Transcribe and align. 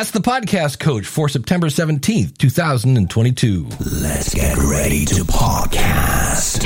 Ask 0.00 0.14
the 0.14 0.20
Podcast 0.20 0.78
Coach 0.78 1.04
for 1.04 1.28
September 1.28 1.66
17th, 1.66 2.38
2022. 2.38 3.68
Let's 4.00 4.32
get 4.32 4.56
ready 4.56 5.04
to 5.04 5.24
podcast. 5.24 6.62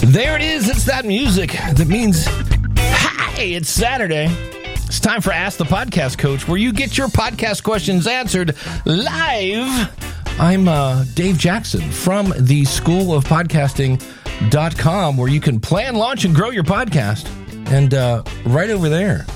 There 0.00 0.34
it 0.34 0.42
is. 0.42 0.68
It's 0.68 0.84
that 0.86 1.04
music 1.04 1.52
that 1.52 1.86
means, 1.86 2.24
hi, 2.26 3.40
it's 3.42 3.68
Saturday. 3.68 4.26
It's 4.74 4.98
time 4.98 5.20
for 5.20 5.30
Ask 5.30 5.58
the 5.58 5.64
Podcast 5.64 6.18
Coach, 6.18 6.48
where 6.48 6.56
you 6.56 6.72
get 6.72 6.98
your 6.98 7.06
podcast 7.06 7.62
questions 7.62 8.08
answered 8.08 8.56
live. 8.84 9.94
I'm 10.40 10.66
uh, 10.66 11.04
Dave 11.14 11.38
Jackson 11.38 11.92
from 11.92 12.34
the 12.36 12.64
School 12.64 13.14
of 13.14 13.22
Podcasting.com, 13.22 15.16
where 15.16 15.28
you 15.28 15.40
can 15.40 15.60
plan, 15.60 15.94
launch, 15.94 16.24
and 16.24 16.34
grow 16.34 16.50
your 16.50 16.64
podcast. 16.64 17.30
And 17.70 17.94
uh, 17.94 18.24
right 18.46 18.70
over 18.70 18.88
there, 18.88 19.26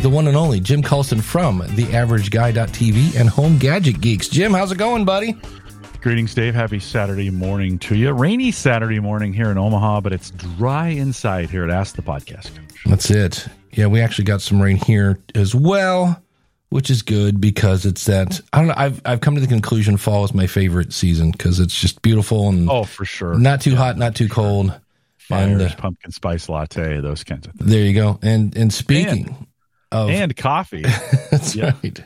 the 0.00 0.08
one 0.08 0.28
and 0.28 0.36
only 0.36 0.60
Jim 0.60 0.82
Collison 0.82 1.22
from 1.22 1.60
theaverageguy.tv 1.60 3.18
and 3.18 3.28
Home 3.28 3.58
Gadget 3.58 4.00
Geeks. 4.00 4.28
Jim, 4.28 4.52
how's 4.52 4.70
it 4.70 4.78
going, 4.78 5.04
buddy? 5.04 5.36
Greetings, 6.00 6.32
Dave. 6.34 6.54
Happy 6.54 6.78
Saturday 6.78 7.30
morning 7.30 7.78
to 7.80 7.96
you. 7.96 8.12
Rainy 8.12 8.52
Saturday 8.52 9.00
morning 9.00 9.32
here 9.32 9.50
in 9.50 9.58
Omaha, 9.58 10.00
but 10.00 10.12
it's 10.12 10.30
dry 10.30 10.88
inside 10.88 11.50
here 11.50 11.64
at 11.64 11.70
Ask 11.70 11.96
the 11.96 12.02
Podcast 12.02 12.54
Coach. 12.56 12.82
That's 12.86 13.10
it. 13.10 13.48
Yeah, 13.72 13.86
we 13.86 14.00
actually 14.00 14.24
got 14.24 14.40
some 14.40 14.62
rain 14.62 14.76
here 14.76 15.18
as 15.34 15.54
well, 15.56 16.22
which 16.68 16.88
is 16.90 17.02
good 17.02 17.40
because 17.40 17.84
it's 17.84 18.04
that 18.06 18.40
I 18.52 18.58
don't 18.58 18.68
know. 18.68 18.74
I've 18.76 19.02
I've 19.04 19.20
come 19.20 19.34
to 19.34 19.40
the 19.40 19.46
conclusion 19.48 19.96
fall 19.96 20.24
is 20.24 20.32
my 20.32 20.46
favorite 20.46 20.92
season 20.92 21.32
because 21.32 21.58
it's 21.58 21.78
just 21.78 22.00
beautiful 22.02 22.48
and 22.48 22.70
Oh, 22.70 22.84
for 22.84 23.04
sure. 23.04 23.34
not 23.36 23.60
too 23.60 23.74
hot, 23.74 23.98
not 23.98 24.14
too 24.14 24.28
cold. 24.28 24.72
Fires, 25.18 25.50
and, 25.50 25.60
uh, 25.62 25.74
pumpkin 25.76 26.10
spice 26.12 26.48
latte, 26.48 27.00
those 27.00 27.22
kinds 27.24 27.46
of 27.48 27.54
things. 27.54 27.68
There 27.70 27.84
you 27.84 27.92
go. 27.92 28.18
And 28.22 28.56
and 28.56 28.72
speaking 28.72 29.47
of 29.92 30.10
And 30.10 30.36
coffee. 30.36 30.82
That's 31.30 31.54
Yeah. 31.54 31.72
right. 31.82 32.02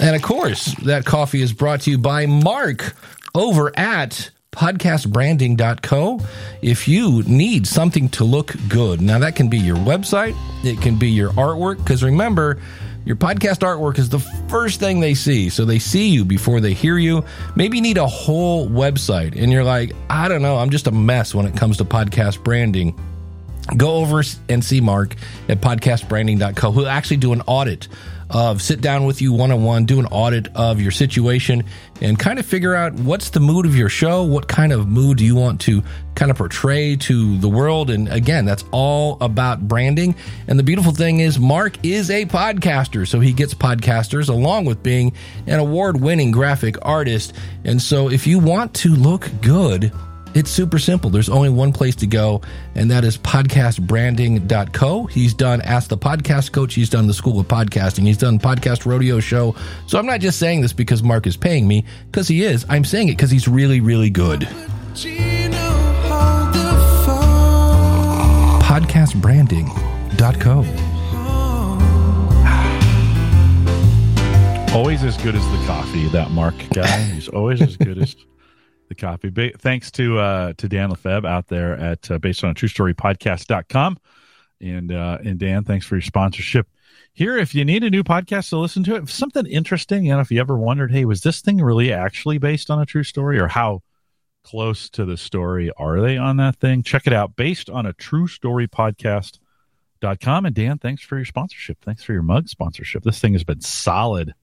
And 0.00 0.14
of 0.14 0.22
course, 0.22 0.66
that 0.84 1.04
coffee 1.04 1.42
is 1.42 1.52
brought 1.52 1.80
to 1.82 1.90
you 1.90 1.98
by 1.98 2.26
Mark 2.26 2.94
over 3.34 3.76
at 3.76 4.30
podcastbranding.co. 4.52 6.20
If 6.62 6.86
you 6.88 7.22
need 7.24 7.66
something 7.66 8.08
to 8.10 8.24
look 8.24 8.54
good, 8.68 9.00
now 9.00 9.18
that 9.18 9.34
can 9.36 9.48
be 9.48 9.58
your 9.58 9.76
website, 9.76 10.36
it 10.64 10.80
can 10.80 10.96
be 10.98 11.10
your 11.10 11.30
artwork, 11.32 11.78
because 11.78 12.02
remember, 12.04 12.58
your 13.04 13.16
podcast 13.16 13.60
artwork 13.60 13.98
is 13.98 14.08
the 14.08 14.18
first 14.48 14.78
thing 14.80 15.00
they 15.00 15.14
see. 15.14 15.48
So 15.48 15.64
they 15.64 15.78
see 15.78 16.08
you 16.08 16.24
before 16.24 16.60
they 16.60 16.74
hear 16.74 16.98
you. 16.98 17.24
Maybe 17.56 17.78
you 17.78 17.82
need 17.82 17.96
a 17.98 18.06
whole 18.06 18.68
website 18.68 19.40
and 19.40 19.50
you're 19.50 19.64
like, 19.64 19.92
I 20.10 20.28
don't 20.28 20.42
know, 20.42 20.56
I'm 20.58 20.70
just 20.70 20.86
a 20.86 20.92
mess 20.92 21.34
when 21.34 21.46
it 21.46 21.56
comes 21.56 21.76
to 21.78 21.84
podcast 21.84 22.42
branding 22.44 22.98
go 23.76 23.96
over 23.96 24.22
and 24.48 24.64
see 24.64 24.80
Mark 24.80 25.14
at 25.48 25.60
podcastbranding.co. 25.60 26.72
He'll 26.72 26.88
actually 26.88 27.18
do 27.18 27.32
an 27.32 27.42
audit 27.46 27.88
of 28.30 28.60
sit 28.60 28.80
down 28.80 29.06
with 29.06 29.22
you 29.22 29.32
one 29.32 29.50
on 29.50 29.64
one, 29.64 29.86
do 29.86 29.98
an 29.98 30.06
audit 30.06 30.48
of 30.54 30.80
your 30.80 30.90
situation 30.90 31.64
and 32.00 32.18
kind 32.18 32.38
of 32.38 32.44
figure 32.44 32.74
out 32.74 32.92
what's 32.94 33.30
the 33.30 33.40
mood 33.40 33.64
of 33.64 33.74
your 33.74 33.88
show, 33.88 34.22
what 34.22 34.46
kind 34.48 34.72
of 34.72 34.86
mood 34.86 35.18
do 35.18 35.24
you 35.24 35.34
want 35.34 35.60
to 35.62 35.82
kind 36.14 36.30
of 36.30 36.36
portray 36.36 36.96
to 36.96 37.38
the 37.38 37.48
world. 37.48 37.90
And 37.90 38.08
again, 38.08 38.44
that's 38.44 38.64
all 38.70 39.16
about 39.20 39.66
branding. 39.66 40.14
And 40.46 40.58
the 40.58 40.62
beautiful 40.62 40.92
thing 40.92 41.20
is 41.20 41.38
Mark 41.38 41.82
is 41.84 42.10
a 42.10 42.26
podcaster, 42.26 43.06
so 43.06 43.20
he 43.20 43.32
gets 43.32 43.54
podcasters 43.54 44.28
along 44.28 44.66
with 44.66 44.82
being 44.82 45.14
an 45.46 45.58
award 45.58 46.00
winning 46.00 46.30
graphic 46.30 46.76
artist. 46.82 47.32
And 47.64 47.80
so 47.80 48.10
if 48.10 48.26
you 48.26 48.38
want 48.38 48.74
to 48.74 48.94
look 48.94 49.30
good, 49.40 49.92
it's 50.34 50.50
super 50.50 50.78
simple. 50.78 51.10
There's 51.10 51.28
only 51.28 51.48
one 51.48 51.72
place 51.72 51.96
to 51.96 52.06
go, 52.06 52.42
and 52.74 52.90
that 52.90 53.04
is 53.04 53.16
podcastbranding.co. 53.18 55.06
He's 55.06 55.34
done 55.34 55.60
Ask 55.62 55.88
the 55.88 55.98
Podcast 55.98 56.52
Coach. 56.52 56.74
He's 56.74 56.90
done 56.90 57.06
the 57.06 57.14
School 57.14 57.40
of 57.40 57.48
Podcasting. 57.48 58.04
He's 58.04 58.18
done 58.18 58.38
Podcast 58.38 58.86
Rodeo 58.86 59.20
Show. 59.20 59.54
So 59.86 59.98
I'm 59.98 60.06
not 60.06 60.20
just 60.20 60.38
saying 60.38 60.60
this 60.60 60.72
because 60.72 61.02
Mark 61.02 61.26
is 61.26 61.36
paying 61.36 61.66
me, 61.66 61.84
because 62.06 62.28
he 62.28 62.44
is. 62.44 62.64
I'm 62.68 62.84
saying 62.84 63.08
it 63.08 63.12
because 63.12 63.30
he's 63.30 63.48
really, 63.48 63.80
really 63.80 64.10
good. 64.10 64.46
Podcastbranding.co. 68.62 70.64
always 74.74 75.02
as 75.02 75.16
good 75.16 75.34
as 75.34 75.42
the 75.50 75.66
coffee, 75.66 76.06
that 76.08 76.30
Mark 76.30 76.54
guy. 76.72 77.02
He's 77.02 77.28
always 77.28 77.60
as 77.60 77.76
good 77.76 77.98
as 77.98 78.14
the 78.88 78.94
coffee. 78.94 79.30
Ba- 79.30 79.56
thanks 79.58 79.90
to 79.92 80.18
uh, 80.18 80.52
to 80.56 80.68
Dan 80.68 80.90
Lefebvre 80.90 81.28
out 81.28 81.48
there 81.48 81.74
at 81.74 82.10
uh, 82.10 82.18
based 82.18 82.44
on 82.44 82.50
a 82.50 82.54
true 82.54 82.68
story 82.68 82.94
podcast.com. 82.94 83.98
And 84.60 84.92
uh, 84.92 85.18
and 85.24 85.38
Dan, 85.38 85.64
thanks 85.64 85.86
for 85.86 85.96
your 85.96 86.02
sponsorship. 86.02 86.66
Here, 87.12 87.36
if 87.36 87.54
you 87.54 87.64
need 87.64 87.84
a 87.84 87.90
new 87.90 88.04
podcast 88.04 88.50
to 88.50 88.58
listen 88.58 88.84
to, 88.84 88.96
it, 88.96 89.08
something 89.08 89.46
interesting, 89.46 90.04
you 90.04 90.14
know, 90.14 90.20
if 90.20 90.30
you 90.30 90.40
ever 90.40 90.56
wondered, 90.56 90.92
hey, 90.92 91.04
was 91.04 91.22
this 91.22 91.40
thing 91.40 91.58
really 91.58 91.92
actually 91.92 92.38
based 92.38 92.70
on 92.70 92.80
a 92.80 92.86
true 92.86 93.02
story, 93.02 93.38
or 93.38 93.48
how 93.48 93.82
close 94.44 94.88
to 94.90 95.04
the 95.04 95.16
story 95.16 95.70
are 95.76 96.00
they 96.00 96.16
on 96.16 96.36
that 96.38 96.56
thing? 96.56 96.82
Check 96.82 97.06
it 97.06 97.12
out, 97.12 97.36
based 97.36 97.68
on 97.70 97.86
a 97.86 97.92
true 97.92 98.26
story 98.26 98.68
podcast.com. 98.68 100.46
And 100.46 100.54
Dan, 100.54 100.78
thanks 100.78 101.02
for 101.02 101.16
your 101.16 101.24
sponsorship. 101.24 101.78
Thanks 101.82 102.02
for 102.02 102.12
your 102.12 102.22
mug 102.22 102.48
sponsorship. 102.48 103.02
This 103.02 103.20
thing 103.20 103.32
has 103.32 103.44
been 103.44 103.60
solid. 103.60 104.34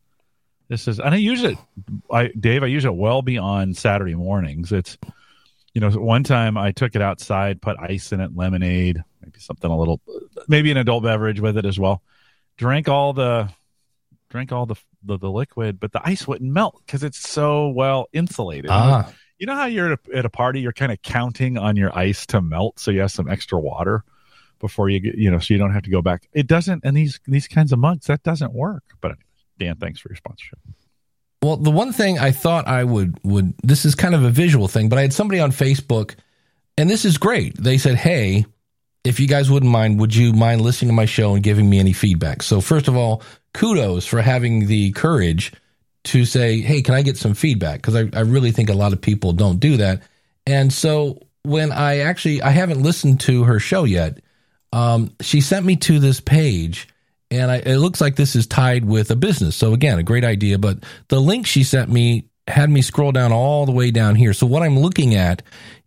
This 0.68 0.88
is, 0.88 1.00
and 1.00 1.14
I 1.14 1.18
use 1.18 1.44
it, 1.44 1.58
I 2.12 2.28
Dave. 2.40 2.64
I 2.64 2.68
use 2.68 2.86
it 2.86 2.96
well 2.96 3.22
beyond 3.22 3.78
Saturday 3.78 4.16
mornings. 4.16 4.72
It's, 4.72 4.98
you 5.74 5.82
know, 5.82 5.90
one 5.92 6.24
time 6.24 6.58
I 6.58 6.72
took 6.72 6.96
it 6.96 7.02
outside, 7.02 7.62
put 7.62 7.78
ice 7.80 8.12
in 8.12 8.20
it, 8.20 8.36
lemonade, 8.36 9.04
maybe 9.22 9.40
something 9.40 9.70
a 9.70 9.78
little, 9.78 10.02
maybe 10.48 10.72
an 10.72 10.78
adult 10.78 11.04
beverage 11.04 11.40
with 11.40 11.58
it 11.58 11.66
as 11.66 11.80
well. 11.80 12.02
Drank 12.58 12.90
all 12.90 13.14
the, 13.14 13.50
drank 14.30 14.52
all 14.52 14.66
the 14.66 14.76
the, 15.04 15.18
the 15.18 15.30
liquid, 15.30 15.80
but 15.80 15.92
the 15.92 16.02
ice 16.04 16.28
wouldn't 16.28 16.52
melt 16.52 16.82
because 16.86 17.04
it's 17.04 17.20
so 17.20 17.70
well 17.70 18.08
insulated. 18.12 18.72
Ah, 18.72 19.14
You 19.38 19.46
know 19.46 19.56
how 19.56 19.66
you're 19.66 19.94
at 19.94 20.00
a, 20.12 20.18
at 20.18 20.26
a 20.26 20.30
party, 20.30 20.62
you're 20.62 20.74
kind 20.74 20.92
of 20.92 21.02
counting 21.02 21.58
on 21.58 21.76
your 21.76 21.96
ice 21.96 22.26
to 22.28 22.42
melt, 22.42 22.80
so 22.80 22.90
you 22.92 23.02
have 23.02 23.12
some 23.12 23.30
extra 23.30 23.60
water 23.60 24.04
before 24.60 24.90
you 24.90 25.00
get, 25.00 25.16
you 25.16 25.30
know, 25.30 25.40
so 25.40 25.54
you 25.54 25.58
don't 25.60 25.74
have 25.74 25.84
to 25.84 25.92
go 25.92 26.02
back. 26.02 26.28
It 26.34 26.48
doesn't, 26.48 26.84
and 26.84 26.96
these 26.98 27.20
these 27.28 27.48
kinds 27.48 27.72
of 27.72 27.80
mugs 27.80 28.08
that 28.08 28.24
doesn't 28.24 28.54
work. 28.54 28.84
But 29.02 29.12
anyways, 29.12 29.26
Dan, 29.58 29.76
thanks 29.78 30.00
for 30.00 30.10
your 30.10 30.18
sponsorship. 30.18 30.60
Well, 31.42 31.58
the 31.58 31.72
one 31.72 31.94
thing 31.94 32.18
I 32.18 32.32
thought 32.32 32.68
I 32.68 32.84
would 32.84 33.20
would 33.24 33.54
this 33.64 33.86
is 33.86 33.94
kind 33.94 34.16
of 34.16 34.24
a 34.24 34.30
visual 34.30 34.68
thing, 34.68 34.90
but 34.90 34.98
I 34.98 35.04
had 35.04 35.14
somebody 35.14 35.40
on 35.40 35.52
Facebook, 35.52 36.16
and 36.78 36.90
this 36.90 37.06
is 37.06 37.18
great. 37.18 37.56
They 37.56 37.78
said, 37.78 37.96
"Hey, 37.96 38.46
if 39.04 39.20
you 39.20 39.28
guys 39.28 39.50
wouldn't 39.50 39.72
mind, 39.72 40.00
would 40.00 40.16
you 40.16 40.34
mind 40.34 40.62
listening 40.62 40.90
to 40.90 40.96
my 40.96 41.06
show 41.06 41.36
and 41.36 41.44
giving 41.44 41.70
me 41.70 41.80
any 41.80 41.94
feedback?" 41.94 42.42
So 42.42 42.62
first 42.62 42.88
of 42.88 42.98
all, 42.98 43.22
kudos 43.54 44.08
for 44.08 44.22
having 44.22 44.66
the 44.66 44.92
courage 44.94 45.52
to 46.06 46.26
say, 46.26 46.62
"Hey, 46.62 46.82
can 46.82 46.96
I 46.96 47.04
get 47.04 47.18
some 47.18 47.36
feedback?" 47.36 47.82
Because 47.82 47.96
I, 47.96 48.10
I 48.18 48.22
really 48.22 48.52
think 48.52 48.70
a 48.70 48.74
lot 48.74 48.94
of 48.94 49.00
people 49.00 49.32
don't 49.32 49.60
do 49.60 49.78
that. 49.78 50.02
And 50.48 50.74
so 50.74 51.20
when 51.44 51.72
I 51.72 52.00
actually 52.00 52.42
I 52.42 52.50
haven't 52.50 52.82
listened 52.82 53.20
to 53.22 53.44
her 53.44 53.60
show 53.60 53.84
yet, 53.84 54.20
um, 54.74 55.12
she 55.22 55.42
sent 55.42 55.66
me 55.66 55.76
to 55.78 56.00
this 56.00 56.20
page 56.20 56.88
and 57.36 57.52
I, 57.52 57.58
it 57.58 57.78
looks 57.78 58.02
like 58.02 58.16
this 58.16 58.36
is 58.36 58.48
tied 58.48 58.86
with 58.86 59.12
a 59.12 59.16
business. 59.16 59.56
So 59.56 59.74
again, 59.74 60.00
a 60.00 60.04
great 60.04 60.24
idea. 60.24 60.58
But 60.58 60.84
the 61.08 61.20
link 61.20 61.46
she 61.46 61.64
sent 61.64 61.90
me 61.90 62.26
had 62.48 62.70
me 62.70 62.82
scroll 62.82 63.12
down 63.12 63.32
all 63.32 63.66
the 63.66 63.72
way 63.72 63.92
down 63.92 64.16
here. 64.16 64.34
So 64.34 64.46
what 64.46 64.64
I'm 64.64 64.80
looking 64.80 65.16
at 65.16 65.42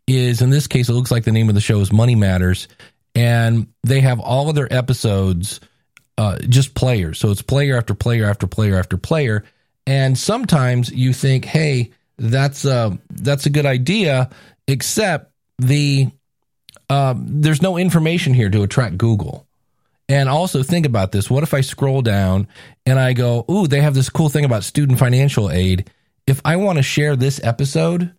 is, 0.06 0.42
in 0.42 0.50
this 0.50 0.66
case, 0.66 0.88
it 0.88 0.94
looks 0.94 1.10
like 1.10 1.24
the 1.24 1.32
name 1.32 1.48
of 1.48 1.54
the 1.54 1.60
show 1.60 1.80
is 1.80 1.92
Money 1.92 2.14
Matters, 2.14 2.68
and 3.14 3.68
they 3.82 4.00
have 4.00 4.20
all 4.20 4.48
of 4.48 4.54
their 4.54 4.72
episodes 4.72 5.60
uh, 6.16 6.38
just 6.48 6.74
players. 6.74 7.18
So 7.18 7.30
it's 7.30 7.42
player 7.42 7.76
after 7.76 7.94
player 7.94 8.26
after 8.26 8.46
player 8.46 8.76
after 8.76 8.96
player. 8.96 9.44
And 9.86 10.18
sometimes 10.18 10.90
you 10.90 11.12
think, 11.12 11.44
hey, 11.44 11.92
that's 12.18 12.64
a 12.64 12.98
that's 13.10 13.46
a 13.46 13.50
good 13.50 13.66
idea, 13.66 14.30
except 14.66 15.32
the 15.58 16.10
um, 16.90 17.24
there's 17.40 17.62
no 17.62 17.76
information 17.76 18.34
here 18.34 18.50
to 18.50 18.62
attract 18.62 18.98
Google. 18.98 19.47
And 20.08 20.28
also 20.28 20.62
think 20.62 20.86
about 20.86 21.12
this. 21.12 21.28
What 21.28 21.42
if 21.42 21.52
I 21.52 21.60
scroll 21.60 22.00
down 22.00 22.48
and 22.86 22.98
I 22.98 23.12
go, 23.12 23.44
ooh, 23.50 23.66
they 23.66 23.82
have 23.82 23.94
this 23.94 24.08
cool 24.08 24.30
thing 24.30 24.44
about 24.44 24.64
student 24.64 24.98
financial 24.98 25.50
aid. 25.50 25.90
If 26.26 26.40
I 26.44 26.56
want 26.56 26.78
to 26.78 26.82
share 26.82 27.14
this 27.14 27.42
episode, 27.44 28.14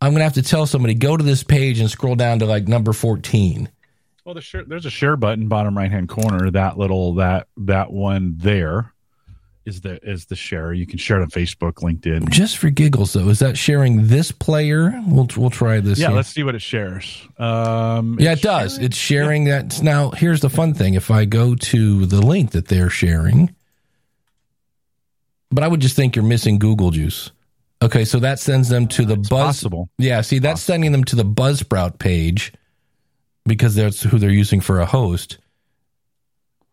I'm 0.00 0.10
going 0.12 0.20
to 0.20 0.24
have 0.24 0.34
to 0.34 0.42
tell 0.42 0.66
somebody, 0.66 0.94
go 0.94 1.16
to 1.16 1.24
this 1.24 1.42
page 1.42 1.80
and 1.80 1.90
scroll 1.90 2.14
down 2.14 2.38
to 2.38 2.46
like 2.46 2.66
number 2.66 2.92
14. 2.92 3.68
Well, 4.24 4.34
the 4.34 4.40
share, 4.40 4.64
there's 4.64 4.86
a 4.86 4.90
share 4.90 5.16
button 5.16 5.48
bottom 5.48 5.76
right 5.76 5.90
hand 5.90 6.08
corner. 6.08 6.50
That 6.50 6.76
little 6.78 7.14
that 7.14 7.48
that 7.56 7.90
one 7.90 8.34
there 8.36 8.92
is 9.68 9.80
the 9.82 9.98
is 10.08 10.26
the 10.26 10.34
share. 10.36 10.72
You 10.72 10.86
can 10.86 10.98
share 10.98 11.18
it 11.18 11.22
on 11.22 11.30
Facebook, 11.30 11.74
LinkedIn. 11.74 12.30
Just 12.30 12.56
for 12.58 12.70
giggles, 12.70 13.12
though, 13.12 13.28
is 13.28 13.38
that 13.38 13.56
sharing 13.56 14.08
this 14.08 14.32
player? 14.32 14.92
We'll, 15.06 15.28
we'll 15.36 15.50
try 15.50 15.78
this. 15.80 15.98
Yeah, 15.98 16.08
here. 16.08 16.16
let's 16.16 16.30
see 16.30 16.42
what 16.42 16.54
it 16.54 16.62
shares. 16.62 17.22
Um, 17.38 18.16
Yeah, 18.18 18.32
it 18.32 18.42
does. 18.42 18.72
sharing- 18.72 18.84
It's 18.86 18.96
sharing 18.96 19.44
that. 19.44 19.82
Now, 19.82 20.10
here's 20.10 20.40
the 20.40 20.50
fun 20.50 20.74
thing. 20.74 20.94
If 20.94 21.10
I 21.10 21.24
go 21.26 21.54
to 21.54 22.06
the 22.06 22.20
link 22.20 22.50
that 22.52 22.68
they're 22.68 22.90
sharing, 22.90 23.54
but 25.50 25.62
I 25.64 25.68
would 25.68 25.80
just 25.80 25.96
think 25.96 26.16
you're 26.16 26.24
missing 26.24 26.58
Google 26.58 26.90
Juice. 26.90 27.30
Okay, 27.80 28.04
so 28.04 28.18
that 28.20 28.40
sends 28.40 28.68
them 28.68 28.88
to 28.88 29.04
the 29.04 29.14
It's 29.14 29.28
Buzz. 29.28 29.46
possible. 29.46 29.88
Yeah, 29.98 30.20
see, 30.22 30.40
that's 30.40 30.60
sending 30.60 30.90
them 30.92 31.04
to 31.04 31.16
the 31.16 31.24
Buzzsprout 31.24 31.98
page 32.00 32.52
because 33.46 33.74
that's 33.76 34.02
who 34.02 34.18
they're 34.18 34.30
using 34.30 34.60
for 34.60 34.80
a 34.80 34.86
host. 34.86 35.38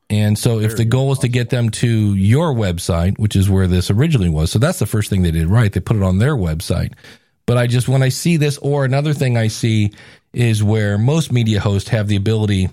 And 0.10 0.38
so 0.38 0.60
if 0.60 0.78
the 0.78 0.86
goal 0.86 1.12
is 1.14 1.20
to 1.20 1.28
get 1.28 1.50
them 1.50 1.72
to 1.72 2.14
your 2.14 2.54
website, 2.54 3.18
which 3.18 3.36
is 3.36 3.50
where 3.50 3.66
this 3.66 3.90
originally 3.90 4.30
was, 4.30 4.52
so 4.52 4.60
that's 4.60 4.78
the 4.78 4.86
first 4.86 5.10
thing 5.10 5.24
they 5.24 5.32
did 5.32 5.48
right. 5.48 5.74
They 5.74 5.80
put 5.80 5.98
it 5.98 6.04
on 6.04 6.20
their 6.20 6.36
website. 6.36 6.94
But 7.48 7.58
I 7.58 7.68
just, 7.68 7.88
when 7.88 8.04
I 8.04 8.10
see 8.10 8.38
this, 8.38 8.58
or 8.60 8.86
another 8.86 9.14
thing 9.14 9.38
I 9.38 9.48
see 9.48 9.94
is 10.34 10.64
where 10.64 10.98
most 10.98 11.32
media 11.32 11.60
hosts 11.60 11.90
have 11.90 12.08
the 12.08 12.16
ability 12.18 12.70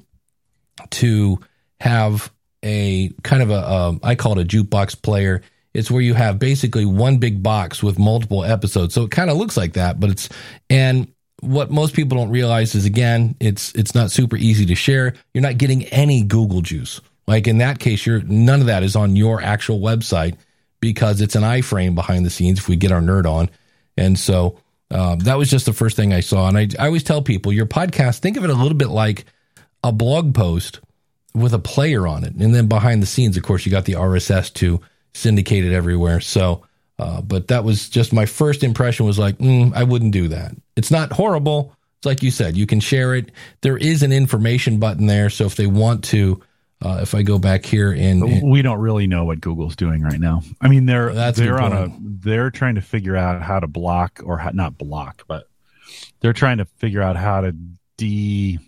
to 0.91 1.39
have 1.81 2.31
a 2.63 3.11
kind 3.23 3.43
of 3.43 3.51
a, 3.51 3.71
um, 3.71 4.01
I 4.03 4.15
call 4.15 4.39
it 4.39 4.43
a 4.43 4.49
jukebox 4.49 5.01
player. 5.01 5.43
It's 5.75 5.91
where 5.91 6.03
you 6.03 6.13
have 6.15 6.39
basically 6.39 6.85
one 6.85 7.17
big 7.17 7.43
box 7.43 7.83
with 7.83 7.99
multiple 7.99 8.45
episodes. 8.45 8.95
So 8.95 9.05
it 9.05 9.11
kind 9.11 9.31
of 9.31 9.39
looks 9.39 9.57
like 9.57 9.73
that, 9.75 9.99
but 9.99 10.11
it's, 10.11 10.29
and 10.69 11.11
what 11.41 11.71
most 11.71 11.95
people 11.95 12.19
don't 12.19 12.31
realize 12.31 12.75
is 12.75 12.85
again, 12.85 13.37
it's, 13.41 13.75
it's 13.75 13.95
not 13.95 14.11
super 14.11 14.37
easy 14.37 14.67
to 14.67 14.75
share. 14.75 15.15
You're 15.33 15.43
not 15.43 15.59
getting 15.59 15.85
any 15.87 16.23
Google 16.23 16.61
juice. 16.61 17.01
Like 17.33 17.47
in 17.47 17.59
that 17.59 17.79
case, 17.79 18.05
you're 18.05 18.21
none 18.21 18.61
of 18.61 18.67
that 18.67 18.83
is 18.83 18.95
on 18.95 19.17
your 19.17 19.41
actual 19.41 19.81
website 19.81 20.37
because 20.81 21.23
it's 21.23 21.35
an 21.35 21.45
iframe 21.45 21.95
behind 21.95 22.27
the 22.27 22.31
scenes. 22.31 22.59
If 22.59 22.69
we 22.69 22.77
get 22.77 22.93
our 22.93 23.01
nerd 23.01 23.25
on, 23.25 23.49
and 23.97 24.19
so 24.19 24.59
um, 24.91 25.19
that 25.21 25.39
was 25.39 25.49
just 25.49 25.65
the 25.65 25.73
first 25.73 25.97
thing 25.97 26.13
I 26.13 26.21
saw. 26.21 26.47
And 26.49 26.59
I, 26.59 26.69
I 26.79 26.89
always 26.89 27.05
tell 27.05 27.23
people 27.23 27.51
your 27.51 27.65
podcast, 27.65 28.19
think 28.19 28.37
of 28.37 28.45
it 28.45 28.51
a 28.51 28.53
little 28.53 28.77
bit 28.77 28.91
like 28.91 29.25
a 29.83 29.93
blog 29.93 30.35
post 30.35 30.81
with 31.35 31.55
a 31.55 31.59
player 31.59 32.07
on 32.07 32.23
it, 32.23 32.35
and 32.35 32.55
then 32.55 32.67
behind 32.67 33.01
the 33.01 33.07
scenes, 33.07 33.39
of 33.39 33.45
course, 33.45 33.65
you 33.65 33.73
got 33.73 33.87
the 33.87 33.95
RSS 33.95 34.53
to 34.55 34.83
syndicate 35.15 35.65
it 35.65 35.73
everywhere. 35.73 36.21
So. 36.21 36.67
Uh, 36.99 37.21
but 37.21 37.49
that 37.49 37.65
was 37.65 37.89
just 37.89 38.13
my 38.13 38.27
first 38.27 38.63
impression 38.63 39.07
was 39.07 39.19
like, 39.19 39.37
mm, 39.39 39.75
I 39.75 39.83
wouldn't 39.83 40.13
do 40.13 40.29
that. 40.29 40.53
It's 40.77 40.91
not 40.91 41.11
horrible. 41.11 41.75
It's 41.97 42.07
like 42.07 42.23
you 42.23 42.31
said, 42.31 42.57
you 42.57 42.67
can 42.67 42.79
share 42.79 43.15
it. 43.15 43.33
There 43.63 43.79
is 43.79 44.05
an 44.05 44.13
information 44.13 44.79
button 44.79 45.07
there. 45.07 45.29
So 45.29 45.47
if 45.47 45.57
they 45.57 45.67
want 45.67 46.05
to, 46.05 46.41
uh, 46.83 46.99
if 47.03 47.15
I 47.15 47.23
go 47.23 47.39
back 47.39 47.65
here 47.65 47.93
and, 47.93 48.43
we 48.43 48.63
don't 48.63 48.81
really 48.81 49.07
know 49.07 49.25
what 49.25 49.41
Google's 49.41 49.77
doing 49.77 50.03
right 50.03 50.19
now. 50.19 50.43
I 50.61 50.69
mean, 50.69 50.87
they're 50.87 51.13
That's 51.13 51.39
they're 51.39 51.61
on 51.61 51.73
a 51.73 51.89
they're 52.01 52.51
trying 52.51 52.75
to 52.75 52.81
figure 52.83 53.17
out 53.17 53.43
how 53.43 53.61
to 53.61 53.67
block 53.67 54.21
or 54.25 54.39
how, 54.39 54.51
not 54.51 54.79
block, 54.79 55.25
but 55.29 55.49
they're 56.21 56.33
trying 56.33 56.59
to 56.59 56.65
figure 56.65 57.03
out 57.03 57.17
how 57.17 57.43
to 57.43 57.57
de 57.97 58.59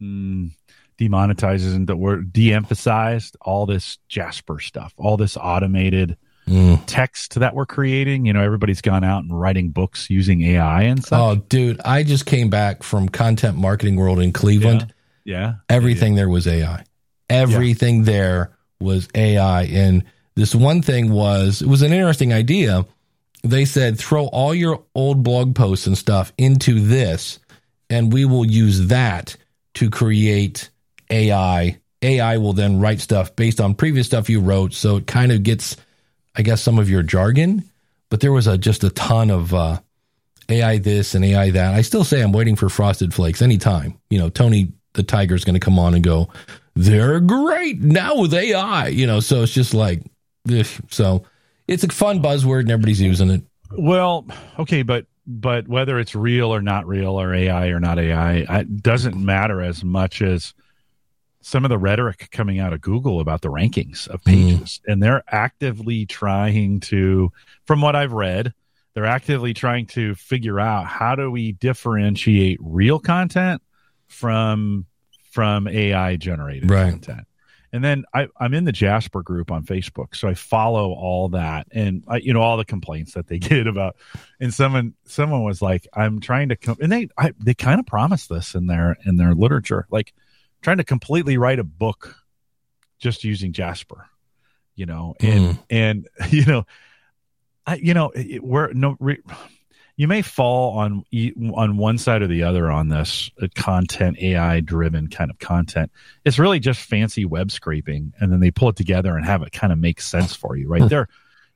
mm, 0.00 0.50
demonetize 0.98 1.56
isn't 1.56 1.86
the 1.86 1.96
word 1.96 2.32
de-emphasized 2.32 3.36
all 3.40 3.66
this 3.66 3.98
Jasper 4.08 4.60
stuff, 4.60 4.92
all 4.96 5.16
this 5.16 5.36
automated 5.36 6.16
mm. 6.46 6.80
text 6.86 7.34
that 7.36 7.54
we're 7.54 7.66
creating. 7.66 8.26
You 8.26 8.32
know, 8.32 8.42
everybody's 8.42 8.80
gone 8.80 9.04
out 9.04 9.22
and 9.24 9.38
writing 9.38 9.70
books 9.70 10.10
using 10.10 10.42
AI 10.42 10.82
and 10.82 11.04
stuff. 11.04 11.20
Oh, 11.20 11.36
dude, 11.36 11.80
I 11.84 12.02
just 12.02 12.26
came 12.26 12.50
back 12.50 12.82
from 12.82 13.08
Content 13.08 13.56
Marketing 13.56 13.96
World 13.96 14.20
in 14.20 14.32
Cleveland. 14.32 14.92
Yeah. 15.24 15.38
yeah. 15.38 15.54
Everything 15.68 16.12
yeah. 16.12 16.20
there 16.20 16.28
was 16.28 16.46
AI. 16.46 16.84
Everything 17.28 17.98
yeah. 17.98 18.04
there 18.04 18.56
was 18.80 19.08
AI. 19.14 19.64
And 19.64 20.04
this 20.34 20.54
one 20.54 20.82
thing 20.82 21.10
was, 21.10 21.62
it 21.62 21.68
was 21.68 21.82
an 21.82 21.92
interesting 21.92 22.32
idea. 22.32 22.86
They 23.42 23.64
said, 23.64 23.98
throw 23.98 24.26
all 24.26 24.54
your 24.54 24.82
old 24.94 25.22
blog 25.22 25.54
posts 25.54 25.86
and 25.86 25.96
stuff 25.98 26.32
into 26.38 26.80
this, 26.80 27.38
and 27.90 28.12
we 28.12 28.24
will 28.24 28.44
use 28.44 28.88
that 28.88 29.36
to 29.74 29.90
create 29.90 30.70
AI. 31.10 31.78
AI 32.02 32.38
will 32.38 32.52
then 32.52 32.80
write 32.80 33.00
stuff 33.00 33.34
based 33.36 33.60
on 33.60 33.74
previous 33.74 34.06
stuff 34.06 34.30
you 34.30 34.40
wrote. 34.40 34.72
So 34.72 34.96
it 34.96 35.06
kind 35.06 35.32
of 35.32 35.42
gets, 35.42 35.76
I 36.34 36.42
guess, 36.42 36.62
some 36.62 36.78
of 36.78 36.88
your 36.88 37.02
jargon. 37.02 37.64
But 38.10 38.20
there 38.20 38.32
was 38.32 38.46
a, 38.46 38.56
just 38.56 38.84
a 38.84 38.90
ton 38.90 39.30
of 39.30 39.52
uh, 39.52 39.80
AI 40.48 40.78
this 40.78 41.14
and 41.14 41.24
AI 41.24 41.50
that. 41.50 41.74
I 41.74 41.82
still 41.82 42.04
say 42.04 42.22
I'm 42.22 42.32
waiting 42.32 42.56
for 42.56 42.68
Frosted 42.68 43.12
Flakes 43.12 43.42
anytime. 43.42 43.98
You 44.10 44.18
know, 44.18 44.28
Tony 44.28 44.72
the 44.94 45.02
Tiger 45.02 45.34
is 45.34 45.44
going 45.44 45.54
to 45.54 45.60
come 45.60 45.78
on 45.78 45.94
and 45.94 46.02
go, 46.04 46.28
they're 46.74 47.20
great 47.20 47.80
now 47.80 48.20
with 48.20 48.34
AI, 48.34 48.88
you 48.88 49.06
know. 49.06 49.20
So 49.20 49.42
it's 49.42 49.52
just 49.52 49.74
like, 49.74 50.02
ugh. 50.50 50.66
so 50.88 51.24
it's 51.68 51.84
a 51.84 51.88
fun 51.88 52.22
buzzword 52.22 52.60
and 52.60 52.70
everybody's 52.70 53.00
using 53.00 53.30
it. 53.30 53.42
Well, 53.72 54.26
okay, 54.58 54.82
but 54.82 55.06
but 55.26 55.68
whether 55.68 55.98
it's 55.98 56.14
real 56.14 56.54
or 56.54 56.60
not 56.60 56.86
real 56.86 57.20
or 57.20 57.34
AI 57.34 57.68
or 57.68 57.80
not 57.80 57.98
AI, 57.98 58.60
it 58.60 58.82
doesn't 58.82 59.16
matter 59.16 59.62
as 59.62 59.82
much 59.82 60.20
as 60.20 60.52
some 61.40 61.64
of 61.64 61.68
the 61.68 61.78
rhetoric 61.78 62.28
coming 62.30 62.58
out 62.58 62.72
of 62.72 62.80
Google 62.80 63.20
about 63.20 63.42
the 63.42 63.50
rankings 63.50 64.08
of 64.08 64.22
mm-hmm. 64.22 64.32
pages, 64.32 64.80
mm. 64.86 64.92
and 64.92 65.02
they're 65.02 65.22
actively 65.28 66.06
trying 66.06 66.80
to, 66.80 67.30
from 67.66 67.80
what 67.80 67.96
I've 67.96 68.12
read, 68.12 68.54
they're 68.94 69.04
actively 69.04 69.54
trying 69.54 69.86
to 69.88 70.14
figure 70.14 70.60
out 70.60 70.86
how 70.86 71.14
do 71.14 71.30
we 71.30 71.52
differentiate 71.52 72.58
real 72.60 72.98
content 72.98 73.60
from 74.08 74.86
from 75.34 75.66
AI 75.66 76.14
generated 76.14 76.70
right. 76.70 76.90
content. 76.90 77.26
And 77.72 77.82
then 77.82 78.04
I, 78.14 78.28
am 78.40 78.54
in 78.54 78.62
the 78.62 78.70
Jasper 78.70 79.20
group 79.24 79.50
on 79.50 79.64
Facebook, 79.64 80.14
so 80.14 80.28
I 80.28 80.34
follow 80.34 80.92
all 80.92 81.30
that, 81.30 81.66
and 81.72 82.04
I, 82.06 82.18
you 82.18 82.32
know 82.32 82.40
all 82.40 82.56
the 82.56 82.64
complaints 82.64 83.14
that 83.14 83.26
they 83.26 83.38
get 83.40 83.66
about. 83.66 83.96
And 84.38 84.54
someone, 84.54 84.94
someone 85.06 85.42
was 85.42 85.60
like, 85.60 85.88
"I'm 85.92 86.20
trying 86.20 86.50
to," 86.50 86.56
come, 86.56 86.76
and 86.80 86.92
they, 86.92 87.08
I, 87.18 87.32
they 87.40 87.52
kind 87.52 87.80
of 87.80 87.86
promised 87.86 88.28
this 88.28 88.54
in 88.54 88.68
their 88.68 88.96
in 89.04 89.16
their 89.16 89.34
literature, 89.34 89.88
like 89.90 90.14
trying 90.62 90.76
to 90.76 90.84
completely 90.84 91.36
write 91.36 91.58
a 91.58 91.64
book 91.64 92.14
just 93.00 93.24
using 93.24 93.52
Jasper, 93.52 94.06
you 94.76 94.86
know, 94.86 95.16
and 95.18 95.56
mm. 95.56 95.62
and 95.68 96.08
you 96.30 96.44
know, 96.44 96.64
I, 97.66 97.74
you 97.74 97.92
know, 97.92 98.10
it, 98.10 98.44
we're 98.44 98.72
no. 98.72 98.96
Re, 99.00 99.18
you 99.96 100.08
may 100.08 100.22
fall 100.22 100.78
on 100.78 101.04
on 101.54 101.76
one 101.76 101.98
side 101.98 102.22
or 102.22 102.26
the 102.26 102.42
other 102.42 102.70
on 102.70 102.88
this 102.88 103.30
uh, 103.40 103.46
content 103.54 104.18
AI 104.18 104.60
driven 104.60 105.08
kind 105.08 105.30
of 105.30 105.38
content. 105.38 105.90
It's 106.24 106.38
really 106.38 106.58
just 106.58 106.80
fancy 106.80 107.24
web 107.24 107.50
scraping, 107.50 108.12
and 108.18 108.32
then 108.32 108.40
they 108.40 108.50
pull 108.50 108.70
it 108.70 108.76
together 108.76 109.16
and 109.16 109.24
have 109.24 109.42
it 109.42 109.52
kind 109.52 109.72
of 109.72 109.78
make 109.78 110.00
sense 110.00 110.34
for 110.34 110.56
you, 110.56 110.68
right? 110.68 110.82
Hmm. 110.82 110.88
they're 110.88 111.08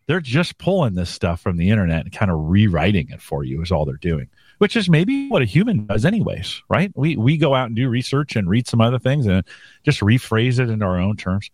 they're 0.06 0.20
just 0.20 0.56
pulling 0.56 0.94
this 0.94 1.10
stuff 1.10 1.40
from 1.40 1.58
the 1.58 1.68
internet 1.68 2.04
and 2.04 2.12
kind 2.12 2.30
of 2.30 2.38
rewriting 2.48 3.10
it 3.10 3.20
for 3.20 3.44
you 3.44 3.60
is 3.60 3.70
all 3.70 3.84
they're 3.84 3.96
doing, 3.96 4.28
which 4.56 4.74
is 4.74 4.88
maybe 4.88 5.28
what 5.28 5.42
a 5.42 5.44
human 5.44 5.84
does 5.86 6.04
anyways, 6.04 6.62
right? 6.68 6.92
We 6.94 7.16
we 7.16 7.36
go 7.36 7.54
out 7.54 7.66
and 7.66 7.76
do 7.76 7.88
research 7.88 8.36
and 8.36 8.48
read 8.48 8.66
some 8.66 8.80
other 8.80 8.98
things 8.98 9.26
and 9.26 9.44
just 9.84 10.00
rephrase 10.00 10.60
it 10.60 10.70
in 10.70 10.82
our 10.82 10.98
own 10.98 11.16
terms. 11.16 11.50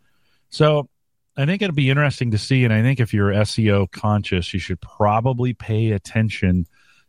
So 0.51 0.89
I 1.37 1.47
think 1.47 1.63
it'll 1.63 1.75
be 1.75 1.91
interesting 1.91 2.31
to 2.31 2.39
see. 2.39 2.65
And 2.65 2.73
I 2.73 2.83
think 2.83 3.01
if 3.01 3.13
you're 3.13 3.33
SEO 3.33 3.91
conscious, 3.91 4.55
you 4.55 4.61
should 4.61 4.81
probably 4.81 5.53
pay 5.53 5.91
attention 5.91 6.67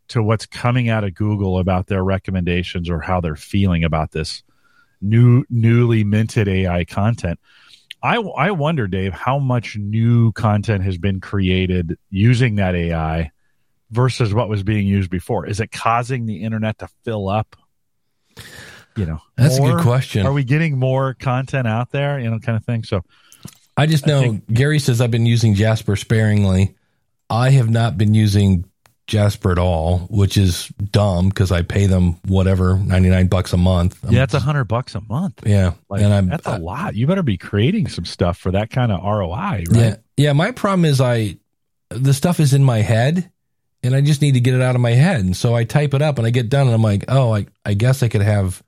to 0.08 0.22
what's 0.22 0.46
coming 0.46 0.88
out 0.88 1.04
of 1.04 1.14
Google 1.14 1.58
about 1.58 1.86
their 1.86 2.02
recommendations 2.04 2.88
or 2.90 3.00
how 3.00 3.20
they're 3.20 3.36
feeling 3.36 3.84
about 3.84 4.12
this 4.12 4.42
new 5.00 5.44
newly 5.50 6.04
minted 6.04 6.48
AI 6.48 6.84
content. 6.84 7.38
I 8.02 8.16
I 8.16 8.50
wonder, 8.52 8.86
Dave, 8.86 9.12
how 9.12 9.38
much 9.38 9.76
new 9.76 10.32
content 10.32 10.84
has 10.84 10.98
been 10.98 11.20
created 11.20 11.98
using 12.10 12.56
that 12.56 12.74
AI 12.74 13.30
versus 13.90 14.34
what 14.34 14.48
was 14.48 14.62
being 14.62 14.86
used 14.86 15.10
before. 15.10 15.46
Is 15.46 15.60
it 15.60 15.70
causing 15.70 16.26
the 16.26 16.42
internet 16.42 16.78
to 16.78 16.88
fill 17.04 17.28
up? 17.28 17.56
You 18.96 19.06
know, 19.06 19.20
that's 19.36 19.58
a 19.58 19.60
good 19.60 19.82
question. 19.82 20.26
Are 20.26 20.32
we 20.32 20.44
getting 20.44 20.78
more 20.78 21.14
content 21.14 21.66
out 21.66 21.90
there? 21.90 22.18
You 22.18 22.30
know, 22.30 22.38
kind 22.38 22.56
of 22.56 22.64
thing. 22.64 22.82
So, 22.82 23.04
I 23.76 23.86
just 23.86 24.06
know 24.06 24.18
I 24.18 24.22
think, 24.22 24.52
Gary 24.52 24.78
says 24.78 25.00
I've 25.00 25.10
been 25.10 25.26
using 25.26 25.54
Jasper 25.54 25.96
sparingly. 25.96 26.74
I 27.28 27.50
have 27.50 27.68
not 27.68 27.98
been 27.98 28.14
using 28.14 28.64
Jasper 29.06 29.52
at 29.52 29.58
all, 29.58 29.98
which 30.10 30.36
is 30.36 30.68
dumb 30.90 31.28
because 31.28 31.52
I 31.52 31.62
pay 31.62 31.86
them 31.86 32.16
whatever 32.26 32.76
ninety 32.76 33.08
nine 33.08 33.28
bucks 33.28 33.52
a 33.52 33.56
month. 33.56 33.98
Yeah, 34.04 34.20
that's 34.20 34.34
a 34.34 34.40
hundred 34.40 34.64
bucks 34.64 34.94
a 34.94 35.00
month. 35.00 35.42
Yeah, 35.46 35.74
like, 35.88 36.02
and 36.02 36.12
I'm, 36.12 36.28
that's 36.28 36.46
a 36.46 36.58
lot. 36.58 36.94
You 36.94 37.06
better 37.06 37.22
be 37.22 37.36
creating 37.36 37.88
some 37.88 38.04
stuff 38.04 38.38
for 38.38 38.50
that 38.52 38.70
kind 38.70 38.90
of 38.90 39.02
ROI, 39.04 39.30
right? 39.34 39.66
Yeah, 39.70 39.96
yeah. 40.16 40.32
My 40.32 40.50
problem 40.50 40.84
is 40.84 41.00
I 41.00 41.36
the 41.90 42.14
stuff 42.14 42.40
is 42.40 42.52
in 42.52 42.64
my 42.64 42.78
head, 42.78 43.30
and 43.84 43.94
I 43.94 44.00
just 44.00 44.22
need 44.22 44.34
to 44.34 44.40
get 44.40 44.54
it 44.54 44.62
out 44.62 44.74
of 44.74 44.80
my 44.80 44.92
head, 44.92 45.20
and 45.20 45.36
so 45.36 45.54
I 45.54 45.62
type 45.64 45.94
it 45.94 46.02
up, 46.02 46.18
and 46.18 46.26
I 46.26 46.30
get 46.30 46.48
done, 46.48 46.66
and 46.66 46.74
I'm 46.74 46.82
like, 46.82 47.04
oh, 47.08 47.32
I 47.32 47.46
I 47.64 47.74
guess 47.74 48.02
I 48.02 48.08
could 48.08 48.22
have, 48.22 48.60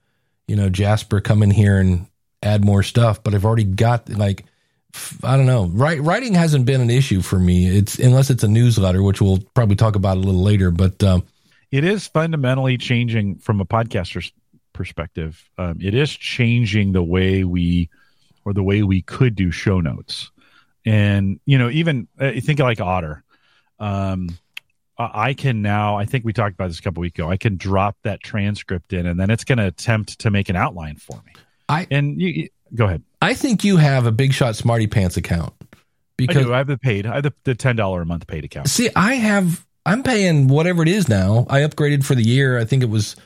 you 0.46 0.54
know, 0.54 0.68
Jasper 0.68 1.20
come 1.20 1.42
in 1.42 1.50
here 1.50 1.78
and 1.78 2.06
add 2.44 2.64
more 2.64 2.84
stuff, 2.84 3.24
but 3.24 3.34
I've 3.34 3.44
already 3.44 3.64
got 3.64 4.08
like 4.08 4.44
I 5.22 5.36
don't 5.36 5.46
know. 5.46 5.66
Writing 5.66 6.34
hasn't 6.34 6.66
been 6.66 6.80
an 6.80 6.90
issue 6.90 7.20
for 7.20 7.38
me. 7.38 7.66
It's 7.66 7.98
unless 7.98 8.30
it's 8.30 8.42
a 8.42 8.48
newsletter, 8.48 9.02
which 9.02 9.20
we'll 9.20 9.38
probably 9.54 9.76
talk 9.76 9.96
about 9.96 10.16
a 10.16 10.20
little 10.20 10.42
later. 10.42 10.70
But 10.70 11.02
um, 11.02 11.24
it 11.70 11.84
is 11.84 12.06
fundamentally 12.06 12.78
changing 12.78 13.36
from 13.38 13.60
a 13.60 13.64
podcaster's 13.64 14.32
perspective. 14.72 15.48
Um, 15.58 15.78
it 15.80 15.94
is 15.94 16.10
changing 16.10 16.92
the 16.92 17.02
way 17.02 17.44
we 17.44 17.90
or 18.44 18.52
the 18.52 18.62
way 18.62 18.82
we 18.82 19.02
could 19.02 19.34
do 19.34 19.50
show 19.50 19.80
notes. 19.80 20.30
And 20.86 21.40
you 21.44 21.58
know, 21.58 21.68
even 21.70 22.08
uh, 22.18 22.32
think 22.40 22.60
like 22.60 22.80
Otter. 22.80 23.22
Um, 23.78 24.30
I 24.98 25.34
can 25.34 25.62
now. 25.62 25.96
I 25.96 26.06
think 26.06 26.24
we 26.24 26.32
talked 26.32 26.54
about 26.54 26.68
this 26.68 26.80
a 26.80 26.82
couple 26.82 27.02
weeks 27.02 27.16
ago. 27.16 27.30
I 27.30 27.36
can 27.36 27.56
drop 27.56 27.96
that 28.02 28.20
transcript 28.20 28.92
in, 28.92 29.06
and 29.06 29.18
then 29.18 29.30
it's 29.30 29.44
going 29.44 29.58
to 29.58 29.66
attempt 29.66 30.18
to 30.20 30.30
make 30.30 30.48
an 30.48 30.56
outline 30.56 30.96
for 30.96 31.22
me. 31.24 31.32
I 31.68 31.86
and 31.90 32.20
you, 32.20 32.48
Go 32.74 32.86
ahead. 32.86 33.02
I 33.20 33.34
think 33.34 33.64
you 33.64 33.76
have 33.78 34.06
a 34.06 34.12
Big 34.12 34.32
Shot 34.32 34.56
Smarty 34.56 34.86
Pants 34.86 35.16
account 35.16 35.52
because 36.16 36.36
I, 36.36 36.42
do. 36.42 36.54
I 36.54 36.58
have 36.58 36.66
the 36.66 36.78
paid. 36.78 37.06
I 37.06 37.14
have 37.16 37.22
the, 37.24 37.32
the 37.44 37.54
ten 37.54 37.76
dollar 37.76 38.02
a 38.02 38.06
month 38.06 38.26
paid 38.26 38.44
account. 38.44 38.68
See, 38.68 38.90
I 38.94 39.14
have. 39.14 39.64
I'm 39.86 40.02
paying 40.02 40.48
whatever 40.48 40.82
it 40.82 40.88
is 40.88 41.08
now. 41.08 41.46
I 41.48 41.60
upgraded 41.60 42.04
for 42.04 42.14
the 42.14 42.22
year. 42.22 42.58
I 42.58 42.64
think 42.64 42.82
it 42.82 42.90
was 42.90 43.16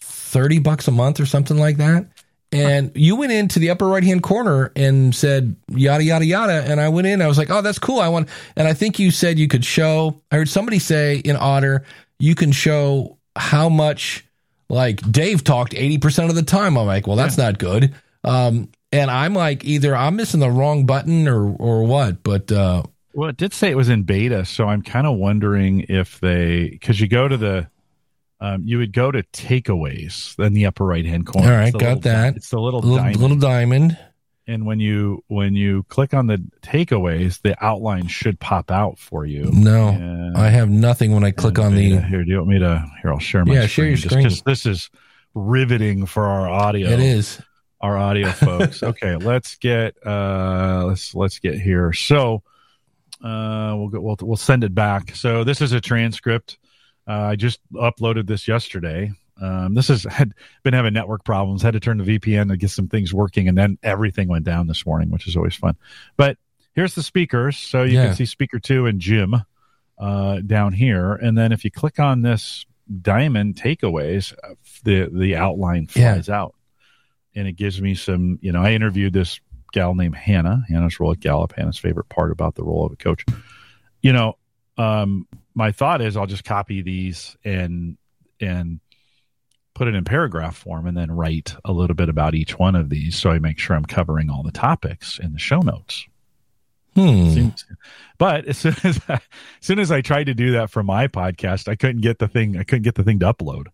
thirty 0.00 0.58
bucks 0.58 0.88
a 0.88 0.92
month 0.92 1.20
or 1.20 1.26
something 1.26 1.56
like 1.56 1.78
that. 1.78 2.06
and 2.52 2.92
you 2.94 3.16
went 3.16 3.32
into 3.32 3.58
the 3.58 3.70
upper 3.70 3.86
right 3.86 4.04
hand 4.04 4.22
corner 4.22 4.70
and 4.76 5.14
said 5.14 5.56
yada 5.68 6.04
yada 6.04 6.24
yada, 6.24 6.64
and 6.70 6.80
I 6.80 6.88
went 6.88 7.06
in. 7.08 7.20
I 7.20 7.26
was 7.26 7.38
like, 7.38 7.50
oh, 7.50 7.60
that's 7.60 7.78
cool. 7.80 8.00
I 8.00 8.08
want, 8.08 8.28
and 8.56 8.68
I 8.68 8.72
think 8.72 8.98
you 8.98 9.10
said 9.10 9.38
you 9.38 9.48
could 9.48 9.64
show. 9.64 10.22
I 10.30 10.36
heard 10.36 10.48
somebody 10.48 10.78
say 10.78 11.16
in 11.18 11.36
Otter 11.36 11.84
you 12.18 12.34
can 12.34 12.52
show 12.52 13.18
how 13.34 13.68
much 13.68 14.24
like 14.68 15.00
Dave 15.10 15.42
talked 15.44 15.74
eighty 15.74 15.98
percent 15.98 16.30
of 16.30 16.36
the 16.36 16.42
time. 16.42 16.78
I'm 16.78 16.86
like, 16.86 17.06
well, 17.06 17.16
that's 17.16 17.36
not 17.36 17.58
good. 17.58 17.94
Um, 18.24 18.70
and 18.92 19.10
I'm 19.10 19.34
like, 19.34 19.64
either 19.64 19.94
I'm 19.96 20.16
missing 20.16 20.40
the 20.40 20.50
wrong 20.50 20.86
button 20.86 21.28
or 21.28 21.54
or 21.56 21.84
what, 21.84 22.22
but. 22.22 22.50
uh 22.52 22.82
Well, 23.14 23.30
it 23.30 23.36
did 23.36 23.52
say 23.54 23.70
it 23.70 23.76
was 23.76 23.88
in 23.88 24.02
beta, 24.04 24.44
so 24.44 24.66
I'm 24.68 24.82
kind 24.82 25.06
of 25.06 25.16
wondering 25.16 25.86
if 25.88 26.20
they 26.20 26.68
because 26.70 27.00
you 27.00 27.08
go 27.08 27.26
to 27.28 27.36
the 27.36 27.68
um, 28.40 28.62
you 28.66 28.76
would 28.78 28.92
go 28.92 29.10
to 29.10 29.22
takeaways 29.32 30.38
in 30.38 30.52
the 30.52 30.66
upper 30.66 30.84
right 30.84 31.06
hand 31.06 31.26
corner. 31.26 31.50
All 31.50 31.56
right, 31.58 31.72
got 31.72 31.80
little- 31.82 32.00
that. 32.02 32.36
It's 32.36 32.50
the 32.50 32.60
little, 32.60 32.80
little, 32.80 32.98
diamond. 32.98 33.16
little 33.20 33.36
diamond. 33.38 33.98
and 34.46 34.66
when 34.66 34.78
you 34.78 35.24
when 35.28 35.54
you 35.54 35.84
click 35.88 36.12
on 36.12 36.26
the 36.26 36.38
takeaways, 36.60 37.40
the 37.40 37.56
outline 37.64 38.06
should 38.08 38.38
pop 38.38 38.70
out 38.70 38.98
for 38.98 39.24
you. 39.24 39.50
No, 39.52 39.88
And- 39.88 40.36
I 40.36 40.50
have 40.50 40.68
nothing 40.68 41.12
when 41.12 41.24
I 41.24 41.30
click 41.30 41.58
on 41.58 41.72
beta. 41.74 41.96
the. 41.96 42.02
here. 42.02 42.24
Do 42.24 42.30
you 42.30 42.36
want 42.36 42.48
me 42.50 42.58
to? 42.58 42.84
Here, 43.02 43.10
I'll 43.10 43.18
share 43.18 43.44
my. 43.46 43.54
Yeah, 43.54 43.66
share 43.66 43.86
your 43.86 43.96
just 43.96 44.10
screen. 44.10 44.24
'cause 44.24 44.42
this 44.42 44.66
is 44.66 44.90
riveting 45.34 46.04
for 46.06 46.26
our 46.26 46.46
audio. 46.48 46.90
It 46.90 47.00
is. 47.00 47.40
Our 47.80 47.96
audio 47.96 48.30
folks. 48.30 48.82
okay, 48.82 49.16
let's 49.16 49.56
get 49.56 49.94
uh 50.06 50.84
let's 50.86 51.14
let's 51.14 51.38
get 51.38 51.58
here. 51.60 51.92
So 51.92 52.42
uh 53.22 53.74
we'll 53.76 53.88
go 53.88 54.00
we'll 54.00 54.16
we'll 54.22 54.36
send 54.36 54.64
it 54.64 54.74
back. 54.74 55.14
So 55.14 55.44
this 55.44 55.60
is 55.60 55.72
a 55.72 55.80
transcript. 55.80 56.58
Uh, 57.08 57.12
I 57.30 57.36
just 57.36 57.60
uploaded 57.72 58.26
this 58.26 58.48
yesterday. 58.48 59.12
Um, 59.40 59.74
this 59.74 59.88
has 59.88 60.02
had 60.04 60.32
been 60.64 60.74
having 60.74 60.92
network 60.94 61.24
problems. 61.24 61.62
Had 61.62 61.74
to 61.74 61.80
turn 61.80 61.98
the 61.98 62.18
VPN 62.18 62.48
to 62.48 62.56
get 62.56 62.70
some 62.70 62.88
things 62.88 63.14
working, 63.14 63.48
and 63.48 63.56
then 63.56 63.78
everything 63.82 64.28
went 64.28 64.44
down 64.44 64.66
this 64.66 64.84
morning, 64.84 65.10
which 65.10 65.28
is 65.28 65.36
always 65.36 65.54
fun. 65.54 65.76
But 66.16 66.36
here's 66.74 66.94
the 66.94 67.02
speakers, 67.04 67.56
so 67.56 67.82
you 67.84 67.94
Yeah. 67.98 68.06
can 68.06 68.16
see 68.16 68.24
speaker 68.24 68.58
two 68.58 68.86
and 68.86 68.98
Jim 69.00 69.36
uh, 69.98 70.40
down 70.40 70.72
here, 70.72 71.12
and 71.14 71.38
then 71.38 71.52
if 71.52 71.64
you 71.64 71.70
click 71.70 72.00
on 72.00 72.22
this 72.22 72.66
diamond 73.02 73.54
takeaways, 73.54 74.32
uh, 74.42 74.54
the 74.82 75.08
the 75.12 75.36
outline 75.36 75.86
Yeah. 75.94 76.14
flies 76.14 76.28
out, 76.28 76.55
and 77.36 77.46
it 77.46 77.52
gives 77.52 77.80
me 77.80 77.94
some. 77.94 78.38
You 78.42 78.50
know, 78.50 78.62
I 78.62 78.72
interviewed 78.72 79.12
this 79.12 79.38
gal 79.72 79.94
named 79.94 80.16
Hannah. 80.16 80.64
Hannah's 80.68 80.98
role 80.98 81.12
at 81.12 81.20
Gallup. 81.20 81.52
Hannah's 81.52 81.78
favorite 81.78 82.08
part 82.08 82.32
about 82.32 82.56
the 82.56 82.64
role 82.64 82.84
of 82.86 82.92
a 82.92 82.96
coach. 82.96 83.24
You 84.02 84.12
know, 84.12 84.38
um, 84.78 85.28
my 85.54 85.72
thought 85.72 86.00
is 86.00 86.16
I'll 86.16 86.26
just 86.26 86.44
copy 86.44 86.82
these 86.82 87.36
and 87.44 87.96
and 88.40 88.80
put 89.74 89.88
it 89.88 89.94
in 89.94 90.04
paragraph 90.04 90.56
form 90.56 90.86
and 90.86 90.96
then 90.96 91.12
write 91.12 91.54
a 91.64 91.72
little 91.72 91.94
bit 91.94 92.08
about 92.08 92.34
each 92.34 92.58
one 92.58 92.74
of 92.74 92.88
these 92.88 93.14
so 93.14 93.30
I 93.30 93.38
make 93.38 93.58
sure 93.58 93.76
I'm 93.76 93.84
covering 93.84 94.30
all 94.30 94.42
the 94.42 94.50
topics 94.50 95.18
in 95.18 95.32
the 95.32 95.38
show 95.38 95.60
notes. 95.60 96.06
Hmm. 96.94 97.48
But 98.16 98.46
as 98.46 98.56
soon 98.56 98.74
as 98.84 98.98
I, 99.06 99.14
as 99.14 99.20
soon 99.60 99.78
as 99.78 99.92
I 99.92 100.00
tried 100.00 100.24
to 100.24 100.34
do 100.34 100.52
that 100.52 100.70
for 100.70 100.82
my 100.82 101.08
podcast, 101.08 101.68
I 101.68 101.76
couldn't 101.76 102.00
get 102.00 102.18
the 102.18 102.28
thing. 102.28 102.56
I 102.56 102.64
couldn't 102.64 102.84
get 102.84 102.94
the 102.94 103.04
thing 103.04 103.18
to 103.18 103.32
upload. 103.32 103.66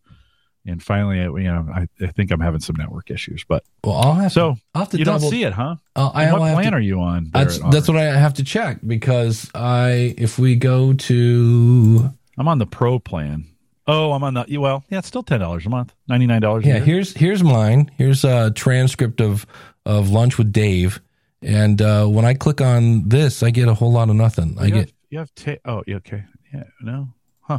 And 0.65 0.81
finally, 0.83 1.19
I, 1.21 1.25
you 1.25 1.51
know, 1.53 1.67
I, 1.75 1.89
I 2.01 2.07
think 2.09 2.31
I'm 2.31 2.39
having 2.41 2.61
some 2.61 2.77
network 2.77 3.11
issues. 3.11 3.45
But 3.49 3.65
Well, 3.85 3.97
I'll 3.97 4.15
have 4.15 4.31
so 4.33 4.55
to. 4.55 4.61
I'll 4.75 4.83
have 4.83 4.91
to 4.91 4.99
you 4.99 5.05
double. 5.05 5.21
don't 5.21 5.31
see 5.31 5.43
it, 5.43 5.53
huh? 5.53 5.77
Uh, 5.97 6.11
I 6.15 6.31
what 6.33 6.39
plan 6.53 6.71
to- 6.71 6.79
are 6.79 6.81
you 6.81 7.01
on? 7.01 7.31
That's 7.33 7.59
that's 7.71 7.89
what 7.89 7.97
I 7.97 8.05
have 8.05 8.35
to 8.35 8.45
check 8.45 8.79
because 8.87 9.51
I 9.55 10.15
if 10.17 10.39
we 10.39 10.55
go 10.57 10.93
to 10.93 12.11
I'm 12.39 12.49
on 12.49 12.59
the 12.59 12.67
pro 12.67 12.99
plan. 12.99 13.47
Oh, 13.89 14.13
I'm 14.13 14.23
on 14.23 14.35
the 14.35 14.59
well. 14.59 14.85
Yeah, 14.89 14.99
it's 14.99 15.09
still 15.09 15.25
ten 15.25 15.41
dollars 15.41 15.67
a 15.67 15.69
month, 15.69 15.93
ninety 16.09 16.27
nine 16.27 16.41
dollars. 16.41 16.65
yeah 16.65 16.79
here's 16.79 17.13
here's 17.15 17.43
mine 17.43 17.91
here's 17.99 18.23
a 18.25 18.53
transcript 18.53 19.21
of 19.21 19.45
of 19.85 20.11
lunch 20.11 20.39
with 20.39 20.53
Dave 20.53 21.01
and 21.43 21.83
uh, 21.83 22.07
when 22.07 22.25
I 22.25 22.35
click 22.35 22.61
on 22.61 23.09
this 23.09 23.43
I 23.43 23.51
get 23.51 23.67
a 23.67 23.75
whole 23.75 23.91
lot 23.91 24.09
of 24.09 24.15
nothing 24.15 24.57
I 24.61 24.67
you 24.67 24.71
get 24.75 24.93
you 25.11 25.19
have 25.19 25.35
ta- 25.35 25.57
oh 25.65 25.83
yeah, 25.89 25.97
okay 25.97 26.23
yeah 26.55 26.63
no 26.81 27.09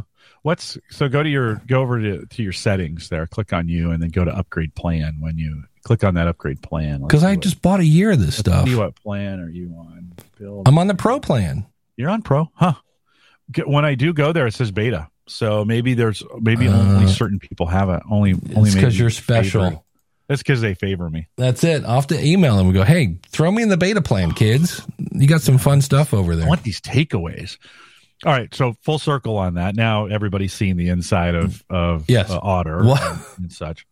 What's 0.42 0.76
so 0.90 1.08
go 1.08 1.22
to 1.22 1.28
your 1.28 1.56
go 1.66 1.80
over 1.80 2.00
to, 2.00 2.26
to 2.26 2.42
your 2.42 2.52
settings 2.52 3.08
there 3.08 3.26
click 3.26 3.52
on 3.52 3.68
you 3.68 3.90
and 3.92 4.02
then 4.02 4.10
go 4.10 4.24
to 4.24 4.30
upgrade 4.36 4.74
plan 4.74 5.16
when 5.20 5.38
you 5.38 5.64
click 5.84 6.04
on 6.04 6.14
that 6.14 6.28
upgrade 6.28 6.60
plan. 6.62 7.00
Because 7.02 7.24
I 7.24 7.32
what- 7.32 7.40
just 7.42 7.62
bought 7.62 7.80
a 7.80 7.84
year 7.84 8.10
of 8.12 8.20
this 8.20 8.36
stuff 8.36 8.66
see 8.68 8.74
what 8.74 8.94
plan 8.96 9.40
are 9.40 9.48
you 9.48 9.74
on 9.78 10.12
Build. 10.38 10.68
I'm 10.68 10.78
on 10.78 10.86
the 10.86 10.94
pro 10.94 11.18
plan. 11.20 11.66
You're 11.96 12.10
on 12.10 12.22
pro? 12.22 12.50
Huh. 12.54 12.74
Get- 13.52 13.68
when 13.68 13.84
I 13.84 13.94
do 13.94 14.12
go 14.12 14.32
there 14.32 14.46
it 14.46 14.52
says 14.54 14.70
beta. 14.70 15.08
So 15.26 15.64
maybe 15.64 15.94
there's 15.94 16.22
maybe 16.40 16.68
Uh, 16.68 16.76
only 16.76 17.06
certain 17.08 17.38
people 17.38 17.66
have 17.66 17.88
it. 17.88 18.02
Only 18.10 18.32
only 18.54 18.68
it's 18.68 18.74
maybe 18.74 18.80
'cause 18.86 18.98
you're 18.98 19.10
special. 19.10 19.84
That's 20.28 20.42
because 20.42 20.60
they 20.62 20.72
favor 20.74 21.08
me. 21.10 21.28
that's 21.36 21.64
it. 21.64 21.84
Have 21.84 22.06
to 22.08 22.22
email 22.22 22.58
him 22.58 22.66
We 22.66 22.72
go 22.74 22.84
hey 22.84 23.18
throw 23.28 23.50
me 23.50 23.62
in 23.62 23.68
the 23.70 23.76
beta 23.78 24.02
plan 24.02 24.32
kids. 24.32 24.82
You 25.12 25.26
got 25.26 25.40
some 25.42 25.56
fun 25.58 25.80
stuff 25.80 26.12
over 26.12 26.34
there. 26.36 26.44
I 26.46 26.48
want 26.48 26.62
these 26.64 26.80
takeaways. 26.80 27.56
All 28.24 28.32
right, 28.32 28.54
so 28.54 28.74
full 28.82 28.98
circle 28.98 29.36
on 29.36 29.54
that. 29.54 29.74
Now 29.76 30.06
everybody's 30.06 30.52
seen 30.52 30.76
the 30.76 30.88
inside 30.88 31.34
of 31.34 31.64
of 31.68 32.04
Yes. 32.08 32.30
uh, 32.30 32.38
Otter 32.42 32.80
and, 32.80 33.20
and 33.36 33.52
such. 33.52 33.86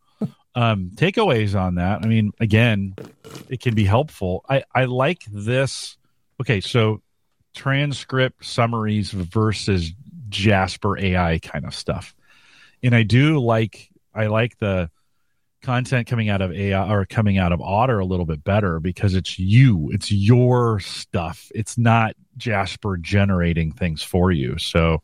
Um, 0.55 0.91
takeaways 0.95 1.59
on 1.59 1.77
that. 1.77 2.03
I 2.03 2.07
mean, 2.07 2.33
again, 2.39 2.95
it 3.49 3.61
can 3.61 3.75
be 3.75 3.85
helpful. 3.85 4.45
I 4.49 4.65
I 4.75 4.85
like 4.85 5.23
this. 5.31 5.97
Okay, 6.41 6.61
so 6.61 7.01
transcript 7.55 8.45
summaries 8.45 9.11
versus 9.13 9.93
Jasper 10.29 10.99
AI 10.99 11.39
kind 11.39 11.65
of 11.67 11.75
stuff, 11.75 12.15
and 12.83 12.95
I 12.95 13.03
do 13.03 13.39
like 13.39 13.91
I 14.15 14.27
like 14.27 14.59
the 14.59 14.91
content 15.63 16.07
coming 16.07 16.29
out 16.29 16.43
of 16.43 16.53
AI 16.53 16.93
or 16.93 17.07
coming 17.07 17.39
out 17.39 17.53
of 17.53 17.61
Otter 17.61 17.99
a 17.99 18.05
little 18.05 18.27
bit 18.27 18.45
better 18.45 18.81
because 18.81 19.15
it's 19.15 19.39
you, 19.39 19.91
it's 19.93 20.11
your 20.11 20.81
stuff. 20.81 21.51
It's 21.55 21.79
not 21.79 22.15
Jasper 22.37 22.97
generating 22.97 23.73
things 23.73 24.03
for 24.03 24.31
you. 24.31 24.59
So 24.59 25.03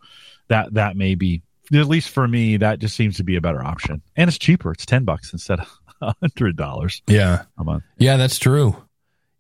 that 0.49 0.75
that 0.75 0.97
may 0.97 1.15
be 1.15 1.43
at 1.73 1.87
least 1.87 2.11
for 2.11 2.27
me 2.27 2.57
that 2.59 2.79
just 2.79 2.97
seems 2.97 3.17
to 3.19 3.25
be 3.25 3.37
a 3.37 3.41
better 3.41 3.63
option. 3.63 4.03
And 4.17 4.29
it's 4.29 4.39
cheaper. 4.39 4.73
It's 4.73 4.87
10 4.87 5.05
bucks 5.05 5.33
instead 5.33 5.61
of 5.61 5.69
a 6.01 6.15
$100 6.23 7.03
yeah 7.07 7.43
a 7.57 7.65
month. 7.65 7.85
Yeah, 7.99 8.17
that's 8.17 8.39
true. 8.39 8.77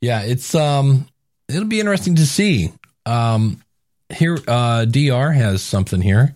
Yeah, 0.00 0.22
it's 0.22 0.54
um 0.54 1.06
it'll 1.48 1.64
be 1.64 1.80
interesting 1.80 2.16
to 2.16 2.26
see. 2.26 2.72
Um 3.06 3.62
here 4.10 4.38
uh 4.46 4.84
DR 4.84 5.32
has 5.32 5.62
something 5.62 6.00
here. 6.00 6.34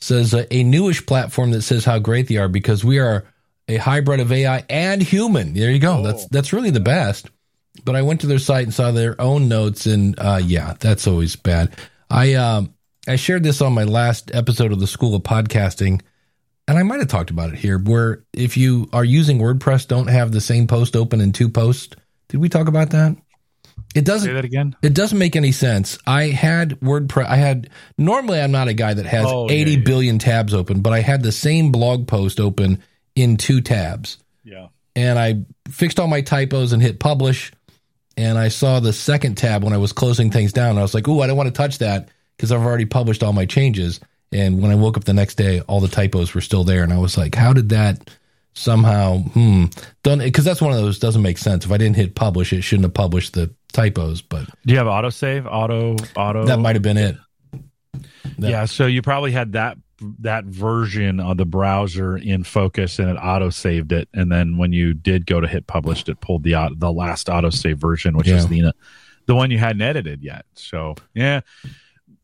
Says 0.00 0.34
uh, 0.34 0.44
a 0.50 0.64
newish 0.64 1.06
platform 1.06 1.52
that 1.52 1.62
says 1.62 1.84
how 1.84 1.98
great 1.98 2.28
they 2.28 2.36
are 2.36 2.48
because 2.48 2.84
we 2.84 2.98
are 2.98 3.24
a 3.68 3.76
hybrid 3.76 4.20
of 4.20 4.30
AI 4.32 4.64
and 4.68 5.02
human. 5.02 5.54
There 5.54 5.70
you 5.70 5.78
go. 5.78 6.02
That's 6.02 6.26
that's 6.28 6.52
really 6.52 6.70
the 6.70 6.80
best. 6.80 7.28
But 7.84 7.96
I 7.96 8.02
went 8.02 8.20
to 8.20 8.26
their 8.26 8.38
site 8.38 8.64
and 8.64 8.74
saw 8.74 8.90
their 8.92 9.20
own 9.20 9.48
notes 9.48 9.86
and 9.86 10.14
uh 10.18 10.40
yeah, 10.42 10.74
that's 10.78 11.06
always 11.06 11.36
bad. 11.36 11.74
I 12.10 12.34
um 12.34 12.74
I 13.06 13.16
shared 13.16 13.42
this 13.42 13.60
on 13.60 13.72
my 13.72 13.84
last 13.84 14.30
episode 14.34 14.72
of 14.72 14.80
the 14.80 14.86
School 14.86 15.14
of 15.14 15.22
Podcasting 15.22 16.00
and 16.66 16.78
I 16.78 16.82
might 16.82 17.00
have 17.00 17.08
talked 17.08 17.30
about 17.30 17.50
it 17.52 17.56
here, 17.58 17.78
where 17.78 18.24
if 18.32 18.56
you 18.56 18.88
are 18.92 19.04
using 19.04 19.38
WordPress, 19.38 19.86
don't 19.86 20.06
have 20.06 20.32
the 20.32 20.40
same 20.40 20.66
post 20.66 20.96
open 20.96 21.20
in 21.20 21.32
two 21.32 21.50
posts. 21.50 21.94
Did 22.28 22.38
we 22.38 22.48
talk 22.48 22.68
about 22.68 22.90
that? 22.90 23.16
It 23.94 24.04
doesn't. 24.04 24.28
Say 24.28 24.32
that 24.34 24.44
again. 24.46 24.74
It 24.82 24.94
doesn't 24.94 25.18
make 25.18 25.36
any 25.36 25.52
sense. 25.52 25.98
I 26.06 26.28
had 26.28 26.80
WordPress. 26.80 27.26
I 27.26 27.36
had 27.36 27.70
normally 27.98 28.40
I'm 28.40 28.50
not 28.50 28.68
a 28.68 28.74
guy 28.74 28.94
that 28.94 29.06
has 29.06 29.26
Oh, 29.28 29.48
yeah, 29.50 29.64
yeah. 29.66 29.84
billion 29.84 30.18
tabs 30.18 30.54
open, 30.54 30.80
but 30.80 30.92
I 30.92 31.00
had 31.00 31.22
the 31.22 31.32
same 31.32 31.70
blog 31.70 32.06
post 32.08 32.40
open 32.40 32.82
in 33.16 33.36
two 33.36 33.60
tabs, 33.60 34.18
Yeah. 34.44 34.68
and 34.96 35.18
I 35.18 35.44
fixed 35.70 35.98
all 36.00 36.08
my 36.08 36.20
typos 36.20 36.72
and 36.72 36.82
hit 36.82 36.98
publish. 36.98 37.52
And 38.16 38.38
I 38.38 38.46
saw 38.48 38.78
the 38.78 38.92
second 38.92 39.36
tab 39.36 39.64
when 39.64 39.72
I 39.72 39.76
was 39.78 39.92
closing 39.92 40.30
things 40.30 40.52
down. 40.52 40.78
I 40.78 40.82
was 40.82 40.94
like, 40.94 41.08
"Ooh, 41.08 41.20
I 41.20 41.26
don't 41.26 41.36
want 41.36 41.48
to 41.48 41.52
touch 41.52 41.78
that 41.78 42.10
because 42.36 42.52
I've 42.52 42.60
already 42.62 42.84
published 42.84 43.24
all 43.24 43.32
my 43.32 43.44
changes." 43.44 43.98
And 44.30 44.62
when 44.62 44.70
I 44.70 44.76
woke 44.76 44.96
up 44.96 45.02
the 45.04 45.12
next 45.12 45.34
day, 45.36 45.60
all 45.62 45.80
the 45.80 45.88
typos 45.88 46.32
were 46.32 46.40
still 46.40 46.62
there, 46.62 46.84
and 46.84 46.92
I 46.92 46.98
was 46.98 47.18
like, 47.18 47.34
"How 47.34 47.52
did 47.52 47.70
that 47.70 48.08
somehow?" 48.52 49.18
Hmm. 49.18 49.64
Done 50.04 50.18
because 50.20 50.44
that's 50.44 50.60
one 50.62 50.72
of 50.72 50.78
those 50.78 51.00
doesn't 51.00 51.22
make 51.22 51.38
sense. 51.38 51.64
If 51.64 51.72
I 51.72 51.76
didn't 51.76 51.96
hit 51.96 52.14
publish, 52.14 52.52
it 52.52 52.62
shouldn't 52.62 52.84
have 52.84 52.94
published 52.94 53.32
the 53.34 53.50
typos, 53.72 54.22
but 54.22 54.46
Do 54.64 54.72
you 54.72 54.78
have 54.78 54.86
autosave? 54.86 55.46
Auto 55.50 55.96
auto 56.14 56.44
that 56.46 56.60
might 56.60 56.76
have 56.76 56.82
been 56.82 56.96
it. 56.96 57.16
that- 58.38 58.50
Yeah, 58.50 58.64
so 58.66 58.86
you 58.86 59.02
probably 59.02 59.32
had 59.32 59.52
that 59.52 59.76
that 60.18 60.44
version 60.44 61.20
of 61.20 61.36
the 61.36 61.44
browser 61.44 62.16
in 62.16 62.44
focus 62.44 62.98
and 62.98 63.08
it 63.10 63.16
auto 63.16 63.50
saved 63.50 63.92
it 63.92 64.08
and 64.14 64.30
then 64.30 64.56
when 64.56 64.72
you 64.72 64.94
did 64.94 65.26
go 65.26 65.40
to 65.40 65.46
hit 65.46 65.66
published 65.66 66.08
it 66.08 66.20
pulled 66.20 66.42
the 66.42 66.54
the 66.76 66.92
last 66.92 67.28
auto 67.28 67.50
save 67.50 67.78
version 67.78 68.16
which 68.16 68.28
is 68.28 68.48
the 68.48 68.72
the 69.26 69.34
one 69.34 69.50
you 69.50 69.58
hadn't 69.58 69.82
edited 69.82 70.22
yet. 70.22 70.44
So, 70.54 70.94
yeah. 71.14 71.40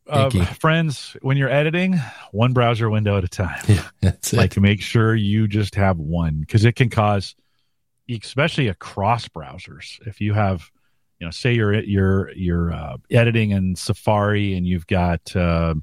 Uh, 0.07 0.29
friends, 0.31 1.17
when 1.23 1.37
you're 1.37 1.51
editing, 1.51 1.95
one 2.33 2.53
browser 2.53 2.91
window 2.91 3.17
at 3.17 3.25
a 3.25 3.29
time. 3.29 3.63
Yeah, 3.69 3.89
that's 4.01 4.33
it. 4.33 4.37
Like 4.37 4.57
make 4.57 4.81
sure 4.81 5.15
you 5.15 5.47
just 5.47 5.77
have 5.77 5.99
one 5.99 6.41
because 6.41 6.65
it 6.65 6.75
can 6.75 6.91
cause, 6.91 7.37
especially 8.11 8.67
across 8.67 9.29
browsers. 9.29 10.05
If 10.09 10.21
you 10.21 10.33
have, 10.33 10.69
you 11.21 11.27
know, 11.27 11.31
say 11.31 11.53
you're 11.53 11.75
you're 11.75 12.33
you're 12.33 12.73
uh, 12.73 12.97
editing 13.09 13.51
in 13.51 13.77
Safari 13.77 14.55
and 14.55 14.67
you've 14.67 14.89
got 14.89 15.37
uh, 15.37 15.75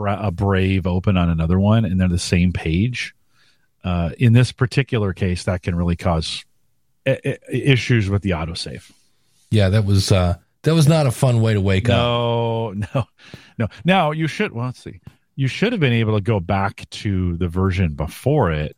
Bra- 0.00 0.26
a 0.26 0.30
Brave 0.30 0.86
open 0.86 1.18
on 1.18 1.28
another 1.28 1.60
one 1.60 1.84
and 1.84 2.00
they're 2.00 2.08
the 2.08 2.18
same 2.18 2.54
page. 2.54 3.14
Uh, 3.84 4.10
in 4.18 4.32
this 4.32 4.50
particular 4.50 5.12
case, 5.12 5.44
that 5.44 5.60
can 5.62 5.74
really 5.74 5.94
cause 5.96 6.42
I- 7.06 7.20
I- 7.22 7.38
issues 7.52 8.08
with 8.08 8.22
the 8.22 8.30
autosave. 8.30 8.90
Yeah, 9.50 9.68
that 9.68 9.84
was 9.84 10.10
uh 10.10 10.36
that 10.62 10.72
was 10.74 10.88
not 10.88 11.06
a 11.06 11.10
fun 11.10 11.42
way 11.42 11.52
to 11.52 11.60
wake 11.60 11.90
up. 11.90 11.96
No, 11.98 12.72
no, 12.94 13.04
no. 13.58 13.66
Now 13.84 14.12
you 14.12 14.26
should. 14.26 14.52
Well, 14.52 14.64
let's 14.66 14.82
see. 14.82 15.00
You 15.36 15.48
should 15.48 15.72
have 15.74 15.80
been 15.80 15.92
able 15.92 16.14
to 16.14 16.22
go 16.22 16.40
back 16.40 16.88
to 16.90 17.36
the 17.36 17.48
version 17.48 17.92
before 17.92 18.52
it 18.52 18.76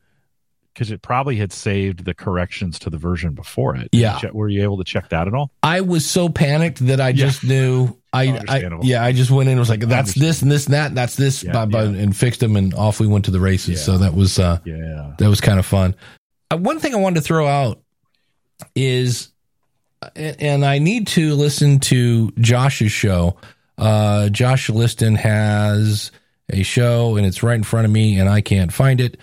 because 0.75 0.91
it 0.91 1.02
probably 1.02 1.37
had 1.37 1.52
saved 1.52 2.05
the 2.05 2.14
corrections 2.14 2.81
to 2.81 2.91
the 2.91 2.99
version 2.99 3.35
before 3.35 3.76
it. 3.76 3.91
Yeah. 3.93 4.19
were 4.33 4.49
you 4.49 4.62
able 4.64 4.79
to 4.79 4.85
check 4.85 5.11
that 5.11 5.29
at 5.29 5.35
all? 5.35 5.52
I 5.62 5.83
was 5.83 6.05
so 6.05 6.29
panicked 6.29 6.85
that 6.87 7.00
I 7.00 7.12
just 7.12 7.45
knew 7.45 7.97
I, 8.12 8.42
I 8.49 8.71
yeah, 8.83 9.02
I 9.02 9.12
just 9.12 9.31
went 9.31 9.49
in 9.49 9.52
and 9.52 9.59
was 9.59 9.71
like, 9.71 9.81
that's 9.81 10.14
this 10.14 10.42
and 10.42 10.50
this 10.50 10.66
and 10.66 10.75
that 10.75 10.88
and 10.88 10.97
that's 10.97 11.16
this 11.16 11.42
Yeah, 11.42 11.52
blah, 11.52 11.66
blah, 11.66 11.81
yeah. 11.83 12.02
and 12.02 12.14
fixed 12.16 12.40
them 12.40 12.57
and 12.57 12.75
off 12.75 13.00
we 13.00 13.07
went 13.07 13.25
to 13.25 13.31
the 13.31 13.40
races. 13.40 13.78
Yeah. 13.78 13.85
So 13.85 13.99
that 13.99 14.14
was 14.14 14.38
uh 14.38 14.59
Yeah. 14.64 15.14
that 15.19 15.28
was 15.28 15.40
kind 15.40 15.59
of 15.59 15.64
fun. 15.66 15.95
Uh, 16.50 16.59
one 16.59 16.78
thing 16.78 16.95
I 16.95 16.99
wanted 16.99 17.21
to 17.21 17.23
throw 17.23 17.47
out 17.47 17.81
is, 18.75 19.28
and 20.14 20.37
and 20.42 20.64
I 20.64 20.78
need 20.78 21.07
to 21.09 21.35
listen 21.35 21.81
to 21.81 22.31
Josh's 22.33 22.92
show. 22.92 23.37
Uh, 23.78 24.28
Josh 24.28 24.69
Liston 24.69 25.14
has 25.16 26.11
a 26.52 26.62
show, 26.62 27.16
and 27.16 27.26
it's 27.26 27.42
right 27.42 27.54
in 27.54 27.62
front 27.62 27.87
of 27.87 27.90
me, 27.90 28.19
and 28.19 28.28
I 28.28 28.40
can't 28.42 28.73
find 28.73 29.00
it. 29.00 29.16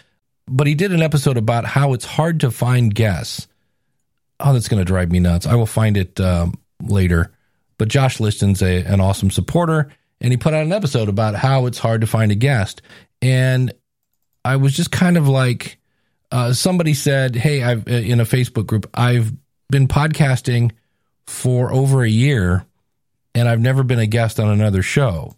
But 0.48 0.65
he 0.65 0.74
did 0.74 0.91
an 0.91 1.01
episode 1.03 1.38
about 1.38 1.65
how 1.65 1.93
it's 1.93 2.05
hard 2.05 2.39
to 2.39 2.50
find 2.50 2.93
guests. 2.93 3.48
Oh, 4.39 4.53
that's 4.53 4.67
going 4.67 4.79
to 4.79 4.86
drive 4.86 5.12
me 5.12 5.19
nuts. 5.19 5.46
I 5.46 5.53
will 5.55 5.67
find 5.67 5.96
it 5.96 6.19
um, 6.19 6.55
later. 6.81 7.31
But 7.79 7.88
Josh 7.88 8.19
Liston's 8.19 8.62
a, 8.62 8.83
an 8.83 9.01
awesome 9.01 9.31
supporter, 9.31 9.89
and 10.21 10.31
he 10.31 10.38
put 10.38 10.53
out 10.53 10.65
an 10.65 10.74
episode 10.74 11.09
about 11.09 11.33
how 11.33 11.65
it's 11.65 11.79
hard 11.79 12.01
to 12.01 12.07
find 12.07 12.31
a 12.31 12.36
guest. 12.36 12.83
And 13.21 13.74
I 14.45 14.57
was 14.57 14.75
just 14.75 14.91
kind 14.91 15.17
of 15.17 15.27
like, 15.27 15.79
uh, 16.31 16.53
somebody 16.53 16.93
said, 16.93 17.36
"Hey, 17.36 17.63
I've 17.63 17.88
in 17.88 18.19
a 18.19 18.25
Facebook 18.25 18.67
group, 18.67 18.88
I've 18.93 19.33
been 19.69 19.88
podcasting 19.88 20.74
for 21.25 21.74
over 21.74 22.03
a 22.03 22.09
year, 22.09 22.65
and 23.33 23.48
I've 23.48 23.62
never 23.62 23.81
been 23.81 24.00
a 24.00 24.05
guest 24.05 24.39
on 24.39 24.50
another 24.50 24.83
show." 24.83 25.36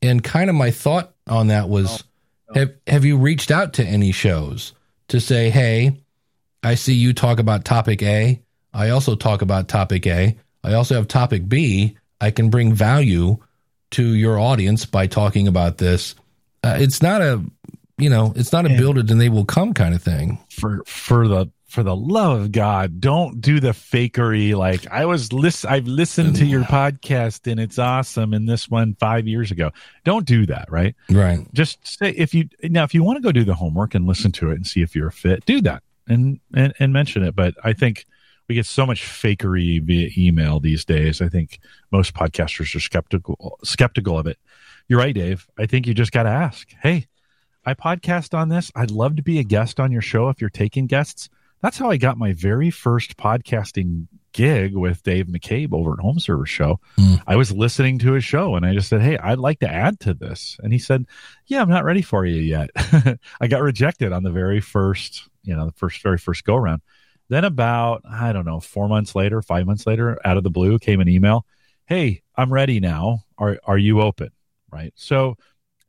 And 0.00 0.22
kind 0.22 0.48
of 0.48 0.56
my 0.56 0.70
thought 0.70 1.14
on 1.26 1.48
that 1.48 1.68
was, 1.68 2.04
have 2.54 2.74
have 2.86 3.04
you 3.04 3.18
reached 3.18 3.50
out 3.50 3.74
to 3.74 3.84
any 3.84 4.12
shows 4.12 4.72
to 5.08 5.20
say, 5.20 5.50
"Hey, 5.50 6.00
I 6.62 6.76
see 6.76 6.94
you 6.94 7.12
talk 7.12 7.40
about 7.40 7.64
topic 7.64 8.02
A. 8.02 8.40
I 8.72 8.90
also 8.90 9.16
talk 9.16 9.42
about 9.42 9.68
topic 9.68 10.06
A. 10.06 10.36
I 10.66 10.74
also 10.74 10.94
have 10.94 11.08
topic 11.08 11.48
B. 11.48 11.96
I 12.20 12.30
can 12.30 12.50
bring 12.50 12.72
value 12.74 13.38
to 13.92 14.02
your 14.04 14.38
audience 14.38 14.84
by 14.84 15.06
talking 15.06 15.48
about 15.48 15.78
this." 15.78 16.14
Uh, 16.64 16.76
it's 16.80 17.00
not 17.02 17.22
a 17.22 17.42
you 17.98 18.10
know, 18.10 18.34
it's 18.36 18.52
not 18.52 18.66
a 18.66 18.70
Yeah. 18.70 18.76
build 18.76 18.98
it 18.98 19.10
and 19.10 19.18
they 19.18 19.30
will 19.30 19.46
come 19.46 19.72
kind 19.72 19.94
of 19.94 20.02
thing. 20.02 20.38
For 20.50 20.82
for 20.86 21.26
the 21.28 21.46
for 21.68 21.82
the 21.82 21.96
love 21.96 22.40
of 22.40 22.52
God, 22.52 23.00
don't 23.00 23.40
do 23.40 23.58
the 23.58 23.70
fakery. 23.70 24.54
Like 24.56 24.86
I 24.90 25.04
was 25.06 25.32
listen, 25.32 25.70
I've 25.70 25.86
listened 25.86 26.36
to 26.36 26.44
your 26.46 26.62
podcast 26.62 27.50
and 27.50 27.58
it's 27.58 27.78
awesome. 27.78 28.34
And 28.34 28.48
this 28.48 28.68
one 28.70 28.96
five 29.00 29.26
years 29.26 29.50
ago. 29.50 29.70
Don't 30.04 30.26
do 30.26 30.44
that, 30.46 30.70
right? 30.70 30.94
Right. 31.10 31.46
just 31.54 31.86
say 31.86 32.10
if 32.10 32.34
you 32.34 32.48
now 32.64 32.84
if 32.84 32.92
you 32.94 33.02
want 33.02 33.16
to 33.16 33.22
go 33.22 33.32
do 33.32 33.44
the 33.44 33.54
homework 33.54 33.94
and 33.94 34.06
listen 34.06 34.30
to 34.32 34.50
it 34.50 34.54
and 34.56 34.66
see 34.66 34.82
if 34.82 34.94
you're 34.94 35.08
a 35.08 35.12
fit 35.12 35.44
do 35.46 35.60
that 35.62 35.82
and 36.08 36.38
and, 36.54 36.72
and 36.78 36.92
mention 36.92 37.22
it 37.24 37.34
but 37.34 37.54
i 37.64 37.72
think 37.72 38.04
we 38.48 38.54
get 38.54 38.66
so 38.66 38.86
much 38.86 39.02
fakery 39.02 39.82
via 39.82 40.10
email 40.16 40.60
these 40.60 40.84
days. 40.84 41.20
I 41.20 41.28
think 41.28 41.58
most 41.90 42.14
podcasters 42.14 42.74
are 42.74 42.80
skeptical 42.80 43.58
skeptical 43.64 44.18
of 44.18 44.26
it. 44.26 44.38
You're 44.88 45.00
right 45.00 45.14
dave. 45.14 45.48
I 45.58 45.66
think 45.66 45.86
you 45.86 45.94
just 45.94 46.12
got 46.12 46.24
to 46.24 46.30
ask 46.30 46.68
hey 46.82 47.06
i 47.64 47.74
podcast 47.74 48.36
on 48.36 48.48
this. 48.48 48.70
I'd 48.76 48.90
love 48.90 49.16
to 49.16 49.22
be 49.22 49.38
a 49.38 49.44
guest 49.44 49.80
on 49.80 49.90
your 49.90 50.02
show 50.02 50.28
if 50.28 50.40
you're 50.40 50.50
taking 50.50 50.86
guests. 50.86 51.28
That's 51.62 51.78
how 51.78 51.90
i 51.90 51.96
got 51.96 52.18
my 52.18 52.32
very 52.32 52.70
first 52.70 53.16
podcasting 53.16 54.06
gig 54.32 54.76
with 54.76 55.02
dave 55.02 55.26
mccabe 55.28 55.72
over 55.72 55.94
at 55.94 55.98
home 55.98 56.20
server 56.20 56.46
show. 56.46 56.78
Hmm. 56.98 57.14
i 57.26 57.36
was 57.36 57.50
listening 57.50 57.98
to 58.00 58.12
his 58.12 58.22
show 58.22 58.54
and 58.54 58.66
i 58.66 58.74
just 58.74 58.90
said 58.90 59.00
hey 59.00 59.16
i'd 59.18 59.38
like 59.38 59.60
to 59.60 59.68
add 59.68 59.98
to 60.00 60.14
this. 60.14 60.58
And 60.62 60.72
he 60.72 60.78
said 60.78 61.06
yeah, 61.46 61.62
I'm 61.62 61.68
not 61.68 61.84
ready 61.84 62.02
for 62.02 62.24
you 62.24 62.40
yet. 62.40 62.70
I 63.40 63.46
got 63.46 63.62
rejected 63.62 64.12
on 64.12 64.22
the 64.22 64.30
very 64.30 64.60
first, 64.60 65.28
you 65.42 65.54
know, 65.56 65.66
the 65.66 65.72
first, 65.72 66.02
very 66.02 66.18
first 66.18 66.44
go 66.44 66.56
around. 66.56 66.82
Then 67.28 67.44
about, 67.44 68.02
I 68.08 68.32
don't 68.32 68.44
know, 68.46 68.60
four 68.60 68.88
months 68.88 69.14
later, 69.14 69.42
five 69.42 69.66
months 69.66 69.86
later, 69.86 70.18
out 70.24 70.36
of 70.36 70.44
the 70.44 70.50
blue 70.50 70.78
came 70.78 71.00
an 71.00 71.08
email. 71.08 71.44
Hey, 71.86 72.22
I'm 72.36 72.52
ready 72.52 72.80
now. 72.80 73.24
Are, 73.38 73.58
are 73.64 73.78
you 73.78 74.00
open? 74.00 74.30
Right. 74.70 74.92
So 74.96 75.36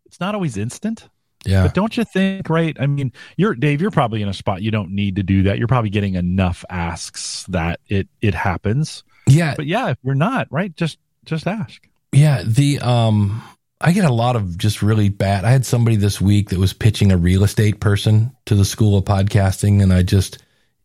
it's 0.06 0.20
not 0.20 0.34
always 0.36 0.58
instant, 0.58 1.08
Yeah. 1.46 1.64
but 1.64 1.74
don't 1.74 1.96
you 1.96 2.04
think, 2.06 2.50
right? 2.50 2.76
I 2.80 2.88
mean, 2.88 3.12
you're 3.36 3.54
Dave, 3.56 3.82
you're 3.82 3.92
probably 3.92 4.22
in 4.22 4.30
a 4.30 4.34
spot 4.34 4.62
you 4.62 4.72
don't 4.72 4.92
need 4.92 5.18
to 5.18 5.24
do 5.24 5.44
that. 5.44 5.58
You're 5.60 5.68
probably 5.68 5.90
getting 5.90 6.16
enough 6.16 6.64
asks 6.70 7.44
that 7.50 7.80
it, 7.88 8.08
it 8.22 8.34
happens. 8.34 9.04
Yeah. 9.28 9.54
But 9.56 9.66
yeah, 9.66 9.90
if 9.90 9.98
you're 10.04 10.16
not, 10.16 10.48
right, 10.52 10.76
just, 10.76 10.98
just 11.26 11.46
ask. 11.48 11.88
Yeah. 12.12 12.42
The, 12.46 12.80
um, 12.80 13.44
I 13.80 13.92
get 13.92 14.06
a 14.06 14.14
lot 14.14 14.36
of 14.36 14.58
just 14.58 14.82
really 14.82 15.10
bad. 15.10 15.46
I 15.46 15.52
had 15.52 15.66
somebody 15.66 15.98
this 15.98 16.20
week 16.20 16.50
that 16.50 16.58
was 16.58 16.74
pitching 16.74 17.12
a 17.12 17.18
real 17.18 17.44
estate 17.44 17.80
person 17.80 18.36
to 18.46 18.56
the 18.56 18.66
school 18.66 18.98
of 18.98 19.04
podcasting, 19.06 19.84
and 19.84 19.94
I 19.94 20.02
just, 20.02 20.40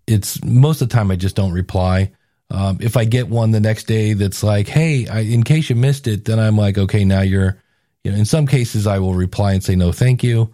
it's 0.07 0.43
most 0.45 0.83
of 0.83 0.88
the 0.88 0.95
time 0.95 1.11
I 1.11 1.17
just 1.17 1.37
don't 1.37 1.53
reply. 1.53 2.12
Um, 2.51 2.79
if 2.81 2.97
I 2.97 3.05
get 3.05 3.29
one 3.29 3.51
the 3.51 3.61
next 3.61 3.85
day 3.85 4.12
that's 4.12 4.43
like, 4.43 4.69
"Hey, 4.69 5.07
I, 5.09 5.21
in 5.21 5.43
case 5.43 5.71
you 5.71 5.77
missed 5.77 6.07
it," 6.07 6.25
then 6.25 6.38
I'm 6.38 6.57
like, 6.57 6.79
"Okay, 6.79 7.05
now 7.05 7.23
you're." 7.23 7.59
You 8.05 8.11
know, 8.11 8.19
in 8.19 8.25
some 8.25 8.49
cases 8.49 8.87
I 8.88 8.99
will 8.99 9.15
reply 9.15 9.53
and 9.53 9.62
say 9.62 9.77
no, 9.77 9.93
thank 9.93 10.25
you. 10.25 10.53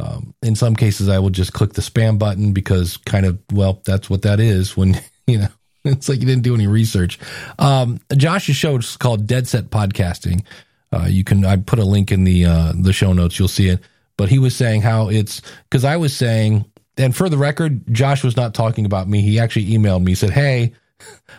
Um, 0.00 0.34
in 0.42 0.56
some 0.56 0.74
cases 0.74 1.10
I 1.10 1.18
will 1.18 1.30
just 1.30 1.52
click 1.52 1.74
the 1.74 1.82
spam 1.82 2.18
button 2.18 2.52
because 2.52 2.96
kind 2.96 3.26
of 3.26 3.38
well, 3.52 3.82
that's 3.84 4.08
what 4.08 4.22
that 4.22 4.40
is 4.40 4.76
when 4.76 4.98
you 5.26 5.38
know 5.38 5.48
it's 5.84 6.08
like 6.08 6.20
you 6.20 6.26
didn't 6.26 6.42
do 6.42 6.54
any 6.54 6.66
research. 6.66 7.18
Um, 7.58 8.00
Josh's 8.16 8.56
show 8.56 8.76
is 8.76 8.96
called 8.96 9.26
Dead 9.26 9.46
Set 9.46 9.70
Podcasting. 9.70 10.44
Uh, 10.92 11.06
you 11.08 11.24
can 11.24 11.44
I 11.44 11.56
put 11.56 11.78
a 11.78 11.84
link 11.84 12.12
in 12.12 12.24
the 12.24 12.44
uh, 12.44 12.72
the 12.74 12.92
show 12.92 13.12
notes. 13.12 13.38
You'll 13.38 13.48
see 13.48 13.68
it. 13.68 13.80
But 14.16 14.30
he 14.30 14.38
was 14.38 14.56
saying 14.56 14.82
how 14.82 15.08
it's 15.08 15.42
because 15.64 15.84
I 15.84 15.96
was 15.96 16.16
saying, 16.16 16.64
and 16.96 17.14
for 17.14 17.28
the 17.28 17.38
record, 17.38 17.92
Josh 17.92 18.24
was 18.24 18.36
not 18.36 18.54
talking 18.54 18.86
about 18.86 19.08
me. 19.08 19.20
He 19.20 19.38
actually 19.38 19.66
emailed 19.66 20.02
me. 20.02 20.14
Said, 20.14 20.30
"Hey, 20.30 20.72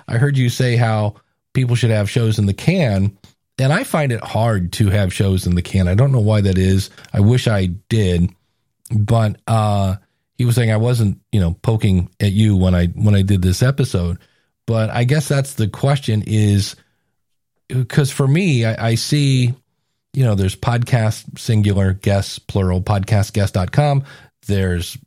I 0.08 0.18
heard 0.18 0.38
you 0.38 0.50
say 0.50 0.76
how 0.76 1.16
people 1.54 1.76
should 1.76 1.90
have 1.90 2.10
shows 2.10 2.38
in 2.40 2.46
the 2.46 2.54
can." 2.54 3.18
And 3.60 3.74
I 3.74 3.84
find 3.84 4.12
it 4.12 4.24
hard 4.24 4.72
to 4.74 4.90
have 4.90 5.12
shows 5.12 5.48
in 5.48 5.56
the 5.56 5.64
can. 5.64 5.88
I 5.88 5.96
don't 5.96 6.12
know 6.12 6.20
why 6.20 6.42
that 6.42 6.60
is. 6.60 6.92
I 7.12 7.22
wish 7.22 7.48
I 7.48 7.68
did, 7.90 8.30
but 8.92 9.38
uh, 9.48 9.96
he 10.38 10.46
was 10.46 10.54
saying 10.54 10.72
I 10.72 10.78
wasn't, 10.78 11.20
you 11.32 11.40
know, 11.40 11.56
poking 11.64 12.10
at 12.20 12.34
you 12.34 12.56
when 12.56 12.76
I 12.76 12.88
when 12.88 13.16
I 13.16 13.24
did 13.24 13.42
this 13.42 13.64
episode. 13.64 14.20
But 14.68 14.92
I 14.92 15.06
guess 15.06 15.28
that's 15.28 15.54
the 15.54 15.68
question: 15.68 16.24
is 16.28 16.76
because 17.68 18.12
for 18.12 18.28
me, 18.28 18.64
I, 18.64 18.90
I 18.90 18.96
see, 18.96 19.56
you 20.14 20.24
know, 20.24 20.36
there's 20.36 20.56
podcast 20.56 21.40
singular 21.40 21.94
guests 21.94 22.38
plural 22.38 22.82
podcastguests.com. 22.82 24.04
There's 24.46 24.98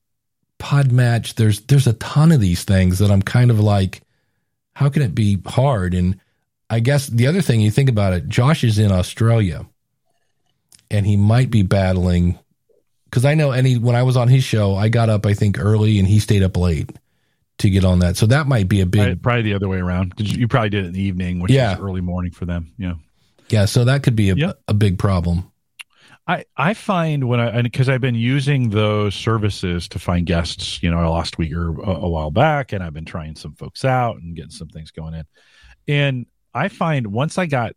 Podmatch. 0.61 1.35
There's 1.35 1.61
there's 1.63 1.87
a 1.89 1.95
ton 1.95 2.31
of 2.31 2.41
these 2.41 2.63
things 2.63 2.99
that 3.01 3.11
I'm 3.11 3.23
kind 3.23 3.51
of 3.51 3.59
like, 3.59 4.03
how 4.75 4.89
can 4.89 5.03
it 5.03 5.15
be 5.15 5.39
hard? 5.47 5.95
And 5.95 6.21
I 6.69 6.79
guess 6.81 7.09
the 7.09 7.27
other 7.27 7.41
thing 7.43 7.61
you 7.61 7.71
think 7.73 7.89
about 7.89 8.13
it, 8.13 8.29
Josh 8.29 8.63
is 8.63 8.79
in 8.79 8.93
Australia, 8.93 9.67
and 10.91 11.07
he 11.07 11.17
might 11.17 11.51
be 11.51 11.63
battling 11.63 12.39
because 13.07 13.25
I 13.25 13.35
know 13.35 13.51
any 13.51 13.77
when 13.77 13.97
I 13.97 14.05
was 14.05 14.17
on 14.17 14.29
his 14.29 14.45
show, 14.45 14.75
I 14.77 14.89
got 14.89 15.09
up 15.09 15.27
I 15.27 15.35
think 15.35 15.59
early 15.59 15.99
and 15.99 16.07
he 16.07 16.21
stayed 16.21 16.43
up 16.45 16.57
late 16.57 16.91
to 17.59 17.69
get 17.71 17.85
on 17.85 17.99
that. 17.99 18.17
So 18.17 18.27
that 18.27 18.47
might 18.47 18.69
be 18.69 18.81
a 18.81 18.87
big 18.87 19.01
Probably, 19.01 19.17
probably 19.17 19.43
the 19.43 19.55
other 19.55 19.69
way 19.69 19.79
around 19.79 20.15
you 20.17 20.47
probably 20.49 20.71
did 20.71 20.85
it 20.85 20.89
in 20.89 20.93
the 20.93 21.03
evening, 21.03 21.41
which 21.41 21.53
Yeah. 21.53 21.75
is 21.75 21.81
early 21.81 22.01
morning 22.01 22.33
for 22.33 22.47
them. 22.47 22.73
Yeah. 22.79 22.95
yeah. 23.51 23.65
So 23.67 23.85
that 23.85 24.03
could 24.03 24.17
be 24.17 24.31
a, 24.31 24.35
Yep. 24.35 24.61
a 24.69 24.75
big 24.75 24.99
problem. 24.99 25.50
I, 26.27 26.45
I 26.57 26.75
find 26.75 27.29
when 27.29 27.41
I 27.41 27.63
because 27.63 27.89
I've 27.89 28.01
been 28.01 28.15
using 28.15 28.71
those 28.71 29.15
services 29.15 29.89
to 29.89 29.99
find 29.99 30.27
guests, 30.27 30.83
you 30.83 30.91
know, 30.91 31.11
last 31.13 31.39
week 31.39 31.53
or 31.53 31.71
a, 31.81 31.91
a 31.91 32.09
while 32.09 32.31
back, 32.31 32.73
and 32.73 32.85
I've 32.85 32.95
been 32.95 33.05
trying 33.05 33.35
some 33.37 33.55
folks 33.55 33.85
out 33.85 34.17
and 34.17 34.37
getting 34.37 34.51
some 34.51 34.69
things 34.69 34.91
going 34.91 35.15
in. 35.15 35.25
And 35.89 36.27
I 36.55 36.69
find 36.69 37.09
once 37.09 37.37
I 37.39 37.47
got 37.47 37.73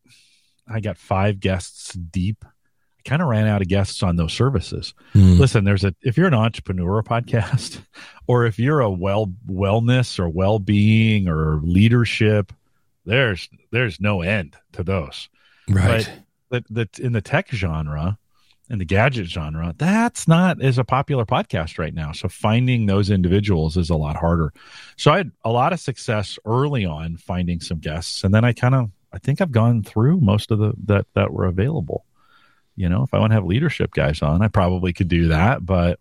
I 0.67 0.79
got 0.81 0.97
five 0.97 1.39
guests 1.39 1.93
deep, 1.93 2.45
I 2.45 3.09
kind 3.09 3.21
of 3.21 3.27
ran 3.27 3.47
out 3.47 3.61
of 3.61 3.67
guests 3.69 4.03
on 4.03 4.17
those 4.17 4.33
services. 4.33 4.93
Hmm. 5.13 5.39
Listen, 5.39 5.63
there's 5.63 5.83
a 5.83 5.95
if 6.01 6.15
you're 6.17 6.27
an 6.27 6.33
entrepreneur 6.35 7.01
podcast, 7.01 7.81
or 8.27 8.45
if 8.45 8.59
you're 8.59 8.81
a 8.81 8.91
well 8.91 9.33
wellness 9.49 10.19
or 10.19 10.29
well 10.29 10.59
being 10.59 11.27
or 11.27 11.59
leadership, 11.63 12.53
there's 13.05 13.49
there's 13.71 13.99
no 13.99 14.21
end 14.21 14.55
to 14.73 14.83
those 14.83 15.27
Right. 15.69 16.07
that 16.51 16.65
that 16.69 16.99
in 16.99 17.13
the 17.13 17.21
tech 17.21 17.49
genre 17.49 18.19
in 18.73 18.79
the 18.79 18.85
gadget 18.85 19.27
genre 19.27 19.73
that's 19.77 20.27
not 20.27 20.61
as 20.61 20.77
a 20.77 20.83
popular 20.83 21.25
podcast 21.25 21.77
right 21.77 21.93
now 21.93 22.11
so 22.11 22.27
finding 22.27 22.87
those 22.87 23.09
individuals 23.09 23.77
is 23.77 23.89
a 23.89 23.95
lot 23.95 24.15
harder 24.17 24.51
so 24.97 25.11
i 25.11 25.17
had 25.17 25.31
a 25.45 25.51
lot 25.51 25.71
of 25.71 25.79
success 25.79 26.37
early 26.45 26.83
on 26.83 27.15
finding 27.15 27.61
some 27.61 27.77
guests 27.79 28.23
and 28.23 28.33
then 28.33 28.43
i 28.43 28.51
kind 28.51 28.75
of 28.75 28.89
i 29.13 29.19
think 29.19 29.39
i've 29.39 29.51
gone 29.51 29.83
through 29.83 30.19
most 30.19 30.51
of 30.51 30.57
the 30.59 30.73
that 30.83 31.05
that 31.13 31.31
were 31.31 31.45
available 31.45 32.03
you 32.75 32.89
know 32.89 33.03
if 33.03 33.13
i 33.13 33.19
want 33.19 33.29
to 33.31 33.35
have 33.35 33.45
leadership 33.45 33.91
guys 33.93 34.21
on 34.21 34.41
i 34.41 34.47
probably 34.47 34.91
could 34.91 35.07
do 35.07 35.27
that 35.29 35.63
but 35.65 35.99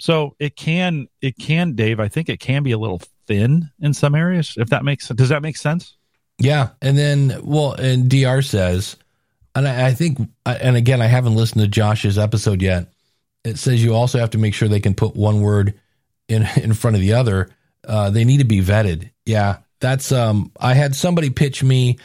So 0.00 0.34
it 0.38 0.56
can, 0.56 1.08
it 1.20 1.38
can, 1.38 1.74
Dave. 1.76 2.00
I 2.00 2.08
think 2.08 2.28
it 2.28 2.40
can 2.40 2.62
be 2.62 2.72
a 2.72 2.78
little 2.78 3.00
thin 3.26 3.70
in 3.80 3.94
some 3.94 4.14
areas. 4.14 4.54
If 4.58 4.70
that 4.70 4.84
makes 4.84 5.08
does 5.08 5.28
that 5.28 5.40
make 5.40 5.56
sense? 5.56 5.96
Yeah, 6.38 6.70
and 6.82 6.98
then 6.98 7.40
well, 7.44 7.74
and 7.74 8.10
Dr 8.10 8.42
says, 8.42 8.96
and 9.54 9.68
I, 9.68 9.88
I 9.88 9.94
think, 9.94 10.18
and 10.44 10.76
again, 10.76 11.00
I 11.00 11.06
haven't 11.06 11.36
listened 11.36 11.62
to 11.62 11.68
Josh's 11.68 12.18
episode 12.18 12.62
yet. 12.62 12.92
It 13.44 13.58
says 13.58 13.82
you 13.84 13.94
also 13.94 14.18
have 14.18 14.30
to 14.30 14.38
make 14.38 14.54
sure 14.54 14.68
they 14.68 14.80
can 14.80 14.94
put 14.94 15.14
one 15.14 15.40
word 15.40 15.74
in 16.28 16.46
in 16.56 16.74
front 16.74 16.96
of 16.96 17.00
the 17.00 17.14
other. 17.14 17.50
Uh, 17.86 18.10
they 18.10 18.24
need 18.24 18.38
to 18.38 18.44
be 18.44 18.62
vetted. 18.62 19.10
Yeah, 19.26 19.58
that's. 19.80 20.12
Um, 20.12 20.52
I 20.58 20.74
had 20.74 20.94
somebody 20.96 21.30
pitch 21.30 21.62
me, 21.62 21.98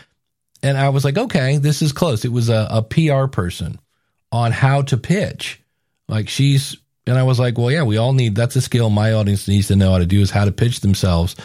and 0.62 0.78
I 0.78 0.90
was 0.90 1.06
like, 1.06 1.18
okay, 1.18 1.58
this 1.58 1.82
is 1.82 1.92
close. 1.92 2.26
It 2.26 2.32
was 2.32 2.50
a, 2.50 2.68
a 2.70 2.82
PR 2.82 3.28
person 3.28 3.80
on 4.32 4.52
how 4.52 4.82
to 4.84 4.98
pitch. 4.98 5.62
Like 6.08 6.28
she's, 6.28 6.76
and 7.08 7.18
I 7.18 7.24
was 7.24 7.40
like, 7.40 7.58
well, 7.58 7.72
yeah, 7.72 7.84
we 7.84 7.98
all 7.98 8.14
need. 8.14 8.36
That's 8.36 8.56
a 8.56 8.62
skill 8.62 8.90
my 8.90 9.14
audience 9.14 9.48
needs 9.48 9.68
to 9.68 9.76
know 9.76 9.94
how 9.94 10.00
to 10.00 10.06
do 10.06 10.22
is 10.22 10.32
how 10.32 10.46
to 10.46 10.52
pitch 10.52 10.82
themselves 10.82 11.36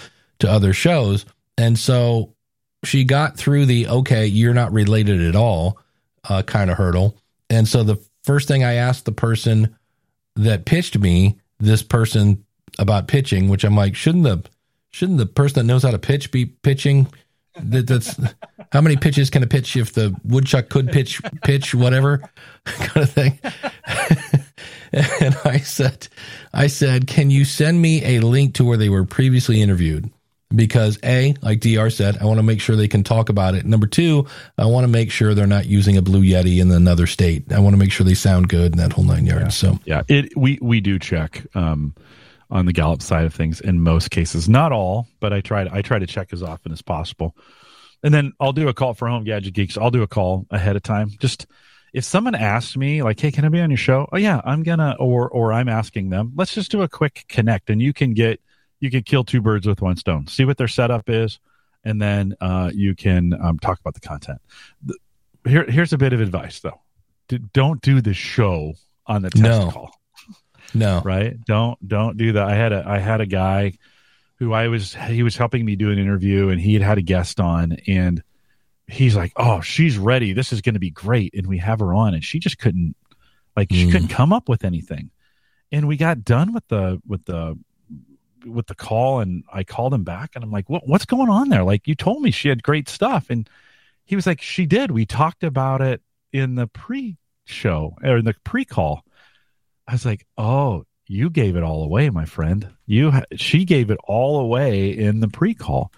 to 0.41 0.51
other 0.51 0.73
shows. 0.73 1.25
And 1.57 1.79
so 1.79 2.35
she 2.83 3.05
got 3.05 3.37
through 3.37 3.67
the 3.67 3.89
okay, 3.89 4.27
you're 4.27 4.55
not 4.55 4.73
related 4.73 5.23
at 5.23 5.37
all 5.37 5.79
uh, 6.29 6.43
kind 6.43 6.71
of 6.71 6.77
hurdle. 6.77 7.17
And 7.51 7.69
so 7.69 7.83
the 7.83 8.03
first 8.23 8.49
thing 8.49 8.65
I 8.65 8.75
asked 8.75 9.05
the 9.05 9.13
person 9.13 9.77
that 10.37 10.65
pitched 10.65 10.99
me, 10.99 11.39
this 11.59 11.83
person 11.83 12.45
about 12.79 13.09
pitching, 13.09 13.49
which 13.49 13.65
I'm 13.65 13.77
like, 13.77 13.95
shouldn't 13.95 14.25
the 14.25 14.43
shouldn't 14.91 15.19
the 15.19 15.27
person 15.27 15.55
that 15.61 15.73
knows 15.73 15.83
how 15.83 15.91
to 15.91 15.99
pitch 15.99 16.31
be 16.31 16.47
pitching? 16.47 17.07
That, 17.63 17.87
that's 17.87 18.19
how 18.73 18.81
many 18.81 18.97
pitches 18.97 19.31
can 19.31 19.45
a 19.45 19.47
pitch 19.47 19.77
if 19.77 19.93
the 19.93 20.15
woodchuck 20.25 20.69
could 20.69 20.91
pitch 20.91 21.23
pitch 21.45 21.75
whatever 21.75 22.19
kind 22.65 22.97
of 22.97 23.11
thing. 23.11 23.39
and 24.93 25.37
I 25.45 25.59
said, 25.59 26.09
I 26.53 26.67
said, 26.67 27.07
can 27.07 27.31
you 27.31 27.45
send 27.45 27.81
me 27.81 28.17
a 28.17 28.21
link 28.21 28.55
to 28.55 28.65
where 28.65 28.77
they 28.77 28.89
were 28.89 29.05
previously 29.05 29.63
interviewed? 29.63 30.11
Because 30.55 30.99
a 31.05 31.35
like 31.43 31.61
dr 31.61 31.91
said 31.91 32.17
i 32.19 32.25
want 32.25 32.39
to 32.39 32.43
make 32.43 32.61
sure 32.61 32.77
they 32.77 32.89
can 32.89 33.03
talk 33.03 33.29
about 33.29 33.55
it. 33.55 33.65
Number 33.65 33.87
two 33.87 34.27
i 34.59 34.67
want 34.67 34.85
to 34.85 34.89
make 34.89 35.11
sure 35.11 35.35
they're 35.35 35.47
not 35.47 35.67
using 35.67 35.97
a 35.97 36.03
blue 36.03 36.23
yeti 36.23 36.61
in 36.61 36.71
another 36.71 37.07
state. 37.07 37.51
I 37.53 37.59
want 37.59 37.75
to 37.75 37.79
make 37.79 37.93
sure 37.93 38.05
they 38.05 38.15
sound 38.15 38.49
good 38.49 38.73
in 38.73 38.79
that 38.79 38.93
whole 38.93 39.05
nine 39.05 39.27
yards 39.27 39.63
yeah. 39.63 39.71
so. 39.71 39.79
Yeah 39.85 40.03
it 40.09 40.37
we 40.37 40.59
we 40.61 40.81
do 40.81 40.99
check 40.99 41.47
um 41.55 41.95
on 42.51 42.67
the 42.67 42.73
Gallup 42.73 43.03
side 43.03 43.25
of 43.25 43.35
things 43.35 43.61
in 43.61 43.81
most 43.81 44.11
cases. 44.11 44.49
Not 44.49 44.73
all 44.73 45.09
but 45.21 45.33
i 45.33 45.41
try 45.41 45.65
to 45.65 45.75
i 45.75 45.83
try 45.83 45.99
to 45.99 46.07
check 46.07 46.33
as 46.33 46.43
often 46.43 46.73
as 46.73 46.83
possible. 46.83 47.37
And 48.03 48.13
then 48.13 48.33
i'll 48.41 48.53
do 48.53 48.69
a 48.69 48.75
call 48.75 48.95
for 48.95 49.09
home 49.09 49.25
gadget 49.25 49.55
geeks. 49.55 49.79
I'll 49.79 49.91
do 49.91 50.03
a 50.03 50.09
call 50.09 50.47
ahead 50.51 50.77
of 50.77 50.83
time. 50.83 51.11
Just 51.19 51.47
if 51.93 52.05
someone 52.05 52.35
asks 52.35 52.77
me 52.77 53.03
like 53.03 53.21
hey 53.21 53.31
can 53.31 53.45
i 53.45 53.49
be 53.49 53.61
on 53.61 53.71
your 53.71 53.77
show? 53.79 54.09
Oh 54.13 54.19
yeah 54.19 54.41
i'm 54.45 54.63
gonna 54.63 54.97
or 54.99 55.29
or 55.29 55.53
i'm 55.53 55.69
asking 55.69 56.11
them 56.11 56.33
let's 56.37 56.55
just 56.55 56.71
do 56.71 56.83
a 56.83 56.89
quick 56.89 57.25
connect 57.29 57.71
and 57.71 57.81
you 57.81 57.93
can 57.93 58.15
get 58.15 58.41
you 58.85 58.91
can 58.91 59.03
kill 59.03 59.25
two 59.25 59.41
birds 59.41 59.67
with 59.67 59.81
one 59.81 59.97
stone. 59.97 60.27
See 60.27 60.45
what 60.45 60.59
their 60.59 60.69
setup 60.69 61.09
is, 61.09 61.41
and 61.85 62.01
then 62.03 62.37
uh, 62.39 62.71
you 62.75 62.95
can 62.95 63.33
um, 63.41 63.59
talk 63.59 63.81
about 63.81 63.95
the 63.95 64.01
content. 64.01 64.43
The, 64.85 64.99
here, 65.47 65.65
here's 65.65 65.95
a 65.95 65.99
bit 65.99 66.13
of 66.13 66.21
advice 66.21 66.61
though: 66.61 66.83
D- 67.29 67.41
don't 67.55 67.81
do 67.81 68.03
the 68.03 68.13
show 68.13 68.75
on 69.07 69.23
the 69.23 69.31
test 69.31 69.43
no. 69.43 69.71
call. 69.71 69.91
No, 70.75 71.01
right? 71.03 71.43
Don't 71.47 71.79
don't 71.89 72.19
do 72.19 72.33
that. 72.33 72.47
I 72.47 72.55
had 72.55 72.73
a 72.75 72.85
I 72.87 72.99
had 72.99 73.23
a 73.23 73.27
guy 73.27 73.73
who 74.37 74.53
I 74.53 74.69
was 74.69 74.95
he 74.95 75.23
was 75.23 75.35
helping 75.35 75.65
me 75.65 75.77
do 75.77 75.91
an 75.91 75.99
interview, 75.99 76.51
and 76.51 76.61
he 76.61 76.75
had 76.75 76.83
had 76.83 76.99
a 76.99 77.03
guest 77.03 77.41
on, 77.41 77.79
and 77.87 78.23
he's 78.87 79.17
like, 79.17 79.33
"Oh, 79.37 79.63
she's 79.63 79.97
ready. 79.97 80.35
This 80.35 80.53
is 80.53 80.61
going 80.61 80.75
to 80.75 80.81
be 80.81 80.91
great." 80.91 81.33
And 81.35 81.47
we 81.47 81.57
have 81.57 81.81
her 81.81 81.95
on, 81.95 82.13
and 82.13 82.23
she 82.23 82.39
just 82.39 82.59
couldn't 82.59 82.97
like 83.57 83.69
she 83.71 83.87
mm. 83.87 83.93
couldn't 83.93 84.09
come 84.09 84.33
up 84.33 84.47
with 84.47 84.63
anything. 84.63 85.11
And 85.73 85.89
we 85.89 85.97
got 85.97 86.23
done 86.23 86.53
with 86.53 86.69
the 86.69 87.01
with 87.07 87.25
the 87.25 87.59
with 88.45 88.67
the 88.67 88.75
call 88.75 89.21
and 89.21 89.45
I 89.53 89.65
called 89.65 89.95
him 89.95 90.05
back 90.05 90.33
and 90.35 90.45
I'm 90.45 90.51
like, 90.51 90.69
what, 90.69 90.87
what's 90.87 91.07
going 91.07 91.29
on 91.29 91.49
there? 91.49 91.65
Like 91.65 91.87
you 91.87 91.95
told 91.95 92.23
me 92.23 92.31
she 92.31 92.49
had 92.49 92.63
great 92.63 92.89
stuff. 92.89 93.31
And 93.31 93.49
he 94.05 94.17
was 94.17 94.27
like, 94.27 94.41
she 94.41 94.67
did. 94.67 94.91
We 94.91 95.07
talked 95.07 95.45
about 95.45 95.81
it 95.81 96.03
in 96.33 96.55
the 96.55 96.67
pre 96.67 97.17
show 97.45 97.97
or 98.03 98.19
in 98.19 98.25
the 98.25 98.35
pre 98.45 98.65
call. 98.65 99.05
I 99.87 99.93
was 99.93 100.07
like, 100.07 100.27
oh, 100.39 100.85
you 101.07 101.31
gave 101.31 101.57
it 101.57 101.63
all 101.63 101.85
away, 101.85 102.11
my 102.11 102.25
friend. 102.25 102.69
You, 102.87 103.13
she 103.37 103.65
gave 103.65 103.91
it 103.91 103.99
all 104.05 104.41
away 104.41 104.91
in 104.91 105.21
the 105.21 105.29
pre 105.29 105.55
call. 105.55 105.93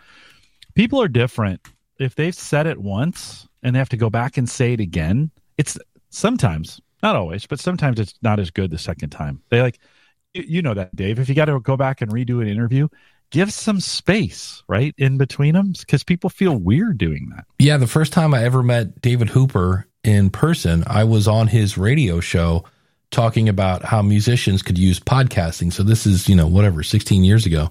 People 0.75 1.01
are 1.01 1.09
different. 1.09 1.61
If 1.99 2.15
they've 2.15 2.35
said 2.35 2.67
it 2.67 2.79
once 2.79 3.49
and 3.63 3.75
they 3.75 3.79
have 3.79 3.89
to 3.91 3.97
go 3.97 4.11
back 4.11 4.37
and 4.37 4.49
say 4.49 4.75
it 4.75 4.81
again, 4.81 5.31
it's 5.57 5.79
sometimes, 6.11 6.81
not 7.03 7.17
always, 7.17 7.47
but 7.47 7.61
sometimes 7.61 7.99
it's 7.99 8.15
not 8.21 8.39
as 8.39 8.51
good 8.51 8.71
the 8.71 8.79
second 8.79 9.11
time. 9.11 9.43
They 9.49 9.63
like, 9.63 9.79
you 10.45 10.63
know 10.63 10.75
that, 10.75 10.95
Dave. 10.95 11.19
If 11.19 11.29
you 11.29 11.35
got 11.35 11.47
to 11.47 11.61
go 11.61 11.77
back 11.77 12.01
and 12.01 12.11
redo 12.11 12.43
an 12.43 12.49
interview, 12.49 12.89
give 13.31 13.53
some 13.53 13.81
space, 13.81 14.63
right, 14.69 14.95
in 14.99 15.19
between 15.19 15.55
them, 15.55 15.73
because 15.79 16.05
people 16.05 16.31
feel 16.31 16.57
weird 16.57 16.99
doing 16.99 17.31
that. 17.35 17.45
Yeah, 17.59 17.77
the 17.77 17.87
first 17.87 18.13
time 18.13 18.35
I 18.35 18.45
ever 18.45 18.63
met 18.63 19.01
David 19.01 19.29
Hooper 19.29 19.87
in 20.05 20.31
person, 20.31 20.85
I 20.87 21.05
was 21.05 21.27
on 21.27 21.49
his 21.49 21.77
radio 21.77 22.21
show 22.21 22.65
talking 23.11 23.49
about 23.49 23.85
how 23.85 24.03
musicians 24.03 24.63
could 24.63 24.79
use 24.79 25.01
podcasting. 25.01 25.73
So 25.73 25.83
this 25.83 26.07
is, 26.07 26.29
you 26.29 26.37
know, 26.37 26.47
whatever, 26.47 26.83
16 26.83 27.25
years 27.25 27.47
ago. 27.47 27.71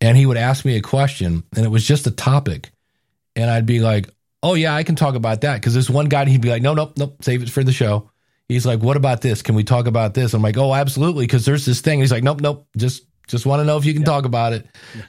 And 0.00 0.16
he 0.16 0.26
would 0.26 0.36
ask 0.36 0.64
me 0.64 0.76
a 0.76 0.82
question, 0.82 1.44
and 1.56 1.64
it 1.64 1.68
was 1.68 1.86
just 1.86 2.06
a 2.06 2.10
topic. 2.10 2.70
And 3.36 3.50
I'd 3.50 3.66
be 3.66 3.80
like, 3.80 4.08
oh, 4.42 4.54
yeah, 4.54 4.74
I 4.74 4.82
can 4.82 4.96
talk 4.96 5.14
about 5.14 5.42
that. 5.42 5.54
Because 5.54 5.74
this 5.74 5.88
one 5.88 6.06
guy, 6.06 6.24
he'd 6.26 6.40
be 6.40 6.50
like, 6.50 6.62
no, 6.62 6.74
nope, 6.74 6.94
nope, 6.96 7.22
save 7.22 7.42
it 7.42 7.50
for 7.50 7.62
the 7.62 7.72
show 7.72 8.10
he's 8.52 8.66
like, 8.66 8.80
"What 8.80 8.96
about 8.96 9.20
this? 9.20 9.42
Can 9.42 9.54
we 9.54 9.64
talk 9.64 9.86
about 9.86 10.14
this?" 10.14 10.34
I'm 10.34 10.42
like, 10.42 10.56
"Oh, 10.56 10.74
absolutely," 10.74 11.24
because 11.24 11.44
there's 11.44 11.64
this 11.64 11.80
thing. 11.80 12.00
He's 12.00 12.12
like, 12.12 12.22
"Nope, 12.22 12.40
nope, 12.40 12.66
just 12.76 13.04
just 13.26 13.46
want 13.46 13.60
to 13.60 13.64
know 13.64 13.76
if 13.76 13.84
you 13.84 13.92
can 13.92 14.02
yeah. 14.02 14.06
talk 14.06 14.24
about 14.24 14.52
it." 14.52 14.66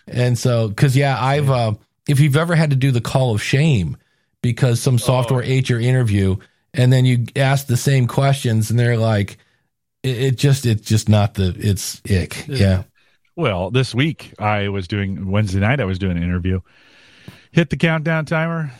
And 0.07 0.37
so, 0.37 0.67
because 0.67 0.95
yeah, 0.95 1.21
I've 1.21 1.49
uh, 1.49 1.73
if 2.07 2.19
you've 2.19 2.37
ever 2.37 2.55
had 2.55 2.71
to 2.71 2.75
do 2.75 2.91
the 2.91 3.01
call 3.01 3.33
of 3.33 3.41
shame 3.41 3.97
because 4.41 4.81
some 4.81 4.97
software 4.97 5.41
oh. 5.41 5.47
ate 5.47 5.69
your 5.69 5.79
interview, 5.79 6.37
and 6.73 6.91
then 6.91 7.05
you 7.05 7.25
ask 7.35 7.67
the 7.67 7.77
same 7.77 8.07
questions, 8.07 8.69
and 8.69 8.79
they're 8.79 8.97
like, 8.97 9.37
it, 10.03 10.21
it 10.21 10.35
just 10.37 10.65
it's 10.65 10.87
just 10.87 11.09
not 11.09 11.33
the 11.33 11.55
it's 11.57 12.01
ick. 12.09 12.47
Yeah. 12.47 12.83
Well, 13.35 13.71
this 13.71 13.95
week 13.95 14.33
I 14.37 14.69
was 14.69 14.87
doing 14.87 15.31
Wednesday 15.31 15.59
night. 15.59 15.79
I 15.79 15.85
was 15.85 15.97
doing 15.97 16.17
an 16.17 16.23
interview. 16.23 16.59
Hit 17.51 17.71
the 17.71 17.77
countdown 17.77 18.25
timer. 18.25 18.71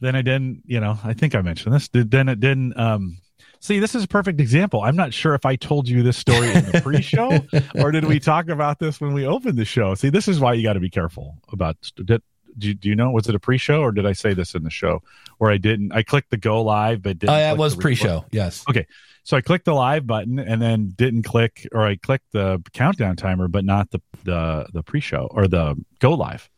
Then 0.00 0.16
I 0.16 0.22
didn't. 0.22 0.64
You 0.66 0.80
know, 0.80 0.98
I 1.02 1.14
think 1.14 1.34
I 1.34 1.40
mentioned 1.40 1.74
this. 1.74 1.88
Then 1.92 2.28
it 2.28 2.40
didn't. 2.40 2.78
Um, 2.78 3.18
See, 3.62 3.78
this 3.78 3.94
is 3.94 4.02
a 4.02 4.08
perfect 4.08 4.40
example. 4.40 4.82
I'm 4.82 4.96
not 4.96 5.14
sure 5.14 5.34
if 5.34 5.46
I 5.46 5.54
told 5.54 5.88
you 5.88 6.02
this 6.02 6.16
story 6.16 6.52
in 6.52 6.64
the 6.64 6.80
pre-show 6.82 7.46
or 7.80 7.92
did 7.92 8.04
we 8.04 8.18
talk 8.20 8.48
about 8.48 8.80
this 8.80 9.00
when 9.00 9.12
we 9.12 9.24
opened 9.24 9.56
the 9.56 9.64
show. 9.64 9.94
See, 9.94 10.10
this 10.10 10.26
is 10.26 10.40
why 10.40 10.54
you 10.54 10.64
got 10.64 10.72
to 10.72 10.80
be 10.80 10.90
careful 10.90 11.38
about. 11.52 11.76
Did, 11.94 12.22
do, 12.58 12.68
you, 12.68 12.74
do 12.74 12.88
you 12.88 12.96
know? 12.96 13.12
Was 13.12 13.28
it 13.28 13.36
a 13.36 13.38
pre-show 13.38 13.80
or 13.80 13.92
did 13.92 14.04
I 14.04 14.14
say 14.14 14.34
this 14.34 14.56
in 14.56 14.64
the 14.64 14.70
show? 14.70 15.00
Or 15.38 15.48
I 15.48 15.58
didn't. 15.58 15.92
I 15.92 16.02
clicked 16.02 16.30
the 16.30 16.38
go 16.38 16.60
live, 16.60 17.02
but 17.02 17.20
didn't. 17.20 17.32
Oh, 17.32 17.38
yeah, 17.38 17.52
it 17.52 17.56
was 17.56 17.76
pre-show. 17.76 18.24
Yes. 18.32 18.64
Okay. 18.68 18.84
So 19.22 19.36
I 19.36 19.40
clicked 19.40 19.66
the 19.66 19.74
live 19.74 20.08
button 20.08 20.40
and 20.40 20.60
then 20.60 20.92
didn't 20.96 21.22
click, 21.22 21.68
or 21.70 21.86
I 21.86 21.94
clicked 21.94 22.32
the 22.32 22.60
countdown 22.72 23.14
timer, 23.14 23.46
but 23.46 23.64
not 23.64 23.92
the 23.92 24.02
the 24.24 24.66
the 24.72 24.82
pre-show 24.82 25.28
or 25.30 25.46
the 25.46 25.76
go 26.00 26.14
live. 26.14 26.50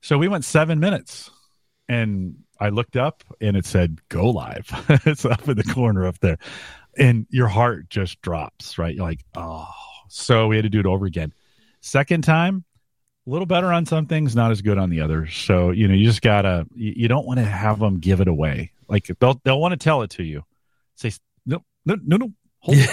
So 0.00 0.16
we 0.16 0.28
went 0.28 0.44
seven 0.44 0.78
minutes, 0.78 1.28
and 1.88 2.36
I 2.62 2.68
looked 2.68 2.96
up 2.96 3.24
and 3.40 3.56
it 3.56 3.66
said 3.66 3.98
go 4.08 4.30
live. 4.30 4.70
it's 5.04 5.24
up 5.24 5.48
in 5.48 5.56
the 5.56 5.64
corner 5.64 6.06
up 6.06 6.20
there. 6.20 6.38
And 6.96 7.26
your 7.28 7.48
heart 7.48 7.88
just 7.88 8.22
drops, 8.22 8.78
right? 8.78 8.94
You're 8.94 9.04
like, 9.04 9.24
oh. 9.36 9.68
So 10.08 10.46
we 10.46 10.56
had 10.56 10.62
to 10.62 10.68
do 10.68 10.78
it 10.78 10.86
over 10.86 11.04
again. 11.04 11.32
Second 11.80 12.22
time, 12.22 12.64
a 13.26 13.30
little 13.30 13.46
better 13.46 13.72
on 13.72 13.84
some 13.84 14.06
things, 14.06 14.36
not 14.36 14.52
as 14.52 14.62
good 14.62 14.78
on 14.78 14.90
the 14.90 15.00
others. 15.00 15.34
So, 15.34 15.70
you 15.70 15.88
know, 15.88 15.94
you 15.94 16.06
just 16.06 16.22
gotta 16.22 16.64
you, 16.76 16.92
you 16.94 17.08
don't 17.08 17.26
want 17.26 17.40
to 17.40 17.44
have 17.44 17.80
them 17.80 17.98
give 17.98 18.20
it 18.20 18.28
away. 18.28 18.70
Like 18.86 19.10
they'll 19.18 19.40
they'll 19.42 19.60
want 19.60 19.72
to 19.72 19.78
tell 19.78 20.02
it 20.02 20.10
to 20.10 20.22
you. 20.22 20.44
Say 20.94 21.10
no 21.44 21.64
no 21.84 21.96
no 22.04 22.16
no 22.16 22.32
hold 22.60 22.78
it. 22.78 22.90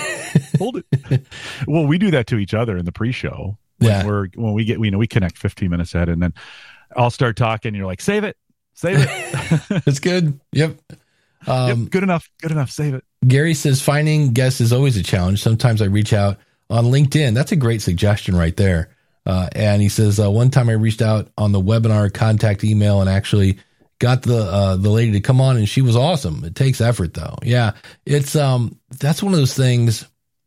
hold 0.58 0.78
it. 0.78 1.28
well, 1.68 1.86
we 1.86 2.00
do 2.00 2.10
that 2.10 2.26
to 2.28 2.40
each 2.40 2.56
other 2.56 2.76
in 2.76 2.86
the 2.86 2.92
pre-show. 2.92 3.56
When 3.78 3.90
yeah. 3.92 4.04
we're 4.04 4.30
when 4.34 4.54
we 4.54 4.66
get 4.66 4.80
you 4.80 4.90
know, 4.90 4.98
we 4.98 5.08
connect 5.08 5.38
15 5.38 5.70
minutes 5.70 5.94
ahead 5.94 6.10
and 6.10 6.24
then 6.24 6.34
I'll 6.96 7.12
start 7.12 7.38
talking, 7.38 7.76
you're 7.76 7.86
like, 7.86 8.02
save 8.02 8.24
it, 8.24 8.36
Save 8.80 9.00
it. 9.02 9.10
it's 9.88 10.00
good. 10.00 10.40
Yep. 10.54 10.80
Um, 11.48 11.82
yep. 11.82 11.90
Good 11.90 12.04
enough. 12.04 12.30
Good 12.42 12.52
enough. 12.52 12.72
Save 12.72 12.94
it. 12.94 13.04
Gary 13.28 13.54
says 13.54 13.82
finding 13.82 14.32
guests 14.32 14.62
is 14.62 14.72
always 14.72 14.96
a 14.96 15.04
challenge. 15.04 15.44
Sometimes 15.44 15.82
I 15.82 15.86
reach 15.86 16.14
out 16.14 16.38
on 16.70 16.86
LinkedIn. 16.86 17.34
That's 17.34 17.52
a 17.52 17.58
great 17.58 17.82
suggestion 17.82 18.38
right 18.38 18.56
there. 18.56 18.90
Uh, 19.26 19.50
and 19.54 19.82
he 19.82 19.90
says 19.90 20.18
uh, 20.18 20.32
one 20.32 20.50
time 20.50 20.70
I 20.70 20.74
reached 20.74 21.02
out 21.02 21.28
on 21.38 21.52
the 21.52 21.60
webinar 21.60 22.14
contact 22.14 22.64
email 22.64 23.02
and 23.02 23.10
actually 23.10 23.60
got 24.00 24.22
the 24.22 24.38
uh, 24.38 24.78
the 24.78 24.90
lady 24.90 25.12
to 25.12 25.20
come 25.20 25.42
on, 25.42 25.58
and 25.58 25.68
she 25.68 25.82
was 25.82 25.98
awesome. 25.98 26.46
It 26.46 26.56
takes 26.56 26.80
effort 26.80 27.14
though. 27.14 27.36
Yeah, 27.44 27.74
it's 28.06 28.38
um 28.38 28.80
that's 28.98 29.22
one 29.22 29.34
of 29.34 29.40
those 29.40 29.54
things 29.54 30.06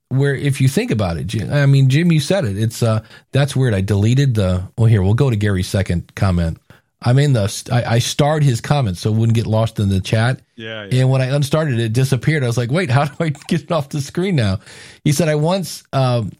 where 0.09 0.35
if 0.35 0.63
you 0.63 0.69
think 0.69 0.91
about 0.91 1.19
it, 1.19 1.27
Jim, 1.27 1.53
I 1.53 1.67
mean 1.67 1.91
Jim, 1.91 2.11
you 2.11 2.21
said 2.21 2.47
it. 2.47 2.57
It's 2.57 2.83
uh 2.83 3.05
that's 3.31 3.55
weird. 3.55 3.75
I 3.75 3.83
deleted 3.83 4.35
the 4.35 4.67
well 4.79 4.87
here 4.87 5.03
we'll 5.03 5.13
go 5.13 5.29
to 5.29 5.37
Gary's 5.37 5.69
second 5.69 6.15
comment. 6.15 6.59
I'm 7.05 7.19
in 7.19 7.33
the, 7.33 7.69
I, 7.71 7.95
I 7.95 7.99
starred 7.99 8.43
his 8.43 8.61
comments 8.61 9.01
so 9.01 9.13
it 9.13 9.17
wouldn't 9.17 9.35
get 9.35 9.47
lost 9.47 9.79
in 9.79 9.89
the 9.89 10.01
chat. 10.01 10.41
Yeah, 10.57 10.89
yeah. 10.91 11.03
And 11.03 11.11
when 11.11 11.21
I 11.21 11.27
unstarted 11.27 11.75
it, 11.75 11.81
it 11.81 11.93
disappeared. 11.93 12.43
I 12.45 12.47
was 12.47 12.57
like, 12.57 12.71
wait, 12.71 12.91
how 12.91 13.05
do 13.07 13.15
I 13.21 13.29
get 13.49 13.63
it 13.63 13.73
off 13.73 13.89
the 13.91 14.01
screen 14.01 14.37
now? 14.37 14.61
He 15.05 15.13
said, 15.13 15.29
I 15.29 15.35
once, 15.35 15.83
um, 15.93 16.33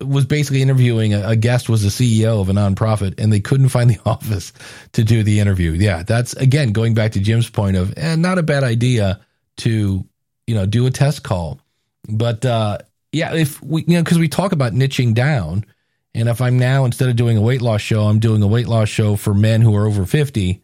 was 0.00 0.24
basically 0.24 0.62
interviewing 0.62 1.12
a, 1.14 1.28
a, 1.28 1.36
guest 1.36 1.68
was 1.68 1.84
a 1.84 1.88
CEO 1.88 2.40
of 2.40 2.48
a 2.48 2.52
nonprofit 2.52 3.18
and 3.18 3.32
they 3.32 3.40
couldn't 3.40 3.68
find 3.68 3.90
the 3.90 3.98
office 4.06 4.52
to 4.92 5.04
do 5.04 5.22
the 5.22 5.40
interview. 5.40 5.72
Yeah, 5.72 6.02
that's 6.02 6.32
again 6.34 6.72
going 6.72 6.94
back 6.94 7.12
to 7.12 7.20
Jim's 7.20 7.50
point 7.50 7.76
of 7.76 7.90
and 7.96 7.98
eh, 7.98 8.16
not 8.28 8.38
a 8.38 8.42
bad 8.42 8.64
idea 8.64 9.20
to 9.58 10.04
you 10.46 10.54
know 10.54 10.66
do 10.66 10.86
a 10.86 10.90
test 10.90 11.22
call. 11.22 11.60
But 12.08 12.44
uh 12.44 12.78
yeah, 13.12 13.34
if 13.34 13.62
we 13.62 13.84
you 13.86 13.96
know 13.96 14.04
cuz 14.04 14.18
we 14.18 14.28
talk 14.28 14.52
about 14.52 14.72
niching 14.72 15.14
down 15.14 15.66
and 16.14 16.28
if 16.28 16.40
I'm 16.40 16.58
now 16.58 16.84
instead 16.84 17.08
of 17.08 17.16
doing 17.16 17.36
a 17.36 17.42
weight 17.42 17.62
loss 17.62 17.80
show, 17.80 18.02
I'm 18.04 18.18
doing 18.18 18.42
a 18.42 18.46
weight 18.46 18.68
loss 18.68 18.88
show 18.88 19.16
for 19.16 19.34
men 19.34 19.60
who 19.60 19.74
are 19.76 19.86
over 19.86 20.04
50, 20.06 20.62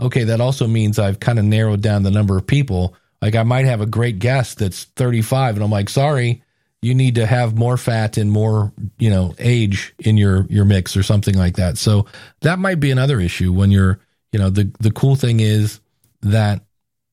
okay, 0.00 0.24
that 0.24 0.40
also 0.40 0.66
means 0.66 0.98
I've 0.98 1.20
kind 1.20 1.38
of 1.38 1.44
narrowed 1.44 1.82
down 1.82 2.02
the 2.02 2.10
number 2.10 2.36
of 2.36 2.46
people. 2.46 2.94
Like 3.20 3.34
I 3.34 3.42
might 3.42 3.66
have 3.66 3.80
a 3.80 3.86
great 3.86 4.18
guest 4.18 4.58
that's 4.58 4.84
35 4.84 5.56
and 5.56 5.64
I'm 5.64 5.70
like, 5.70 5.88
"Sorry, 5.88 6.42
you 6.82 6.94
need 6.94 7.16
to 7.16 7.26
have 7.26 7.58
more 7.58 7.76
fat 7.76 8.16
and 8.16 8.30
more, 8.30 8.72
you 8.98 9.10
know, 9.10 9.34
age 9.38 9.94
in 9.98 10.16
your 10.16 10.46
your 10.48 10.64
mix 10.64 10.96
or 10.96 11.02
something 11.02 11.36
like 11.36 11.56
that. 11.56 11.78
So 11.78 12.06
that 12.42 12.58
might 12.58 12.80
be 12.80 12.90
another 12.90 13.18
issue 13.18 13.52
when 13.52 13.70
you're, 13.70 13.98
you 14.32 14.38
know, 14.38 14.50
the 14.50 14.70
the 14.78 14.90
cool 14.90 15.16
thing 15.16 15.40
is 15.40 15.80
that 16.22 16.62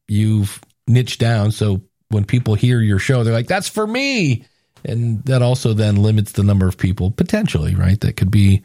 you've 0.07 0.61
niched 0.87 1.19
down 1.19 1.51
so 1.51 1.81
when 2.09 2.25
people 2.25 2.55
hear 2.55 2.81
your 2.81 2.99
show 2.99 3.23
they're 3.23 3.33
like 3.33 3.47
that's 3.47 3.69
for 3.69 3.87
me 3.87 4.45
and 4.85 5.23
that 5.25 5.41
also 5.41 5.73
then 5.73 5.95
limits 5.95 6.33
the 6.33 6.43
number 6.43 6.67
of 6.67 6.77
people 6.77 7.11
potentially, 7.11 7.75
right? 7.75 7.99
That 8.01 8.17
could 8.17 8.31
be 8.31 8.63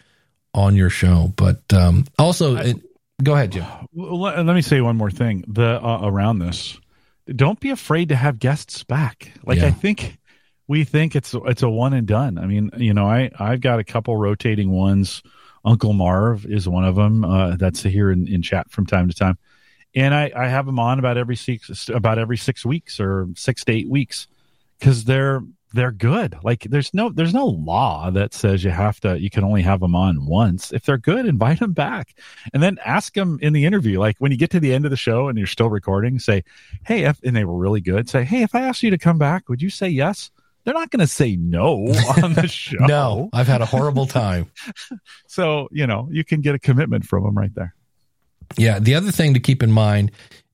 on 0.55 0.75
your 0.75 0.91
show. 0.91 1.33
But 1.37 1.63
um 1.73 2.05
also 2.19 2.57
I, 2.57 2.63
it, 2.63 2.77
go 3.23 3.35
ahead, 3.35 3.53
Jim. 3.53 3.67
Let, 3.95 4.45
let, 4.45 4.55
me 4.55 4.63
say 4.63 4.81
one 4.81 4.97
more 4.97 5.11
thing. 5.11 5.45
The 5.49 5.83
uh, 5.83 6.01
around 6.03 6.39
this 6.39 6.79
don't 7.27 7.61
be 7.61 7.71
afraid 7.71 8.09
to 8.09 8.17
have 8.17 8.39
guests 8.39 8.85
back. 8.85 9.33
Like 9.45 9.59
yeah. 9.59 9.67
I 9.67 9.71
think 9.71 10.19
we 10.67 10.85
think 10.85 11.17
it's 11.17 11.35
it's 11.47 11.63
a 11.63 11.69
one 11.69 11.95
and 11.95 12.07
done. 12.07 12.39
I 12.39 12.47
mean, 12.47 12.71
you 12.77 12.95
know, 12.95 13.07
I 13.07 13.31
I've 13.39 13.61
got 13.61 13.79
a 13.79 13.85
couple 13.85 14.17
rotating 14.17 14.71
ones. 14.71 15.23
Uncle 15.65 15.93
Marv 15.93 16.47
is 16.47 16.69
one 16.69 16.85
of 16.85 16.95
them. 16.95 17.25
Uh, 17.25 17.57
that's 17.57 17.83
here 17.83 18.11
in, 18.11 18.29
in 18.29 18.43
chat 18.43 18.71
from 18.71 18.87
time 18.87 19.09
to 19.09 19.15
time, 19.15 19.39
and 19.95 20.15
I 20.15 20.31
I 20.35 20.49
have 20.49 20.67
them 20.67 20.79
on 20.79 20.99
about 20.99 21.17
every 21.17 21.37
six 21.37 21.89
about 21.89 22.19
every 22.19 22.37
six 22.37 22.65
weeks 22.65 23.01
or 23.01 23.29
six 23.35 23.65
to 23.65 23.73
eight 23.73 23.89
weeks 23.89 24.29
because 24.79 25.05
they're 25.05 25.43
they're 25.73 25.93
good. 25.93 26.37
Like 26.43 26.65
there's 26.65 26.95
no 26.95 27.11
there's 27.11 27.35
no 27.35 27.47
law 27.47 28.11
that 28.11 28.33
says 28.33 28.65
you 28.65 28.71
have 28.71 29.01
to 29.01 29.21
you 29.21 29.31
can 29.31 29.45
only 29.45 29.63
have 29.63 29.81
them 29.81 29.95
on 29.95 30.27
once. 30.27 30.73
If 30.73 30.85
they're 30.85 30.99
good, 30.99 31.27
invite 31.27 31.61
them 31.61 31.73
back, 31.73 32.15
and 32.53 32.63
then 32.63 32.79
ask 32.85 33.15
them 33.15 33.39
in 33.43 33.53
the 33.53 33.65
interview. 33.65 33.99
Like 33.99 34.17
when 34.19 34.33
you 34.33 34.39
get 34.39 34.51
to 34.51 34.61
the 34.61 34.73
end 34.73 34.85
of 34.85 34.91
the 34.91 34.97
show 34.97 35.29
and 35.29 35.37
you're 35.37 35.47
still 35.47 35.71
recording, 35.71 36.19
say, 36.19 36.45
"Hey," 36.87 37.05
if, 37.05 37.23
and 37.23 37.37
they 37.37 37.45
were 37.45 37.57
really 37.57 37.81
good. 37.81 38.09
Say, 38.09 38.25
"Hey, 38.25 38.43
if 38.43 38.55
I 38.55 38.63
asked 38.63 38.83
you 38.83 38.91
to 38.91 38.99
come 38.99 39.19
back, 39.19 39.49
would 39.49 39.63
you 39.63 39.71
say 39.71 39.89
yes?" 39.89 40.31
they're 40.65 40.75
not 40.75 40.91
going 40.91 41.01
to 41.01 41.07
say 41.07 41.35
no 41.35 41.87
on 42.23 42.35
the 42.35 42.47
show. 42.47 42.85
no, 42.85 43.31
I've 43.33 43.47
had 43.47 43.63
a 43.63 43.65
horrible 43.65 44.07
time. 44.07 44.51
so, 45.27 45.69
you 45.73 45.87
know, 45.87 46.09
you 46.11 46.25
can 46.25 46.43
get 46.43 46.55
a 46.55 46.59
commitment 46.59 47.07
from 47.07 47.25
them 47.25 47.39
right 47.39 47.55
there. 47.55 47.75
Yeah. 48.59 48.79
The 48.79 48.95
other 48.95 49.11
thing 49.11 49.33
to 49.33 49.41
keep 49.41 49.63
in 49.63 49.73
mind 49.73 50.13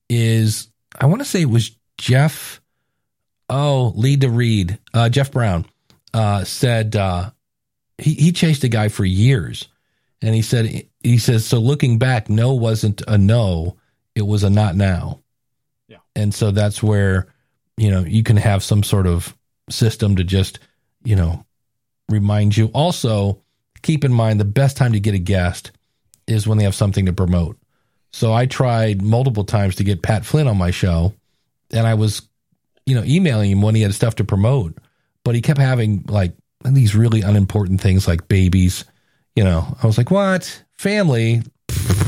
is 0.09 0.69
I 0.99 1.07
want 1.07 1.19
to 1.19 1.25
say 1.25 1.41
it 1.41 1.49
was 1.49 1.75
Jeff. 1.97 2.61
Oh, 3.49 3.93
lead 3.95 4.21
to 4.21 4.29
read. 4.29 4.79
Uh, 4.93 5.09
Jeff 5.09 5.31
Brown 5.31 5.65
uh, 6.13 6.43
said 6.43 6.95
uh, 6.95 7.31
he, 7.97 8.13
he 8.13 8.31
chased 8.31 8.63
a 8.63 8.69
guy 8.69 8.89
for 8.89 9.05
years. 9.05 9.67
And 10.21 10.33
he 10.33 10.41
said, 10.41 10.87
he 11.03 11.17
says, 11.17 11.45
so 11.45 11.59
looking 11.59 11.99
back, 11.99 12.29
no 12.29 12.53
wasn't 12.53 13.03
a 13.07 13.17
no, 13.17 13.77
it 14.15 14.23
was 14.23 14.43
a 14.43 14.49
not 14.49 14.75
now. 14.75 15.19
Yeah. 15.87 15.97
And 16.15 16.33
so 16.33 16.49
that's 16.49 16.81
where, 16.81 17.27
you 17.77 17.91
know, 17.91 17.99
you 17.99 18.23
can 18.23 18.37
have 18.37 18.63
some 18.63 18.81
sort 18.81 19.05
of 19.05 19.35
system 19.69 20.15
to 20.15 20.23
just, 20.23 20.59
you 21.03 21.15
know, 21.15 21.45
remind 22.09 22.57
you. 22.57 22.67
Also, 22.73 23.41
keep 23.83 24.03
in 24.03 24.13
mind 24.13 24.39
the 24.39 24.45
best 24.45 24.77
time 24.77 24.93
to 24.93 24.99
get 24.99 25.13
a 25.13 25.19
guest 25.19 25.71
is 26.25 26.47
when 26.47 26.57
they 26.57 26.63
have 26.63 26.73
something 26.73 27.05
to 27.05 27.13
promote. 27.13 27.57
So 28.11 28.33
I 28.33 28.47
tried 28.47 29.03
multiple 29.03 29.43
times 29.43 29.75
to 29.75 29.83
get 29.83 30.01
Pat 30.01 30.25
Flynn 30.25 30.47
on 30.47 30.57
my 30.57 30.71
show, 30.71 31.13
and 31.71 31.85
I 31.85 31.95
was, 31.95 32.23
you 32.85 32.95
know, 32.95 33.03
emailing 33.03 33.51
him 33.51 33.61
when 33.61 33.75
he 33.75 33.81
had 33.81 33.93
stuff 33.93 34.15
to 34.15 34.23
promote, 34.23 34.77
but 35.23 35.35
he 35.35 35.41
kept 35.41 35.59
having 35.59 36.03
like 36.07 36.33
these 36.63 36.95
really 36.95 37.21
unimportant 37.21 37.81
things 37.81 38.07
like 38.07 38.27
babies. 38.27 38.85
You 39.35 39.43
know, 39.43 39.75
I 39.81 39.87
was 39.87 39.97
like, 39.97 40.11
what? 40.11 40.63
Family, 40.73 41.41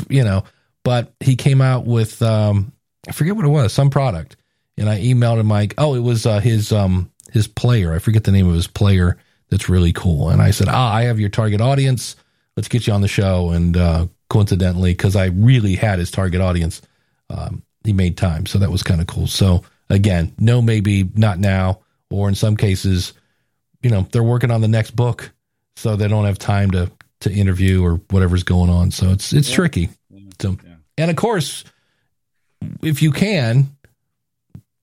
you 0.09 0.23
know. 0.23 0.43
But 0.83 1.13
he 1.19 1.35
came 1.35 1.61
out 1.61 1.85
with 1.85 2.21
um, 2.21 2.71
I 3.07 3.11
forget 3.11 3.35
what 3.35 3.45
it 3.45 3.49
was, 3.49 3.73
some 3.73 3.89
product, 3.89 4.37
and 4.77 4.89
I 4.89 4.99
emailed 4.99 5.39
him 5.39 5.49
like, 5.49 5.73
oh, 5.77 5.95
it 5.95 5.99
was 5.99 6.25
uh, 6.25 6.39
his 6.39 6.71
um, 6.71 7.11
his 7.31 7.47
player. 7.47 7.93
I 7.93 7.99
forget 7.99 8.23
the 8.23 8.31
name 8.31 8.47
of 8.47 8.55
his 8.55 8.67
player. 8.67 9.17
That's 9.49 9.69
really 9.69 9.93
cool. 9.93 10.29
And 10.29 10.41
I 10.41 10.51
said, 10.51 10.67
ah, 10.69 10.93
I 10.93 11.03
have 11.03 11.19
your 11.19 11.29
target 11.29 11.61
audience. 11.61 12.15
Let's 12.57 12.67
get 12.67 12.85
you 12.85 12.93
on 12.93 13.01
the 13.01 13.07
show. 13.07 13.51
And 13.51 13.77
uh, 13.77 14.07
coincidentally, 14.29 14.91
because 14.91 15.15
I 15.15 15.27
really 15.27 15.75
had 15.75 15.99
his 15.99 16.11
target 16.11 16.41
audience, 16.41 16.81
um, 17.29 17.63
he 17.83 17.93
made 17.93 18.17
time. 18.17 18.45
So 18.45 18.59
that 18.59 18.71
was 18.71 18.83
kind 18.83 18.99
of 18.99 19.07
cool. 19.07 19.27
So 19.27 19.63
again, 19.89 20.33
no, 20.39 20.61
maybe 20.61 21.09
not 21.15 21.39
now, 21.39 21.79
or 22.09 22.29
in 22.29 22.35
some 22.35 22.57
cases, 22.57 23.13
you 23.81 23.89
know, 23.89 24.07
they're 24.11 24.23
working 24.23 24.51
on 24.51 24.61
the 24.61 24.67
next 24.67 24.91
book, 24.91 25.31
so 25.75 25.95
they 25.95 26.07
don't 26.07 26.25
have 26.25 26.39
time 26.39 26.71
to 26.71 26.91
to 27.21 27.31
interview 27.31 27.83
or 27.83 27.95
whatever's 28.11 28.43
going 28.43 28.69
on. 28.69 28.91
So 28.91 29.09
it's 29.11 29.33
it's 29.33 29.49
yeah. 29.49 29.55
tricky. 29.55 29.89
So, 30.39 30.57
yeah. 30.63 30.75
and 30.99 31.09
of 31.09 31.17
course, 31.17 31.63
if 32.83 33.01
you 33.01 33.11
can, 33.11 33.75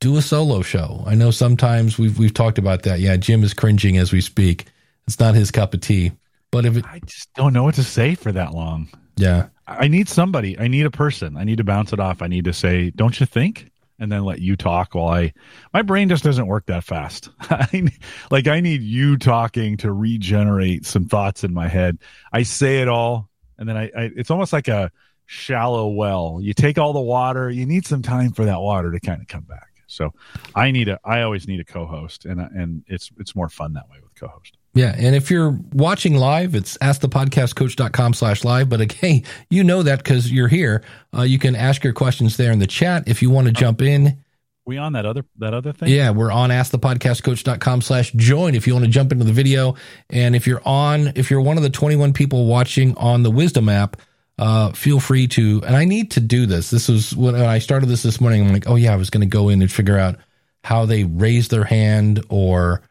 do 0.00 0.16
a 0.16 0.22
solo 0.22 0.62
show. 0.62 1.02
I 1.06 1.14
know 1.14 1.30
sometimes 1.30 1.98
we've 1.98 2.18
we've 2.18 2.34
talked 2.34 2.58
about 2.58 2.82
that. 2.82 3.00
Yeah, 3.00 3.16
Jim 3.16 3.42
is 3.42 3.54
cringing 3.54 3.96
as 3.96 4.12
we 4.12 4.20
speak. 4.20 4.66
It's 5.06 5.18
not 5.18 5.34
his 5.34 5.50
cup 5.50 5.74
of 5.74 5.80
tea. 5.80 6.12
But 6.50 6.66
if 6.66 6.76
it, 6.76 6.84
I 6.84 7.00
just 7.00 7.32
don't 7.34 7.52
know 7.52 7.64
what 7.64 7.74
to 7.76 7.82
say 7.82 8.14
for 8.14 8.30
that 8.32 8.54
long. 8.54 8.88
Yeah. 9.16 9.46
I 9.66 9.88
need 9.88 10.08
somebody. 10.08 10.58
I 10.58 10.68
need 10.68 10.84
a 10.84 10.90
person. 10.90 11.36
I 11.36 11.44
need 11.44 11.56
to 11.56 11.64
bounce 11.64 11.92
it 11.92 12.00
off. 12.00 12.20
I 12.20 12.26
need 12.26 12.44
to 12.44 12.52
say, 12.52 12.90
"Don't 12.90 13.18
you 13.18 13.26
think?" 13.26 13.70
And 14.04 14.12
then 14.12 14.22
let 14.22 14.38
you 14.38 14.54
talk 14.54 14.94
while 14.94 15.08
I 15.08 15.32
my 15.72 15.80
brain 15.80 16.10
just 16.10 16.22
doesn't 16.22 16.46
work 16.46 16.66
that 16.66 16.84
fast. 16.84 17.30
I, 17.40 17.90
like 18.30 18.46
I 18.46 18.60
need 18.60 18.82
you 18.82 19.16
talking 19.16 19.78
to 19.78 19.92
regenerate 19.92 20.84
some 20.84 21.06
thoughts 21.06 21.42
in 21.42 21.54
my 21.54 21.68
head. 21.68 21.98
I 22.30 22.42
say 22.42 22.82
it 22.82 22.88
all 22.88 23.30
and 23.58 23.66
then 23.66 23.78
I, 23.78 23.84
I 23.96 24.10
it's 24.14 24.30
almost 24.30 24.52
like 24.52 24.68
a 24.68 24.92
shallow 25.24 25.88
well. 25.88 26.38
You 26.42 26.52
take 26.52 26.76
all 26.76 26.92
the 26.92 27.00
water, 27.00 27.50
you 27.50 27.64
need 27.64 27.86
some 27.86 28.02
time 28.02 28.32
for 28.32 28.44
that 28.44 28.60
water 28.60 28.92
to 28.92 29.00
kind 29.00 29.22
of 29.22 29.26
come 29.26 29.44
back. 29.44 29.70
So 29.86 30.12
I 30.54 30.70
need 30.70 30.90
a 30.90 31.00
I 31.02 31.22
always 31.22 31.48
need 31.48 31.60
a 31.60 31.64
co-host 31.64 32.26
and 32.26 32.40
and 32.40 32.84
it's 32.86 33.10
it's 33.18 33.34
more 33.34 33.48
fun 33.48 33.72
that 33.72 33.88
way 33.88 33.96
with 34.02 34.14
co-host. 34.14 34.58
Yeah, 34.74 34.92
and 34.96 35.14
if 35.14 35.30
you're 35.30 35.56
watching 35.72 36.16
live, 36.16 36.56
it's 36.56 36.76
askthepodcastcoach.com 36.78 38.14
slash 38.14 38.44
live. 38.44 38.68
But 38.68 38.80
again, 38.80 39.22
you 39.50 39.64
know 39.64 39.82
that 39.82 40.02
because 40.02 40.30
you're 40.30 40.48
here. 40.48 40.82
Uh, 41.16 41.22
you 41.22 41.38
can 41.38 41.54
ask 41.54 41.84
your 41.84 41.92
questions 41.92 42.36
there 42.36 42.52
in 42.52 42.58
the 42.58 42.66
chat 42.66 43.04
if 43.06 43.22
you 43.22 43.30
want 43.30 43.46
to 43.46 43.52
jump 43.52 43.80
in. 43.80 44.18
We 44.66 44.78
on 44.78 44.94
that 44.94 45.04
other 45.04 45.26
that 45.38 45.52
other 45.52 45.72
thing? 45.72 45.90
Yeah, 45.90 46.10
we're 46.10 46.32
on 46.32 46.48
askthepodcastcoach.com 46.48 47.82
slash 47.82 48.12
join 48.12 48.54
if 48.54 48.66
you 48.66 48.72
want 48.72 48.86
to 48.86 48.90
jump 48.90 49.12
into 49.12 49.24
the 49.24 49.32
video. 49.32 49.76
And 50.08 50.34
if 50.34 50.46
you're 50.46 50.62
on, 50.64 51.12
if 51.16 51.30
you're 51.30 51.42
one 51.42 51.58
of 51.58 51.62
the 51.62 51.70
21 51.70 52.14
people 52.14 52.46
watching 52.46 52.96
on 52.96 53.22
the 53.22 53.30
Wisdom 53.30 53.68
app, 53.68 54.00
uh, 54.38 54.72
feel 54.72 55.00
free 55.00 55.28
to, 55.28 55.62
and 55.66 55.76
I 55.76 55.84
need 55.84 56.10
to 56.12 56.20
do 56.20 56.46
this. 56.46 56.70
This 56.70 56.88
was 56.88 57.14
when 57.14 57.34
I 57.34 57.58
started 57.58 57.90
this 57.90 58.02
this 58.02 58.20
morning. 58.20 58.40
I'm 58.40 58.52
like, 58.52 58.68
oh 58.68 58.76
yeah, 58.76 58.92
I 58.92 58.96
was 58.96 59.10
going 59.10 59.20
to 59.20 59.26
go 59.26 59.50
in 59.50 59.60
and 59.60 59.70
figure 59.70 59.98
out 59.98 60.16
how 60.64 60.86
they 60.86 61.04
raise 61.04 61.48
their 61.48 61.64
hand 61.64 62.24
or 62.30 62.82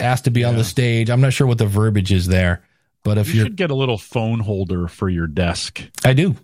ask 0.00 0.24
to 0.24 0.30
be 0.30 0.40
yeah. 0.40 0.48
on 0.48 0.56
the 0.56 0.64
stage. 0.64 1.10
I'm 1.10 1.20
not 1.20 1.32
sure 1.32 1.46
what 1.46 1.58
the 1.58 1.66
verbiage 1.66 2.12
is 2.12 2.26
there, 2.26 2.64
but 3.02 3.18
if 3.18 3.34
you 3.34 3.42
should 3.42 3.56
get 3.56 3.70
a 3.70 3.74
little 3.74 3.98
phone 3.98 4.40
holder 4.40 4.88
for 4.88 5.08
your 5.08 5.26
desk. 5.26 5.82
I 6.04 6.12
do. 6.12 6.36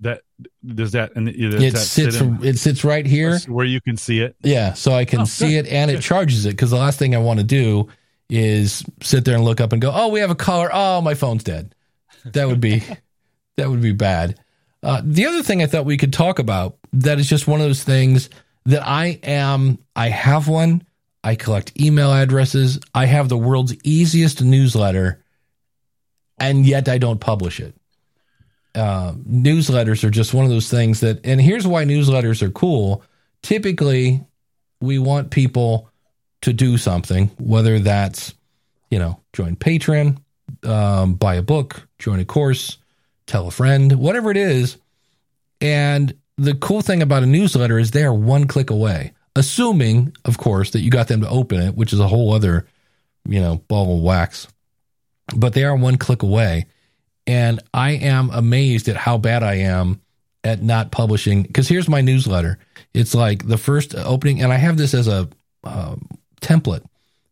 That 0.00 0.22
does 0.66 0.92
that 0.92 1.16
and 1.16 1.30
it 1.30 1.72
that 1.72 1.78
sits 1.78 2.18
sit 2.18 2.44
it 2.44 2.58
sits 2.58 2.84
right 2.84 3.06
here 3.06 3.38
where 3.48 3.64
you 3.64 3.80
can 3.80 3.96
see 3.96 4.20
it. 4.20 4.36
Yeah, 4.42 4.74
so 4.74 4.92
I 4.92 5.06
can 5.06 5.20
oh, 5.20 5.24
see 5.24 5.54
good. 5.54 5.66
it 5.66 5.72
and 5.72 5.90
it 5.90 6.02
charges 6.02 6.44
it 6.44 6.50
because 6.50 6.70
the 6.70 6.76
last 6.76 6.98
thing 6.98 7.14
I 7.14 7.18
want 7.18 7.38
to 7.38 7.44
do 7.44 7.88
is 8.28 8.84
sit 9.02 9.24
there 9.24 9.36
and 9.36 9.44
look 9.44 9.60
up 9.60 9.72
and 9.72 9.80
go, 9.80 9.90
oh, 9.94 10.08
we 10.08 10.20
have 10.20 10.30
a 10.30 10.34
caller. 10.34 10.68
Oh, 10.72 11.00
my 11.00 11.14
phone's 11.14 11.44
dead. 11.44 11.74
That 12.24 12.48
would 12.48 12.60
be 12.60 12.82
that 13.56 13.70
would 13.70 13.80
be 13.80 13.92
bad. 13.92 14.38
Uh, 14.82 15.00
the 15.02 15.26
other 15.26 15.42
thing 15.42 15.62
I 15.62 15.66
thought 15.66 15.84
we 15.84 15.96
could 15.96 16.12
talk 16.12 16.38
about 16.38 16.76
that 16.92 17.18
is 17.18 17.28
just 17.28 17.46
one 17.46 17.60
of 17.60 17.66
those 17.66 17.82
things 17.82 18.28
that 18.66 18.86
I 18.86 19.18
am, 19.22 19.78
I 19.94 20.10
have 20.10 20.48
one. 20.48 20.84
I 21.26 21.34
collect 21.34 21.80
email 21.80 22.12
addresses. 22.12 22.78
I 22.94 23.06
have 23.06 23.28
the 23.28 23.36
world's 23.36 23.74
easiest 23.82 24.42
newsletter, 24.42 25.24
and 26.38 26.64
yet 26.64 26.88
I 26.88 26.98
don't 26.98 27.18
publish 27.18 27.58
it. 27.58 27.74
Uh, 28.76 29.14
newsletters 29.28 30.04
are 30.04 30.10
just 30.10 30.32
one 30.32 30.44
of 30.44 30.52
those 30.52 30.70
things 30.70 31.00
that, 31.00 31.26
and 31.26 31.40
here's 31.40 31.66
why 31.66 31.84
newsletters 31.84 32.42
are 32.42 32.50
cool. 32.50 33.02
Typically, 33.42 34.24
we 34.80 35.00
want 35.00 35.32
people 35.32 35.90
to 36.42 36.52
do 36.52 36.78
something, 36.78 37.26
whether 37.38 37.80
that's, 37.80 38.32
you 38.88 39.00
know, 39.00 39.20
join 39.32 39.56
Patreon, 39.56 40.18
um, 40.62 41.14
buy 41.14 41.34
a 41.34 41.42
book, 41.42 41.88
join 41.98 42.20
a 42.20 42.24
course, 42.24 42.78
tell 43.26 43.48
a 43.48 43.50
friend, 43.50 43.90
whatever 43.94 44.30
it 44.30 44.36
is. 44.36 44.76
And 45.60 46.16
the 46.38 46.54
cool 46.54 46.82
thing 46.82 47.02
about 47.02 47.24
a 47.24 47.26
newsletter 47.26 47.80
is 47.80 47.90
they're 47.90 48.14
one 48.14 48.46
click 48.46 48.70
away, 48.70 49.10
assuming, 49.36 50.16
of 50.24 50.38
course, 50.38 50.72
that 50.72 50.80
you 50.80 50.90
got 50.90 51.06
them 51.06 51.20
to 51.20 51.28
open 51.28 51.60
it, 51.60 51.76
which 51.76 51.92
is 51.92 52.00
a 52.00 52.08
whole 52.08 52.32
other, 52.32 52.66
you 53.28 53.40
know, 53.40 53.62
ball 53.68 53.96
of 53.96 54.02
wax. 54.02 54.48
but 55.34 55.52
they 55.52 55.64
are 55.64 55.76
one 55.76 55.96
click 55.96 56.22
away. 56.22 56.66
And 57.26 57.60
I 57.74 57.92
am 57.92 58.30
amazed 58.30 58.88
at 58.88 58.96
how 58.96 59.18
bad 59.18 59.42
I 59.42 59.54
am 59.54 60.00
at 60.44 60.62
not 60.62 60.92
publishing. 60.92 61.42
Because 61.42 61.68
here's 61.68 61.88
my 61.88 62.00
newsletter. 62.00 62.58
It's 62.94 63.14
like 63.14 63.46
the 63.46 63.58
first 63.58 63.94
opening, 63.96 64.42
and 64.42 64.52
I 64.52 64.56
have 64.56 64.76
this 64.76 64.94
as 64.94 65.08
a 65.08 65.28
um, 65.64 66.08
template. 66.40 66.84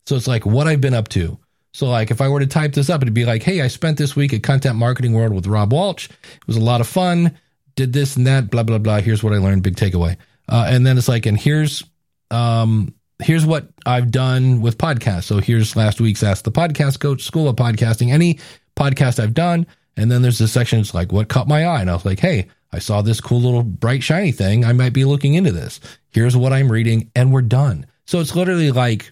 So 0.05 0.15
it's 0.15 0.27
like 0.27 0.45
what 0.45 0.67
I've 0.67 0.81
been 0.81 0.93
up 0.93 1.07
to. 1.09 1.39
So 1.73 1.87
like 1.87 2.11
if 2.11 2.21
I 2.21 2.27
were 2.29 2.39
to 2.39 2.47
type 2.47 2.73
this 2.73 2.89
up, 2.89 3.01
it'd 3.01 3.13
be 3.13 3.25
like, 3.25 3.43
hey, 3.43 3.61
I 3.61 3.67
spent 3.67 3.97
this 3.97 4.15
week 4.15 4.33
at 4.33 4.43
Content 4.43 4.75
Marketing 4.75 5.13
World 5.13 5.33
with 5.33 5.47
Rob 5.47 5.73
Walsh. 5.73 6.09
It 6.09 6.47
was 6.47 6.57
a 6.57 6.61
lot 6.61 6.81
of 6.81 6.87
fun. 6.87 7.37
Did 7.75 7.91
this 7.91 8.15
and 8.15 8.27
that, 8.27 8.49
blah 8.49 8.63
blah 8.63 8.77
blah. 8.77 8.99
Here's 9.01 9.23
what 9.23 9.33
I 9.33 9.37
learned. 9.37 9.63
Big 9.63 9.75
takeaway. 9.75 10.17
Uh, 10.47 10.67
and 10.69 10.85
then 10.85 10.97
it's 10.97 11.07
like, 11.07 11.25
and 11.25 11.37
here's 11.37 11.83
um, 12.31 12.93
here's 13.19 13.45
what 13.45 13.69
I've 13.85 14.11
done 14.11 14.61
with 14.61 14.77
podcasts. 14.77 15.25
So 15.25 15.39
here's 15.39 15.75
last 15.75 16.01
week's 16.01 16.23
Ask 16.23 16.43
the 16.43 16.51
Podcast 16.51 16.99
Coach, 16.99 17.23
School 17.23 17.47
of 17.47 17.55
Podcasting, 17.55 18.11
any 18.11 18.39
podcast 18.75 19.21
I've 19.21 19.33
done. 19.33 19.67
And 19.97 20.11
then 20.11 20.21
there's 20.21 20.39
this 20.39 20.51
section 20.51 20.79
it's 20.79 20.93
like 20.93 21.11
what 21.11 21.29
caught 21.29 21.47
my 21.47 21.65
eye. 21.65 21.81
And 21.81 21.89
I 21.89 21.93
was 21.93 22.05
like, 22.05 22.19
hey, 22.19 22.47
I 22.71 22.79
saw 22.79 23.01
this 23.01 23.21
cool 23.21 23.39
little 23.39 23.63
bright 23.63 24.03
shiny 24.03 24.33
thing. 24.33 24.65
I 24.65 24.73
might 24.73 24.91
be 24.91 25.05
looking 25.05 25.35
into 25.35 25.53
this. 25.53 25.79
Here's 26.09 26.35
what 26.35 26.51
I'm 26.51 26.71
reading, 26.71 27.09
and 27.15 27.31
we're 27.31 27.41
done. 27.41 27.85
So 28.05 28.19
it's 28.19 28.35
literally 28.35 28.71
like 28.71 29.11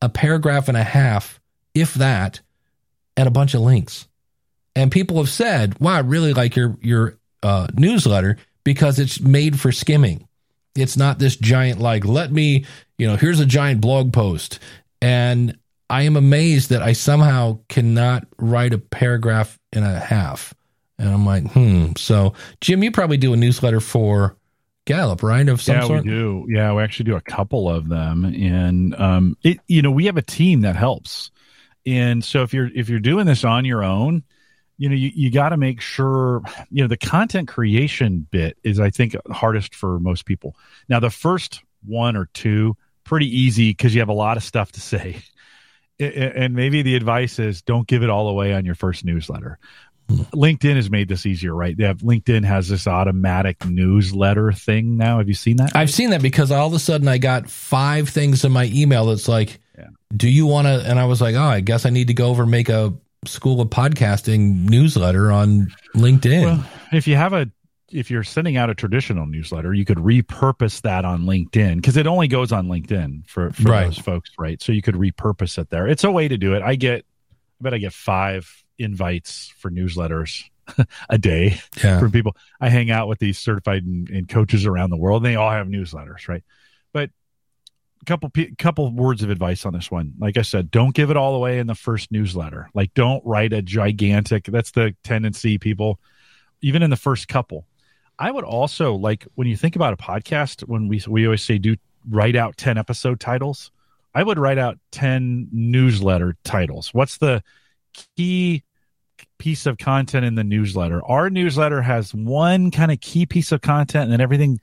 a 0.00 0.08
paragraph 0.08 0.68
and 0.68 0.76
a 0.76 0.84
half, 0.84 1.40
if 1.74 1.94
that, 1.94 2.40
and 3.16 3.26
a 3.26 3.32
bunch 3.32 3.54
of 3.54 3.60
links. 3.60 4.06
And 4.76 4.92
people 4.92 5.16
have 5.16 5.28
said, 5.28 5.80
"Wow, 5.80 5.94
I 5.94 5.98
really 6.00 6.32
like 6.32 6.54
your 6.54 6.76
your 6.80 7.18
uh, 7.42 7.66
newsletter 7.74 8.36
because 8.64 8.98
it's 8.98 9.20
made 9.20 9.58
for 9.58 9.72
skimming. 9.72 10.28
It's 10.74 10.96
not 10.96 11.18
this 11.18 11.36
giant 11.36 11.80
like 11.80 12.04
let 12.04 12.32
me, 12.32 12.64
you 12.98 13.06
know, 13.06 13.16
here's 13.16 13.40
a 13.40 13.46
giant 13.46 13.80
blog 13.80 14.12
post." 14.12 14.58
And 15.00 15.58
I 15.90 16.02
am 16.02 16.16
amazed 16.16 16.70
that 16.70 16.80
I 16.80 16.92
somehow 16.92 17.58
cannot 17.68 18.26
write 18.38 18.72
a 18.72 18.78
paragraph 18.78 19.58
and 19.72 19.84
a 19.84 20.00
half. 20.00 20.54
And 20.98 21.08
I'm 21.08 21.26
like, 21.26 21.50
hmm. 21.52 21.92
So, 21.96 22.34
Jim, 22.60 22.82
you 22.82 22.92
probably 22.92 23.16
do 23.16 23.32
a 23.32 23.36
newsletter 23.36 23.80
for 23.80 24.36
Gallup, 24.84 25.22
right? 25.22 25.48
Of 25.48 25.60
some 25.60 25.76
yeah, 25.76 25.86
sort. 25.86 26.04
we 26.04 26.10
do. 26.10 26.46
Yeah, 26.48 26.72
we 26.72 26.82
actually 26.82 27.04
do 27.04 27.16
a 27.16 27.20
couple 27.20 27.68
of 27.68 27.88
them, 27.88 28.24
and 28.24 28.94
um, 28.96 29.36
it 29.42 29.60
you 29.68 29.80
know 29.80 29.90
we 29.92 30.06
have 30.06 30.16
a 30.16 30.22
team 30.22 30.62
that 30.62 30.74
helps. 30.74 31.30
And 31.86 32.24
so 32.24 32.42
if 32.42 32.52
you're 32.52 32.70
if 32.74 32.88
you're 32.88 32.98
doing 32.98 33.26
this 33.26 33.44
on 33.44 33.64
your 33.64 33.84
own, 33.84 34.24
you 34.82 34.88
know 34.88 34.96
you, 34.96 35.12
you 35.14 35.30
got 35.30 35.50
to 35.50 35.56
make 35.56 35.80
sure 35.80 36.42
you 36.72 36.82
know 36.82 36.88
the 36.88 36.96
content 36.96 37.46
creation 37.46 38.26
bit 38.32 38.58
is 38.64 38.80
I 38.80 38.90
think 38.90 39.14
hardest 39.30 39.76
for 39.76 40.00
most 40.00 40.26
people. 40.26 40.56
Now 40.88 40.98
the 40.98 41.08
first 41.08 41.62
one 41.86 42.16
or 42.16 42.28
two 42.34 42.76
pretty 43.04 43.26
easy 43.26 43.70
because 43.70 43.94
you 43.94 44.00
have 44.00 44.08
a 44.08 44.12
lot 44.12 44.36
of 44.36 44.42
stuff 44.42 44.72
to 44.72 44.80
say. 44.80 45.18
And 46.00 46.54
maybe 46.54 46.82
the 46.82 46.96
advice 46.96 47.38
is 47.38 47.62
don't 47.62 47.86
give 47.86 48.02
it 48.02 48.10
all 48.10 48.28
away 48.28 48.54
on 48.54 48.64
your 48.64 48.74
first 48.74 49.04
newsletter. 49.04 49.56
LinkedIn 50.08 50.74
has 50.74 50.90
made 50.90 51.06
this 51.06 51.26
easier, 51.26 51.54
right? 51.54 51.76
They 51.76 51.84
have 51.84 51.98
LinkedIn 51.98 52.44
has 52.44 52.68
this 52.68 52.88
automatic 52.88 53.64
newsletter 53.64 54.50
thing 54.50 54.96
now. 54.96 55.18
Have 55.18 55.28
you 55.28 55.34
seen 55.34 55.58
that? 55.58 55.76
I've 55.76 55.92
seen 55.92 56.10
that 56.10 56.22
because 56.22 56.50
all 56.50 56.66
of 56.66 56.72
a 56.72 56.80
sudden 56.80 57.06
I 57.06 57.18
got 57.18 57.48
five 57.48 58.08
things 58.08 58.44
in 58.44 58.50
my 58.50 58.68
email 58.74 59.06
that's 59.06 59.28
like, 59.28 59.60
Yeah. 59.78 59.90
"Do 60.16 60.28
you 60.28 60.46
want 60.46 60.66
to?" 60.66 60.82
And 60.84 60.98
I 60.98 61.04
was 61.04 61.20
like, 61.20 61.36
"Oh, 61.36 61.42
I 61.44 61.60
guess 61.60 61.86
I 61.86 61.90
need 61.90 62.08
to 62.08 62.14
go 62.14 62.30
over 62.30 62.42
and 62.42 62.50
make 62.50 62.68
a 62.68 62.92
School 63.24 63.60
of 63.60 63.68
Podcasting 63.68 64.68
newsletter 64.68 65.30
on 65.32 65.68
LinkedIn." 65.94 66.42
Well, 66.44 66.64
if 66.92 67.06
you 67.06 67.16
have 67.16 67.32
a 67.32 67.50
if 67.90 68.10
you're 68.10 68.24
sending 68.24 68.56
out 68.56 68.70
a 68.70 68.74
traditional 68.74 69.26
newsletter, 69.26 69.74
you 69.74 69.84
could 69.84 69.98
repurpose 69.98 70.80
that 70.80 71.04
on 71.04 71.24
LinkedIn 71.24 71.76
because 71.76 71.96
it 71.98 72.06
only 72.06 72.26
goes 72.26 72.50
on 72.50 72.66
LinkedIn 72.66 73.26
for, 73.28 73.50
for 73.52 73.62
Right. 73.64 73.84
those 73.84 73.98
folks, 73.98 74.30
right? 74.38 74.60
So 74.62 74.72
you 74.72 74.80
could 74.80 74.94
repurpose 74.94 75.58
it 75.58 75.68
there. 75.68 75.86
It's 75.86 76.02
a 76.02 76.10
way 76.10 76.26
to 76.26 76.38
do 76.38 76.54
it. 76.54 76.62
I 76.62 76.74
get, 76.76 77.04
I 77.60 77.62
bet 77.62 77.74
I 77.74 77.78
get 77.78 77.92
five 77.92 78.50
invites 78.78 79.52
for 79.58 79.70
newsletters 79.70 80.42
a 81.10 81.18
day 81.18 81.60
yeah, 81.84 82.00
from 82.00 82.12
people. 82.12 82.34
I 82.58 82.70
hang 82.70 82.90
out 82.90 83.08
with 83.08 83.18
these 83.18 83.38
certified 83.38 83.84
and, 83.84 84.08
and 84.08 84.26
coaches 84.26 84.64
around 84.64 84.88
the 84.88 84.96
world. 84.96 85.22
And 85.22 85.30
they 85.30 85.36
all 85.36 85.50
have 85.50 85.66
newsletters, 85.66 86.28
right? 86.28 86.44
But 86.94 87.10
couple 88.06 88.30
couple 88.58 88.90
words 88.92 89.22
of 89.22 89.30
advice 89.30 89.64
on 89.64 89.72
this 89.72 89.90
one. 89.90 90.14
Like 90.18 90.36
I 90.36 90.42
said, 90.42 90.70
don't 90.70 90.94
give 90.94 91.10
it 91.10 91.16
all 91.16 91.34
away 91.34 91.58
in 91.58 91.66
the 91.66 91.74
first 91.74 92.10
newsletter. 92.10 92.68
Like 92.74 92.94
don't 92.94 93.24
write 93.24 93.52
a 93.52 93.62
gigantic. 93.62 94.44
That's 94.44 94.70
the 94.72 94.94
tendency, 95.04 95.58
people. 95.58 96.00
Even 96.60 96.82
in 96.82 96.90
the 96.90 96.96
first 96.96 97.28
couple, 97.28 97.66
I 98.18 98.30
would 98.30 98.44
also 98.44 98.94
like 98.94 99.26
when 99.34 99.48
you 99.48 99.56
think 99.56 99.76
about 99.76 99.92
a 99.92 99.96
podcast. 99.96 100.62
When 100.62 100.88
we 100.88 101.02
we 101.08 101.26
always 101.26 101.42
say 101.42 101.58
do 101.58 101.76
write 102.08 102.36
out 102.36 102.56
ten 102.56 102.78
episode 102.78 103.20
titles. 103.20 103.70
I 104.14 104.22
would 104.22 104.38
write 104.38 104.58
out 104.58 104.78
ten 104.90 105.48
newsletter 105.52 106.36
titles. 106.44 106.92
What's 106.92 107.18
the 107.18 107.42
key 108.16 108.62
piece 109.42 109.66
of 109.66 109.76
content 109.76 110.24
in 110.24 110.36
the 110.36 110.44
newsletter. 110.44 111.04
Our 111.04 111.28
newsletter 111.28 111.82
has 111.82 112.14
one 112.14 112.70
kind 112.70 112.92
of 112.92 113.00
key 113.00 113.26
piece 113.26 113.50
of 113.50 113.60
content, 113.60 114.04
and 114.04 114.12
then 114.12 114.20
everything 114.20 114.60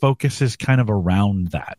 focuses 0.00 0.56
kind 0.56 0.80
of 0.80 0.90
around 0.90 1.52
that. 1.52 1.78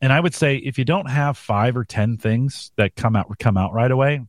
And 0.00 0.12
I 0.12 0.20
would 0.20 0.34
say 0.34 0.56
if 0.56 0.78
you 0.78 0.84
don't 0.84 1.10
have 1.10 1.36
five 1.36 1.76
or 1.76 1.84
ten 1.84 2.16
things 2.16 2.72
that 2.76 2.96
come 2.96 3.16
out 3.16 3.38
come 3.38 3.56
out 3.56 3.72
right 3.72 3.90
away, 3.90 4.20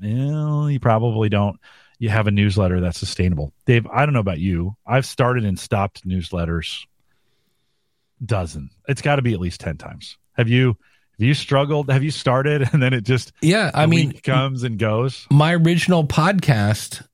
well, 0.00 0.70
you 0.70 0.80
probably 0.80 1.28
don't. 1.28 1.58
You 1.98 2.10
have 2.10 2.26
a 2.26 2.30
newsletter 2.30 2.80
that's 2.80 2.98
sustainable. 2.98 3.52
Dave, 3.64 3.86
I 3.86 4.04
don't 4.04 4.12
know 4.12 4.20
about 4.20 4.38
you. 4.38 4.76
I've 4.86 5.06
started 5.06 5.44
and 5.44 5.58
stopped 5.58 6.06
newsletters 6.06 6.84
dozen. 8.24 8.70
It's 8.88 9.02
got 9.02 9.16
to 9.16 9.22
be 9.22 9.32
at 9.32 9.40
least 9.40 9.60
ten 9.60 9.76
times. 9.76 10.18
Have 10.36 10.48
you? 10.48 10.76
Have 11.18 11.26
you 11.26 11.34
struggled? 11.34 11.90
Have 11.90 12.02
you 12.02 12.10
started 12.10 12.68
and 12.72 12.82
then 12.82 12.92
it 12.92 13.02
just 13.02 13.32
yeah. 13.40 13.70
I 13.72 13.86
mean, 13.86 14.12
comes 14.12 14.62
and 14.62 14.78
goes? 14.78 15.26
my 15.30 15.54
original 15.54 16.04
podcast 16.04 17.06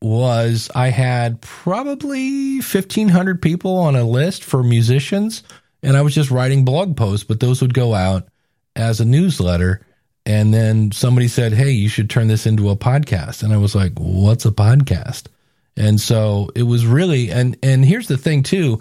was 0.00 0.68
I 0.74 0.88
had 0.88 1.40
probably 1.40 2.56
1500 2.56 3.40
people 3.40 3.76
on 3.78 3.94
a 3.94 4.04
list 4.04 4.42
for 4.42 4.62
musicians 4.62 5.44
and 5.82 5.96
I 5.96 6.02
was 6.02 6.14
just 6.14 6.30
writing 6.30 6.64
blog 6.64 6.96
posts 6.96 7.24
but 7.24 7.40
those 7.40 7.60
would 7.60 7.74
go 7.74 7.94
out 7.94 8.28
as 8.76 9.00
a 9.00 9.04
newsletter. 9.04 9.84
And 10.24 10.54
then 10.54 10.92
somebody 10.92 11.28
said 11.28 11.52
hey 11.52 11.70
you 11.70 11.88
should 11.88 12.10
turn 12.10 12.28
this 12.28 12.46
into 12.46 12.70
a 12.70 12.76
podcast. 12.76 13.42
And 13.42 13.52
I 13.52 13.56
was 13.56 13.74
like 13.74 13.92
what's 13.96 14.44
a 14.44 14.50
podcast? 14.50 15.26
And 15.76 16.00
so 16.00 16.50
it 16.54 16.64
was 16.64 16.86
really 16.86 17.30
and 17.30 17.56
and 17.62 17.84
here's 17.84 18.08
the 18.08 18.18
thing 18.18 18.42
too. 18.42 18.80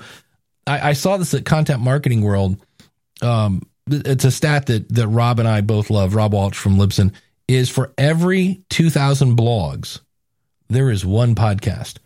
I, 0.67 0.89
I 0.89 0.93
saw 0.93 1.17
this 1.17 1.33
at 1.33 1.45
content 1.45 1.81
marketing 1.81 2.21
world. 2.21 2.57
Um 3.21 3.63
it's 3.89 4.25
a 4.25 4.31
stat 4.31 4.67
that 4.67 4.87
that 4.89 5.07
Rob 5.07 5.39
and 5.39 5.47
I 5.47 5.61
both 5.61 5.89
love 5.89 6.15
Rob 6.15 6.33
Walsh 6.33 6.57
from 6.57 6.77
Libsyn 6.77 7.13
is 7.47 7.69
for 7.69 7.91
every 7.97 8.63
2000 8.69 9.35
blogs 9.35 9.99
there 10.71 10.89
is 10.89 11.05
one 11.05 11.35
podcast. 11.35 11.97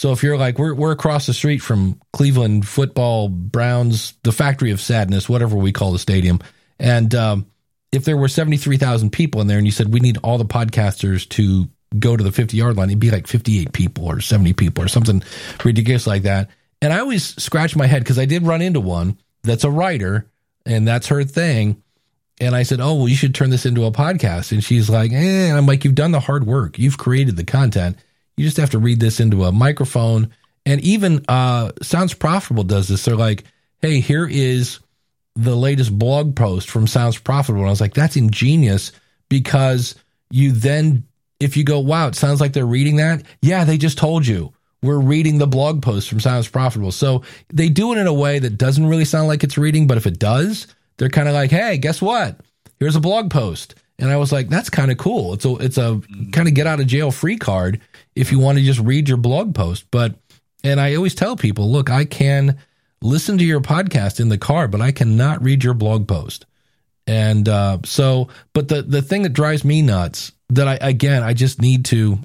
So 0.00 0.12
if 0.12 0.22
you're 0.22 0.38
like 0.38 0.58
we're 0.58 0.72
we're 0.72 0.92
across 0.92 1.26
the 1.26 1.34
street 1.34 1.58
from 1.58 2.00
Cleveland 2.14 2.66
football 2.66 3.28
Browns, 3.28 4.14
the 4.22 4.32
factory 4.32 4.70
of 4.70 4.80
sadness, 4.80 5.28
whatever 5.28 5.56
we 5.56 5.72
call 5.72 5.92
the 5.92 5.98
stadium, 5.98 6.40
and 6.78 7.14
um, 7.14 7.46
if 7.92 8.06
there 8.06 8.16
were 8.16 8.28
seventy 8.28 8.56
three 8.56 8.78
thousand 8.78 9.10
people 9.10 9.42
in 9.42 9.46
there, 9.46 9.58
and 9.58 9.66
you 9.66 9.70
said 9.70 9.92
we 9.92 10.00
need 10.00 10.16
all 10.22 10.38
the 10.38 10.46
podcasters 10.46 11.28
to 11.28 11.68
go 11.98 12.16
to 12.16 12.24
the 12.24 12.32
fifty 12.32 12.56
yard 12.56 12.78
line, 12.78 12.88
it'd 12.88 12.98
be 12.98 13.10
like 13.10 13.26
fifty 13.26 13.60
eight 13.60 13.74
people 13.74 14.06
or 14.06 14.22
seventy 14.22 14.54
people 14.54 14.82
or 14.82 14.88
something 14.88 15.22
ridiculous 15.66 16.06
like 16.06 16.22
that. 16.22 16.48
And 16.80 16.94
I 16.94 17.00
always 17.00 17.36
scratch 17.36 17.76
my 17.76 17.86
head 17.86 18.02
because 18.02 18.18
I 18.18 18.24
did 18.24 18.46
run 18.46 18.62
into 18.62 18.80
one 18.80 19.18
that's 19.42 19.64
a 19.64 19.70
writer, 19.70 20.30
and 20.64 20.88
that's 20.88 21.08
her 21.08 21.24
thing. 21.24 21.82
And 22.40 22.56
I 22.56 22.62
said, 22.62 22.80
"Oh, 22.80 22.94
well, 22.94 23.08
you 23.08 23.16
should 23.16 23.34
turn 23.34 23.50
this 23.50 23.66
into 23.66 23.84
a 23.84 23.92
podcast." 23.92 24.50
And 24.50 24.64
she's 24.64 24.88
like, 24.88 25.12
"Eh." 25.12 25.48
And 25.48 25.58
I'm 25.58 25.66
like, 25.66 25.84
"You've 25.84 25.94
done 25.94 26.12
the 26.12 26.20
hard 26.20 26.46
work. 26.46 26.78
You've 26.78 26.96
created 26.96 27.36
the 27.36 27.44
content. 27.44 27.98
You 28.40 28.46
just 28.46 28.56
have 28.56 28.70
to 28.70 28.78
read 28.78 29.00
this 29.00 29.20
into 29.20 29.44
a 29.44 29.52
microphone." 29.52 30.30
And 30.64 30.80
even 30.80 31.22
uh, 31.28 31.72
Sounds 31.82 32.14
Profitable 32.14 32.64
does 32.64 32.88
this. 32.88 33.04
They're 33.04 33.16
like, 33.16 33.44
"Hey, 33.82 34.00
here 34.00 34.26
is 34.26 34.80
the 35.36 35.54
latest 35.54 35.98
blog 35.98 36.34
post 36.34 36.70
from 36.70 36.86
Sounds 36.86 37.18
Profitable." 37.18 37.60
And 37.60 37.68
I 37.68 37.70
was 37.70 37.82
like, 37.82 37.92
"That's 37.92 38.16
ingenious," 38.16 38.92
because 39.28 39.94
you 40.30 40.52
then, 40.52 41.04
if 41.38 41.58
you 41.58 41.64
go, 41.64 41.80
"Wow, 41.80 42.08
it 42.08 42.14
sounds 42.14 42.40
like 42.40 42.54
they're 42.54 42.64
reading 42.64 42.96
that," 42.96 43.24
yeah, 43.42 43.64
they 43.64 43.76
just 43.76 43.98
told 43.98 44.26
you. 44.26 44.54
We're 44.82 44.98
reading 44.98 45.36
the 45.36 45.46
blog 45.46 45.82
post 45.82 46.08
from 46.08 46.20
Sounds 46.20 46.48
Profitable. 46.48 46.92
So 46.92 47.22
they 47.52 47.68
do 47.68 47.92
it 47.92 47.98
in 47.98 48.06
a 48.06 48.14
way 48.14 48.38
that 48.38 48.56
doesn't 48.56 48.86
really 48.86 49.04
sound 49.04 49.28
like 49.28 49.44
it's 49.44 49.58
reading, 49.58 49.86
but 49.86 49.98
if 49.98 50.06
it 50.06 50.18
does, 50.18 50.66
they're 50.96 51.10
kind 51.10 51.28
of 51.28 51.34
like, 51.34 51.50
hey, 51.50 51.76
guess 51.76 52.00
what? 52.00 52.40
Here's 52.78 52.96
a 52.96 53.00
blog 53.00 53.30
post. 53.30 53.74
And 53.98 54.10
I 54.10 54.16
was 54.16 54.32
like, 54.32 54.48
that's 54.48 54.70
kind 54.70 54.90
of 54.90 54.96
cool. 54.96 55.34
It's 55.34 55.44
a 55.44 55.56
it's 55.56 55.76
a 55.76 56.00
kind 56.32 56.48
of 56.48 56.54
get 56.54 56.66
out 56.66 56.80
of 56.80 56.86
jail 56.86 57.10
free 57.10 57.36
card 57.36 57.80
if 58.14 58.32
you 58.32 58.38
want 58.38 58.58
to 58.58 58.64
just 58.64 58.80
read 58.80 59.08
your 59.08 59.18
blog 59.18 59.54
post. 59.54 59.86
But 59.90 60.14
and 60.62 60.80
I 60.80 60.94
always 60.94 61.14
tell 61.14 61.36
people, 61.36 61.70
look, 61.70 61.90
I 61.90 62.04
can 62.04 62.58
listen 63.02 63.38
to 63.38 63.44
your 63.44 63.60
podcast 63.60 64.20
in 64.20 64.28
the 64.28 64.38
car, 64.38 64.68
but 64.68 64.80
I 64.80 64.92
cannot 64.92 65.42
read 65.42 65.64
your 65.64 65.74
blog 65.74 66.06
post. 66.06 66.46
And 67.06 67.48
uh, 67.48 67.78
so, 67.84 68.28
but 68.52 68.68
the 68.68 68.82
the 68.82 69.02
thing 69.02 69.22
that 69.22 69.32
drives 69.32 69.64
me 69.64 69.82
nuts 69.82 70.32
that 70.50 70.68
I 70.68 70.78
again 70.80 71.22
I 71.22 71.34
just 71.34 71.60
need 71.60 71.86
to 71.86 72.18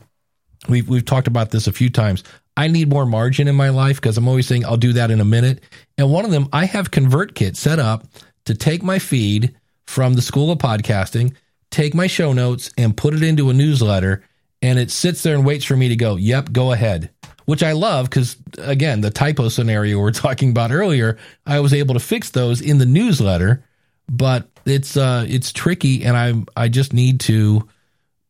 we've 0.67 0.88
we've 0.88 1.05
talked 1.05 1.27
about 1.27 1.51
this 1.51 1.67
a 1.67 1.71
few 1.71 1.89
times. 1.89 2.23
I 2.57 2.67
need 2.67 2.89
more 2.89 3.05
margin 3.05 3.47
in 3.47 3.55
my 3.55 3.69
life 3.69 3.97
because 3.97 4.17
I'm 4.17 4.27
always 4.27 4.47
saying 4.47 4.65
I'll 4.65 4.77
do 4.77 4.93
that 4.93 5.11
in 5.11 5.19
a 5.19 5.25
minute. 5.25 5.61
And 5.97 6.11
one 6.11 6.23
of 6.23 6.31
them, 6.31 6.47
I 6.53 6.65
have 6.65 6.91
ConvertKit 6.91 7.55
set 7.55 7.79
up 7.79 8.07
to 8.45 8.55
take 8.55 8.81
my 8.81 8.97
feed 8.97 9.55
from 9.86 10.13
the 10.13 10.21
School 10.21 10.51
of 10.51 10.59
Podcasting, 10.59 11.36
take 11.69 11.93
my 11.93 12.07
show 12.07 12.31
notes 12.31 12.71
and 12.77 12.95
put 12.95 13.13
it 13.13 13.23
into 13.23 13.49
a 13.49 13.53
newsletter, 13.53 14.23
and 14.66 14.80
it 14.80 14.89
sits 14.89 15.22
there 15.22 15.36
and 15.36 15.45
waits 15.45 15.63
for 15.63 15.78
me 15.78 15.89
to 15.89 15.95
go, 15.95 16.16
yep, 16.16 16.51
go 16.51 16.72
ahead. 16.72 17.11
Which 17.45 17.61
I 17.61 17.74
love 17.74 18.09
because, 18.09 18.36
again, 18.57 19.01
the 19.01 19.11
typo 19.11 19.49
scenario 19.49 19.97
we 19.97 20.01
we're 20.01 20.11
talking 20.28 20.49
about 20.49 20.72
earlier, 20.72 21.18
I 21.45 21.59
was 21.59 21.72
able 21.72 21.93
to 21.93 21.99
fix 21.99 22.32
those 22.32 22.59
in 22.61 22.80
the 22.80 22.88
newsletter, 22.88 23.63
but 24.09 24.49
it's 24.66 24.97
uh, 24.97 25.28
it's 25.30 25.53
tricky, 25.53 26.03
and 26.03 26.18
I 26.18 26.63
I 26.63 26.70
just 26.70 26.91
need 26.91 27.20
to, 27.22 27.68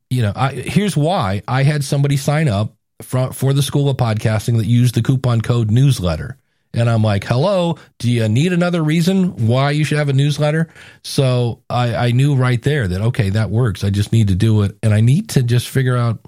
you 0.09 0.21
know, 0.21 0.33
I, 0.36 0.51
here's 0.51 0.97
why 0.97 1.43
I 1.47 1.63
had 1.63 1.86
somebody 1.86 2.17
sign 2.17 2.49
up 2.49 2.75
for, 3.01 3.31
for 3.31 3.53
the 3.53 3.63
School 3.63 3.88
of 3.88 3.95
Podcasting 3.95 4.57
that 4.57 4.65
used 4.65 4.95
the 4.95 5.01
coupon 5.01 5.39
code 5.39 5.71
newsletter. 5.71 6.38
And 6.76 6.89
I'm 6.89 7.01
like, 7.01 7.23
hello, 7.23 7.78
do 7.99 8.11
you 8.11 8.28
need 8.28 8.53
another 8.53 8.84
reason 8.84 9.47
why 9.47 9.71
you 9.71 9.84
should 9.84 9.97
have 9.97 10.09
a 10.09 10.13
newsletter? 10.13 10.67
So 11.03 11.61
I, 11.69 11.95
I 11.95 12.11
knew 12.11 12.36
right 12.36 12.61
there 12.61 12.88
that, 12.88 13.01
okay, 13.01 13.30
that 13.30 13.49
works. 13.49 13.84
I 13.84 13.89
just 13.89 14.11
need 14.11 14.28
to 14.28 14.36
do 14.36 14.61
it. 14.63 14.78
And 14.84 14.93
I 14.93 15.01
need 15.01 15.30
to 15.30 15.43
just 15.43 15.69
figure 15.69 15.97
out 15.97 16.19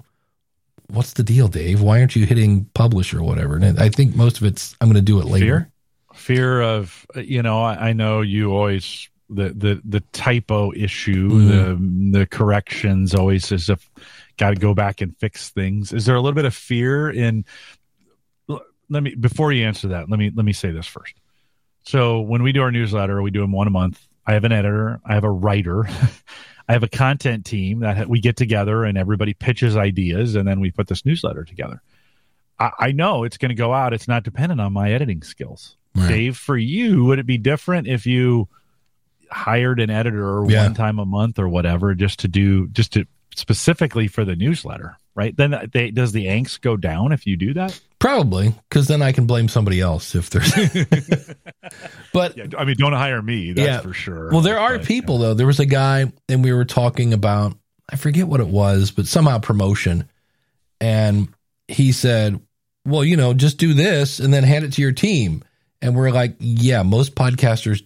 what's 0.88 1.14
the 1.14 1.24
deal, 1.24 1.48
Dave? 1.48 1.82
Why 1.82 2.00
aren't 2.00 2.16
you 2.16 2.26
hitting 2.26 2.66
publish 2.74 3.14
or 3.14 3.22
whatever? 3.22 3.58
And 3.58 3.78
I 3.80 3.90
think 3.90 4.16
most 4.16 4.38
of 4.38 4.44
it's, 4.46 4.76
I'm 4.80 4.88
going 4.88 4.96
to 4.96 5.02
do 5.02 5.20
it 5.20 5.26
later. 5.26 5.70
Fear, 6.14 6.60
fear 6.60 6.62
of, 6.62 7.06
you 7.16 7.42
know, 7.42 7.62
I, 7.62 7.90
I 7.90 7.94
know 7.94 8.22
you 8.22 8.56
always, 8.56 9.10
the, 9.30 9.50
the, 9.50 9.82
the 9.84 10.00
typo 10.14 10.72
issue, 10.74 11.30
mm-hmm. 11.30 12.12
the, 12.14 12.20
the 12.20 12.26
corrections 12.26 13.14
always 13.14 13.52
as 13.52 13.70
if 13.70 13.92
got 14.38 14.52
to 14.52 14.56
go 14.56 14.74
back 14.74 15.02
and 15.02 15.18
fix 15.18 15.50
things. 15.50 15.92
Is 15.92 16.06
there 16.06 16.16
a 16.16 16.22
little 16.22 16.36
bit 16.36 16.46
of 16.46 16.56
fear 16.56 17.10
in 17.10 17.44
let 18.90 19.04
me 19.04 19.16
before 19.16 19.52
you 19.52 19.66
answer 19.66 19.90
that, 19.90 20.10
let 20.10 20.20
me 20.20 20.32
let 20.34 20.46
me 20.46 20.54
say 20.54 20.72
this 20.72 20.88
first. 20.88 21.14
So 21.84 22.22
when 22.22 22.44
we 22.44 22.52
do 22.52 22.62
our 22.62 22.72
newsletter, 22.72 23.22
we 23.22 23.32
do 23.32 23.42
them 23.42 23.52
one 23.52 23.68
a 23.68 23.72
month. 23.72 24.06
I 24.26 24.34
have 24.34 24.44
an 24.44 24.52
editor, 24.52 25.00
I 25.06 25.14
have 25.14 25.24
a 25.24 25.32
writer, 25.32 25.88
I 26.68 26.74
have 26.74 26.84
a 26.84 26.90
content 26.90 27.46
team 27.46 27.80
that 27.80 28.10
we 28.10 28.20
get 28.20 28.36
together 28.36 28.84
and 28.84 28.98
everybody 28.98 29.34
pitches 29.34 29.78
ideas, 29.78 30.36
and 30.36 30.48
then 30.48 30.60
we 30.60 30.70
put 30.70 30.88
this 30.88 31.06
newsletter 31.06 31.46
together. 31.46 31.82
I, 32.60 32.72
I 32.80 32.92
know 32.92 33.24
it's 33.24 33.38
going 33.38 33.50
to 33.50 33.56
go 33.56 33.74
out. 33.74 33.94
It's 33.94 34.08
not 34.08 34.24
dependent 34.24 34.60
on 34.60 34.74
my 34.74 34.92
editing 34.92 35.22
skills. 35.22 35.78
Right. 35.96 36.10
Dave, 36.10 36.38
for 36.38 36.58
you, 36.58 37.06
would 37.06 37.20
it 37.20 37.26
be 37.26 37.38
different 37.38 37.88
if 37.88 38.06
you 38.06 38.50
hired 39.32 39.80
an 39.80 39.90
editor 39.90 40.44
yeah. 40.48 40.64
one 40.64 40.74
time 40.74 41.00
a 41.00 41.06
month 41.06 41.40
or 41.40 41.48
whatever 41.50 41.94
just 41.96 42.20
to 42.20 42.28
do 42.28 42.68
just 42.68 42.94
to 42.94 43.06
specifically 43.36 44.08
for 44.08 44.26
the 44.26 44.36
newsletter? 44.36 44.98
Right? 45.18 45.36
Then 45.36 45.70
they, 45.74 45.92
does 45.92 46.12
the 46.12 46.28
angst 46.28 46.62
go 46.62 46.78
down 46.78 47.12
if 47.12 47.26
you 47.26 47.36
do 47.36 47.56
that? 47.56 47.78
Probably, 48.00 48.54
because 48.70 48.88
then 48.88 49.02
I 49.02 49.12
can 49.12 49.26
blame 49.26 49.50
somebody 49.50 49.82
else 49.82 50.14
if 50.14 50.30
there's. 50.30 50.54
but 52.14 52.38
yeah, 52.38 52.46
I 52.58 52.64
mean, 52.64 52.76
don't 52.78 52.94
hire 52.94 53.22
me. 53.22 53.54
That's 53.54 53.68
yeah. 53.68 53.82
for 53.82 53.94
sure. 53.94 54.30
Well, 54.32 54.42
there 54.42 54.60
are 54.60 54.78
but, 54.78 54.88
people 54.88 55.16
yeah. 55.16 55.28
though. 55.28 55.34
There 55.34 55.48
was 55.48 55.60
a 55.60 55.66
guy, 55.66 56.12
and 56.30 56.44
we 56.44 56.54
were 56.54 56.66
talking 56.66 57.14
about 57.14 57.58
I 57.92 57.96
forget 57.96 58.28
what 58.28 58.40
it 58.40 58.48
was, 58.48 58.92
but 58.92 59.08
somehow 59.08 59.40
promotion, 59.40 60.08
and 60.80 61.28
he 61.68 61.92
said, 61.92 62.40
"Well, 62.86 63.04
you 63.04 63.18
know, 63.18 63.34
just 63.34 63.58
do 63.58 63.74
this 63.74 64.20
and 64.20 64.32
then 64.32 64.44
hand 64.44 64.64
it 64.64 64.74
to 64.74 64.82
your 64.82 64.92
team." 64.92 65.44
And 65.82 65.96
we're 65.96 66.12
like, 66.12 66.36
"Yeah, 66.40 66.84
most 66.84 67.16
podcasters 67.16 67.82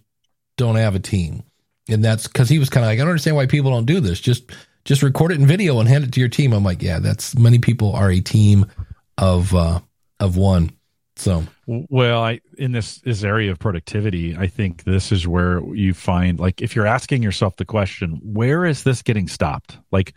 don't 0.58 0.76
have 0.76 0.96
a 0.96 1.00
team." 1.00 1.44
And 1.88 2.04
that's 2.04 2.28
because 2.28 2.50
he 2.50 2.60
was 2.60 2.70
kind 2.70 2.84
of 2.86 2.90
like, 2.90 3.00
I 3.00 3.02
don't 3.02 3.10
understand 3.10 3.36
why 3.36 3.48
people 3.48 3.72
don't 3.72 3.86
do 3.86 4.00
this. 4.00 4.20
Just 4.20 4.52
just 4.86 5.04
record 5.04 5.32
it 5.32 5.40
in 5.40 5.46
video 5.46 5.80
and 5.80 5.88
hand 5.88 6.04
it 6.04 6.12
to 6.14 6.20
your 6.20 6.30
team. 6.30 6.54
I'm 6.54 6.64
like, 6.64 6.82
yeah, 6.82 7.00
that's 7.00 7.38
many 7.38 7.60
people 7.60 7.94
are 7.94 8.10
a 8.10 8.20
team 8.20 8.66
of 9.18 9.54
uh, 9.54 9.80
of 10.20 10.38
one. 10.38 10.72
So 11.16 11.44
well, 11.68 12.24
I 12.24 12.42
in 12.58 12.72
this 12.72 13.00
this 13.00 13.24
area 13.24 13.52
of 13.52 13.60
productivity, 13.60 14.36
I 14.36 14.48
think 14.48 14.84
this 14.84 15.12
is 15.12 15.28
where 15.28 15.64
you 15.76 15.94
find 15.94 16.40
like 16.40 16.62
if 16.62 16.76
you're 16.76 16.88
asking 16.88 17.22
yourself 17.22 17.58
the 17.58 17.66
question, 17.66 18.20
where 18.24 18.66
is 18.66 18.84
this 18.84 19.02
getting 19.02 19.28
stopped? 19.28 19.78
Like 19.92 20.14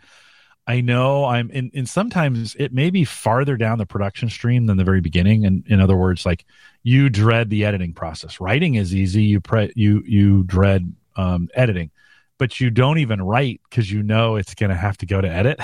I 0.67 0.81
know 0.81 1.25
I'm 1.25 1.51
in, 1.51 1.69
and 1.75 1.87
sometimes 1.87 2.55
it 2.57 2.73
may 2.73 2.89
be 2.89 3.05
farther 3.05 3.55
down 3.55 3.77
the 3.77 3.85
production 3.85 4.29
stream 4.29 4.65
than 4.65 4.77
the 4.77 4.83
very 4.83 5.01
beginning. 5.01 5.45
And 5.45 5.63
in 5.67 5.79
other 5.79 5.95
words, 5.95 6.25
like 6.25 6.45
you 6.81 7.09
dread 7.09 7.51
the 7.51 7.65
editing 7.65 7.93
process. 7.93 8.41
Writing 8.41 8.75
is 8.75 8.95
easy. 8.95 9.23
You 9.23 9.41
pre 9.41 9.71
you 9.75 10.01
you 10.07 10.43
dread 10.43 10.91
um, 11.15 11.49
editing 11.53 11.91
but 12.37 12.59
you 12.59 12.69
don't 12.69 12.97
even 12.97 13.21
write 13.21 13.61
because 13.69 13.91
you 13.91 14.03
know 14.03 14.35
it's 14.35 14.55
going 14.55 14.69
to 14.69 14.75
have 14.75 14.97
to 14.97 15.05
go 15.05 15.21
to 15.21 15.27
edit, 15.27 15.59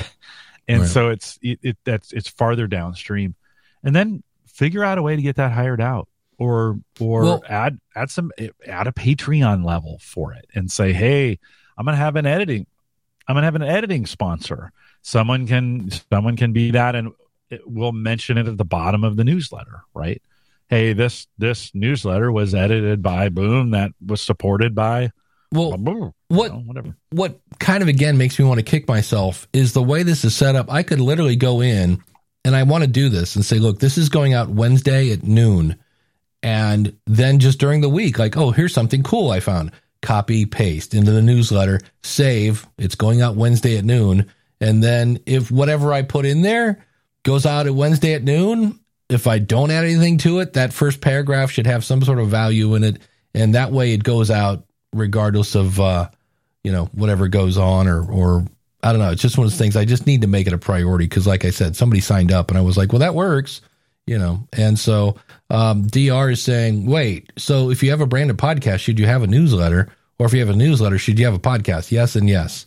and 0.67 0.81
right. 0.81 0.89
so 0.89 1.09
it's 1.09 1.37
it, 1.41 1.59
it, 1.61 1.77
that's 1.83 2.13
it's 2.13 2.27
farther 2.27 2.67
downstream, 2.67 3.35
and 3.83 3.95
then 3.95 4.23
figure 4.47 4.83
out 4.83 4.97
a 4.97 5.01
way 5.01 5.15
to 5.15 5.21
get 5.21 5.35
that 5.37 5.51
hired 5.51 5.81
out, 5.81 6.07
or 6.37 6.79
or 6.99 7.23
well, 7.23 7.43
add 7.47 7.79
add 7.95 8.09
some 8.09 8.31
eh, 8.37 8.49
add 8.65 8.87
a 8.87 8.91
Patreon 8.91 9.65
level 9.65 9.99
for 10.01 10.33
it, 10.33 10.45
and 10.53 10.71
say, 10.71 10.93
hey, 10.93 11.39
I'm 11.77 11.85
going 11.85 11.95
to 11.95 12.03
have 12.03 12.15
an 12.15 12.25
editing, 12.25 12.67
I'm 13.27 13.35
going 13.35 13.41
to 13.41 13.47
have 13.47 13.55
an 13.55 13.63
editing 13.63 14.05
sponsor. 14.05 14.71
Someone 15.01 15.47
can 15.47 15.89
someone 16.11 16.37
can 16.37 16.53
be 16.53 16.71
that, 16.71 16.95
and 16.95 17.11
we'll 17.65 17.91
mention 17.91 18.37
it 18.37 18.47
at 18.47 18.57
the 18.57 18.65
bottom 18.65 19.03
of 19.03 19.17
the 19.17 19.23
newsletter, 19.23 19.83
right? 19.93 20.21
Hey, 20.67 20.93
this 20.93 21.27
this 21.37 21.73
newsletter 21.73 22.31
was 22.31 22.55
edited 22.55 23.01
by 23.01 23.29
Boom 23.29 23.71
that 23.71 23.91
was 24.05 24.21
supported 24.21 24.73
by 24.73 25.11
well, 25.51 25.71
what 26.27 26.65
whatever. 26.65 26.95
What 27.09 27.39
kind 27.59 27.83
of 27.83 27.89
again 27.89 28.17
makes 28.17 28.39
me 28.39 28.45
want 28.45 28.59
to 28.59 28.63
kick 28.63 28.87
myself 28.87 29.47
is 29.51 29.73
the 29.73 29.83
way 29.83 30.03
this 30.03 30.23
is 30.23 30.35
set 30.35 30.55
up. 30.55 30.71
I 30.71 30.83
could 30.83 31.01
literally 31.01 31.35
go 31.35 31.61
in 31.61 32.01
and 32.45 32.55
I 32.55 32.63
want 32.63 32.83
to 32.83 32.89
do 32.89 33.09
this 33.09 33.35
and 33.35 33.45
say, 33.45 33.59
look, 33.59 33.79
this 33.79 33.97
is 33.97 34.09
going 34.09 34.33
out 34.33 34.49
Wednesday 34.49 35.11
at 35.11 35.23
noon, 35.23 35.77
and 36.41 36.97
then 37.05 37.39
just 37.39 37.59
during 37.59 37.81
the 37.81 37.89
week, 37.89 38.17
like, 38.17 38.37
oh, 38.37 38.51
here's 38.51 38.73
something 38.73 39.03
cool 39.03 39.29
I 39.29 39.39
found. 39.39 39.71
Copy 40.01 40.45
paste 40.45 40.95
into 40.95 41.11
the 41.11 41.21
newsletter, 41.21 41.79
save. 42.01 42.65
It's 42.79 42.95
going 42.95 43.21
out 43.21 43.35
Wednesday 43.35 43.77
at 43.77 43.85
noon, 43.85 44.31
and 44.59 44.83
then 44.83 45.19
if 45.25 45.51
whatever 45.51 45.93
I 45.93 46.01
put 46.01 46.25
in 46.25 46.41
there 46.41 46.83
goes 47.23 47.45
out 47.45 47.67
at 47.67 47.75
Wednesday 47.75 48.13
at 48.13 48.23
noon, 48.23 48.79
if 49.09 49.27
I 49.27 49.37
don't 49.37 49.69
add 49.69 49.83
anything 49.83 50.17
to 50.19 50.39
it, 50.39 50.53
that 50.53 50.73
first 50.73 51.01
paragraph 51.01 51.51
should 51.51 51.67
have 51.67 51.83
some 51.83 52.01
sort 52.01 52.19
of 52.19 52.29
value 52.29 52.73
in 52.75 52.83
it, 52.83 53.01
and 53.35 53.53
that 53.53 53.71
way 53.71 53.93
it 53.93 54.03
goes 54.03 54.31
out 54.31 54.65
regardless 54.93 55.55
of 55.55 55.79
uh, 55.79 56.09
you 56.63 56.71
know 56.71 56.85
whatever 56.93 57.27
goes 57.27 57.57
on 57.57 57.87
or 57.87 58.03
or 58.09 58.45
I 58.83 58.91
don't 58.91 58.99
know. 58.99 59.11
It's 59.11 59.21
just 59.21 59.37
one 59.37 59.45
of 59.45 59.51
those 59.51 59.59
things. 59.59 59.75
I 59.75 59.85
just 59.85 60.07
need 60.07 60.21
to 60.21 60.27
make 60.27 60.47
it 60.47 60.53
a 60.53 60.57
priority 60.57 61.05
because, 61.05 61.27
like 61.27 61.45
I 61.45 61.51
said, 61.51 61.75
somebody 61.75 62.01
signed 62.01 62.31
up 62.31 62.49
and 62.49 62.57
I 62.57 62.61
was 62.61 62.77
like, 62.77 62.91
well, 62.91 62.99
that 62.99 63.13
works, 63.13 63.61
you 64.07 64.17
know. 64.17 64.47
And 64.53 64.77
so 64.77 65.17
um, 65.49 65.83
Dr 65.83 66.31
is 66.31 66.41
saying, 66.41 66.87
wait, 66.87 67.31
so 67.37 67.69
if 67.69 67.83
you 67.83 67.91
have 67.91 68.01
a 68.01 68.07
branded 68.07 68.37
podcast, 68.37 68.79
should 68.79 68.99
you 68.99 69.05
have 69.05 69.21
a 69.21 69.27
newsletter? 69.27 69.89
Or 70.17 70.25
if 70.25 70.33
you 70.33 70.39
have 70.39 70.49
a 70.49 70.55
newsletter, 70.55 70.97
should 70.97 71.19
you 71.19 71.25
have 71.25 71.35
a 71.35 71.39
podcast? 71.39 71.91
Yes 71.91 72.15
and 72.15 72.27
yes. 72.27 72.65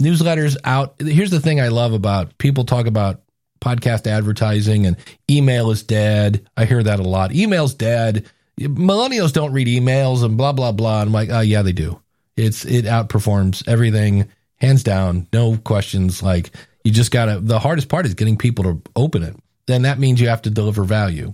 Newsletters 0.00 0.56
out. 0.64 0.94
Here's 1.00 1.30
the 1.30 1.40
thing 1.40 1.60
I 1.60 1.68
love 1.68 1.92
about 1.92 2.36
people 2.38 2.64
talk 2.64 2.86
about 2.86 3.22
podcast 3.60 4.06
advertising 4.06 4.86
and 4.86 4.96
email 5.30 5.70
is 5.70 5.82
dead. 5.82 6.48
I 6.56 6.64
hear 6.64 6.82
that 6.82 7.00
a 7.00 7.04
lot. 7.04 7.32
Email's 7.32 7.74
dead 7.74 8.28
millennials 8.58 9.32
don't 9.32 9.52
read 9.52 9.66
emails 9.66 10.24
and 10.24 10.36
blah 10.36 10.52
blah 10.52 10.72
blah. 10.72 11.02
I'm 11.02 11.12
like, 11.12 11.30
oh 11.30 11.40
yeah, 11.40 11.62
they 11.62 11.72
do. 11.72 12.00
It's 12.36 12.64
it 12.64 12.84
outperforms 12.84 13.66
everything 13.68 14.28
hands 14.64 14.82
down, 14.82 15.26
no 15.32 15.56
questions. 15.56 16.22
Like 16.22 16.50
you 16.82 16.92
just 16.92 17.10
gotta. 17.10 17.40
The 17.40 17.58
hardest 17.58 17.88
part 17.88 18.06
is 18.06 18.14
getting 18.14 18.36
people 18.36 18.64
to 18.64 18.82
open 18.96 19.22
it. 19.22 19.36
Then 19.66 19.82
that 19.82 19.98
means 19.98 20.20
you 20.20 20.28
have 20.28 20.42
to 20.42 20.50
deliver 20.50 20.84
value. 20.84 21.32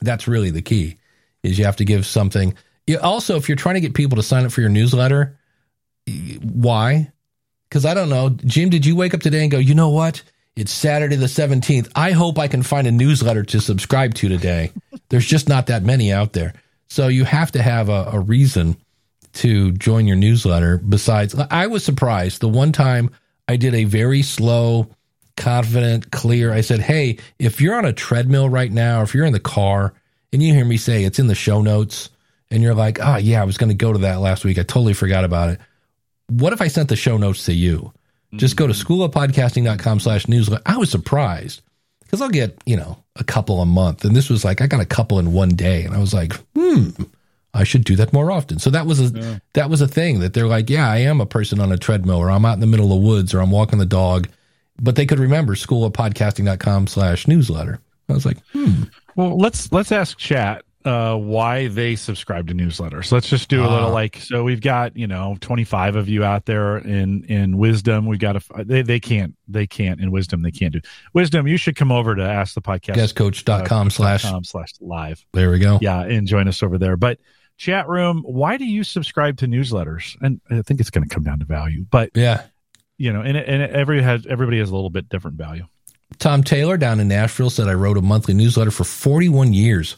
That's 0.00 0.28
really 0.28 0.50
the 0.50 0.62
key. 0.62 0.96
Is 1.42 1.58
you 1.58 1.64
have 1.64 1.76
to 1.76 1.84
give 1.84 2.06
something. 2.06 2.54
You, 2.86 2.98
also, 3.00 3.36
if 3.36 3.48
you're 3.48 3.56
trying 3.56 3.74
to 3.76 3.80
get 3.80 3.94
people 3.94 4.16
to 4.16 4.22
sign 4.22 4.44
up 4.44 4.52
for 4.52 4.60
your 4.60 4.70
newsletter, 4.70 5.38
why? 6.40 7.12
Because 7.68 7.84
I 7.84 7.94
don't 7.94 8.08
know, 8.08 8.30
Jim. 8.30 8.70
Did 8.70 8.86
you 8.86 8.96
wake 8.96 9.14
up 9.14 9.20
today 9.20 9.42
and 9.42 9.50
go, 9.50 9.58
you 9.58 9.74
know 9.74 9.90
what? 9.90 10.22
It's 10.54 10.70
Saturday 10.70 11.16
the 11.16 11.26
17th. 11.26 11.90
I 11.94 12.10
hope 12.10 12.38
I 12.38 12.46
can 12.46 12.62
find 12.62 12.86
a 12.86 12.92
newsletter 12.92 13.42
to 13.44 13.60
subscribe 13.60 14.14
to 14.16 14.28
today. 14.28 14.72
There's 15.08 15.26
just 15.26 15.48
not 15.48 15.68
that 15.68 15.82
many 15.82 16.12
out 16.12 16.34
there. 16.34 16.52
So 16.88 17.08
you 17.08 17.24
have 17.24 17.52
to 17.52 17.62
have 17.62 17.88
a, 17.88 18.10
a, 18.12 18.20
reason 18.20 18.76
to 19.34 19.72
join 19.72 20.06
your 20.06 20.16
newsletter. 20.16 20.76
Besides, 20.76 21.34
I 21.34 21.68
was 21.68 21.82
surprised 21.82 22.42
the 22.42 22.50
one 22.50 22.70
time 22.70 23.10
I 23.48 23.56
did 23.56 23.74
a 23.74 23.84
very 23.84 24.20
slow, 24.20 24.90
confident, 25.38 26.10
clear. 26.10 26.52
I 26.52 26.60
said, 26.60 26.80
Hey, 26.80 27.18
if 27.38 27.62
you're 27.62 27.76
on 27.76 27.86
a 27.86 27.94
treadmill 27.94 28.50
right 28.50 28.70
now, 28.70 29.00
or 29.00 29.04
if 29.04 29.14
you're 29.14 29.24
in 29.24 29.32
the 29.32 29.40
car 29.40 29.94
and 30.34 30.42
you 30.42 30.52
hear 30.52 30.66
me 30.66 30.76
say 30.76 31.04
it's 31.04 31.18
in 31.18 31.28
the 31.28 31.34
show 31.34 31.62
notes 31.62 32.10
and 32.50 32.62
you're 32.62 32.74
like, 32.74 32.98
Oh, 33.00 33.16
yeah, 33.16 33.40
I 33.40 33.46
was 33.46 33.56
going 33.56 33.70
to 33.70 33.74
go 33.74 33.94
to 33.94 34.00
that 34.00 34.20
last 34.20 34.44
week. 34.44 34.58
I 34.58 34.64
totally 34.64 34.92
forgot 34.92 35.24
about 35.24 35.48
it. 35.48 35.60
What 36.28 36.52
if 36.52 36.60
I 36.60 36.68
sent 36.68 36.90
the 36.90 36.96
show 36.96 37.16
notes 37.16 37.46
to 37.46 37.54
you? 37.54 37.94
Just 38.34 38.56
go 38.56 38.66
to 38.66 38.72
schoolofpodcasting.com 38.72 40.00
slash 40.00 40.28
newsletter. 40.28 40.62
I 40.64 40.78
was 40.78 40.90
surprised 40.90 41.62
because 42.00 42.20
I'll 42.22 42.30
get, 42.30 42.58
you 42.64 42.76
know, 42.76 43.02
a 43.16 43.24
couple 43.24 43.60
a 43.60 43.66
month. 43.66 44.04
And 44.04 44.16
this 44.16 44.30
was 44.30 44.44
like, 44.44 44.60
I 44.60 44.66
got 44.66 44.80
a 44.80 44.86
couple 44.86 45.18
in 45.18 45.32
one 45.32 45.50
day. 45.50 45.84
And 45.84 45.94
I 45.94 45.98
was 45.98 46.14
like, 46.14 46.34
hmm, 46.54 46.90
I 47.54 47.64
should 47.64 47.84
do 47.84 47.96
that 47.96 48.12
more 48.12 48.30
often. 48.30 48.58
So 48.58 48.70
that 48.70 48.86
was 48.86 49.00
a, 49.00 49.18
yeah. 49.18 49.38
that 49.52 49.70
was 49.70 49.80
a 49.80 49.88
thing 49.88 50.20
that 50.20 50.32
they're 50.32 50.46
like, 50.46 50.70
yeah, 50.70 50.90
I 50.90 50.98
am 50.98 51.20
a 51.20 51.26
person 51.26 51.60
on 51.60 51.72
a 51.72 51.76
treadmill 51.76 52.16
or 52.16 52.30
I'm 52.30 52.44
out 52.44 52.54
in 52.54 52.60
the 52.60 52.66
middle 52.66 52.86
of 52.86 53.00
the 53.00 53.06
woods 53.06 53.34
or 53.34 53.40
I'm 53.40 53.50
walking 53.50 53.78
the 53.78 53.86
dog. 53.86 54.28
But 54.80 54.96
they 54.96 55.06
could 55.06 55.18
remember 55.18 55.54
schoolofpodcasting.com 55.54 56.86
slash 56.86 57.28
newsletter. 57.28 57.80
I 58.08 58.14
was 58.14 58.26
like, 58.26 58.38
hmm. 58.52 58.84
Well, 59.14 59.36
let's 59.38 59.70
let's 59.72 59.92
ask 59.92 60.16
chat 60.18 60.64
uh, 60.84 61.16
why 61.16 61.68
they 61.68 61.96
subscribe 61.96 62.48
to 62.48 62.54
newsletters. 62.54 63.12
Let's 63.12 63.28
just 63.28 63.48
do 63.48 63.60
a 63.62 63.68
little 63.68 63.88
Ah. 63.88 63.92
like 63.92 64.16
so. 64.16 64.42
We've 64.44 64.60
got 64.60 64.96
you 64.96 65.06
know 65.06 65.36
twenty 65.40 65.64
five 65.64 65.96
of 65.96 66.08
you 66.08 66.24
out 66.24 66.46
there 66.46 66.78
in 66.78 67.24
in 67.24 67.58
wisdom. 67.58 68.06
We've 68.06 68.18
got 68.18 68.36
a 68.36 68.64
they 68.64 68.82
they 68.82 69.00
can't 69.00 69.34
they 69.48 69.66
can't 69.66 70.00
in 70.00 70.10
wisdom 70.10 70.42
they 70.42 70.50
can't 70.50 70.72
do 70.72 70.80
wisdom. 71.12 71.46
You 71.46 71.56
should 71.56 71.76
come 71.76 71.92
over 71.92 72.14
to 72.14 72.22
ask 72.22 72.54
the 72.54 72.62
podcast 72.62 72.94
Guestcoach.com 72.96 73.86
uh, 73.86 73.90
slash. 73.90 74.22
com 74.22 74.44
slash 74.44 74.70
live. 74.80 75.24
There 75.32 75.50
we 75.50 75.58
go. 75.58 75.78
Yeah, 75.80 76.00
and 76.02 76.26
join 76.26 76.48
us 76.48 76.62
over 76.62 76.78
there. 76.78 76.96
But 76.96 77.18
chat 77.58 77.88
room, 77.88 78.22
why 78.26 78.56
do 78.56 78.64
you 78.64 78.82
subscribe 78.84 79.36
to 79.38 79.46
newsletters? 79.46 80.16
And 80.20 80.40
I 80.50 80.62
think 80.62 80.80
it's 80.80 80.90
going 80.90 81.08
to 81.08 81.14
come 81.14 81.22
down 81.22 81.38
to 81.40 81.44
value, 81.44 81.84
but 81.90 82.10
Yeah. 82.14 82.42
you 82.98 83.12
know, 83.12 83.20
and 83.20 83.36
it- 83.36 83.48
and 83.48 83.62
it- 83.62 83.70
every 83.70 84.02
has 84.02 84.26
everybody 84.26 84.58
has 84.58 84.70
a 84.70 84.74
little 84.74 84.90
bit 84.90 85.08
different 85.08 85.36
value. 85.36 85.66
Tom 86.18 86.42
Taylor 86.42 86.76
down 86.76 87.00
in 87.00 87.08
Nashville 87.08 87.48
said 87.50 87.68
I 87.68 87.72
wrote 87.74 87.96
a 87.96 88.02
monthly 88.02 88.34
newsletter 88.34 88.70
for 88.70 88.84
41 88.84 89.54
years. 89.54 89.96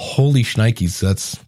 Holy 0.00 0.42
shnikes. 0.42 0.98
That's, 1.00 1.38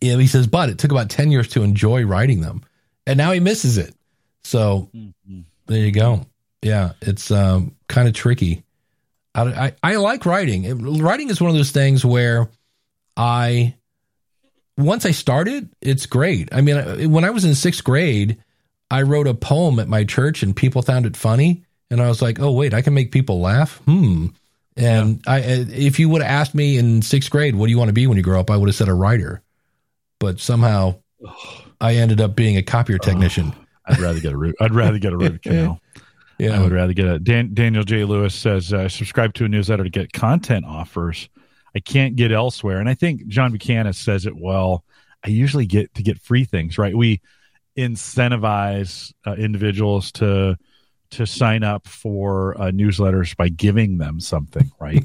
yeah, 0.00 0.16
he 0.16 0.26
says, 0.26 0.46
but 0.48 0.68
it 0.70 0.78
took 0.78 0.90
about 0.90 1.08
10 1.08 1.30
years 1.30 1.48
to 1.50 1.62
enjoy 1.62 2.04
writing 2.04 2.40
them. 2.40 2.62
And 3.06 3.16
now 3.16 3.30
he 3.32 3.38
misses 3.40 3.78
it. 3.78 3.94
So 4.42 4.90
there 5.66 5.78
you 5.78 5.92
go. 5.92 6.26
Yeah, 6.62 6.92
it's 7.00 7.30
um, 7.30 7.76
kind 7.88 8.08
of 8.08 8.14
tricky. 8.14 8.64
I, 9.34 9.42
I, 9.42 9.72
I 9.82 9.96
like 9.96 10.26
writing. 10.26 10.64
It- 10.64 10.74
writing 10.74 11.30
is 11.30 11.40
one 11.40 11.50
of 11.50 11.56
those 11.56 11.70
things 11.70 12.04
where 12.04 12.50
I, 13.16 13.76
once 14.76 15.06
I 15.06 15.12
started, 15.12 15.68
it's 15.80 16.06
great. 16.06 16.48
I 16.52 16.60
mean, 16.62 16.76
I- 16.76 17.06
when 17.06 17.24
I 17.24 17.30
was 17.30 17.44
in 17.44 17.54
sixth 17.54 17.84
grade, 17.84 18.36
I 18.90 19.02
wrote 19.02 19.28
a 19.28 19.34
poem 19.34 19.78
at 19.78 19.86
my 19.88 20.02
church 20.04 20.42
and 20.42 20.56
people 20.56 20.82
found 20.82 21.06
it 21.06 21.16
funny. 21.16 21.62
And 21.90 22.00
I 22.02 22.08
was 22.08 22.20
like, 22.20 22.40
oh, 22.40 22.50
wait, 22.52 22.74
I 22.74 22.82
can 22.82 22.94
make 22.94 23.12
people 23.12 23.40
laugh. 23.40 23.76
Hmm. 23.84 24.26
And 24.76 25.22
I, 25.26 25.40
if 25.40 25.98
you 25.98 26.08
would 26.08 26.22
have 26.22 26.30
asked 26.30 26.54
me 26.54 26.78
in 26.78 27.02
sixth 27.02 27.30
grade, 27.30 27.54
what 27.54 27.66
do 27.66 27.70
you 27.72 27.78
want 27.78 27.88
to 27.88 27.94
be 27.94 28.06
when 28.06 28.16
you 28.16 28.22
grow 28.22 28.40
up? 28.40 28.50
I 28.50 28.56
would 28.56 28.68
have 28.68 28.76
said 28.76 28.88
a 28.88 28.94
writer. 28.94 29.42
But 30.18 30.40
somehow 30.40 30.96
I 31.80 31.96
ended 31.96 32.20
up 32.20 32.36
being 32.36 32.56
a 32.56 32.62
copier 32.62 32.98
technician. 32.98 33.54
I'd 33.86 33.98
rather 33.98 34.20
get 34.20 34.32
a 34.32 34.36
root. 34.36 34.56
I'd 34.60 34.74
rather 34.74 34.98
get 34.98 35.12
a 35.12 35.16
root 35.16 35.42
canal. 35.42 35.80
Yeah. 36.38 36.58
I 36.58 36.62
would 36.62 36.72
rather 36.72 36.92
get 36.92 37.06
a. 37.06 37.18
Dan, 37.18 37.52
Daniel 37.52 37.84
J. 37.84 38.04
Lewis 38.04 38.34
says, 38.34 38.72
uh, 38.72 38.88
subscribe 38.88 39.34
to 39.34 39.44
a 39.44 39.48
newsletter 39.48 39.84
to 39.84 39.90
get 39.90 40.12
content 40.12 40.64
offers 40.64 41.28
I 41.74 41.80
can't 41.80 42.16
get 42.16 42.32
elsewhere. 42.32 42.78
And 42.78 42.88
I 42.88 42.94
think 42.94 43.26
John 43.28 43.52
Buchanan 43.52 43.92
says 43.92 44.26
it 44.26 44.36
well. 44.36 44.84
I 45.24 45.28
usually 45.28 45.66
get 45.66 45.94
to 45.94 46.02
get 46.02 46.20
free 46.20 46.44
things, 46.44 46.78
right? 46.78 46.96
We 46.96 47.20
incentivize 47.76 49.12
uh, 49.26 49.34
individuals 49.34 50.12
to 50.12 50.56
to 51.10 51.26
sign 51.26 51.62
up 51.62 51.86
for 51.88 52.60
uh, 52.60 52.66
newsletters 52.70 53.36
by 53.36 53.48
giving 53.48 53.98
them 53.98 54.20
something, 54.20 54.70
right? 54.80 55.04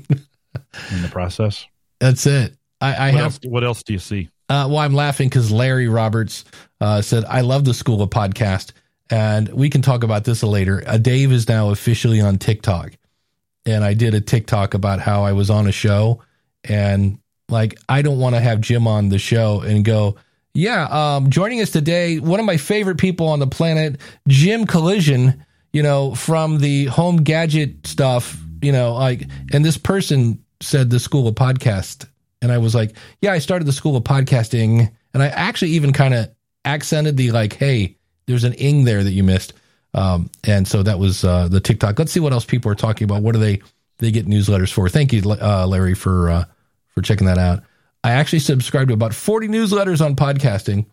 In 0.92 1.02
the 1.02 1.10
process. 1.12 1.66
That's 2.00 2.26
it. 2.26 2.56
I, 2.82 2.94
I 2.94 3.06
What 3.08 3.14
have 3.16 3.24
else, 3.24 3.40
what 3.46 3.64
else 3.64 3.84
do 3.84 3.94
you 3.94 4.00
see? 4.00 4.30
Uh, 4.48 4.68
well, 4.70 4.78
I'm 4.78 4.94
laughing 4.94 5.28
because 5.30 5.52
Larry 5.52 5.88
Roberts 5.88 6.46
uh, 6.80 7.02
said, 7.02 7.26
I 7.26 7.42
love 7.42 7.66
the 7.66 7.74
School 7.74 8.02
of 8.02 8.10
Podcast. 8.10 8.74
And 9.10 9.50
we 9.50 9.70
can 9.70 9.82
talk 9.82 10.04
about 10.04 10.24
this 10.24 10.44
later. 10.44 10.84
Uh, 10.86 10.98
Dave 10.98 11.32
is 11.32 11.48
now 11.48 11.70
officially 11.70 12.22
on 12.22 12.38
TikTok. 12.38 12.92
And 13.66 13.84
I 13.84 13.94
did 13.94 14.14
a 14.14 14.22
TikTok 14.22 14.74
about 14.74 15.00
how 15.00 15.24
I 15.24 15.32
was 15.34 15.50
on 15.50 15.68
a 15.68 15.72
show. 15.72 16.22
And 16.64 17.20
like, 17.50 17.80
I 17.90 18.02
don't 18.02 18.20
want 18.20 18.36
to 18.36 18.42
have 18.42 18.62
Jim 18.62 18.88
on 18.88 19.10
the 19.10 19.20
show 19.20 19.62
and 19.62 19.86
go, 19.86 20.16
yeah, 20.54 20.88
um, 20.90 21.30
joining 21.30 21.62
us 21.62 21.70
today, 21.70 22.20
one 22.20 22.40
of 22.40 22.46
my 22.46 22.58
favorite 22.58 22.98
people 22.98 23.28
on 23.28 23.40
the 23.40 23.48
planet, 23.48 24.00
Jim 24.28 24.66
Collision, 24.66 25.46
you 25.76 25.84
know, 25.84 26.16
from 26.16 26.60
the 26.60 26.86
home 26.86 27.18
gadget 27.18 27.86
stuff, 27.86 28.42
you 28.62 28.72
know, 28.72 28.94
like, 28.94 29.28
and 29.52 29.66
this 29.66 29.78
person 29.78 30.42
said 30.62 30.90
the 30.90 31.02
School 31.02 31.28
of 31.28 31.36
Podcast. 31.36 32.08
And 32.42 32.50
I 32.50 32.60
was 32.60 32.74
like, 32.74 32.96
yeah, 33.20 33.34
I 33.34 33.40
started 33.40 33.66
the 33.66 33.74
School 33.74 33.98
of 33.98 34.06
Podcasting. 34.06 34.90
And 35.14 35.22
I 35.22 35.28
actually 35.28 35.72
even 35.72 35.92
kind 35.92 36.14
of 36.14 36.30
accented 36.64 37.18
the 37.18 37.32
like, 37.32 37.56
hey, 37.56 37.98
there's 38.26 38.46
an 38.46 38.54
ing 38.54 38.86
there 38.86 39.04
that 39.04 39.12
you 39.12 39.22
missed. 39.22 39.52
Um, 39.94 40.30
and 40.46 40.66
so 40.66 40.82
that 40.82 40.98
was 40.98 41.26
uh, 41.26 41.50
the 41.50 41.60
TikTok. 41.60 42.00
Let's 42.00 42.14
see 42.14 42.22
what 42.22 42.32
else 42.32 42.46
people 42.46 42.72
are 42.72 42.76
talking 42.76 43.04
about. 43.04 43.22
What 43.22 43.34
do 43.34 43.40
they 43.40 43.62
they 43.98 44.12
get 44.12 44.28
newsletters 44.28 44.72
for? 44.72 44.88
Thank 44.88 45.12
you, 45.12 45.30
uh, 45.30 45.68
Larry, 45.68 45.94
for 45.94 46.30
uh, 46.30 46.46
for 46.88 47.02
checking 47.02 47.28
that 47.28 47.38
out. 47.38 47.64
I 48.02 48.12
actually 48.12 48.40
subscribe 48.40 48.88
to 48.88 48.94
about 48.94 49.14
40 49.14 49.50
newsletters 49.50 50.04
on 50.04 50.16
podcasting. 50.16 50.86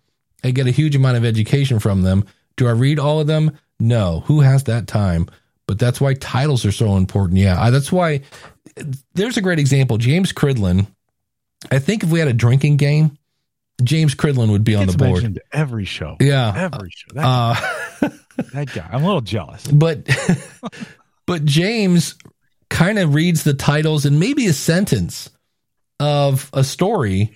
I 0.43 0.51
get 0.51 0.67
a 0.67 0.73
huge 0.73 0.97
amount 0.97 1.19
of 1.19 1.25
education 1.25 1.79
from 1.79 2.03
them. 2.03 2.25
Do 2.57 2.67
I 2.67 2.73
read 2.73 2.99
all 2.99 3.21
of 3.21 3.29
them? 3.29 3.57
No. 3.83 4.21
Who 4.27 4.41
has 4.41 4.65
that 4.65 4.87
time? 4.87 5.29
But 5.67 5.79
that's 5.79 6.01
why 6.01 6.15
titles 6.15 6.65
are 6.65 6.73
so 6.73 6.97
important. 6.97 7.39
Yeah, 7.39 7.61
I, 7.61 7.71
that's 7.71 7.91
why. 7.93 8.23
There's 9.15 9.37
a 9.37 9.43
great 9.43 9.59
example. 9.59 9.99
James 9.99 10.33
Cridland. 10.33 10.87
I 11.71 11.79
think 11.79 12.03
if 12.03 12.11
we 12.11 12.19
had 12.19 12.29
a 12.29 12.33
drinking 12.33 12.77
game, 12.79 13.17
James 13.83 14.15
Cridland 14.15 14.51
would 14.51 14.65
be 14.65 14.75
on 14.75 14.87
the 14.87 14.97
board. 14.97 15.41
every 15.53 15.85
show. 15.85 16.17
Yeah. 16.21 16.69
Every 16.73 16.91
show. 16.91 17.09
That, 17.15 17.25
Uh, 17.25 18.09
that 18.53 18.73
guy. 18.75 18.89
I'm 18.91 19.03
a 19.03 19.07
little 19.07 19.21
jealous. 19.21 19.67
but 19.67 20.09
but 21.27 21.45
James 21.45 22.17
kind 22.71 22.99
of 22.99 23.15
reads 23.15 23.45
the 23.45 23.55
titles 23.55 24.05
and 24.07 24.19
maybe 24.19 24.47
a 24.47 24.53
sentence 24.53 25.31
of 26.01 26.51
a 26.53 26.65
story 26.65 27.33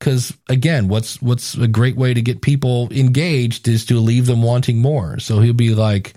because 0.00 0.36
again 0.48 0.88
what's 0.88 1.20
what's 1.22 1.54
a 1.54 1.68
great 1.68 1.94
way 1.94 2.12
to 2.14 2.22
get 2.22 2.40
people 2.40 2.88
engaged 2.90 3.68
is 3.68 3.84
to 3.86 4.00
leave 4.00 4.26
them 4.26 4.42
wanting 4.42 4.78
more. 4.78 5.20
So 5.20 5.38
he'll 5.40 5.52
be 5.52 5.74
like 5.74 6.14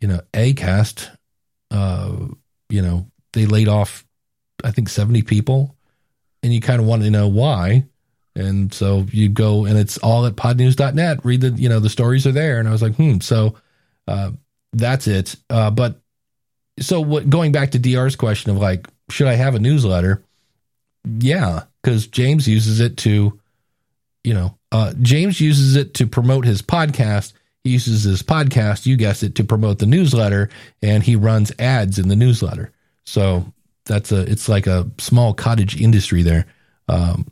you 0.00 0.08
know 0.08 0.20
acast 0.32 1.08
uh 1.70 2.16
you 2.70 2.82
know 2.82 3.06
they 3.32 3.46
laid 3.46 3.68
off 3.68 4.06
i 4.64 4.70
think 4.70 4.88
70 4.88 5.22
people 5.22 5.76
and 6.42 6.52
you 6.52 6.60
kind 6.60 6.80
of 6.80 6.86
want 6.86 7.02
to 7.02 7.10
know 7.10 7.28
why. 7.28 7.84
And 8.34 8.72
so 8.72 9.04
you 9.10 9.28
go 9.28 9.66
and 9.66 9.76
it's 9.76 9.98
all 9.98 10.24
at 10.26 10.36
podnews.net 10.36 11.24
read 11.24 11.42
the 11.42 11.50
you 11.50 11.68
know 11.68 11.80
the 11.80 11.90
stories 11.90 12.26
are 12.26 12.32
there. 12.32 12.58
And 12.58 12.68
i 12.68 12.72
was 12.72 12.82
like 12.82 12.96
hmm 12.96 13.18
so 13.20 13.54
uh 14.08 14.32
that's 14.72 15.06
it. 15.06 15.36
Uh 15.50 15.70
but 15.70 16.00
so 16.80 17.00
what 17.00 17.28
going 17.28 17.52
back 17.52 17.72
to 17.72 17.78
dr's 17.78 18.16
question 18.16 18.50
of 18.50 18.58
like 18.58 18.88
should 19.10 19.26
i 19.26 19.34
have 19.34 19.54
a 19.54 19.58
newsletter? 19.58 20.22
Yeah 21.04 21.64
because 21.82 22.06
james 22.06 22.46
uses 22.48 22.80
it 22.80 22.96
to 22.96 23.38
you 24.24 24.34
know 24.34 24.56
uh 24.72 24.92
james 25.00 25.40
uses 25.40 25.76
it 25.76 25.94
to 25.94 26.06
promote 26.06 26.44
his 26.44 26.62
podcast. 26.62 27.32
He 27.64 27.70
uses 27.70 28.04
his 28.04 28.22
podcast 28.22 28.86
you 28.86 28.96
guessed 28.96 29.22
it 29.22 29.34
to 29.36 29.44
promote 29.44 29.78
the 29.78 29.86
newsletter 29.86 30.48
and 30.82 31.02
he 31.02 31.16
runs 31.16 31.52
ads 31.58 31.98
in 31.98 32.08
the 32.08 32.16
newsletter. 32.16 32.72
So 33.04 33.52
that's 33.84 34.12
a 34.12 34.20
it's 34.30 34.48
like 34.48 34.66
a 34.66 34.90
small 34.98 35.34
cottage 35.34 35.80
industry 35.80 36.22
there. 36.22 36.46
Um 36.88 37.26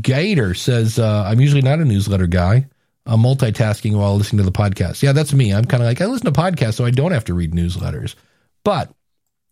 gator 0.00 0.54
says 0.54 0.98
uh 0.98 1.24
i'm 1.26 1.40
usually 1.40 1.62
not 1.62 1.80
a 1.80 1.84
newsletter 1.84 2.26
guy. 2.26 2.66
I'm 3.06 3.20
multitasking 3.20 3.96
while 3.96 4.16
listening 4.16 4.44
to 4.44 4.50
the 4.50 4.56
podcast. 4.56 5.02
Yeah 5.02 5.12
that's 5.12 5.32
me. 5.32 5.52
I'm 5.52 5.64
kind 5.64 5.82
of 5.82 5.86
like 5.88 6.00
i 6.00 6.06
listen 6.06 6.32
to 6.32 6.40
podcasts 6.40 6.74
so 6.74 6.84
i 6.84 6.90
don't 6.90 7.12
have 7.12 7.24
to 7.26 7.34
read 7.34 7.52
newsletters. 7.52 8.14
But 8.64 8.92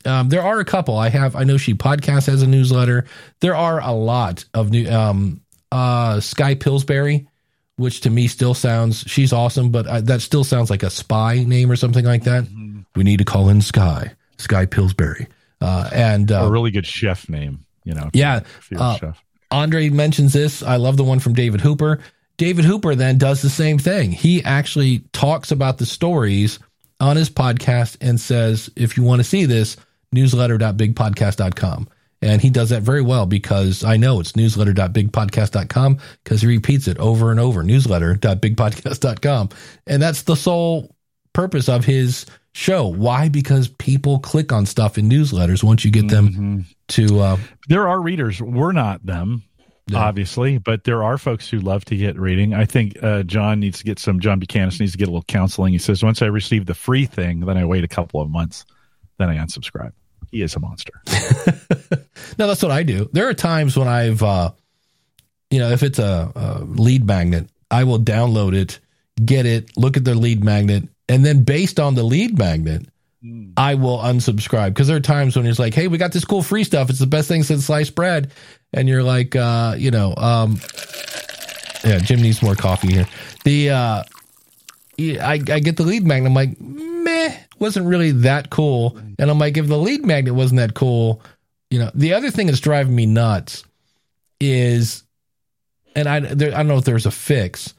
um, 0.09 0.29
there 0.29 0.43
are 0.43 0.59
a 0.61 0.65
couple. 0.65 0.97
I 0.97 1.09
have. 1.11 1.37
I 1.37 1.45
know 1.45 1.57
she 1.57 1.75
podcast 1.75 2.27
has 2.27 2.43
a 2.43 2.47
newsletter. 2.47 3.05
There 3.41 3.55
are 3.55 3.81
a 3.81 3.93
lot 3.93 4.45
of 4.55 4.71
new. 4.71 4.89
Um, 4.89 5.41
uh, 5.71 6.21
Sky 6.21 6.55
Pillsbury, 6.55 7.29
which 7.77 8.01
to 8.03 8.11
me 8.11 8.27
still 8.27 8.55
sounds. 8.55 9.05
She's 9.07 9.33
awesome, 9.33 9.71
but 9.71 9.87
uh, 9.87 10.01
that 10.03 10.23
still 10.23 10.45
sounds 10.45 10.71
like 10.71 10.83
a 10.83 10.91
spy 10.91 11.45
name 11.45 11.71
or 11.71 11.77
something 11.77 12.05
like 12.05 12.25
that. 12.25 12.45
We 12.97 13.05
need 13.05 13.19
to 13.19 13.25
call 13.25 13.49
in 13.49 13.61
Sky. 13.61 14.13
Sky 14.39 14.67
Pillsbury. 14.67 15.29
Uh, 15.61 15.91
and 15.93 16.31
uh, 16.33 16.45
a 16.45 16.51
really 16.51 16.71
good 16.71 16.87
chef 16.87 17.29
name, 17.29 17.65
you 17.85 17.95
know. 17.95 18.11
Yeah, 18.13 18.41
uh, 18.77 18.97
chef. 18.97 19.23
Andre 19.51 19.89
mentions 19.89 20.33
this. 20.33 20.63
I 20.63 20.77
love 20.77 20.97
the 20.97 21.05
one 21.05 21.19
from 21.19 21.33
David 21.33 21.61
Hooper. 21.61 22.01
David 22.37 22.65
Hooper 22.65 22.95
then 22.95 23.19
does 23.19 23.43
the 23.43 23.51
same 23.51 23.79
thing. 23.79 24.13
He 24.13 24.45
actually 24.45 25.01
talks 25.13 25.51
about 25.51 25.79
the 25.79 25.87
stories 25.87 26.61
on 27.01 27.17
his 27.17 27.31
podcast 27.31 27.97
and 28.01 28.21
says, 28.21 28.71
if 28.77 28.97
you 28.97 29.03
want 29.03 29.21
to 29.21 29.25
see 29.25 29.45
this, 29.45 29.77
newsletter.bigpodcast.com. 30.13 31.89
And 32.21 32.43
he 32.43 32.51
does 32.51 32.71
that 32.71 32.83
very 32.83 33.01
well 33.03 33.27
because 33.27 33.85
I 33.85 33.97
know 33.97 34.19
it's 34.19 34.35
newsletter.bigpodcast.com 34.35 35.99
because 36.25 36.41
he 36.41 36.49
repeats 36.49 36.89
it 36.89 36.99
over 36.99 37.31
and 37.31 37.39
over 37.39 37.63
newsletter.bigpodcast.com. 37.63 39.49
And 39.87 40.03
that's 40.03 40.23
the 40.23 40.35
sole 40.35 40.95
purpose 41.33 41.69
of 41.69 41.85
his 41.85 42.27
show. 42.55 42.89
Why? 42.89 43.29
Because 43.29 43.69
people 43.69 44.19
click 44.19 44.53
on 44.53 44.67
stuff 44.67 44.99
in 44.99 45.09
newsletters 45.09 45.63
once 45.63 45.85
you 45.85 45.93
get 45.93 46.09
them 46.09 46.67
to. 46.89 47.21
Uh, 47.21 47.37
There 47.69 47.87
are 47.87 48.01
readers. 48.01 48.43
We're 48.43 48.73
not 48.73 49.07
them, 49.07 49.45
Yeah. 49.87 49.99
obviously, 49.99 50.59
but 50.59 50.83
there 50.83 51.05
are 51.05 51.19
folks 51.19 51.49
who 51.49 51.61
love 51.61 51.85
to 51.85 51.97
get 51.97 52.19
reading. 52.19 52.53
I 52.53 52.65
think 52.65 53.01
uh, 53.01 53.23
John 53.23 53.61
needs 53.61 53.79
to 53.79 53.85
get 53.85 54.01
some. 54.01 54.19
John 54.19 54.41
Buchanan 54.41 54.73
needs 54.81 54.91
to 54.93 54.99
get 54.99 55.07
a 55.07 55.13
little 55.13 55.23
counseling. 55.23 55.73
He 55.73 55.79
says 55.79 56.03
once 56.03 56.21
I 56.21 56.27
receive 56.27 56.67
the 56.67 56.75
free 56.75 57.07
thing, 57.07 57.41
then 57.41 57.57
I 57.57 57.65
wait 57.65 57.85
a 57.85 57.89
couple 57.89 58.21
of 58.21 58.29
months, 58.29 58.65
then 59.19 59.29
I 59.29 59.37
unsubscribe. 59.37 59.93
He 60.31 60.43
is 60.43 60.55
a 60.55 60.61
monster. 60.61 60.93
No, 62.39 62.47
that's 62.47 62.63
what 62.63 62.71
I 62.71 62.83
do. 62.85 63.09
There 63.13 63.29
are 63.29 63.35
times 63.35 63.77
when 63.77 63.89
I've, 63.89 64.23
uh, 64.23 64.51
you 65.51 65.59
know, 65.59 65.71
if 65.71 65.83
it's 65.83 65.99
a, 65.99 66.33
a 66.35 66.65
lead 66.65 67.05
magnet, 67.05 67.49
I 67.71 67.85
will 67.85 67.99
download 67.99 68.55
it, 68.55 68.79
get 69.25 69.45
it, 69.47 69.77
look 69.77 69.97
at 69.97 70.05
the 70.05 70.15
lead 70.15 70.45
magnet, 70.45 70.85
and 71.09 71.25
then 71.25 71.43
based 71.43 71.81
on 71.81 71.95
the 71.95 72.03
lead 72.03 72.39
magnet, 72.39 72.87
I 73.57 73.75
will 73.75 73.99
unsubscribe 73.99 74.69
because 74.69 74.87
there 74.87 74.97
are 74.97 75.01
times 75.01 75.37
when 75.37 75.47
it's 75.47 75.59
like, 75.59 75.75
hey, 75.75 75.89
we 75.89 75.99
got 75.99 76.13
this 76.13 76.25
cool 76.25 76.43
free 76.43 76.63
stuff. 76.63 76.89
It's 76.91 77.01
the 77.01 77.07
best 77.07 77.27
thing 77.27 77.43
since 77.43 77.65
sliced 77.65 77.97
bread. 77.97 78.31
And 78.73 78.89
you're 78.89 79.03
like, 79.03 79.35
uh, 79.35 79.75
you 79.77 79.91
know, 79.91 80.15
um, 80.17 80.61
yeah, 81.85 81.99
Jim 81.99 82.23
needs 82.23 82.43
more 82.43 82.55
coffee 82.55 82.93
here. 82.93 83.09
The, 83.45 83.71
uh, 83.71 84.03
I, 84.99 85.35
I 85.35 85.61
get 85.61 85.77
the 85.77 85.85
lead 85.85 86.05
magnet. 86.05 86.31
I'm 86.31 86.35
like, 86.35 86.61
meh, 86.61 87.37
wasn't 87.59 87.87
really 87.87 88.11
that 88.11 88.51
cool. 88.51 88.99
And 89.19 89.31
I'm 89.31 89.39
like, 89.39 89.57
if 89.57 89.69
the 89.69 89.79
lead 89.79 90.05
magnet 90.05 90.35
wasn't 90.35 90.59
that 90.59 90.75
cool, 90.75 91.23
you 91.71 91.79
know, 91.79 91.91
the 91.95 92.15
other 92.15 92.31
thing 92.31 92.47
that's 92.47 92.61
driving 92.61 92.95
me 92.95 93.07
nuts 93.07 93.65
is, 94.41 95.05
and 95.95 96.09
I, 96.09 96.21
there, 96.21 96.53
I 96.53 96.59
don't 96.59 96.69
know 96.69 96.79
if 96.79 96.85
there's 96.85 97.07
a 97.07 97.11
fix. 97.11 97.75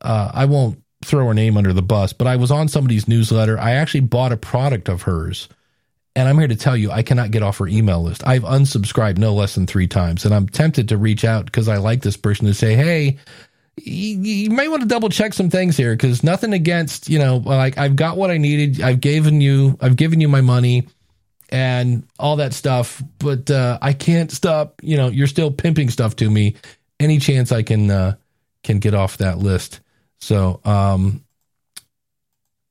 Uh, 0.00 0.30
I 0.32 0.46
won't 0.46 0.82
throw 1.04 1.26
her 1.26 1.34
name 1.34 1.56
under 1.56 1.72
the 1.72 1.82
bus, 1.82 2.12
but 2.12 2.26
I 2.26 2.36
was 2.36 2.50
on 2.50 2.68
somebody's 2.68 3.08
newsletter. 3.08 3.58
I 3.58 3.72
actually 3.72 4.00
bought 4.00 4.32
a 4.32 4.36
product 4.36 4.88
of 4.88 5.02
hers. 5.02 5.48
And 6.14 6.28
I'm 6.28 6.38
here 6.38 6.48
to 6.48 6.56
tell 6.56 6.76
you, 6.76 6.90
I 6.90 7.02
cannot 7.02 7.30
get 7.30 7.42
off 7.42 7.58
her 7.58 7.66
email 7.66 8.02
list. 8.02 8.26
I've 8.26 8.42
unsubscribed 8.42 9.16
no 9.16 9.32
less 9.34 9.54
than 9.54 9.66
three 9.66 9.88
times. 9.88 10.24
And 10.24 10.34
I'm 10.34 10.46
tempted 10.46 10.90
to 10.90 10.98
reach 10.98 11.24
out 11.24 11.46
because 11.46 11.68
I 11.68 11.78
like 11.78 12.02
this 12.02 12.18
person 12.18 12.46
to 12.46 12.54
say, 12.54 12.74
hey, 12.74 13.18
you, 13.76 14.18
you 14.20 14.50
might 14.50 14.70
want 14.70 14.82
to 14.82 14.88
double 14.88 15.08
check 15.08 15.32
some 15.32 15.50
things 15.50 15.76
here 15.76 15.94
because 15.94 16.22
nothing 16.22 16.52
against, 16.52 17.08
you 17.08 17.18
know, 17.18 17.36
like 17.38 17.78
I've 17.78 17.96
got 17.96 18.16
what 18.16 18.30
I 18.30 18.38
needed. 18.38 18.82
I've 18.82 19.00
given 19.00 19.40
you, 19.40 19.78
I've 19.80 19.96
given 19.96 20.20
you 20.20 20.28
my 20.28 20.40
money 20.40 20.86
and 21.50 22.06
all 22.18 22.36
that 22.36 22.54
stuff, 22.54 23.02
but 23.18 23.50
uh, 23.50 23.78
I 23.82 23.92
can't 23.92 24.30
stop. 24.30 24.80
You 24.82 24.96
know, 24.96 25.08
you're 25.08 25.26
still 25.26 25.50
pimping 25.50 25.90
stuff 25.90 26.16
to 26.16 26.30
me. 26.30 26.56
Any 26.98 27.18
chance 27.18 27.52
I 27.52 27.62
can 27.62 27.90
uh, 27.90 28.16
can 28.62 28.78
get 28.78 28.94
off 28.94 29.18
that 29.18 29.38
list? 29.38 29.80
So, 30.20 30.60
um, 30.64 31.24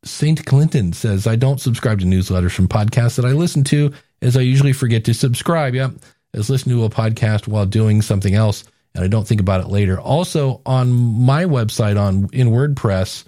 Saint 0.03 0.45
Clinton 0.45 0.93
says, 0.93 1.27
I 1.27 1.35
don't 1.35 1.61
subscribe 1.61 1.99
to 1.99 2.05
newsletters 2.05 2.53
from 2.53 2.67
podcasts 2.67 3.17
that 3.17 3.25
I 3.25 3.33
listen 3.33 3.63
to, 3.65 3.93
as 4.21 4.35
I 4.35 4.41
usually 4.41 4.73
forget 4.73 5.05
to 5.05 5.13
subscribe. 5.13 5.75
Yep. 5.75 5.91
As 6.33 6.49
listen 6.49 6.71
to 6.71 6.85
a 6.85 6.89
podcast 6.89 7.47
while 7.47 7.65
doing 7.65 8.01
something 8.01 8.33
else, 8.33 8.63
and 8.93 9.03
I 9.03 9.07
don't 9.07 9.27
think 9.27 9.41
about 9.41 9.61
it 9.61 9.67
later. 9.67 9.99
Also, 9.99 10.61
on 10.65 10.91
my 10.91 11.45
website 11.45 11.99
on 11.99 12.29
in 12.33 12.49
WordPress, 12.49 13.23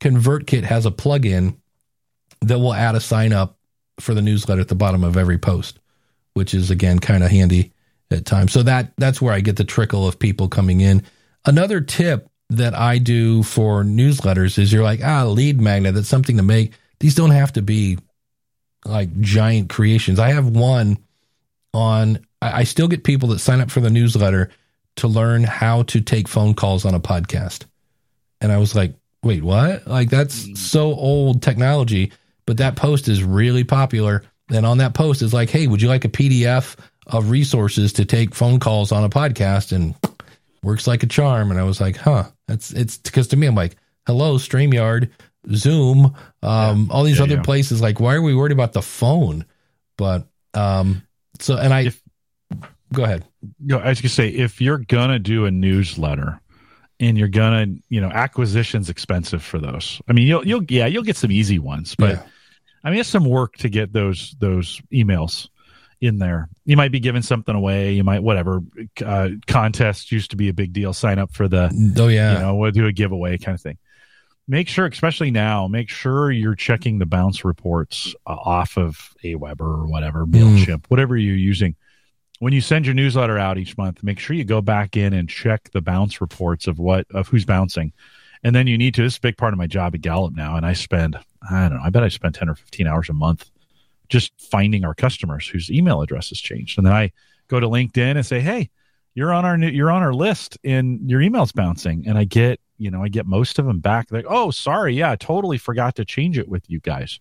ConvertKit 0.00 0.64
has 0.64 0.86
a 0.86 0.90
plugin 0.90 1.56
that 2.42 2.58
will 2.58 2.74
add 2.74 2.94
a 2.94 3.00
sign 3.00 3.32
up 3.32 3.58
for 3.98 4.14
the 4.14 4.22
newsletter 4.22 4.60
at 4.60 4.68
the 4.68 4.74
bottom 4.74 5.04
of 5.04 5.16
every 5.16 5.38
post, 5.38 5.78
which 6.34 6.52
is 6.52 6.70
again 6.70 6.98
kind 6.98 7.24
of 7.24 7.30
handy 7.30 7.72
at 8.10 8.26
times. 8.26 8.52
So 8.52 8.62
that 8.64 8.92
that's 8.98 9.22
where 9.22 9.32
I 9.32 9.40
get 9.40 9.56
the 9.56 9.64
trickle 9.64 10.06
of 10.06 10.18
people 10.18 10.48
coming 10.48 10.80
in. 10.80 11.02
Another 11.44 11.80
tip 11.80 12.28
that 12.50 12.74
I 12.74 12.98
do 12.98 13.42
for 13.42 13.82
newsletters 13.82 14.58
is 14.58 14.72
you're 14.72 14.84
like, 14.84 15.00
ah, 15.02 15.24
lead 15.24 15.60
magnet, 15.60 15.94
that's 15.94 16.08
something 16.08 16.36
to 16.36 16.42
make. 16.42 16.74
These 17.00 17.14
don't 17.14 17.30
have 17.30 17.52
to 17.54 17.62
be 17.62 17.98
like 18.84 19.18
giant 19.20 19.68
creations. 19.68 20.18
I 20.18 20.28
have 20.30 20.48
one 20.48 20.98
on, 21.74 22.24
I, 22.40 22.60
I 22.60 22.64
still 22.64 22.88
get 22.88 23.04
people 23.04 23.30
that 23.30 23.40
sign 23.40 23.60
up 23.60 23.70
for 23.70 23.80
the 23.80 23.90
newsletter 23.90 24.50
to 24.96 25.08
learn 25.08 25.44
how 25.44 25.82
to 25.84 26.00
take 26.00 26.28
phone 26.28 26.54
calls 26.54 26.84
on 26.84 26.94
a 26.94 27.00
podcast. 27.00 27.64
And 28.40 28.50
I 28.52 28.58
was 28.58 28.74
like, 28.74 28.94
wait, 29.22 29.42
what? 29.42 29.86
Like, 29.86 30.10
that's 30.10 30.60
so 30.60 30.94
old 30.94 31.42
technology, 31.42 32.12
but 32.46 32.58
that 32.58 32.76
post 32.76 33.08
is 33.08 33.22
really 33.24 33.64
popular. 33.64 34.22
And 34.50 34.64
on 34.64 34.78
that 34.78 34.94
post 34.94 35.22
is 35.22 35.32
like, 35.34 35.50
hey, 35.50 35.66
would 35.66 35.82
you 35.82 35.88
like 35.88 36.04
a 36.04 36.08
PDF 36.08 36.76
of 37.06 37.30
resources 37.30 37.92
to 37.94 38.04
take 38.04 38.34
phone 38.34 38.60
calls 38.60 38.92
on 38.92 39.04
a 39.04 39.08
podcast? 39.10 39.72
And 39.72 39.94
works 40.62 40.86
like 40.86 41.02
a 41.02 41.06
charm. 41.06 41.50
And 41.50 41.60
I 41.60 41.64
was 41.64 41.80
like, 41.80 41.96
huh, 41.96 42.24
that's 42.48 42.72
it's 42.72 42.98
because 42.98 43.28
to 43.28 43.36
me, 43.36 43.46
I'm 43.46 43.54
like, 43.54 43.76
hello, 44.06 44.36
StreamYard, 44.36 45.10
Zoom, 45.52 46.14
um, 46.42 46.90
all 46.90 47.04
these 47.04 47.18
Yeah, 47.18 47.24
other 47.24 47.36
yeah. 47.36 47.42
places. 47.42 47.80
Like, 47.80 48.00
why 48.00 48.14
are 48.14 48.22
we 48.22 48.34
worried 48.34 48.52
about 48.52 48.72
the 48.72 48.82
phone? 48.82 49.44
But 49.96 50.26
um, 50.54 51.02
so, 51.40 51.56
and 51.56 51.72
I 51.72 51.82
If- 51.82 52.02
go 52.92 53.04
ahead. 53.04 53.24
You 53.60 53.76
know, 53.76 53.78
I 53.78 53.88
was 53.90 54.00
gonna 54.00 54.08
say 54.10 54.28
if 54.28 54.60
you're 54.60 54.78
gonna 54.78 55.18
do 55.18 55.44
a 55.46 55.50
newsletter 55.50 56.40
and 57.00 57.18
you're 57.18 57.28
gonna, 57.28 57.66
you 57.88 58.00
know, 58.00 58.08
acquisition's 58.08 58.88
expensive 58.88 59.42
for 59.42 59.58
those. 59.58 60.00
I 60.08 60.12
mean, 60.12 60.26
you'll 60.26 60.46
you'll 60.46 60.64
yeah, 60.68 60.86
you'll 60.86 61.02
get 61.02 61.16
some 61.16 61.30
easy 61.30 61.58
ones, 61.58 61.94
but 61.94 62.10
Yeah. 62.10 62.22
I 62.84 62.90
mean, 62.90 63.00
it's 63.00 63.08
some 63.08 63.24
work 63.24 63.56
to 63.58 63.68
get 63.68 63.92
those 63.92 64.36
those 64.38 64.80
emails 64.92 65.48
in 66.00 66.18
there. 66.18 66.48
You 66.64 66.76
might 66.76 66.92
be 66.92 67.00
giving 67.00 67.22
something 67.22 67.54
away. 67.54 67.92
You 67.92 68.04
might 68.04 68.22
whatever 68.22 68.62
uh, 69.04 69.30
contests 69.46 70.12
used 70.12 70.30
to 70.30 70.36
be 70.36 70.48
a 70.48 70.52
big 70.52 70.72
deal. 70.72 70.92
Sign 70.92 71.18
up 71.18 71.32
for 71.32 71.48
the 71.48 71.70
Oh 71.98 72.08
yeah. 72.08 72.34
you 72.34 72.38
know 72.40 72.54
we'll 72.54 72.70
do 72.70 72.86
a 72.86 72.92
giveaway 72.92 73.38
kind 73.38 73.54
of 73.54 73.60
thing. 73.60 73.78
Make 74.48 74.68
sure, 74.68 74.86
especially 74.86 75.32
now, 75.32 75.66
make 75.66 75.88
sure 75.88 76.30
you're 76.30 76.54
checking 76.54 77.00
the 77.00 77.06
bounce 77.06 77.44
reports 77.44 78.14
uh, 78.28 78.30
off 78.34 78.78
of 78.78 78.96
Aweber 79.24 79.60
or 79.60 79.86
whatever 79.88 80.24
Mailchimp, 80.24 80.84
whatever 80.86 81.16
you're 81.16 81.34
using. 81.34 81.74
When 82.38 82.52
you 82.52 82.60
send 82.60 82.84
your 82.84 82.94
newsletter 82.94 83.38
out 83.38 83.58
each 83.58 83.78
month, 83.78 84.02
make 84.02 84.18
sure 84.18 84.36
you 84.36 84.44
go 84.44 84.60
back 84.60 84.96
in 84.96 85.12
and 85.12 85.28
check 85.28 85.70
the 85.72 85.80
bounce 85.80 86.20
reports 86.20 86.66
of 86.66 86.78
what 86.78 87.06
of 87.10 87.28
who's 87.28 87.44
bouncing. 87.44 87.92
And 88.42 88.54
then 88.54 88.66
you 88.66 88.76
need 88.76 88.94
to. 88.94 89.02
This 89.02 89.14
is 89.14 89.18
a 89.18 89.22
big 89.22 89.38
part 89.38 89.54
of 89.54 89.58
my 89.58 89.66
job 89.66 89.94
at 89.94 90.02
Gallup 90.02 90.34
now, 90.34 90.56
and 90.56 90.66
I 90.66 90.74
spend 90.74 91.18
I 91.50 91.68
don't 91.68 91.78
know. 91.78 91.84
I 91.84 91.90
bet 91.90 92.02
I 92.02 92.08
spend 92.08 92.34
ten 92.34 92.48
or 92.48 92.54
fifteen 92.54 92.86
hours 92.86 93.08
a 93.08 93.14
month 93.14 93.50
just 94.08 94.32
finding 94.38 94.84
our 94.84 94.94
customers 94.94 95.48
whose 95.48 95.70
email 95.70 96.02
address 96.02 96.28
has 96.28 96.38
changed, 96.38 96.78
and 96.78 96.86
then 96.86 96.92
I 96.92 97.12
go 97.48 97.58
to 97.58 97.68
LinkedIn 97.68 98.16
and 98.16 98.26
say, 98.26 98.40
"Hey, 98.40 98.70
you're 99.14 99.32
on 99.32 99.44
our 99.44 99.56
new, 99.56 99.68
you're 99.68 99.90
on 99.90 100.02
our 100.02 100.14
list, 100.14 100.58
and 100.62 101.08
your 101.10 101.20
email's 101.20 101.52
bouncing." 101.52 102.06
And 102.06 102.18
I 102.18 102.24
get 102.24 102.60
you 102.78 102.90
know 102.90 103.02
I 103.02 103.08
get 103.08 103.26
most 103.26 103.58
of 103.58 103.64
them 103.66 103.80
back. 103.80 104.12
Like, 104.12 104.26
"Oh, 104.28 104.50
sorry, 104.50 104.94
yeah, 104.94 105.10
I 105.10 105.16
totally 105.16 105.58
forgot 105.58 105.96
to 105.96 106.04
change 106.04 106.38
it 106.38 106.48
with 106.48 106.68
you 106.68 106.80
guys." 106.80 107.18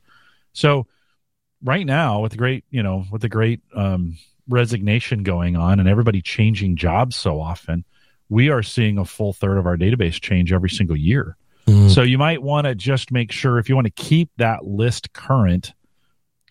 So 0.53 0.87
right 1.63 1.85
now, 1.85 2.21
with 2.21 2.33
the 2.33 2.37
great 2.37 2.65
you 2.69 2.83
know 2.83 3.05
with 3.11 3.21
the 3.21 3.29
great 3.29 3.61
um, 3.73 4.17
resignation 4.47 5.23
going 5.23 5.55
on 5.55 5.79
and 5.79 5.89
everybody 5.89 6.21
changing 6.21 6.75
jobs 6.75 7.15
so 7.15 7.39
often, 7.41 7.85
we 8.29 8.49
are 8.49 8.63
seeing 8.63 8.97
a 8.97 9.05
full 9.05 9.33
third 9.33 9.57
of 9.57 9.65
our 9.65 9.77
database 9.77 10.19
change 10.19 10.51
every 10.51 10.69
single 10.69 10.97
year. 10.97 11.37
Mm. 11.67 11.89
So 11.89 12.01
you 12.03 12.17
might 12.17 12.41
want 12.41 12.65
to 12.65 12.75
just 12.75 13.11
make 13.11 13.31
sure 13.31 13.57
if 13.57 13.69
you 13.69 13.75
want 13.75 13.85
to 13.85 14.03
keep 14.03 14.29
that 14.37 14.65
list 14.65 15.13
current, 15.13 15.73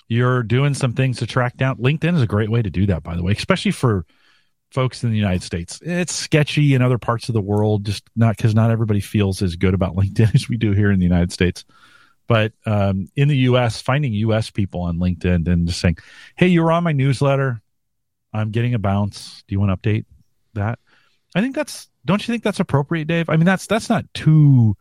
you're 0.09 0.42
doing 0.42 0.74
some 0.74 0.92
things 0.92 1.18
to 1.18 1.26
track 1.26 1.57
down. 1.57 1.76
LinkedIn 1.76 2.14
is 2.14 2.22
a 2.22 2.26
great 2.26 2.51
way 2.51 2.62
to 2.62 2.70
do 2.70 2.86
that, 2.86 3.03
by 3.03 3.16
the 3.16 3.22
way, 3.22 3.32
especially 3.32 3.70
for 3.70 4.05
folks 4.70 5.05
in 5.05 5.11
the 5.11 5.16
United 5.16 5.42
States. 5.42 5.80
It's 5.82 6.12
sketchy 6.12 6.74
in 6.74 6.82
other 6.82 6.99
parts 6.99 7.28
of 7.28 7.32
the 7.32 7.40
world, 7.40 7.84
just 7.84 8.05
not 8.16 8.36
because 8.36 8.55
not 8.55 8.70
everybody 8.70 9.01
feels 9.01 9.40
as 9.40 9.57
good 9.57 9.74
about 9.74 9.95
LinkedIn 9.97 10.34
as 10.34 10.49
we 10.49 10.57
do 10.57 10.72
here 10.72 10.90
in 10.90 10.99
the 10.99 11.05
United 11.05 11.32
States. 11.32 11.64
But 12.26 12.53
um, 12.64 13.09
in 13.16 13.28
the 13.28 13.36
U.S., 13.38 13.82
finding 13.82 14.12
U.S. 14.14 14.51
people 14.51 14.80
on 14.80 14.99
LinkedIn 14.99 15.47
and 15.47 15.68
just 15.68 15.80
saying, 15.80 15.99
"Hey, 16.36 16.47
you 16.47 16.62
were 16.62 16.72
on 16.72 16.82
my 16.82 16.92
newsletter. 16.92 17.61
I'm 18.35 18.51
getting 18.51 18.74
a 18.74 18.78
bounce. 18.78 19.43
Do 19.49 19.55
you 19.55 19.61
want 19.61 19.70
to 19.70 19.89
update 19.89 20.05
that?" 20.55 20.78
I 21.35 21.41
think 21.41 21.55
that's. 21.55 21.89
Don't 22.05 22.26
you 22.26 22.32
think 22.32 22.43
that's 22.43 22.61
appropriate, 22.61 23.07
Dave? 23.07 23.30
I 23.30 23.37
mean, 23.37 23.47
that's 23.47 23.66
that's 23.66 23.89
not 23.89 24.05
too 24.12 24.76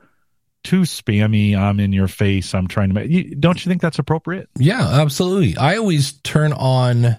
too 0.64 0.82
spammy. 0.82 1.56
I'm 1.58 1.80
in 1.80 1.94
your 1.94 2.08
face. 2.08 2.54
I'm 2.54 2.68
trying 2.68 2.90
to 2.90 2.96
make. 2.96 3.10
You, 3.10 3.36
don't 3.36 3.64
you 3.64 3.70
think 3.70 3.82
that's 3.82 4.00
appropriate? 4.00 4.50
Yeah, 4.58 4.82
absolutely. 5.02 5.56
I 5.58 5.78
always 5.78 6.14
turn 6.22 6.52
on 6.54 7.18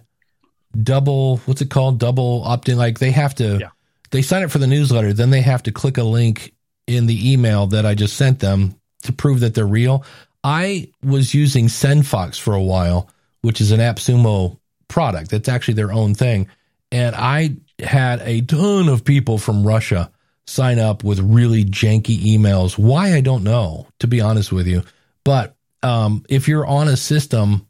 double, 0.83 1.39
what's 1.47 1.61
it 1.61 1.71
called? 1.71 1.99
Double 1.99 2.43
opt 2.45 2.69
in. 2.69 2.77
Like 2.79 2.99
they 2.99 3.11
have 3.13 3.35
to, 3.37 3.59
Yeah. 3.61 3.69
they 4.11 4.23
sign 4.23 4.43
up 4.43 4.51
for 4.51 4.59
the 4.59 4.67
newsletter, 4.67 5.13
then 5.13 5.31
they 5.31 5.41
have 5.41 5.63
to 5.65 5.73
click 5.73 5.99
a 5.99 6.03
link 6.03 6.55
in 6.87 7.07
the 7.07 7.33
email 7.33 7.67
that 7.69 7.87
I 7.87 7.95
just 7.95 8.17
sent 8.17 8.41
them 8.41 8.75
to 9.05 9.13
prove 9.13 9.41
that 9.41 9.55
they're 9.55 9.67
real. 9.67 10.05
I 10.43 10.91
was 11.03 11.33
using 11.33 11.67
SendFox 11.67 12.39
for 12.41 12.55
a 12.55 12.63
while, 12.63 13.09
which 13.43 13.61
is 13.61 13.71
an 13.73 13.81
AppSumo 13.81 14.59
product. 14.95 15.29
That's 15.29 15.49
actually 15.49 15.75
their 15.75 15.91
own 15.91 16.15
thing. 16.15 16.47
And 16.93 17.17
I 17.17 17.57
had 17.81 18.23
a 18.23 18.43
ton 18.43 18.89
of 18.89 19.05
people 19.05 19.39
from 19.39 19.67
Russia 19.67 20.13
sign 20.47 20.79
up 20.79 21.03
with 21.03 21.19
really 21.19 21.65
janky 21.65 22.17
emails. 22.21 22.79
Why 22.79 23.15
I 23.15 23.21
don't 23.21 23.43
know, 23.43 23.89
to 23.99 24.07
be 24.07 24.21
honest 24.21 24.53
with 24.53 24.69
you. 24.69 24.85
But 25.25 25.57
um, 25.83 26.25
if 26.29 26.47
you're 26.47 26.65
on 26.65 26.87
a 26.87 26.97
system 26.97 27.67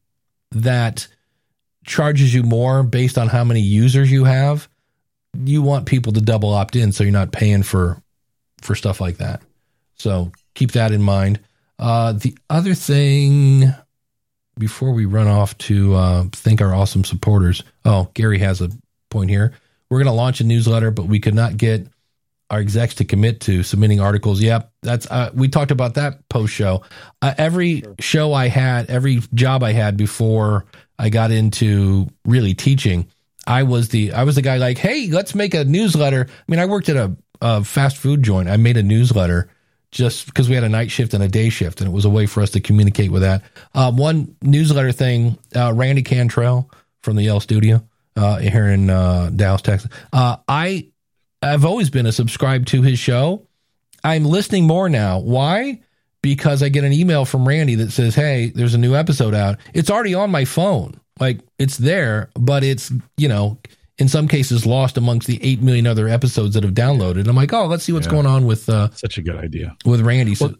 that 0.50 1.08
charges 1.86 2.34
you 2.34 2.42
more 2.42 2.82
based 2.82 3.16
on 3.16 3.28
how 3.28 3.42
many 3.42 3.60
users 3.60 4.12
you 4.12 4.24
have, 4.24 4.68
you 5.32 5.62
want 5.62 5.86
people 5.86 6.12
to 6.12 6.20
double 6.20 6.52
opt 6.52 6.76
in 6.76 6.92
so 6.92 7.04
you're 7.04 7.12
not 7.12 7.32
paying 7.32 7.62
for 7.62 8.02
for 8.60 8.74
stuff 8.74 9.00
like 9.00 9.16
that. 9.16 9.40
So 9.94 10.30
keep 10.52 10.72
that 10.72 10.92
in 10.92 11.02
mind. 11.02 11.40
Uh, 11.78 12.12
the 12.12 12.36
other 12.50 12.74
thing 12.74 13.72
before 14.58 14.92
we 14.92 15.04
run 15.04 15.26
off 15.26 15.56
to 15.58 15.94
uh, 15.94 16.24
thank 16.32 16.60
our 16.60 16.74
awesome 16.74 17.04
supporters. 17.04 17.62
Oh, 17.84 18.10
Gary 18.14 18.38
has 18.38 18.60
a 18.60 18.70
point 19.10 19.30
here. 19.30 19.52
We're 19.90 19.98
going 19.98 20.06
to 20.06 20.12
launch 20.12 20.40
a 20.40 20.44
newsletter, 20.44 20.90
but 20.90 21.06
we 21.06 21.20
could 21.20 21.34
not 21.34 21.56
get 21.56 21.86
our 22.50 22.58
execs 22.58 22.94
to 22.96 23.04
commit 23.04 23.40
to 23.40 23.62
submitting 23.62 24.00
articles. 24.00 24.40
Yep, 24.40 24.72
that's 24.82 25.10
uh, 25.10 25.30
we 25.34 25.48
talked 25.48 25.70
about 25.70 25.94
that 25.94 26.28
post 26.28 26.52
show. 26.52 26.82
Uh, 27.22 27.34
every 27.38 27.82
show 28.00 28.32
I 28.32 28.48
had, 28.48 28.90
every 28.90 29.20
job 29.32 29.62
I 29.62 29.72
had 29.72 29.96
before 29.96 30.66
I 30.98 31.08
got 31.08 31.30
into 31.30 32.08
really 32.24 32.54
teaching, 32.54 33.08
I 33.46 33.62
was 33.64 33.88
the 33.88 34.12
I 34.12 34.24
was 34.24 34.36
the 34.36 34.42
guy 34.42 34.58
like, 34.58 34.78
hey, 34.78 35.08
let's 35.08 35.34
make 35.34 35.54
a 35.54 35.64
newsletter. 35.64 36.26
I 36.28 36.42
mean, 36.50 36.60
I 36.60 36.66
worked 36.66 36.88
at 36.88 36.96
a, 36.96 37.16
a 37.40 37.64
fast 37.64 37.96
food 37.96 38.22
joint. 38.22 38.48
I 38.48 38.56
made 38.56 38.76
a 38.76 38.82
newsletter 38.82 39.48
just 39.94 40.26
because 40.26 40.48
we 40.48 40.56
had 40.56 40.64
a 40.64 40.68
night 40.68 40.90
shift 40.90 41.14
and 41.14 41.22
a 41.22 41.28
day 41.28 41.48
shift, 41.48 41.80
and 41.80 41.88
it 41.88 41.92
was 41.92 42.04
a 42.04 42.10
way 42.10 42.26
for 42.26 42.42
us 42.42 42.50
to 42.50 42.60
communicate 42.60 43.12
with 43.12 43.22
that. 43.22 43.42
Uh, 43.74 43.92
one 43.92 44.36
newsletter 44.42 44.90
thing, 44.90 45.38
uh, 45.54 45.72
Randy 45.72 46.02
Cantrell 46.02 46.68
from 47.02 47.14
the 47.16 47.22
Yellow 47.22 47.38
Studio 47.38 47.82
uh, 48.16 48.38
here 48.38 48.66
in 48.66 48.90
uh, 48.90 49.30
Dallas, 49.34 49.62
Texas. 49.62 49.90
Uh, 50.12 50.36
I 50.48 50.88
I've 51.40 51.64
always 51.64 51.90
been 51.90 52.06
a 52.06 52.12
subscribe 52.12 52.66
to 52.66 52.82
his 52.82 52.98
show. 52.98 53.46
I'm 54.02 54.24
listening 54.24 54.66
more 54.66 54.88
now. 54.88 55.20
Why? 55.20 55.80
Because 56.22 56.62
I 56.62 56.70
get 56.70 56.84
an 56.84 56.92
email 56.92 57.24
from 57.24 57.46
Randy 57.46 57.76
that 57.76 57.92
says, 57.92 58.16
"Hey, 58.16 58.50
there's 58.52 58.74
a 58.74 58.78
new 58.78 58.96
episode 58.96 59.34
out." 59.34 59.58
It's 59.74 59.90
already 59.90 60.14
on 60.14 60.30
my 60.30 60.44
phone. 60.44 61.00
Like 61.20 61.38
it's 61.58 61.76
there, 61.76 62.30
but 62.34 62.64
it's 62.64 62.90
you 63.16 63.28
know 63.28 63.58
in 63.98 64.08
some 64.08 64.26
cases 64.26 64.66
lost 64.66 64.96
amongst 64.96 65.26
the 65.26 65.42
8 65.42 65.62
million 65.62 65.86
other 65.86 66.08
episodes 66.08 66.54
that 66.54 66.64
have 66.64 66.74
downloaded. 66.74 67.28
I'm 67.28 67.36
like, 67.36 67.52
oh, 67.52 67.66
let's 67.66 67.84
see 67.84 67.92
what's 67.92 68.06
yeah. 68.06 68.12
going 68.12 68.26
on 68.26 68.46
with 68.46 68.68
uh, 68.68 68.90
such 68.92 69.18
a 69.18 69.22
good 69.22 69.36
idea 69.36 69.76
with 69.84 70.00
Randy. 70.00 70.34
So, 70.34 70.46
well, 70.46 70.56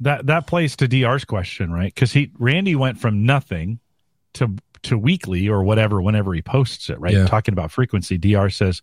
that 0.00 0.26
that 0.26 0.46
plays 0.46 0.76
to 0.76 0.88
Dr's 0.88 1.24
question, 1.24 1.72
right? 1.72 1.94
Because 1.94 2.12
he 2.12 2.30
Randy 2.38 2.74
went 2.74 2.98
from 2.98 3.24
nothing 3.24 3.78
to 4.34 4.54
to 4.82 4.98
weekly 4.98 5.48
or 5.48 5.62
whatever 5.62 6.02
whenever 6.02 6.34
he 6.34 6.42
posts 6.42 6.90
it, 6.90 6.98
right? 7.00 7.14
Yeah. 7.14 7.26
Talking 7.26 7.52
about 7.52 7.70
frequency, 7.70 8.18
Dr 8.18 8.50
says, 8.50 8.82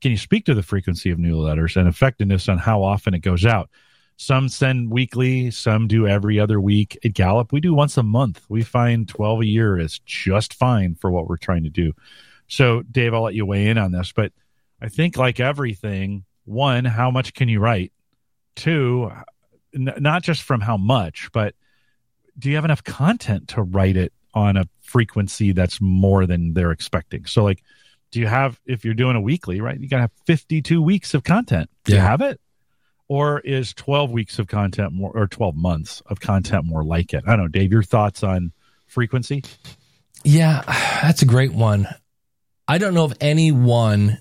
can 0.00 0.10
you 0.10 0.16
speak 0.16 0.46
to 0.46 0.54
the 0.54 0.62
frequency 0.62 1.10
of 1.10 1.18
newsletters 1.18 1.76
and 1.76 1.88
effectiveness 1.88 2.48
on 2.48 2.58
how 2.58 2.82
often 2.82 3.14
it 3.14 3.20
goes 3.20 3.44
out? 3.44 3.68
Some 4.16 4.48
send 4.48 4.90
weekly, 4.90 5.50
some 5.50 5.88
do 5.88 6.06
every 6.06 6.38
other 6.38 6.60
week. 6.60 6.98
At 7.04 7.14
Gallup, 7.14 7.52
we 7.52 7.60
do 7.60 7.74
once 7.74 7.96
a 7.96 8.02
month. 8.02 8.44
We 8.48 8.62
find 8.62 9.08
12 9.08 9.40
a 9.40 9.46
year 9.46 9.78
is 9.78 9.98
just 10.00 10.54
fine 10.54 10.94
for 10.94 11.10
what 11.10 11.26
we're 11.26 11.38
trying 11.38 11.64
to 11.64 11.70
do. 11.70 11.92
So, 12.50 12.82
Dave, 12.82 13.14
I'll 13.14 13.22
let 13.22 13.34
you 13.34 13.46
weigh 13.46 13.68
in 13.68 13.78
on 13.78 13.92
this, 13.92 14.12
but 14.12 14.32
I 14.82 14.88
think 14.88 15.16
like 15.16 15.38
everything, 15.38 16.24
one, 16.44 16.84
how 16.84 17.10
much 17.10 17.32
can 17.32 17.48
you 17.48 17.60
write? 17.60 17.92
Two, 18.56 19.12
n- 19.72 19.94
not 19.98 20.24
just 20.24 20.42
from 20.42 20.60
how 20.60 20.76
much, 20.76 21.30
but 21.32 21.54
do 22.36 22.48
you 22.48 22.56
have 22.56 22.64
enough 22.64 22.82
content 22.82 23.48
to 23.50 23.62
write 23.62 23.96
it 23.96 24.12
on 24.34 24.56
a 24.56 24.64
frequency 24.80 25.52
that's 25.52 25.80
more 25.80 26.26
than 26.26 26.54
they're 26.54 26.72
expecting? 26.72 27.24
So, 27.24 27.44
like, 27.44 27.62
do 28.10 28.18
you 28.18 28.26
have, 28.26 28.58
if 28.66 28.84
you're 28.84 28.94
doing 28.94 29.14
a 29.14 29.20
weekly, 29.20 29.60
right, 29.60 29.78
you 29.78 29.88
got 29.88 29.98
to 29.98 30.02
have 30.02 30.12
52 30.26 30.82
weeks 30.82 31.14
of 31.14 31.22
content. 31.22 31.70
Do 31.84 31.92
yeah. 31.92 31.98
you 31.98 32.04
have 32.04 32.20
it? 32.20 32.40
Or 33.06 33.38
is 33.40 33.72
12 33.74 34.10
weeks 34.10 34.40
of 34.40 34.48
content 34.48 34.92
more, 34.92 35.12
or 35.14 35.28
12 35.28 35.54
months 35.54 36.02
of 36.06 36.18
content 36.18 36.64
more 36.64 36.82
like 36.82 37.14
it? 37.14 37.22
I 37.28 37.30
don't 37.30 37.42
know, 37.42 37.48
Dave, 37.48 37.70
your 37.70 37.84
thoughts 37.84 38.24
on 38.24 38.50
frequency? 38.88 39.44
Yeah, 40.24 40.62
that's 41.02 41.22
a 41.22 41.26
great 41.26 41.52
one. 41.52 41.86
I 42.70 42.78
don't 42.78 42.94
know 42.94 43.02
of 43.02 43.14
any 43.20 43.50
one 43.50 44.20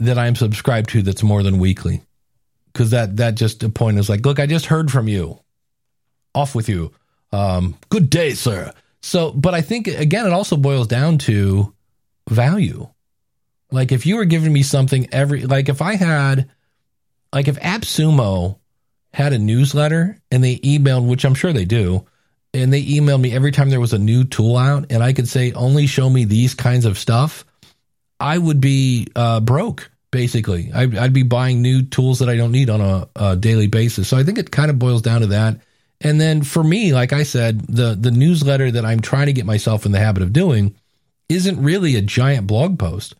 that 0.00 0.18
I'm 0.18 0.36
subscribed 0.36 0.90
to 0.90 1.00
that's 1.00 1.22
more 1.22 1.42
than 1.42 1.58
weekly. 1.58 2.02
Cause 2.74 2.90
that, 2.90 3.16
that 3.16 3.36
just 3.36 3.62
a 3.62 3.70
point 3.70 3.98
is 3.98 4.10
like, 4.10 4.26
look, 4.26 4.38
I 4.38 4.44
just 4.44 4.66
heard 4.66 4.92
from 4.92 5.08
you. 5.08 5.40
Off 6.34 6.54
with 6.54 6.68
you. 6.68 6.92
Um, 7.32 7.78
good 7.88 8.10
day, 8.10 8.34
sir. 8.34 8.70
So, 9.00 9.32
but 9.32 9.54
I 9.54 9.62
think 9.62 9.88
again, 9.88 10.26
it 10.26 10.34
also 10.34 10.58
boils 10.58 10.88
down 10.88 11.16
to 11.20 11.72
value. 12.28 12.86
Like 13.70 13.92
if 13.92 14.04
you 14.04 14.16
were 14.16 14.26
giving 14.26 14.52
me 14.52 14.62
something 14.62 15.08
every, 15.10 15.46
like 15.46 15.70
if 15.70 15.80
I 15.80 15.96
had, 15.96 16.50
like 17.32 17.48
if 17.48 17.58
AppSumo 17.60 18.58
had 19.14 19.32
a 19.32 19.38
newsletter 19.38 20.18
and 20.30 20.44
they 20.44 20.58
emailed, 20.58 21.08
which 21.08 21.24
I'm 21.24 21.34
sure 21.34 21.54
they 21.54 21.64
do, 21.64 22.04
and 22.52 22.70
they 22.70 22.84
emailed 22.84 23.22
me 23.22 23.32
every 23.32 23.52
time 23.52 23.70
there 23.70 23.80
was 23.80 23.94
a 23.94 23.98
new 23.98 24.24
tool 24.24 24.58
out, 24.58 24.92
and 24.92 25.02
I 25.02 25.14
could 25.14 25.28
say 25.28 25.52
only 25.52 25.86
show 25.86 26.10
me 26.10 26.26
these 26.26 26.54
kinds 26.54 26.84
of 26.84 26.98
stuff. 26.98 27.45
I 28.20 28.38
would 28.38 28.60
be 28.60 29.08
uh, 29.14 29.40
broke 29.40 29.90
basically. 30.10 30.70
I'd, 30.72 30.96
I'd, 30.96 31.12
be 31.12 31.24
buying 31.24 31.60
new 31.60 31.82
tools 31.82 32.20
that 32.20 32.30
I 32.30 32.36
don't 32.36 32.52
need 32.52 32.70
on 32.70 32.80
a, 32.80 33.08
a, 33.16 33.36
daily 33.36 33.66
basis. 33.66 34.08
So 34.08 34.16
I 34.16 34.22
think 34.22 34.38
it 34.38 34.50
kind 34.50 34.70
of 34.70 34.78
boils 34.78 35.02
down 35.02 35.20
to 35.20 35.26
that. 35.26 35.60
And 36.00 36.18
then 36.18 36.42
for 36.42 36.64
me, 36.64 36.94
like 36.94 37.12
I 37.12 37.22
said, 37.22 37.60
the 37.60 37.94
the 37.94 38.10
newsletter 38.10 38.70
that 38.70 38.84
I'm 38.84 39.00
trying 39.00 39.26
to 39.26 39.32
get 39.32 39.46
myself 39.46 39.86
in 39.86 39.92
the 39.92 39.98
habit 39.98 40.22
of 40.22 40.32
doing 40.32 40.74
isn't 41.28 41.62
really 41.62 41.96
a 41.96 42.02
giant 42.02 42.46
blog 42.46 42.78
post. 42.78 43.14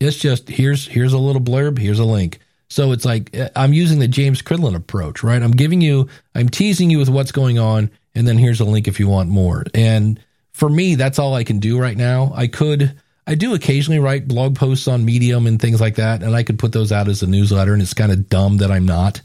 It's 0.00 0.16
just 0.16 0.48
here's 0.48 0.86
here's 0.86 1.12
a 1.12 1.18
little 1.18 1.42
blurb, 1.42 1.78
here's 1.78 1.98
a 1.98 2.04
link. 2.04 2.38
So 2.68 2.92
it's 2.92 3.04
like 3.04 3.36
uh, 3.36 3.50
I'm 3.54 3.74
using 3.74 3.98
the 3.98 4.08
James 4.08 4.40
Cridland 4.40 4.74
approach, 4.76 5.22
right? 5.22 5.42
I'm 5.42 5.52
giving 5.52 5.82
you, 5.82 6.08
I'm 6.34 6.48
teasing 6.48 6.88
you 6.88 6.98
with 6.98 7.10
what's 7.10 7.32
going 7.32 7.58
on, 7.58 7.90
and 8.14 8.26
then 8.26 8.38
here's 8.38 8.60
a 8.60 8.64
link 8.64 8.88
if 8.88 8.98
you 8.98 9.08
want 9.08 9.28
more. 9.28 9.64
And 9.74 10.18
for 10.52 10.70
me, 10.70 10.94
that's 10.94 11.18
all 11.18 11.34
I 11.34 11.44
can 11.44 11.58
do 11.58 11.78
right 11.78 11.96
now. 11.96 12.32
I 12.34 12.46
could 12.46 12.98
I 13.26 13.34
do 13.34 13.54
occasionally 13.54 14.00
write 14.00 14.26
blog 14.26 14.56
posts 14.56 14.88
on 14.88 15.04
Medium 15.04 15.46
and 15.46 15.60
things 15.60 15.80
like 15.80 15.96
that, 15.96 16.22
and 16.22 16.34
I 16.34 16.42
could 16.42 16.58
put 16.58 16.72
those 16.72 16.90
out 16.90 17.08
as 17.08 17.22
a 17.22 17.26
newsletter. 17.26 17.72
And 17.72 17.80
it's 17.80 17.94
kind 17.94 18.10
of 18.10 18.28
dumb 18.28 18.58
that 18.58 18.70
I'm 18.70 18.84
not, 18.84 19.20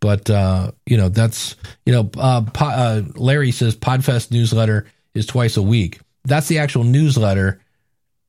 but 0.00 0.28
uh, 0.30 0.72
you 0.86 0.96
know 0.96 1.08
that's 1.08 1.56
you 1.84 1.92
know 1.92 2.10
uh, 2.16 2.42
po- 2.42 2.64
uh, 2.66 3.02
Larry 3.16 3.50
says 3.50 3.76
Podfest 3.76 4.30
newsletter 4.30 4.86
is 5.12 5.26
twice 5.26 5.56
a 5.56 5.62
week. 5.62 6.00
That's 6.24 6.48
the 6.48 6.58
actual 6.58 6.84
newsletter, 6.84 7.60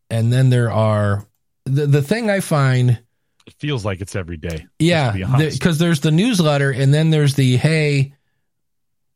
and 0.10 0.34
then 0.34 0.50
there 0.50 0.72
are 0.72 1.26
the 1.66 1.86
the 1.86 2.02
thing 2.02 2.30
I 2.30 2.42
find. 2.42 3.00
It 3.48 3.54
feels 3.60 3.86
like 3.86 4.02
it's 4.02 4.16
every 4.16 4.38
day. 4.38 4.66
Yeah, 4.80 5.14
because 5.14 5.78
the, 5.78 5.86
there's 5.86 6.02
the 6.02 6.12
newsletter, 6.12 6.72
and 6.72 6.94
then 6.94 7.10
there's 7.10 7.36
the 7.36 7.56
hey, 7.56 8.14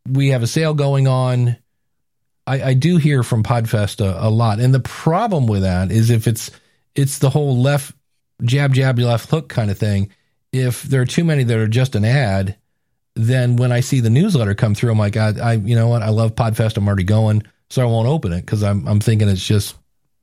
we 0.08 0.30
have 0.30 0.44
a 0.44 0.48
sale 0.48 0.74
going 0.74 1.08
on 1.08 1.58
I, 2.50 2.70
I 2.70 2.74
do 2.74 2.98
hear 2.98 3.22
from 3.22 3.44
Podfest 3.44 4.04
a, 4.04 4.28
a, 4.28 4.30
lot, 4.30 4.60
and 4.60 4.74
the 4.74 4.80
problem 4.80 5.46
with 5.46 5.62
that 5.62 5.92
is 5.92 6.10
if 6.10 6.28
it's 6.28 6.50
it's 6.96 7.20
the 7.20 7.30
whole 7.30 7.56
left 7.56 7.94
jab 8.42 8.74
jab 8.74 8.98
left 8.98 9.30
hook 9.30 9.50
kind 9.50 9.70
of 9.70 9.78
thing. 9.78 10.10
If 10.52 10.82
there 10.82 11.02
are 11.02 11.06
too 11.06 11.24
many 11.24 11.44
that 11.44 11.58
are 11.60 11.68
just 11.68 11.94
an 11.94 12.04
ad, 12.04 12.58
then 13.16 13.56
when 13.56 13.72
I 13.72 13.82
see 13.82 14.00
the 14.00 14.10
newsletter 14.10 14.56
come 14.56 14.74
through, 14.74 14.92
I'm 14.92 14.98
like, 14.98 15.16
I, 15.16 15.34
I 15.40 15.54
you 15.54 15.76
know 15.76 15.90
what, 15.90 16.02
I 16.02 16.10
love 16.10 16.34
Podfest. 16.34 16.76
I'm 16.76 16.88
already 16.88 17.04
going, 17.04 17.44
so 17.70 17.84
I 17.84 17.86
won't 17.86 18.08
open 18.08 18.34
it 18.34 18.42
because 18.42 18.64
I'm 18.64 18.88
I'm 18.88 19.00
thinking 19.00 19.30
it's 19.30 19.46
just 19.46 19.76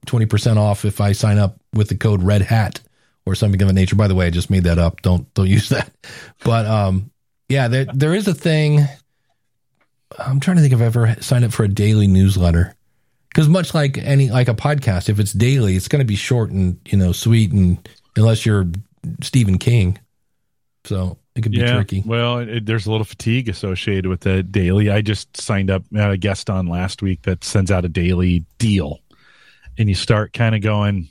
twenty 0.05 0.27
percent 0.27 0.59
off 0.59 0.85
if 0.85 1.01
I 1.01 1.13
sign 1.13 1.39
up 1.39 1.61
with 1.75 1.89
the 1.89 1.97
code 1.97 2.25
Red 2.25 2.43
Hat 2.43 2.81
or 3.25 3.37
something 3.37 3.63
of 3.63 3.69
the 3.69 3.73
nature. 3.73 3.95
By 3.95 4.09
the 4.09 4.17
way, 4.17 4.27
I 4.27 4.31
just 4.31 4.51
made 4.51 4.65
that 4.65 4.81
up. 4.81 5.01
Don't 5.03 5.33
don't 5.35 5.47
use 5.59 5.69
that. 5.69 5.93
But 6.43 6.67
um, 6.67 7.13
yeah, 7.49 7.69
there 7.69 7.85
there 7.85 8.15
is 8.15 8.27
a 8.27 8.35
thing 8.35 8.81
I'm 10.19 10.41
trying 10.41 10.57
to 10.57 10.63
think 10.63 10.73
if 10.73 10.81
I've 10.81 10.97
ever 10.97 11.17
signed 11.21 11.45
up 11.45 11.53
for 11.53 11.65
a 11.65 11.69
daily 11.69 12.07
newsletter. 12.07 12.75
Because 13.29 13.49
much 13.49 13.75
like 13.75 13.99
any 13.99 14.31
like 14.31 14.49
a 14.49 14.55
podcast, 14.55 15.09
if 15.09 15.19
it's 15.19 15.33
daily, 15.33 15.77
it's 15.77 15.89
going 15.89 16.01
to 16.01 16.07
be 16.07 16.17
short 16.17 16.51
and 16.51 16.79
you 16.87 16.97
know 16.97 17.13
sweet, 17.13 17.53
and 17.53 17.87
unless 18.17 18.47
you're 18.47 18.65
Stephen 19.21 19.59
King, 19.59 19.99
so 20.85 21.19
it 21.35 21.43
could 21.43 21.53
be 21.53 21.59
yeah, 21.59 21.75
tricky. 21.75 22.03
Well, 22.07 22.39
it, 22.39 22.65
there's 22.65 22.87
a 22.87 22.91
little 22.91 23.05
fatigue 23.05 23.51
associated 23.51 24.07
with 24.07 24.21
the 24.21 24.43
daily. 24.43 24.89
I 24.89 25.03
just 25.03 25.37
signed 25.37 25.71
up, 25.71 25.83
had 25.95 26.11
a 26.11 26.17
guest 26.17 26.49
on 26.49 26.67
last 26.67 27.03
week 27.03 27.23
that 27.23 27.45
sends 27.45 27.71
out 27.71 27.85
a 27.85 27.91
daily 27.91 28.47
deal, 28.59 29.01
and 29.77 29.87
you 29.87 29.95
start 29.95 30.33
kind 30.33 30.55
of 30.55 30.63
going, 30.63 31.11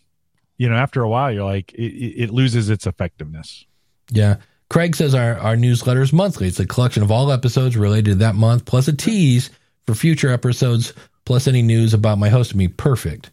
you 0.58 0.68
know, 0.68 0.76
after 0.76 1.04
a 1.04 1.10
while, 1.10 1.32
you're 1.32 1.46
like, 1.46 1.74
it, 1.74 2.24
it 2.24 2.30
loses 2.32 2.72
its 2.72 2.88
effectiveness. 2.88 3.66
Yeah. 4.10 4.38
Craig 4.70 4.96
says 4.96 5.14
our, 5.14 5.38
our 5.38 5.56
newsletter 5.56 6.02
is 6.02 6.14
monthly. 6.14 6.48
It's 6.48 6.60
a 6.60 6.66
collection 6.66 7.04
of 7.04 7.12
all 7.12 7.32
episodes 7.32 7.78
related 7.78 8.06
to 8.06 8.16
that 8.16 8.36
month, 8.36 8.66
plus 8.66 8.88
a 8.88 8.94
tease 8.94 9.50
for 9.86 9.94
future 9.94 10.30
episodes, 10.30 10.94
plus 11.26 11.48
any 11.48 11.62
news 11.62 11.94
about 11.94 12.18
my 12.18 12.30
host 12.30 12.52
and 12.52 12.60
me. 12.60 12.68
Perfect. 12.68 13.32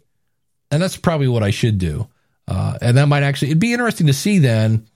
And 0.71 0.83
that's 0.83 0.97
probably 0.97 1.29
what 1.29 1.43
I 1.43 1.51
should 1.51 1.79
do. 1.79 2.09
Uh, 2.49 2.77
and 2.83 2.97
that 2.97 3.07
might 3.07 3.23
actually, 3.23 3.49
it'd 3.49 3.61
be 3.61 3.73
interesting 3.73 4.09
to 4.09 4.13
see 4.13 4.39
then, 4.39 4.87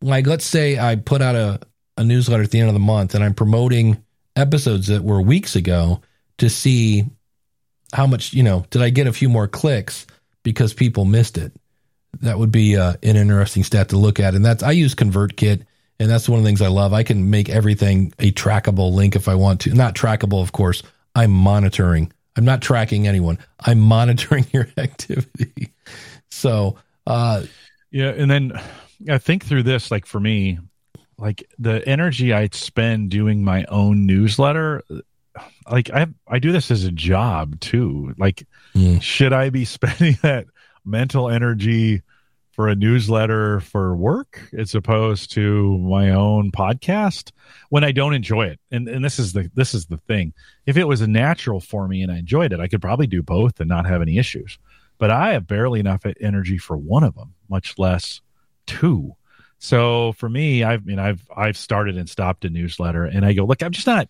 like, 0.00 0.26
let's 0.26 0.44
say 0.44 0.78
I 0.78 0.96
put 0.96 1.22
out 1.22 1.36
a, 1.36 1.60
a 1.96 2.04
newsletter 2.04 2.42
at 2.42 2.50
the 2.50 2.58
end 2.58 2.68
of 2.68 2.74
the 2.74 2.80
month 2.80 3.14
and 3.14 3.22
I'm 3.22 3.34
promoting 3.34 4.02
episodes 4.34 4.88
that 4.88 5.04
were 5.04 5.20
weeks 5.20 5.54
ago 5.54 6.00
to 6.38 6.48
see 6.48 7.04
how 7.92 8.06
much, 8.06 8.32
you 8.32 8.42
know, 8.42 8.64
did 8.70 8.82
I 8.82 8.90
get 8.90 9.06
a 9.06 9.12
few 9.12 9.28
more 9.28 9.46
clicks 9.46 10.06
because 10.42 10.74
people 10.74 11.04
missed 11.04 11.38
it? 11.38 11.52
That 12.20 12.38
would 12.38 12.52
be 12.52 12.76
uh, 12.76 12.94
an 13.02 13.16
interesting 13.16 13.64
stat 13.64 13.88
to 13.90 13.96
look 13.96 14.20
at. 14.20 14.34
And 14.34 14.44
that's 14.44 14.62
I 14.62 14.72
use 14.72 14.94
ConvertKit, 14.94 15.64
and 15.98 16.10
that's 16.10 16.28
one 16.28 16.38
of 16.38 16.44
the 16.44 16.48
things 16.48 16.62
I 16.62 16.68
love. 16.68 16.92
I 16.92 17.02
can 17.02 17.30
make 17.30 17.48
everything 17.48 18.12
a 18.18 18.32
trackable 18.32 18.92
link 18.92 19.16
if 19.16 19.28
I 19.28 19.34
want 19.34 19.60
to. 19.62 19.74
Not 19.74 19.94
trackable, 19.94 20.42
of 20.42 20.52
course. 20.52 20.82
I'm 21.14 21.30
monitoring. 21.30 22.12
I'm 22.36 22.44
not 22.44 22.62
tracking 22.62 23.06
anyone. 23.06 23.38
I'm 23.60 23.80
monitoring 23.80 24.46
your 24.52 24.68
activity. 24.76 25.72
So, 26.30 26.76
uh, 27.06 27.44
yeah, 27.90 28.08
and 28.08 28.30
then 28.30 28.52
I 29.08 29.18
think 29.18 29.44
through 29.44 29.64
this, 29.64 29.90
like 29.90 30.06
for 30.06 30.20
me, 30.20 30.58
like 31.18 31.44
the 31.58 31.86
energy 31.86 32.32
I 32.32 32.48
spend 32.52 33.10
doing 33.10 33.44
my 33.44 33.64
own 33.66 34.06
newsletter, 34.06 34.82
like 35.70 35.90
I 35.90 36.06
I 36.26 36.38
do 36.38 36.52
this 36.52 36.70
as 36.70 36.84
a 36.84 36.90
job 36.90 37.60
too. 37.60 38.14
Like, 38.18 38.46
mm. 38.74 39.00
should 39.00 39.32
I 39.32 39.50
be 39.50 39.64
spending 39.66 40.18
that 40.22 40.46
mental 40.84 41.28
energy 41.28 42.02
for 42.52 42.68
a 42.68 42.74
newsletter 42.74 43.60
for 43.60 43.96
work 43.96 44.40
as 44.52 44.74
opposed 44.74 45.32
to 45.32 45.78
my 45.78 46.10
own 46.10 46.52
podcast 46.52 47.32
when 47.70 47.82
I 47.82 47.92
don't 47.92 48.14
enjoy 48.14 48.46
it. 48.46 48.60
And 48.70 48.88
and 48.88 49.04
this 49.04 49.18
is 49.18 49.32
the 49.32 49.50
this 49.54 49.74
is 49.74 49.86
the 49.86 49.96
thing. 49.96 50.34
If 50.66 50.76
it 50.76 50.84
was 50.84 51.00
a 51.00 51.06
natural 51.06 51.60
for 51.60 51.88
me 51.88 52.02
and 52.02 52.12
I 52.12 52.18
enjoyed 52.18 52.52
it, 52.52 52.60
I 52.60 52.68
could 52.68 52.82
probably 52.82 53.06
do 53.06 53.22
both 53.22 53.58
and 53.58 53.68
not 53.68 53.86
have 53.86 54.02
any 54.02 54.18
issues. 54.18 54.58
But 54.98 55.10
I 55.10 55.32
have 55.32 55.46
barely 55.46 55.80
enough 55.80 56.02
energy 56.20 56.58
for 56.58 56.76
one 56.76 57.02
of 57.02 57.14
them, 57.14 57.34
much 57.48 57.78
less 57.78 58.20
two. 58.66 59.16
So 59.58 60.12
for 60.12 60.28
me, 60.28 60.62
I've 60.62 60.82
I 60.82 60.84
mean 60.84 60.98
I've 60.98 61.26
I've 61.34 61.56
started 61.56 61.96
and 61.96 62.08
stopped 62.08 62.44
a 62.44 62.50
newsletter, 62.50 63.04
and 63.04 63.24
I 63.24 63.32
go, 63.32 63.44
look, 63.44 63.62
I'm 63.62 63.72
just 63.72 63.86
not 63.86 64.08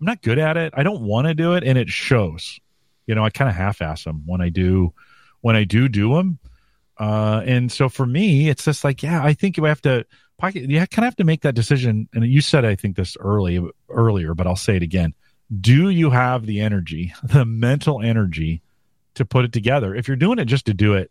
I'm 0.00 0.06
not 0.06 0.22
good 0.22 0.38
at 0.38 0.56
it. 0.56 0.74
I 0.76 0.82
don't 0.82 1.02
want 1.02 1.28
to 1.28 1.34
do 1.34 1.54
it, 1.54 1.62
and 1.62 1.78
it 1.78 1.88
shows. 1.88 2.58
You 3.06 3.14
know, 3.14 3.24
I 3.24 3.30
kind 3.30 3.48
of 3.48 3.54
half-ass 3.54 4.02
them 4.02 4.24
when 4.26 4.40
I 4.40 4.48
do 4.48 4.92
when 5.40 5.56
I 5.56 5.64
do 5.64 5.88
do 5.88 6.14
them. 6.14 6.38
Uh, 6.98 7.42
and 7.44 7.70
so 7.70 7.88
for 7.88 8.06
me, 8.06 8.48
it's 8.48 8.64
just 8.64 8.82
like, 8.82 9.02
yeah, 9.02 9.22
I 9.22 9.34
think 9.34 9.56
you 9.56 9.64
have 9.64 9.82
to 9.82 10.06
pocket. 10.38 10.68
You 10.68 10.78
kind 10.78 10.98
of 10.98 11.04
have 11.04 11.16
to 11.16 11.24
make 11.24 11.42
that 11.42 11.54
decision. 11.54 12.08
And 12.14 12.24
you 12.26 12.40
said, 12.40 12.64
I 12.64 12.74
think 12.74 12.96
this 12.96 13.16
early 13.18 13.60
earlier, 13.88 14.34
but 14.34 14.46
I'll 14.46 14.56
say 14.56 14.76
it 14.76 14.82
again. 14.82 15.14
Do 15.60 15.90
you 15.90 16.10
have 16.10 16.46
the 16.46 16.60
energy, 16.60 17.14
the 17.22 17.44
mental 17.44 18.00
energy 18.00 18.62
to 19.14 19.24
put 19.24 19.44
it 19.44 19.52
together? 19.52 19.94
If 19.94 20.08
you're 20.08 20.16
doing 20.16 20.38
it 20.38 20.46
just 20.46 20.66
to 20.66 20.74
do 20.74 20.94
it, 20.94 21.10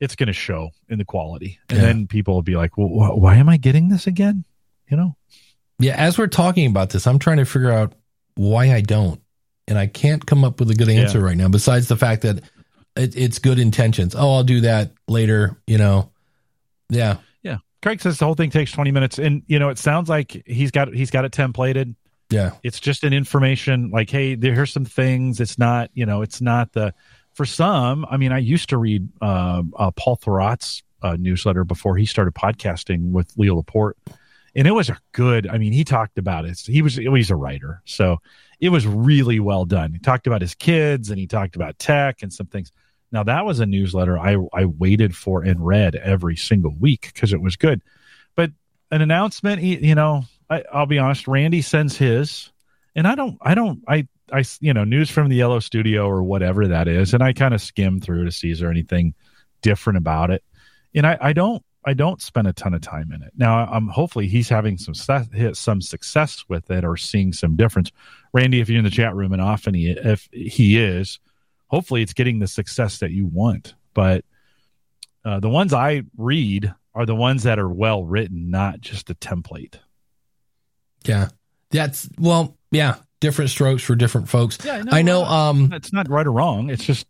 it's 0.00 0.14
going 0.14 0.28
to 0.28 0.32
show 0.32 0.70
in 0.88 0.98
the 0.98 1.04
quality. 1.04 1.58
And 1.68 1.78
yeah. 1.78 1.84
then 1.86 2.06
people 2.06 2.34
will 2.34 2.42
be 2.42 2.56
like, 2.56 2.78
well, 2.78 2.88
wh- 2.88 3.18
why 3.18 3.34
am 3.36 3.48
I 3.48 3.56
getting 3.56 3.88
this 3.88 4.06
again? 4.06 4.44
You 4.88 4.96
know? 4.96 5.16
Yeah. 5.80 5.96
As 5.96 6.16
we're 6.16 6.28
talking 6.28 6.68
about 6.70 6.90
this, 6.90 7.06
I'm 7.06 7.18
trying 7.18 7.38
to 7.38 7.44
figure 7.44 7.72
out 7.72 7.94
why 8.36 8.72
I 8.72 8.80
don't. 8.80 9.20
And 9.66 9.76
I 9.76 9.86
can't 9.86 10.24
come 10.24 10.44
up 10.44 10.60
with 10.60 10.70
a 10.70 10.74
good 10.74 10.88
answer 10.88 11.18
yeah. 11.18 11.24
right 11.24 11.36
now, 11.36 11.48
besides 11.48 11.88
the 11.88 11.96
fact 11.96 12.22
that 12.22 12.42
it, 12.98 13.16
it's 13.16 13.38
good 13.38 13.58
intentions. 13.58 14.14
Oh, 14.14 14.34
I'll 14.34 14.44
do 14.44 14.62
that 14.62 14.92
later. 15.06 15.56
You 15.66 15.78
know, 15.78 16.10
yeah, 16.90 17.18
yeah. 17.42 17.58
Craig 17.82 18.00
says 18.00 18.18
the 18.18 18.24
whole 18.24 18.34
thing 18.34 18.50
takes 18.50 18.72
twenty 18.72 18.90
minutes, 18.90 19.18
and 19.18 19.42
you 19.46 19.58
know, 19.58 19.68
it 19.68 19.78
sounds 19.78 20.08
like 20.08 20.42
he's 20.46 20.70
got 20.70 20.92
he's 20.92 21.10
got 21.10 21.24
it 21.24 21.32
templated. 21.32 21.94
Yeah, 22.30 22.52
it's 22.62 22.80
just 22.80 23.04
an 23.04 23.12
information 23.12 23.90
like, 23.90 24.10
hey, 24.10 24.36
here's 24.36 24.72
some 24.72 24.84
things. 24.84 25.40
It's 25.40 25.58
not, 25.58 25.90
you 25.94 26.06
know, 26.06 26.22
it's 26.22 26.40
not 26.40 26.72
the. 26.72 26.94
For 27.34 27.46
some, 27.46 28.04
I 28.10 28.16
mean, 28.16 28.32
I 28.32 28.38
used 28.38 28.70
to 28.70 28.78
read 28.78 29.08
uh, 29.22 29.62
uh, 29.76 29.92
Paul 29.92 30.16
Thurrott's 30.16 30.82
uh, 31.02 31.16
newsletter 31.20 31.62
before 31.62 31.96
he 31.96 32.04
started 32.04 32.34
podcasting 32.34 33.12
with 33.12 33.32
Leo 33.36 33.54
Laporte, 33.54 33.96
and 34.56 34.66
it 34.66 34.72
was 34.72 34.88
a 34.88 34.98
good. 35.12 35.46
I 35.46 35.56
mean, 35.56 35.72
he 35.72 35.84
talked 35.84 36.18
about 36.18 36.46
it. 36.46 36.58
He 36.58 36.82
was 36.82 36.96
he's 36.96 37.30
a 37.30 37.36
writer, 37.36 37.80
so 37.84 38.18
it 38.60 38.70
was 38.70 38.86
really 38.86 39.40
well 39.40 39.64
done. 39.64 39.92
He 39.92 39.98
talked 39.98 40.26
about 40.26 40.40
his 40.40 40.54
kids 40.54 41.10
and 41.10 41.18
he 41.18 41.26
talked 41.26 41.56
about 41.56 41.78
tech 41.78 42.22
and 42.22 42.32
some 42.32 42.46
things. 42.46 42.72
Now 43.10 43.22
that 43.24 43.44
was 43.44 43.60
a 43.60 43.66
newsletter 43.66 44.18
I 44.18 44.36
I 44.52 44.66
waited 44.66 45.16
for 45.16 45.42
and 45.42 45.64
read 45.64 45.94
every 45.96 46.36
single 46.36 46.74
week 46.74 47.10
because 47.12 47.32
it 47.32 47.40
was 47.40 47.56
good. 47.56 47.82
But 48.34 48.52
an 48.90 49.02
announcement, 49.02 49.62
you 49.62 49.94
know, 49.94 50.24
I, 50.50 50.62
I'll 50.72 50.86
be 50.86 50.98
honest, 50.98 51.28
Randy 51.28 51.62
sends 51.62 51.96
his, 51.96 52.50
and 52.94 53.06
I 53.06 53.14
don't, 53.14 53.38
I 53.42 53.54
don't, 53.54 53.82
I 53.86 54.06
I 54.32 54.44
you 54.60 54.74
know 54.74 54.84
news 54.84 55.10
from 55.10 55.28
the 55.28 55.36
Yellow 55.36 55.60
Studio 55.60 56.06
or 56.06 56.22
whatever 56.22 56.68
that 56.68 56.88
is, 56.88 57.14
and 57.14 57.22
I 57.22 57.32
kind 57.32 57.54
of 57.54 57.62
skim 57.62 58.00
through 58.00 58.24
to 58.24 58.32
see 58.32 58.50
is 58.50 58.60
there 58.60 58.70
anything 58.70 59.14
different 59.62 59.96
about 59.96 60.30
it, 60.30 60.42
and 60.94 61.06
I 61.06 61.18
I 61.20 61.32
don't 61.32 61.62
I 61.84 61.94
don't 61.94 62.20
spend 62.20 62.46
a 62.46 62.52
ton 62.52 62.74
of 62.74 62.80
time 62.80 63.12
in 63.12 63.22
it. 63.22 63.32
Now 63.36 63.66
I'm 63.66 63.88
hopefully 63.88 64.28
he's 64.28 64.48
having 64.48 64.76
some 64.78 64.94
some 65.54 65.80
success 65.80 66.44
with 66.48 66.70
it 66.70 66.84
or 66.84 66.96
seeing 66.96 67.32
some 67.32 67.56
difference. 67.56 67.90
Randy, 68.32 68.60
if 68.60 68.68
you're 68.68 68.78
in 68.78 68.84
the 68.84 68.90
chat 68.90 69.14
room, 69.14 69.32
and 69.32 69.40
often 69.40 69.74
he 69.74 69.90
if 69.90 70.28
he 70.32 70.78
is, 70.78 71.18
hopefully 71.68 72.02
it's 72.02 72.12
getting 72.12 72.38
the 72.38 72.48
success 72.48 72.98
that 72.98 73.10
you 73.10 73.26
want. 73.26 73.74
But 73.94 74.24
uh, 75.24 75.40
the 75.40 75.48
ones 75.48 75.72
I 75.72 76.02
read 76.16 76.74
are 76.94 77.06
the 77.06 77.14
ones 77.14 77.44
that 77.44 77.58
are 77.58 77.68
well 77.68 78.04
written, 78.04 78.50
not 78.50 78.80
just 78.80 79.10
a 79.10 79.14
template. 79.14 79.76
Yeah, 81.04 81.28
that's 81.70 82.08
well, 82.18 82.56
yeah, 82.70 82.96
different 83.20 83.50
strokes 83.50 83.82
for 83.82 83.94
different 83.94 84.28
folks. 84.28 84.58
Yeah, 84.64 84.82
I 84.90 85.02
know. 85.02 85.24
um, 85.24 85.72
it's 85.72 85.92
not 85.92 86.08
right 86.08 86.26
or 86.26 86.32
wrong. 86.32 86.70
It's 86.70 86.84
just 86.84 87.06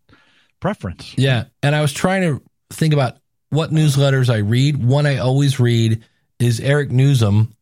preference. 0.61 1.15
Yeah, 1.17 1.45
and 1.63 1.75
I 1.75 1.81
was 1.81 1.93
trying 1.93 2.23
to 2.23 2.43
think 2.71 2.93
about 2.93 3.19
what 3.51 3.71
newsletters 3.71 4.33
I 4.33 4.39
read. 4.39 4.83
One 4.85 5.07
I 5.07 5.19
always 5.19 5.59
read 5.59 6.05
is 6.39 6.61
Eric 6.61 6.91
Nuzum. 6.91 7.53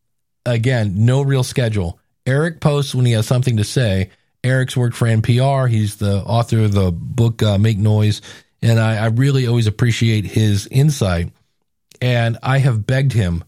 Again, 0.45 1.05
no 1.05 1.21
real 1.21 1.43
schedule. 1.43 1.99
Eric 2.25 2.59
posts 2.59 2.93
when 2.93 3.05
he 3.05 3.13
has 3.13 3.25
something 3.25 3.57
to 3.57 3.63
say, 3.63 4.09
Eric's 4.43 4.77
worked 4.77 4.95
for 4.95 5.07
NPR. 5.07 5.69
He's 5.69 5.97
the 5.97 6.17
author 6.23 6.59
of 6.59 6.73
the 6.73 6.91
book 6.91 7.41
uh, 7.43 7.57
Make 7.57 7.77
Noise, 7.77 8.21
and 8.61 8.79
I, 8.79 8.97
I 8.97 9.05
really 9.07 9.47
always 9.47 9.67
appreciate 9.67 10.25
his 10.25 10.67
insight. 10.67 11.31
And 11.99 12.37
I 12.43 12.59
have 12.59 12.85
begged 12.85 13.13
him, 13.13 13.43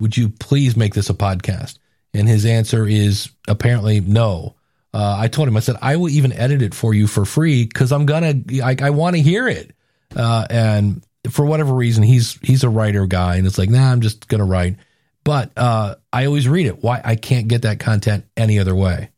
"Would 0.00 0.16
you 0.16 0.30
please 0.30 0.76
make 0.76 0.94
this 0.94 1.10
a 1.10 1.14
podcast?" 1.14 1.78
And 2.14 2.28
his 2.28 2.44
answer 2.44 2.86
is 2.86 3.30
apparently 3.46 4.00
no. 4.00 4.56
Uh, 4.92 5.16
I 5.18 5.28
told 5.28 5.46
him, 5.46 5.56
I 5.56 5.60
said, 5.60 5.76
I 5.80 5.96
will 5.96 6.08
even 6.08 6.32
edit 6.32 6.62
it 6.62 6.74
for 6.74 6.92
you 6.92 7.06
for 7.06 7.24
free 7.24 7.64
because 7.64 7.92
I'm 7.92 8.06
gonna, 8.06 8.34
I, 8.62 8.76
I 8.82 8.90
want 8.90 9.14
to 9.14 9.22
hear 9.22 9.46
it. 9.46 9.72
Uh, 10.16 10.46
and 10.50 11.04
for 11.30 11.44
whatever 11.44 11.72
reason, 11.72 12.02
he's 12.02 12.38
he's 12.42 12.64
a 12.64 12.68
writer 12.68 13.06
guy, 13.06 13.36
and 13.36 13.46
it's 13.46 13.58
like, 13.58 13.70
nah, 13.70 13.92
I'm 13.92 14.00
just 14.00 14.26
gonna 14.26 14.44
write. 14.44 14.76
But 15.22 15.52
uh, 15.56 15.96
I 16.12 16.26
always 16.26 16.48
read 16.48 16.66
it. 16.66 16.82
Why 16.82 17.00
I 17.04 17.14
can't 17.14 17.46
get 17.46 17.62
that 17.62 17.78
content 17.78 18.24
any 18.36 18.58
other 18.58 18.74
way. 18.74 19.09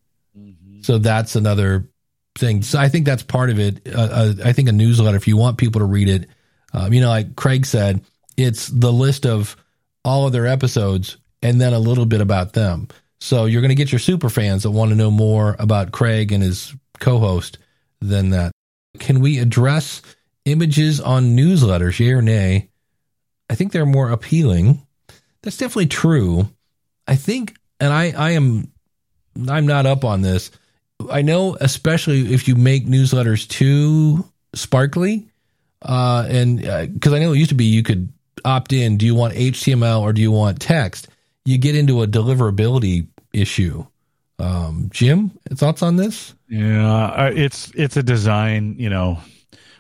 So 0.82 0.98
that's 0.98 1.36
another 1.36 1.88
thing. 2.36 2.62
So 2.62 2.78
I 2.78 2.88
think 2.88 3.06
that's 3.06 3.22
part 3.22 3.50
of 3.50 3.58
it. 3.58 3.88
Uh, 3.88 4.00
uh, 4.00 4.34
I 4.44 4.52
think 4.52 4.68
a 4.68 4.72
newsletter, 4.72 5.16
if 5.16 5.28
you 5.28 5.36
want 5.36 5.58
people 5.58 5.80
to 5.80 5.84
read 5.86 6.08
it, 6.08 6.28
um, 6.72 6.92
you 6.92 7.00
know, 7.00 7.08
like 7.08 7.36
Craig 7.36 7.66
said, 7.66 8.02
it's 8.36 8.68
the 8.68 8.92
list 8.92 9.26
of 9.26 9.56
all 10.04 10.26
of 10.26 10.32
their 10.32 10.46
episodes 10.46 11.18
and 11.42 11.60
then 11.60 11.72
a 11.72 11.78
little 11.78 12.06
bit 12.06 12.20
about 12.20 12.54
them. 12.54 12.88
So 13.20 13.44
you're 13.44 13.60
going 13.60 13.68
to 13.68 13.76
get 13.76 13.92
your 13.92 13.98
super 13.98 14.28
fans 14.28 14.64
that 14.64 14.70
want 14.70 14.90
to 14.90 14.96
know 14.96 15.10
more 15.10 15.54
about 15.58 15.92
Craig 15.92 16.32
and 16.32 16.42
his 16.42 16.74
co-host 16.98 17.58
than 18.00 18.30
that. 18.30 18.52
Can 18.98 19.20
we 19.20 19.38
address 19.38 20.02
images 20.44 21.00
on 21.00 21.36
newsletters, 21.36 21.98
yay 22.00 22.12
or 22.12 22.22
nay? 22.22 22.70
I 23.48 23.54
think 23.54 23.70
they're 23.70 23.86
more 23.86 24.10
appealing. 24.10 24.84
That's 25.42 25.56
definitely 25.56 25.86
true. 25.86 26.48
I 27.06 27.16
think, 27.16 27.54
and 27.78 27.92
I, 27.92 28.12
I 28.16 28.30
am, 28.30 28.72
I'm 29.48 29.66
not 29.66 29.86
up 29.86 30.04
on 30.04 30.22
this. 30.22 30.50
I 31.10 31.22
know, 31.22 31.56
especially 31.60 32.32
if 32.32 32.46
you 32.46 32.54
make 32.54 32.86
newsletters 32.86 33.48
too 33.48 34.24
sparkly, 34.54 35.28
uh, 35.82 36.26
and 36.28 36.58
because 36.94 37.12
uh, 37.12 37.16
I 37.16 37.18
know 37.18 37.32
it 37.32 37.38
used 37.38 37.50
to 37.50 37.54
be 37.54 37.64
you 37.64 37.82
could 37.82 38.12
opt 38.44 38.72
in. 38.72 38.96
Do 38.96 39.06
you 39.06 39.14
want 39.14 39.34
HTML 39.34 40.00
or 40.00 40.12
do 40.12 40.20
you 40.20 40.30
want 40.30 40.60
text? 40.60 41.08
You 41.44 41.58
get 41.58 41.74
into 41.74 42.02
a 42.02 42.06
deliverability 42.06 43.06
issue. 43.32 43.84
Um, 44.38 44.88
Jim, 44.92 45.30
thoughts 45.54 45.82
on 45.82 45.96
this? 45.96 46.34
Yeah, 46.48 47.28
it's 47.28 47.70
it's 47.74 47.96
a 47.96 48.02
design. 48.02 48.76
You 48.78 48.90
know, 48.90 49.18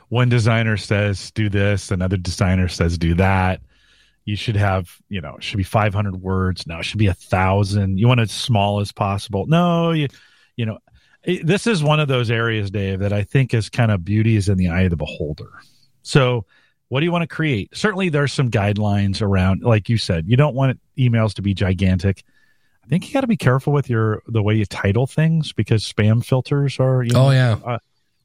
one 0.08 0.28
designer 0.28 0.76
says 0.76 1.30
do 1.30 1.48
this, 1.48 1.90
another 1.90 2.16
designer 2.16 2.68
says 2.68 2.98
do 2.98 3.14
that. 3.14 3.60
You 4.24 4.36
should 4.36 4.56
have, 4.56 4.88
you 5.08 5.20
know, 5.20 5.36
should 5.40 5.56
be 5.56 5.64
500 5.64 6.22
words. 6.22 6.66
No, 6.66 6.78
it 6.78 6.84
should 6.84 6.98
be 6.98 7.08
a 7.08 7.14
thousand. 7.14 7.98
You 7.98 8.06
want 8.06 8.20
it 8.20 8.24
as 8.24 8.30
small 8.30 8.80
as 8.80 8.92
possible. 8.92 9.46
No, 9.46 9.90
you, 9.90 10.06
you 10.56 10.64
know, 10.64 10.78
this 11.24 11.66
is 11.66 11.82
one 11.82 12.00
of 12.00 12.08
those 12.08 12.30
areas, 12.30 12.70
Dave, 12.70 13.00
that 13.00 13.12
I 13.12 13.22
think 13.22 13.54
is 13.54 13.68
kind 13.68 13.90
of 13.90 14.04
beauty 14.04 14.36
is 14.36 14.48
in 14.48 14.58
the 14.58 14.68
eye 14.68 14.82
of 14.82 14.90
the 14.90 14.96
beholder. 14.96 15.50
So, 16.02 16.46
what 16.88 17.00
do 17.00 17.06
you 17.06 17.12
want 17.12 17.22
to 17.22 17.28
create? 17.28 17.70
Certainly, 17.74 18.10
there's 18.10 18.32
some 18.32 18.50
guidelines 18.50 19.22
around, 19.22 19.62
like 19.62 19.88
you 19.88 19.98
said, 19.98 20.26
you 20.26 20.36
don't 20.36 20.54
want 20.54 20.80
emails 20.98 21.34
to 21.34 21.42
be 21.42 21.54
gigantic. 21.54 22.24
I 22.84 22.88
think 22.88 23.06
you 23.06 23.14
got 23.14 23.20
to 23.20 23.28
be 23.28 23.36
careful 23.36 23.72
with 23.72 23.88
your 23.88 24.22
the 24.26 24.42
way 24.42 24.54
you 24.54 24.66
title 24.66 25.06
things 25.06 25.52
because 25.52 25.84
spam 25.84 26.24
filters 26.24 26.80
are. 26.80 27.02
You 27.02 27.12
know, 27.12 27.28
oh 27.28 27.30
yeah. 27.30 27.58
Uh, 27.64 27.78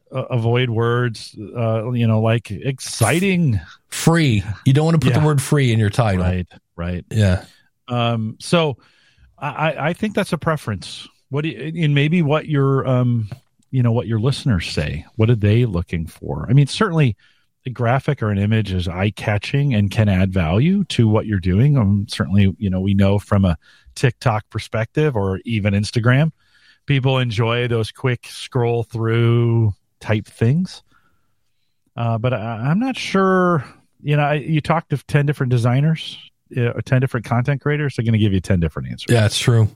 uh, 0.09 0.23
avoid 0.29 0.69
words, 0.69 1.37
uh, 1.37 1.91
you 1.91 2.07
know, 2.07 2.21
like 2.21 2.49
exciting, 2.49 3.59
free. 3.89 4.41
You 4.65 4.71
don't 4.71 4.85
want 4.85 4.95
to 4.95 5.05
put 5.05 5.13
yeah. 5.13 5.19
the 5.19 5.25
word 5.25 5.41
free 5.41 5.73
in 5.73 5.79
your 5.79 5.89
title. 5.89 6.23
Right. 6.23 6.47
Right. 6.75 7.05
Yeah. 7.11 7.43
Um. 7.87 8.37
So, 8.39 8.77
I 9.37 9.89
I 9.89 9.93
think 9.93 10.15
that's 10.15 10.33
a 10.33 10.37
preference 10.37 11.07
what 11.29 11.43
do 11.43 11.49
you, 11.49 11.83
and 11.83 11.93
maybe 11.93 12.21
what 12.21 12.47
your 12.47 12.87
um 12.87 13.29
you 13.71 13.83
know 13.83 13.91
what 13.91 14.07
your 14.07 14.19
listeners 14.19 14.69
say. 14.69 15.05
What 15.15 15.29
are 15.29 15.35
they 15.35 15.65
looking 15.65 16.07
for? 16.07 16.47
I 16.49 16.53
mean 16.53 16.67
certainly 16.67 17.15
a 17.65 17.69
graphic 17.69 18.23
or 18.23 18.29
an 18.29 18.37
image 18.37 18.71
is 18.71 18.87
eye 18.87 19.09
catching 19.11 19.73
and 19.73 19.91
can 19.91 20.07
add 20.07 20.31
value 20.31 20.85
to 20.85 21.07
what 21.07 21.25
you're 21.25 21.39
doing. 21.39 21.77
Um 21.77 22.07
certainly 22.07 22.55
you 22.57 22.69
know 22.69 22.79
we 22.79 22.93
know 22.93 23.19
from 23.19 23.45
a 23.45 23.57
tiktok 23.95 24.47
perspective 24.49 25.15
or 25.15 25.39
even 25.43 25.73
instagram 25.73 26.31
people 26.87 27.19
enjoy 27.19 27.67
those 27.67 27.91
quick 27.91 28.25
scroll 28.27 28.83
through 28.83 29.73
type 29.99 30.25
things. 30.25 30.81
Uh, 31.95 32.17
but 32.17 32.33
I, 32.33 32.71
am 32.71 32.79
not 32.79 32.97
sure 32.97 33.63
you 34.01 34.15
know 34.15 34.23
I, 34.23 34.35
you 34.35 34.61
talked 34.61 34.89
to 34.91 34.97
10 34.97 35.25
different 35.25 35.51
designers 35.51 36.17
uh, 36.55 36.73
10 36.85 37.01
different 37.01 37.25
content 37.25 37.61
creators 37.61 37.95
they're 37.95 38.05
going 38.05 38.13
to 38.13 38.19
give 38.19 38.33
you 38.33 38.39
10 38.39 38.59
different 38.59 38.89
answers. 38.89 39.13
Yeah 39.13 39.25
it's 39.25 39.39
true 39.39 39.67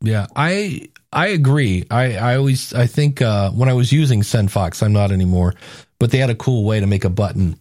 yeah, 0.00 0.26
I 0.36 0.88
I 1.12 1.28
agree. 1.28 1.84
I 1.90 2.16
I 2.16 2.36
always 2.36 2.72
I 2.72 2.86
think 2.86 3.20
uh, 3.20 3.50
when 3.50 3.68
I 3.68 3.72
was 3.72 3.92
using 3.92 4.22
SendFox, 4.22 4.82
I'm 4.82 4.92
not 4.92 5.10
anymore, 5.10 5.54
but 5.98 6.10
they 6.10 6.18
had 6.18 6.30
a 6.30 6.34
cool 6.34 6.64
way 6.64 6.80
to 6.80 6.86
make 6.86 7.04
a 7.04 7.10
button, 7.10 7.58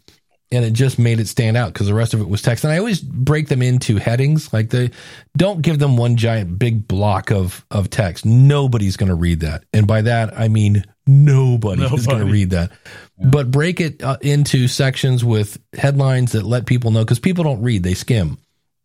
and 0.51 0.63
it 0.63 0.73
just 0.73 0.99
made 0.99 1.19
it 1.19 1.27
stand 1.27 1.57
out 1.57 1.73
because 1.73 1.87
the 1.87 1.95
rest 1.95 2.13
of 2.13 2.21
it 2.21 2.29
was 2.29 2.43
text. 2.43 2.63
And 2.63 2.71
I 2.71 2.77
always 2.77 2.99
break 2.99 3.47
them 3.47 3.63
into 3.63 3.97
headings. 3.97 4.53
Like 4.53 4.69
they 4.69 4.91
don't 5.35 5.61
give 5.61 5.79
them 5.79 5.97
one 5.97 6.15
giant 6.15 6.59
big 6.59 6.87
block 6.87 7.31
of 7.31 7.65
of 7.71 7.89
text. 7.89 8.23
Nobody's 8.23 8.97
going 8.97 9.09
to 9.09 9.15
read 9.15 9.39
that, 9.39 9.63
and 9.73 9.87
by 9.87 10.03
that 10.03 10.37
I 10.37 10.47
mean 10.47 10.83
nobody, 11.07 11.81
nobody. 11.81 12.01
is 12.01 12.07
going 12.07 12.25
to 12.25 12.31
read 12.31 12.51
that. 12.51 12.71
Yeah. 13.17 13.29
But 13.29 13.49
break 13.49 13.81
it 13.81 14.03
uh, 14.03 14.17
into 14.21 14.67
sections 14.67 15.25
with 15.25 15.57
headlines 15.73 16.33
that 16.33 16.45
let 16.45 16.67
people 16.67 16.91
know 16.91 17.03
because 17.03 17.19
people 17.19 17.43
don't 17.43 17.63
read; 17.63 17.81
they 17.81 17.95
skim. 17.95 18.37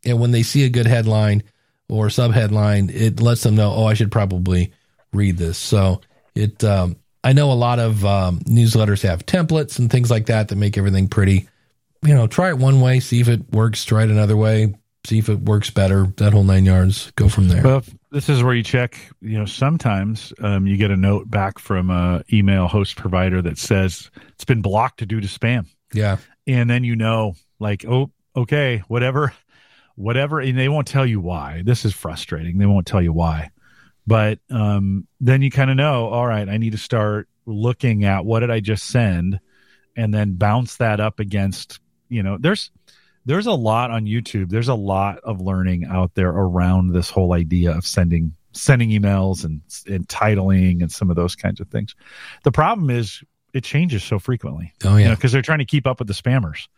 and 0.06 0.18
when 0.18 0.30
they 0.30 0.42
see 0.42 0.64
a 0.64 0.70
good 0.70 0.86
headline 0.86 1.42
or 1.92 2.06
subheadline, 2.06 2.90
it 2.90 3.20
lets 3.20 3.42
them 3.42 3.54
know, 3.54 3.70
oh, 3.70 3.84
I 3.84 3.92
should 3.92 4.10
probably 4.10 4.72
read 5.12 5.36
this. 5.36 5.58
So 5.58 6.00
it, 6.34 6.64
um, 6.64 6.96
I 7.22 7.34
know 7.34 7.52
a 7.52 7.54
lot 7.54 7.78
of 7.78 8.04
um, 8.04 8.40
newsletters 8.40 9.02
have 9.02 9.26
templates 9.26 9.78
and 9.78 9.90
things 9.90 10.10
like 10.10 10.26
that 10.26 10.48
that 10.48 10.56
make 10.56 10.78
everything 10.78 11.08
pretty. 11.08 11.48
You 12.02 12.14
know, 12.14 12.26
try 12.26 12.48
it 12.48 12.58
one 12.58 12.80
way, 12.80 12.98
see 12.98 13.20
if 13.20 13.28
it 13.28 13.52
works. 13.52 13.84
Try 13.84 14.04
it 14.04 14.10
another 14.10 14.36
way, 14.36 14.74
see 15.04 15.18
if 15.18 15.28
it 15.28 15.40
works 15.40 15.70
better. 15.70 16.06
That 16.16 16.32
whole 16.32 16.44
nine 16.44 16.64
yards. 16.64 17.12
Go 17.12 17.28
from 17.28 17.48
there. 17.48 17.62
Well, 17.62 17.84
this 18.10 18.28
is 18.28 18.42
where 18.42 18.54
you 18.54 18.62
check. 18.62 18.98
You 19.20 19.38
know, 19.38 19.44
sometimes 19.44 20.32
um, 20.40 20.66
you 20.66 20.76
get 20.78 20.90
a 20.90 20.96
note 20.96 21.30
back 21.30 21.58
from 21.58 21.90
a 21.90 22.24
email 22.32 22.68
host 22.68 22.96
provider 22.96 23.42
that 23.42 23.58
says 23.58 24.10
it's 24.30 24.44
been 24.44 24.62
blocked 24.62 25.06
due 25.06 25.20
to 25.20 25.28
spam. 25.28 25.66
Yeah, 25.92 26.16
and 26.46 26.68
then 26.68 26.84
you 26.84 26.96
know, 26.96 27.34
like, 27.60 27.84
oh, 27.86 28.10
okay, 28.34 28.82
whatever, 28.88 29.32
whatever, 29.96 30.40
and 30.40 30.58
they 30.58 30.68
won't 30.68 30.86
tell 30.86 31.06
you 31.06 31.20
why. 31.20 31.62
This 31.64 31.84
is 31.84 31.92
frustrating. 31.92 32.58
They 32.58 32.66
won't 32.66 32.86
tell 32.86 33.02
you 33.02 33.12
why, 33.12 33.50
but 34.06 34.38
um, 34.50 35.06
then 35.20 35.42
you 35.42 35.50
kind 35.50 35.70
of 35.70 35.76
know. 35.76 36.08
All 36.08 36.26
right, 36.26 36.48
I 36.48 36.56
need 36.56 36.72
to 36.72 36.78
start 36.78 37.28
looking 37.46 38.04
at 38.04 38.24
what 38.24 38.40
did 38.40 38.50
I 38.50 38.60
just 38.60 38.86
send, 38.86 39.40
and 39.96 40.12
then 40.12 40.34
bounce 40.34 40.76
that 40.76 41.00
up 41.00 41.20
against. 41.20 41.80
You 42.08 42.22
know, 42.22 42.36
there's 42.38 42.70
there's 43.24 43.46
a 43.46 43.52
lot 43.52 43.90
on 43.90 44.04
YouTube. 44.06 44.50
There's 44.50 44.68
a 44.68 44.74
lot 44.74 45.18
of 45.18 45.40
learning 45.40 45.84
out 45.84 46.14
there 46.14 46.30
around 46.30 46.92
this 46.92 47.10
whole 47.10 47.32
idea 47.32 47.72
of 47.76 47.86
sending 47.86 48.34
sending 48.52 48.90
emails 48.90 49.44
and 49.44 49.60
and 49.86 50.06
titling 50.08 50.82
and 50.82 50.92
some 50.92 51.10
of 51.10 51.16
those 51.16 51.36
kinds 51.36 51.60
of 51.60 51.68
things. 51.68 51.94
The 52.44 52.52
problem 52.52 52.90
is 52.90 53.22
it 53.52 53.64
changes 53.64 54.02
so 54.02 54.18
frequently. 54.18 54.72
Oh 54.84 54.96
yeah, 54.96 55.10
because 55.10 55.32
you 55.32 55.36
know, 55.36 55.36
they're 55.36 55.42
trying 55.42 55.58
to 55.58 55.64
keep 55.64 55.86
up 55.86 55.98
with 55.98 56.08
the 56.08 56.14
spammers. 56.14 56.68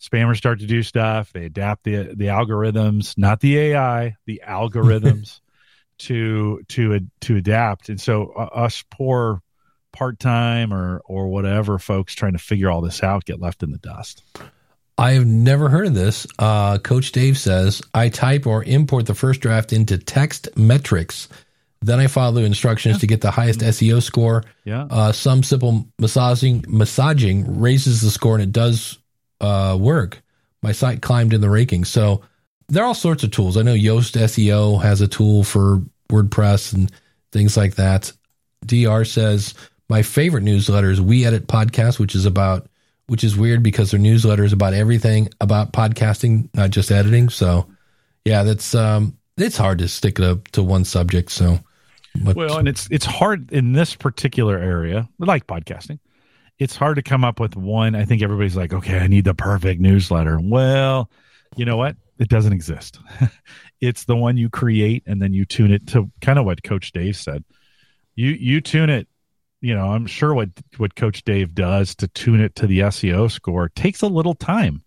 Spammers 0.00 0.36
start 0.36 0.60
to 0.60 0.66
do 0.66 0.82
stuff. 0.82 1.32
They 1.32 1.46
adapt 1.46 1.84
the 1.84 2.14
the 2.14 2.26
algorithms, 2.26 3.16
not 3.16 3.40
the 3.40 3.58
AI, 3.58 4.16
the 4.26 4.42
algorithms 4.46 5.40
to 5.98 6.62
to 6.68 7.00
to 7.22 7.36
adapt. 7.36 7.88
And 7.88 8.00
so 8.00 8.32
uh, 8.36 8.48
us 8.54 8.84
poor 8.90 9.42
part 9.92 10.18
time 10.20 10.72
or 10.72 11.00
or 11.06 11.28
whatever 11.28 11.78
folks 11.78 12.14
trying 12.14 12.34
to 12.34 12.38
figure 12.38 12.70
all 12.70 12.82
this 12.82 13.02
out 13.02 13.24
get 13.24 13.40
left 13.40 13.62
in 13.62 13.70
the 13.70 13.78
dust. 13.78 14.22
I've 14.98 15.26
never 15.26 15.68
heard 15.68 15.88
of 15.88 15.94
this. 15.94 16.26
Uh, 16.38 16.78
Coach 16.78 17.12
Dave 17.12 17.38
says 17.38 17.82
I 17.94 18.08
type 18.08 18.46
or 18.46 18.64
import 18.64 19.06
the 19.06 19.14
first 19.14 19.40
draft 19.40 19.72
into 19.72 19.98
text 19.98 20.48
metrics. 20.56 21.28
Then 21.82 22.00
I 22.00 22.06
follow 22.06 22.36
the 22.36 22.42
instructions 22.42 22.96
yeah. 22.96 23.00
to 23.00 23.06
get 23.06 23.20
the 23.20 23.30
highest 23.30 23.60
SEO 23.60 24.02
score. 24.02 24.44
Yeah. 24.64 24.86
Uh, 24.90 25.12
some 25.12 25.42
simple 25.42 25.86
massaging 25.98 26.64
massaging 26.68 27.60
raises 27.60 28.00
the 28.00 28.10
score 28.10 28.34
and 28.34 28.42
it 28.42 28.52
does 28.52 28.98
uh, 29.40 29.76
work. 29.78 30.22
My 30.62 30.72
site 30.72 31.02
climbed 31.02 31.32
in 31.32 31.40
the 31.40 31.46
rankings. 31.46 31.86
So 31.86 32.22
there 32.68 32.82
are 32.82 32.86
all 32.86 32.94
sorts 32.94 33.22
of 33.22 33.30
tools. 33.30 33.56
I 33.56 33.62
know 33.62 33.74
Yoast 33.74 34.20
SEO 34.20 34.82
has 34.82 35.00
a 35.00 35.08
tool 35.08 35.44
for 35.44 35.82
WordPress 36.08 36.72
and 36.72 36.90
things 37.32 37.56
like 37.56 37.76
that. 37.76 38.12
DR 38.64 39.04
says 39.04 39.54
my 39.88 40.02
favorite 40.02 40.42
newsletter 40.42 40.90
is 40.90 41.00
We 41.00 41.24
Edit 41.24 41.46
Podcast, 41.46 41.98
which 41.98 42.14
is 42.14 42.26
about 42.26 42.68
which 43.08 43.22
is 43.22 43.36
weird 43.36 43.62
because 43.62 43.92
their 43.92 44.00
newsletter 44.00 44.42
is 44.42 44.52
about 44.52 44.74
everything 44.74 45.28
about 45.40 45.72
podcasting, 45.72 46.48
not 46.54 46.70
just 46.70 46.90
editing. 46.90 47.28
So, 47.28 47.68
yeah, 48.24 48.42
that's 48.42 48.74
um, 48.74 49.16
it's 49.36 49.56
hard 49.56 49.78
to 49.78 49.88
stick 49.88 50.16
to 50.16 50.40
to 50.52 50.62
one 50.62 50.84
subject. 50.84 51.30
So, 51.30 51.60
but, 52.24 52.34
well, 52.34 52.58
and 52.58 52.66
it's 52.66 52.88
it's 52.90 53.04
hard 53.04 53.52
in 53.52 53.72
this 53.72 53.94
particular 53.94 54.58
area, 54.58 55.08
like 55.18 55.46
podcasting. 55.46 56.00
It's 56.58 56.76
hard 56.76 56.96
to 56.96 57.02
come 57.02 57.24
up 57.24 57.38
with 57.38 57.56
one. 57.56 57.94
I 57.94 58.04
think 58.04 58.22
everybody's 58.22 58.56
like, 58.56 58.72
okay, 58.72 58.98
I 58.98 59.06
need 59.06 59.24
the 59.24 59.34
perfect 59.34 59.80
newsletter. 59.80 60.38
Well, 60.40 61.10
you 61.56 61.64
know 61.64 61.76
what? 61.76 61.96
It 62.18 62.28
doesn't 62.28 62.52
exist. 62.52 62.98
it's 63.80 64.04
the 64.04 64.16
one 64.16 64.36
you 64.36 64.48
create 64.48 65.02
and 65.06 65.20
then 65.20 65.34
you 65.34 65.44
tune 65.44 65.70
it 65.70 65.86
to 65.88 66.10
kind 66.22 66.38
of 66.38 66.46
what 66.46 66.62
Coach 66.62 66.92
Dave 66.92 67.16
said. 67.16 67.44
You 68.14 68.30
you 68.30 68.62
tune 68.62 68.88
it 68.88 69.06
you 69.60 69.74
know, 69.74 69.90
I'm 69.90 70.06
sure 70.06 70.34
what 70.34 70.50
what 70.76 70.94
Coach 70.94 71.24
Dave 71.24 71.54
does 71.54 71.94
to 71.96 72.08
tune 72.08 72.40
it 72.40 72.54
to 72.56 72.66
the 72.66 72.80
SEO 72.80 73.30
score 73.30 73.68
takes 73.70 74.02
a 74.02 74.06
little 74.06 74.34
time. 74.34 74.82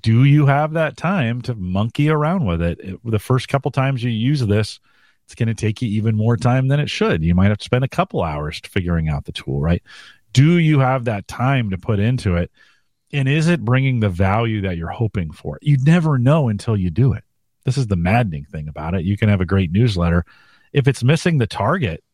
Do 0.00 0.24
you 0.24 0.46
have 0.46 0.74
that 0.74 0.96
time 0.96 1.40
to 1.42 1.54
monkey 1.54 2.08
around 2.08 2.44
with 2.44 2.60
it? 2.60 2.80
it 2.80 3.00
the 3.02 3.18
first 3.18 3.48
couple 3.48 3.70
times 3.70 4.04
you 4.04 4.10
use 4.10 4.40
this, 4.40 4.78
it's 5.24 5.34
going 5.34 5.48
to 5.48 5.54
take 5.54 5.80
you 5.80 5.88
even 5.88 6.16
more 6.16 6.36
time 6.36 6.68
than 6.68 6.80
it 6.80 6.90
should. 6.90 7.22
You 7.22 7.34
might 7.34 7.48
have 7.48 7.58
to 7.58 7.64
spend 7.64 7.84
a 7.84 7.88
couple 7.88 8.22
hours 8.22 8.60
figuring 8.64 9.08
out 9.08 9.24
the 9.24 9.32
tool, 9.32 9.60
right? 9.60 9.82
Do 10.32 10.58
you 10.58 10.80
have 10.80 11.04
that 11.04 11.28
time 11.28 11.70
to 11.70 11.78
put 11.78 11.98
into 11.98 12.36
it? 12.36 12.50
And 13.12 13.28
is 13.28 13.48
it 13.48 13.64
bringing 13.64 14.00
the 14.00 14.08
value 14.08 14.62
that 14.62 14.76
you're 14.76 14.88
hoping 14.88 15.32
for? 15.32 15.58
You 15.62 15.76
never 15.82 16.18
know 16.18 16.48
until 16.48 16.76
you 16.76 16.90
do 16.90 17.12
it. 17.12 17.24
This 17.64 17.76
is 17.76 17.88
the 17.88 17.96
maddening 17.96 18.44
thing 18.44 18.68
about 18.68 18.94
it. 18.94 19.04
You 19.04 19.16
can 19.16 19.28
have 19.28 19.40
a 19.40 19.46
great 19.46 19.72
newsletter. 19.72 20.24
If 20.72 20.86
it's 20.86 21.02
missing 21.02 21.38
the 21.38 21.46
target, 21.46 22.04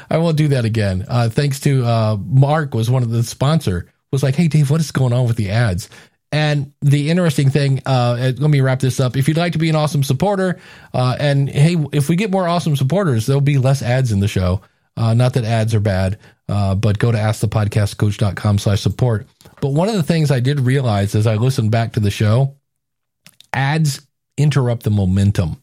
I 0.10 0.18
won't 0.18 0.38
do 0.38 0.50
that 0.50 0.66
again. 0.66 1.06
Uh, 1.08 1.30
thanks 1.30 1.60
to 1.62 1.86
uh, 1.86 2.18
Mark 2.20 2.74
was 2.74 2.90
one 2.90 3.04
of 3.04 3.10
the 3.10 3.24
sponsor 3.24 3.92
was 4.12 4.24
like, 4.24 4.36
hey 4.36 4.48
Dave, 4.48 4.70
what 4.70 4.82
is 4.82 4.92
going 4.92 5.14
on 5.14 5.28
with 5.28 5.38
the 5.38 5.52
ads? 5.52 5.90
And 6.32 6.74
the 6.82 7.10
interesting 7.10 7.50
thing, 7.50 7.82
uh, 7.86 8.34
let 8.38 8.50
me 8.50 8.60
wrap 8.60 8.80
this 8.80 9.00
up. 9.00 9.16
If 9.16 9.28
you'd 9.28 9.38
like 9.38 9.54
to 9.54 9.60
be 9.60 9.70
an 9.70 9.76
awesome 9.76 10.04
supporter, 10.04 10.60
uh, 10.94 11.16
and 11.20 11.50
hey, 11.50 11.78
if 11.94 12.10
we 12.10 12.18
get 12.18 12.32
more 12.32 12.48
awesome 12.48 12.76
supporters, 12.76 13.26
there'll 13.26 13.40
be 13.40 13.58
less 13.58 13.82
ads 13.82 14.12
in 14.12 14.20
the 14.20 14.28
show. 14.28 14.62
Uh, 14.98 15.14
not 15.14 15.34
that 15.34 15.46
ads 15.46 15.74
are 15.74 15.80
bad, 15.80 16.18
uh, 16.50 16.76
but 16.76 17.00
go 17.00 17.12
to 17.12 17.18
askthepodcastcoach.com 17.18 18.58
slash 18.58 18.82
support. 18.82 19.28
But 19.62 19.70
one 19.70 19.88
of 19.88 19.96
the 19.96 20.04
things 20.04 20.32
I 20.32 20.40
did 20.40 20.60
realize 20.60 21.16
as 21.16 21.28
I 21.28 21.36
listened 21.36 21.72
back 21.72 21.94
to 21.94 22.00
the 22.00 22.12
show, 22.12 22.56
ads 23.54 24.02
interrupt 24.38 24.84
the 24.84 24.90
momentum. 24.90 25.62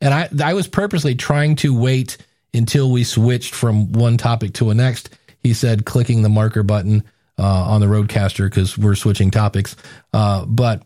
And 0.00 0.14
I, 0.14 0.28
I 0.42 0.54
was 0.54 0.66
purposely 0.66 1.14
trying 1.14 1.56
to 1.56 1.78
wait 1.78 2.16
until 2.54 2.90
we 2.90 3.04
switched 3.04 3.54
from 3.54 3.92
one 3.92 4.16
topic 4.16 4.54
to 4.54 4.70
a 4.70 4.74
next. 4.74 5.10
He 5.38 5.54
said 5.54 5.86
clicking 5.86 6.22
the 6.22 6.28
marker 6.28 6.62
button 6.62 7.04
uh, 7.38 7.64
on 7.64 7.80
the 7.80 7.86
Rodecaster 7.86 8.44
because 8.44 8.76
we're 8.76 8.94
switching 8.94 9.30
topics. 9.30 9.76
Uh, 10.12 10.44
but 10.46 10.82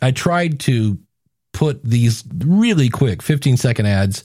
I 0.00 0.10
tried 0.10 0.60
to 0.60 0.98
put 1.52 1.82
these 1.82 2.24
really 2.44 2.88
quick 2.88 3.22
15 3.22 3.56
second 3.56 3.86
ads 3.86 4.22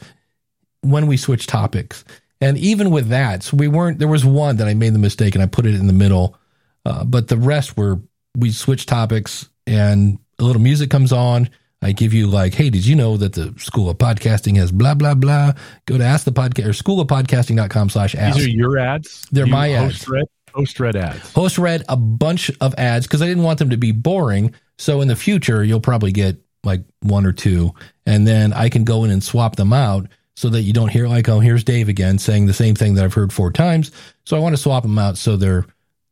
when 0.82 1.08
we 1.08 1.18
switch 1.18 1.48
topics. 1.48 2.04
And 2.42 2.58
even 2.58 2.92
with 2.92 3.08
that, 3.10 3.44
so 3.44 3.56
we 3.56 3.70
weren't, 3.70 4.00
there 4.00 4.08
was 4.08 4.26
one 4.26 4.58
that 4.58 4.68
I 4.68 4.74
made 4.74 4.94
the 4.94 5.00
mistake 5.00 5.34
and 5.34 5.42
I 5.42 5.48
put 5.48 5.66
it 5.66 5.76
in 5.76 5.88
the 5.88 5.94
middle. 5.94 6.38
Uh, 6.86 7.06
but 7.06 7.30
the 7.30 7.38
rest 7.38 7.78
were, 7.78 8.02
we 8.36 8.52
switch 8.52 8.86
topics 8.86 9.48
and 9.66 10.20
a 10.40 10.44
little 10.44 10.62
music 10.62 10.90
comes 10.90 11.14
on. 11.14 11.50
I 11.84 11.92
give 11.92 12.14
you 12.14 12.28
like, 12.28 12.54
hey, 12.54 12.70
did 12.70 12.86
you 12.86 12.96
know 12.96 13.18
that 13.18 13.34
the 13.34 13.54
School 13.58 13.90
of 13.90 13.98
Podcasting 13.98 14.56
has 14.58 14.72
blah, 14.72 14.94
blah, 14.94 15.14
blah. 15.14 15.54
Go 15.86 15.98
to 15.98 16.04
ask 16.04 16.26
the 16.26 16.32
podcast 16.32 16.66
or 16.66 16.70
schoolofpodcasting.com 16.70 17.90
slash 17.90 18.16
ask. 18.16 18.38
These 18.38 18.48
are 18.48 18.50
your 18.50 18.80
ads. 18.80 19.28
They're 19.32 19.46
You 19.46 19.52
my 19.52 19.74
host 19.74 19.96
ads. 19.96 20.10
Read, 20.10 20.26
host 20.54 20.80
read 20.80 20.96
ads. 20.96 21.34
Host 21.34 21.58
read 21.58 21.84
a 21.90 21.98
bunch 21.98 22.50
of 22.62 22.74
ads 22.78 23.06
because 23.06 23.22
I 23.22 23.28
didn't 23.28 23.44
want 23.44 23.60
them 23.60 23.72
to 23.72 23.78
be 23.78 23.92
boring. 23.92 24.54
So 24.78 25.02
in 25.02 25.08
the 25.08 25.16
future, 25.16 25.64
you'll 25.64 25.82
probably 25.82 26.12
get 26.12 26.38
like 26.64 26.84
one 27.02 27.26
or 27.26 27.34
two, 27.34 27.74
and 28.06 28.26
then 28.26 28.54
I 28.54 28.70
can 28.70 28.86
go 28.86 29.04
in 29.04 29.12
and 29.12 29.22
swap 29.22 29.58
them 29.58 29.74
out 29.74 30.08
so 30.36 30.50
that 30.50 30.62
you 30.62 30.74
don't 30.74 30.88
hear 30.90 31.08
like, 31.08 31.28
oh, 31.28 31.40
here's 31.40 31.64
Dave 31.64 31.90
again 31.90 32.18
saying 32.18 32.46
the 32.46 32.54
same 32.54 32.76
thing 32.76 32.96
that 32.96 33.04
I've 33.04 33.14
heard 33.14 33.34
four 33.34 33.52
times. 33.52 33.92
So 34.26 34.38
I 34.38 34.40
want 34.40 34.56
to 34.56 34.62
swap 34.62 34.84
them 34.84 34.98
out 34.98 35.18
so 35.18 35.36
they're 35.36 35.66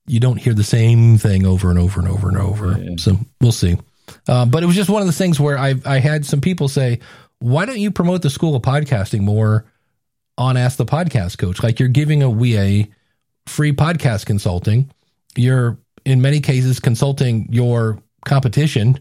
you 0.07 0.19
don't 0.19 0.37
hear 0.37 0.53
the 0.53 0.63
same 0.63 1.17
thing 1.17 1.45
over 1.45 1.69
and 1.69 1.79
over 1.79 1.99
and 1.99 2.09
over 2.09 2.27
and 2.27 2.37
over. 2.37 2.77
Yeah. 2.77 2.95
So 2.97 3.17
we'll 3.39 3.51
see. 3.51 3.77
Uh, 4.27 4.45
but 4.45 4.63
it 4.63 4.65
was 4.65 4.75
just 4.75 4.89
one 4.89 5.01
of 5.01 5.07
the 5.07 5.13
things 5.13 5.39
where 5.39 5.57
I 5.57 5.75
I 5.85 5.99
had 5.99 6.25
some 6.25 6.41
people 6.41 6.67
say, 6.67 6.99
why 7.39 7.65
don't 7.65 7.79
you 7.79 7.91
promote 7.91 8.21
the 8.21 8.29
School 8.29 8.55
of 8.55 8.61
Podcasting 8.61 9.21
more 9.21 9.65
on 10.37 10.57
Ask 10.57 10.77
the 10.77 10.85
Podcast 10.85 11.37
Coach? 11.37 11.63
Like 11.63 11.79
you're 11.79 11.89
giving 11.89 12.23
a 12.23 12.27
away 12.27 12.91
free 13.47 13.73
podcast 13.73 14.25
consulting. 14.25 14.91
You're 15.35 15.77
in 16.05 16.21
many 16.21 16.39
cases 16.39 16.79
consulting 16.79 17.47
your 17.51 18.01
competition. 18.25 18.99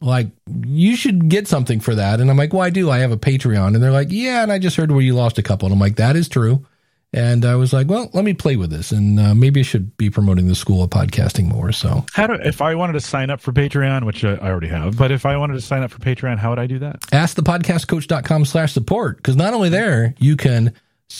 Like 0.00 0.28
you 0.64 0.96
should 0.96 1.28
get 1.28 1.48
something 1.48 1.80
for 1.80 1.94
that. 1.94 2.20
And 2.20 2.30
I'm 2.30 2.36
like, 2.36 2.52
well, 2.52 2.62
I 2.62 2.70
do. 2.70 2.90
I 2.90 2.98
have 2.98 3.12
a 3.12 3.16
Patreon. 3.16 3.74
And 3.74 3.82
they're 3.82 3.90
like, 3.90 4.08
yeah. 4.10 4.42
And 4.42 4.52
I 4.52 4.58
just 4.58 4.76
heard 4.76 4.90
where 4.90 5.00
you 5.00 5.14
lost 5.14 5.38
a 5.38 5.42
couple. 5.42 5.66
And 5.66 5.72
I'm 5.72 5.80
like, 5.80 5.96
that 5.96 6.16
is 6.16 6.28
true. 6.28 6.66
And 7.14 7.44
I 7.44 7.54
was 7.54 7.72
like, 7.72 7.88
well, 7.88 8.10
let 8.12 8.24
me 8.24 8.34
play 8.34 8.56
with 8.56 8.70
this, 8.70 8.90
and 8.90 9.20
uh, 9.20 9.34
maybe 9.34 9.60
I 9.60 9.62
should 9.62 9.96
be 9.96 10.10
promoting 10.10 10.48
the 10.48 10.54
School 10.56 10.82
of 10.82 10.90
Podcasting 10.90 11.46
more. 11.46 11.70
So 11.70 12.04
How 12.12 12.26
do 12.26 12.34
if 12.34 12.60
I 12.60 12.74
wanted 12.74 12.94
to 12.94 13.00
sign 13.00 13.30
up 13.30 13.40
for 13.40 13.52
Patreon, 13.52 14.04
which 14.04 14.24
I 14.24 14.36
already 14.36 14.66
have, 14.68 14.96
but 14.96 15.12
if 15.12 15.24
I 15.24 15.36
wanted 15.36 15.54
to 15.54 15.60
sign 15.60 15.82
up 15.84 15.92
for 15.92 16.00
Patreon, 16.00 16.38
how 16.38 16.50
would 16.50 16.58
I 16.58 16.66
do 16.66 16.80
that? 16.80 17.04
ask 17.12 17.36
the 17.36 17.42
podcastcoach.com 17.42 18.44
slash 18.44 18.72
support 18.72 19.18
because 19.18 19.36
not 19.36 19.54
only 19.54 19.68
there 19.68 20.14
you 20.18 20.36
can 20.36 20.72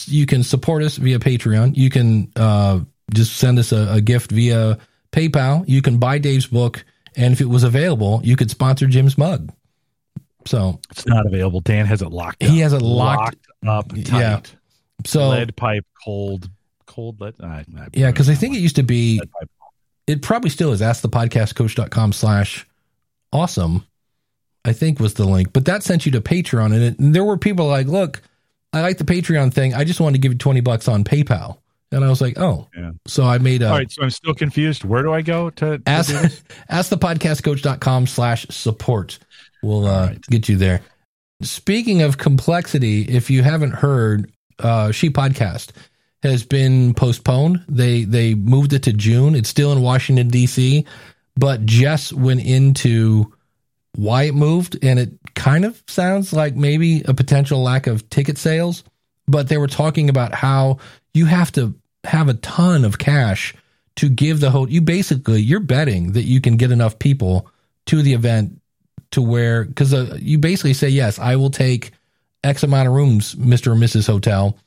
you 0.07 0.25
can 0.25 0.43
support 0.43 0.83
us 0.83 0.97
via 0.97 1.19
patreon 1.19 1.77
you 1.77 1.89
can 1.89 2.29
uh, 2.35 2.79
just 3.13 3.37
send 3.37 3.57
us 3.59 3.71
a, 3.71 3.93
a 3.93 4.01
gift 4.01 4.31
via 4.31 4.77
paypal 5.11 5.63
you 5.67 5.81
can 5.81 5.97
buy 5.99 6.17
dave's 6.17 6.47
book 6.47 6.83
and 7.15 7.31
if 7.33 7.39
it 7.39 7.45
was 7.47 7.63
available 7.63 8.19
you 8.23 8.35
could 8.35 8.49
sponsor 8.51 8.87
jim's 8.87 9.17
mug 9.17 9.51
so 10.45 10.79
It's 10.91 11.07
not 11.07 11.25
available. 11.25 11.61
Dan 11.61 11.85
has 11.87 12.01
it 12.03 12.09
locked. 12.11 12.43
Up. 12.43 12.49
He 12.49 12.59
has 12.59 12.71
it 12.73 12.81
locked- 12.83 13.47
up 13.65 13.89
tight. 13.89 14.05
Yeah. 14.05 14.41
So 15.03 15.29
lead 15.29 15.55
pipe, 15.55 15.85
cold, 16.03 16.49
cold 16.85 17.19
lead. 17.19 17.35
I, 17.43 17.65
I, 17.77 17.87
yeah 17.93 18.11
because 18.11 18.29
i 18.29 18.35
think 18.35 18.55
it 18.55 18.59
used 18.59 18.75
to 18.77 18.83
be 18.83 19.21
it 20.07 20.21
probably 20.21 20.49
still 20.49 20.71
is 20.71 20.81
ask 20.81 21.01
the 21.01 21.09
podcastcoach.com 21.09 22.13
slash 22.13 22.65
awesome 23.33 23.85
i 24.63 24.71
think 24.71 24.99
was 24.99 25.15
the 25.15 25.25
link 25.25 25.51
but 25.51 25.65
that 25.65 25.83
sent 25.83 26.05
you 26.05 26.11
to 26.13 26.21
patreon 26.21 26.67
and, 26.73 26.83
it, 26.83 26.99
and 26.99 27.13
there 27.13 27.23
were 27.23 27.37
people 27.37 27.67
like 27.67 27.87
look 27.87 28.21
i 28.71 28.81
like 28.81 28.97
the 28.97 29.03
patreon 29.03 29.53
thing 29.53 29.73
i 29.73 29.83
just 29.83 29.99
wanted 29.99 30.13
to 30.13 30.19
give 30.21 30.31
you 30.31 30.37
20 30.37 30.61
bucks 30.61 30.87
on 30.87 31.03
paypal 31.03 31.57
and 31.91 32.05
i 32.05 32.09
was 32.09 32.21
like 32.21 32.37
oh 32.39 32.67
Yeah. 32.77 32.91
so 33.07 33.25
i 33.25 33.37
made 33.39 33.61
a 33.61 33.69
All 33.69 33.77
right, 33.77 33.91
so 33.91 34.03
I'm 34.03 34.09
still 34.09 34.33
confused. 34.33 34.83
Where 34.85 35.03
do 35.03 35.11
I 35.13 35.21
go 35.21 35.49
to? 35.49 35.77
to 35.79 35.83
ask, 35.89 36.13
ask 36.69 36.89
the 36.89 36.97
podcastcoach.com 36.97 38.07
slash 38.07 38.45
support 38.49 39.19
we'll 39.63 39.85
uh, 39.87 40.07
right. 40.07 40.21
get 40.29 40.47
you 40.47 40.55
there 40.55 40.81
speaking 41.41 42.01
of 42.03 42.17
complexity 42.17 43.01
if 43.03 43.29
you 43.29 43.43
haven't 43.43 43.71
heard 43.71 44.31
uh 44.59 44.91
she 44.91 45.09
podcast 45.09 45.71
has 46.23 46.43
been 46.43 46.93
postponed. 46.93 47.63
They 47.67 48.03
they 48.03 48.33
moved 48.33 48.73
it 48.73 48.83
to 48.83 48.93
june. 48.93 49.35
It's 49.35 49.49
still 49.49 49.71
in 49.71 49.81
washington 49.81 50.29
dc 50.29 50.85
but 51.37 51.65
jess 51.65 52.13
went 52.13 52.43
into 52.43 53.31
why 53.95 54.23
it 54.23 54.35
moved 54.35 54.77
and 54.83 54.99
it 54.99 55.11
kind 55.35 55.65
of 55.65 55.81
sounds 55.87 56.33
like 56.33 56.55
maybe 56.55 57.01
a 57.03 57.13
potential 57.13 57.61
lack 57.61 57.87
of 57.87 58.09
ticket 58.09 58.37
sales 58.37 58.83
but 59.27 59.47
they 59.47 59.57
were 59.57 59.67
talking 59.67 60.09
about 60.09 60.33
how 60.33 60.77
you 61.13 61.25
have 61.25 61.51
to 61.51 61.73
have 62.03 62.27
a 62.27 62.33
ton 62.35 62.85
of 62.85 62.97
cash 62.97 63.55
to 63.95 64.09
give 64.09 64.39
the 64.39 64.51
whole 64.51 64.69
you 64.69 64.81
basically 64.81 65.41
you're 65.41 65.59
betting 65.59 66.11
that 66.13 66.23
you 66.23 66.41
can 66.41 66.57
get 66.57 66.71
enough 66.71 66.99
people 66.99 67.49
to 67.85 68.01
the 68.01 68.13
event 68.13 68.59
to 69.11 69.21
where 69.21 69.63
because 69.63 69.93
uh, 69.93 70.17
you 70.19 70.37
basically 70.37 70.73
say 70.73 70.89
yes 70.89 71.19
i 71.19 71.35
will 71.35 71.49
take 71.49 71.91
x 72.45 72.63
amount 72.63 72.87
of 72.87 72.93
rooms 72.93 73.35
mr 73.35 73.67
or 73.67 73.75
mrs 73.75 74.07
hotel. 74.07 74.57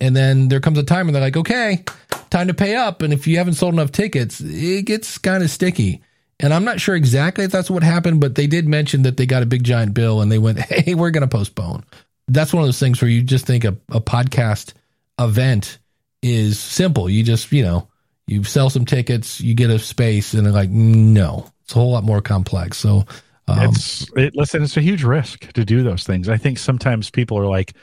And 0.00 0.16
then 0.16 0.48
there 0.48 0.60
comes 0.60 0.76
a 0.78 0.82
time 0.82 1.06
when 1.06 1.12
they're 1.12 1.22
like 1.22 1.36
okay 1.36 1.84
time 2.30 2.48
to 2.48 2.54
pay 2.54 2.74
up. 2.74 3.02
And 3.02 3.12
if 3.12 3.26
you 3.26 3.38
haven't 3.38 3.54
sold 3.54 3.74
enough 3.74 3.92
tickets 3.92 4.40
it 4.40 4.86
gets 4.86 5.18
kind 5.18 5.42
of 5.42 5.50
sticky. 5.50 6.02
And 6.40 6.52
i'm 6.52 6.64
not 6.64 6.80
sure 6.80 6.94
exactly 6.94 7.44
if 7.44 7.52
that's 7.52 7.70
what 7.70 7.82
happened 7.82 8.20
but 8.20 8.34
they 8.34 8.46
did 8.46 8.66
mention 8.66 9.02
that 9.02 9.16
they 9.16 9.26
got 9.26 9.42
a 9.42 9.46
big 9.46 9.64
giant 9.64 9.94
bill 9.94 10.20
and 10.20 10.30
they 10.30 10.38
went 10.38 10.58
hey 10.60 10.94
we're 10.94 11.10
going 11.10 11.28
to 11.28 11.36
postpone. 11.36 11.84
That's 12.28 12.52
one 12.54 12.62
of 12.62 12.68
those 12.68 12.80
things 12.80 13.02
where 13.02 13.10
you 13.10 13.22
just 13.22 13.46
think 13.46 13.64
a, 13.64 13.76
a 13.90 14.00
podcast 14.00 14.72
event 15.20 15.78
is 16.22 16.58
simple. 16.58 17.10
You 17.10 17.22
just 17.22 17.52
you 17.52 17.62
know 17.62 17.88
you 18.26 18.42
sell 18.44 18.70
some 18.70 18.86
tickets 18.86 19.40
you 19.40 19.54
get 19.54 19.68
a 19.68 19.78
space 19.78 20.32
and 20.32 20.46
they're 20.46 20.52
like 20.52 20.70
no 20.70 21.50
it's 21.64 21.72
a 21.72 21.78
whole 21.78 21.90
lot 21.92 22.04
more 22.04 22.20
complex. 22.20 22.78
So 22.78 23.06
um, 23.48 23.58
it's 23.70 24.10
it, 24.16 24.34
listen. 24.34 24.62
It's 24.62 24.76
a 24.76 24.80
huge 24.80 25.04
risk 25.04 25.52
to 25.52 25.64
do 25.64 25.82
those 25.82 26.04
things. 26.04 26.28
I 26.28 26.36
think 26.36 26.58
sometimes 26.58 27.10
people 27.10 27.38
are 27.38 27.46
like, 27.46 27.74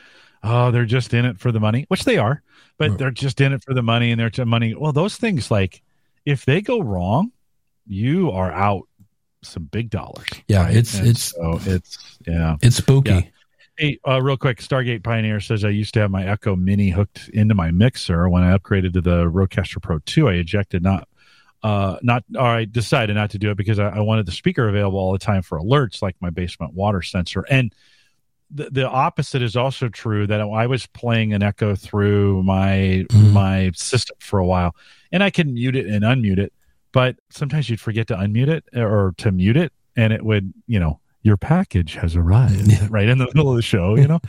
"Oh, 0.43 0.71
they're 0.71 0.85
just 0.85 1.13
in 1.13 1.25
it 1.25 1.39
for 1.39 1.51
the 1.51 1.59
money," 1.59 1.85
which 1.89 2.03
they 2.03 2.17
are, 2.17 2.41
but 2.77 2.89
Right. 2.89 2.97
they're 2.99 3.11
just 3.11 3.39
in 3.41 3.53
it 3.53 3.63
for 3.63 3.73
the 3.73 3.83
money, 3.83 4.11
and 4.11 4.19
they're 4.19 4.29
to 4.31 4.45
money. 4.45 4.73
Well, 4.75 4.91
those 4.93 5.17
things, 5.17 5.51
like, 5.51 5.81
if 6.25 6.45
they 6.45 6.61
go 6.61 6.81
wrong, 6.81 7.31
you 7.87 8.31
are 8.31 8.51
out 8.51 8.83
some 9.43 9.63
big 9.65 9.89
dollars. 9.89 10.27
Yeah, 10.47 10.63
right? 10.63 10.75
it's- 10.75 10.97
And 10.97 11.07
it's- 11.07 11.33
so 11.35 11.59
it's 11.65 12.17
yeah. 12.27 12.57
it's 12.61 12.75
spooky 12.77 13.09
Yeah. 13.11 13.21
Hey, 13.77 13.97
uh, 14.07 14.21
real 14.21 14.37
quick, 14.37 14.59
Stargate 14.59 15.01
Pioneer 15.03 15.39
says 15.39 15.63
I 15.63 15.69
used 15.69 15.93
to 15.95 16.01
have 16.01 16.11
my 16.11 16.23
Echo 16.27 16.55
Mini 16.55 16.89
hooked 16.89 17.29
into 17.33 17.55
my 17.55 17.71
mixer. 17.71 18.29
When 18.29 18.43
I 18.43 18.55
upgraded 18.55 18.93
to 18.93 19.01
the 19.01 19.23
Rodecaster 19.31 19.81
Pro 19.81 19.97
2, 19.99 20.27
I 20.29 20.33
ejected 20.33 20.83
not, 20.83 21.07
uh, 21.63 21.97
not, 22.01 22.23
or 22.35 22.45
I 22.45 22.65
decided 22.65 23.15
not 23.15 23.29
to 23.31 23.37
do 23.37 23.51
it 23.51 23.57
because 23.57 23.77
I, 23.79 23.89
I 23.89 23.99
wanted 23.99 24.25
the 24.25 24.31
speaker 24.31 24.67
available 24.67 24.97
all 24.99 25.11
the 25.11 25.19
time 25.19 25.41
for 25.41 25.59
alerts 25.59 26.01
like 26.01 26.15
my 26.19 26.29
basement 26.29 26.73
water 26.73 27.01
sensor. 27.01 27.45
And 27.49 27.73
the, 28.49 28.69
the 28.69 28.89
opposite 28.89 29.41
is 29.41 29.55
also 29.55 29.87
true 29.87 30.27
that 30.27 30.41
I 30.41 30.67
was 30.67 30.85
playing 30.87 31.33
an 31.33 31.41
Echo 31.43 31.75
through 31.75 32.43
my 32.43 33.05
Mhm. 33.09 33.31
my 33.33 33.71
system 33.75 34.17
for 34.19 34.39
a 34.39 34.45
while, 34.45 34.75
and 35.11 35.23
I 35.23 35.29
can 35.29 35.53
mute 35.53 35.75
it 35.75 35.85
and 35.87 36.03
unmute 36.03 36.39
it, 36.39 36.51
but 36.91 37.15
sometimes 37.29 37.69
you'd 37.69 37.79
forget 37.79 38.07
to 38.07 38.15
unmute 38.15 38.49
it 38.49 38.65
or 38.75 39.13
to 39.19 39.31
mute 39.31 39.55
it, 39.57 39.71
and 39.95 40.11
it 40.11 40.25
would, 40.25 40.53
you 40.67 40.79
know, 40.79 40.99
your 41.23 41.37
package 41.37 41.95
has 41.95 42.15
arrived 42.15 42.67
Yeah. 42.71 42.87
right 42.89 43.07
in 43.07 43.19
the 43.19 43.25
middle 43.33 43.49
of 43.51 43.55
the 43.55 43.61
show, 43.61 43.95
you 43.95 44.07
know. 44.07 44.19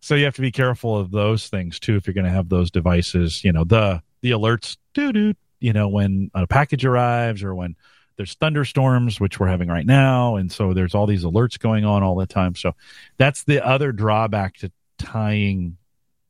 so 0.00 0.16
you 0.16 0.24
have 0.24 0.34
to 0.34 0.40
be 0.40 0.50
careful 0.50 0.96
of 0.98 1.10
those 1.12 1.48
things 1.48 1.78
too 1.78 1.94
if 1.94 2.06
you're 2.06 2.14
going 2.14 2.24
to 2.24 2.30
have 2.32 2.48
those 2.48 2.70
devices. 2.70 3.44
You 3.44 3.52
know, 3.52 3.62
the 3.62 4.02
the 4.22 4.30
alerts, 4.32 4.76
do 4.94 5.12
doo, 5.12 5.34
you 5.62 5.72
know, 5.72 5.88
when 5.88 6.30
a 6.34 6.46
package 6.46 6.84
arrives 6.84 7.42
or 7.42 7.54
when 7.54 7.76
there's 8.16 8.34
thunderstorms, 8.34 9.20
which 9.20 9.40
we're 9.40 9.48
having 9.48 9.68
right 9.68 9.86
now, 9.86 10.36
and 10.36 10.52
so 10.52 10.74
there's 10.74 10.94
all 10.94 11.06
these 11.06 11.24
alerts 11.24 11.58
going 11.58 11.84
on 11.84 12.02
all 12.02 12.16
the 12.16 12.26
time. 12.26 12.54
So 12.54 12.74
that's 13.16 13.44
the 13.44 13.64
other 13.64 13.92
drawback 13.92 14.56
to 14.58 14.72
tying 14.98 15.76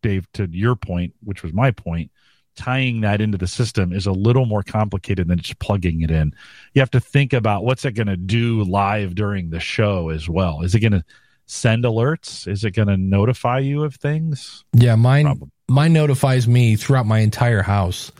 Dave 0.02 0.30
to 0.32 0.48
your 0.50 0.76
point, 0.76 1.14
which 1.24 1.42
was 1.42 1.52
my 1.52 1.70
point. 1.70 2.10
Tying 2.54 3.00
that 3.00 3.22
into 3.22 3.38
the 3.38 3.46
system 3.46 3.94
is 3.94 4.04
a 4.06 4.12
little 4.12 4.44
more 4.44 4.62
complicated 4.62 5.26
than 5.26 5.38
just 5.38 5.58
plugging 5.58 6.02
it 6.02 6.10
in. 6.10 6.34
You 6.74 6.80
have 6.82 6.90
to 6.90 7.00
think 7.00 7.32
about 7.32 7.64
what's 7.64 7.84
it 7.86 7.92
going 7.92 8.08
to 8.08 8.16
do 8.16 8.62
live 8.64 9.14
during 9.14 9.48
the 9.48 9.60
show 9.60 10.10
as 10.10 10.28
well. 10.28 10.60
Is 10.60 10.74
it 10.74 10.80
going 10.80 10.92
to 10.92 11.02
send 11.46 11.84
alerts? 11.84 12.46
Is 12.46 12.62
it 12.62 12.72
going 12.72 12.88
to 12.88 12.98
notify 12.98 13.58
you 13.60 13.84
of 13.84 13.94
things? 13.94 14.64
yeah 14.74 14.94
mine 14.96 15.24
Probably. 15.24 15.48
mine 15.68 15.94
notifies 15.94 16.46
me 16.46 16.76
throughout 16.76 17.06
my 17.06 17.20
entire 17.20 17.62
house 17.62 18.12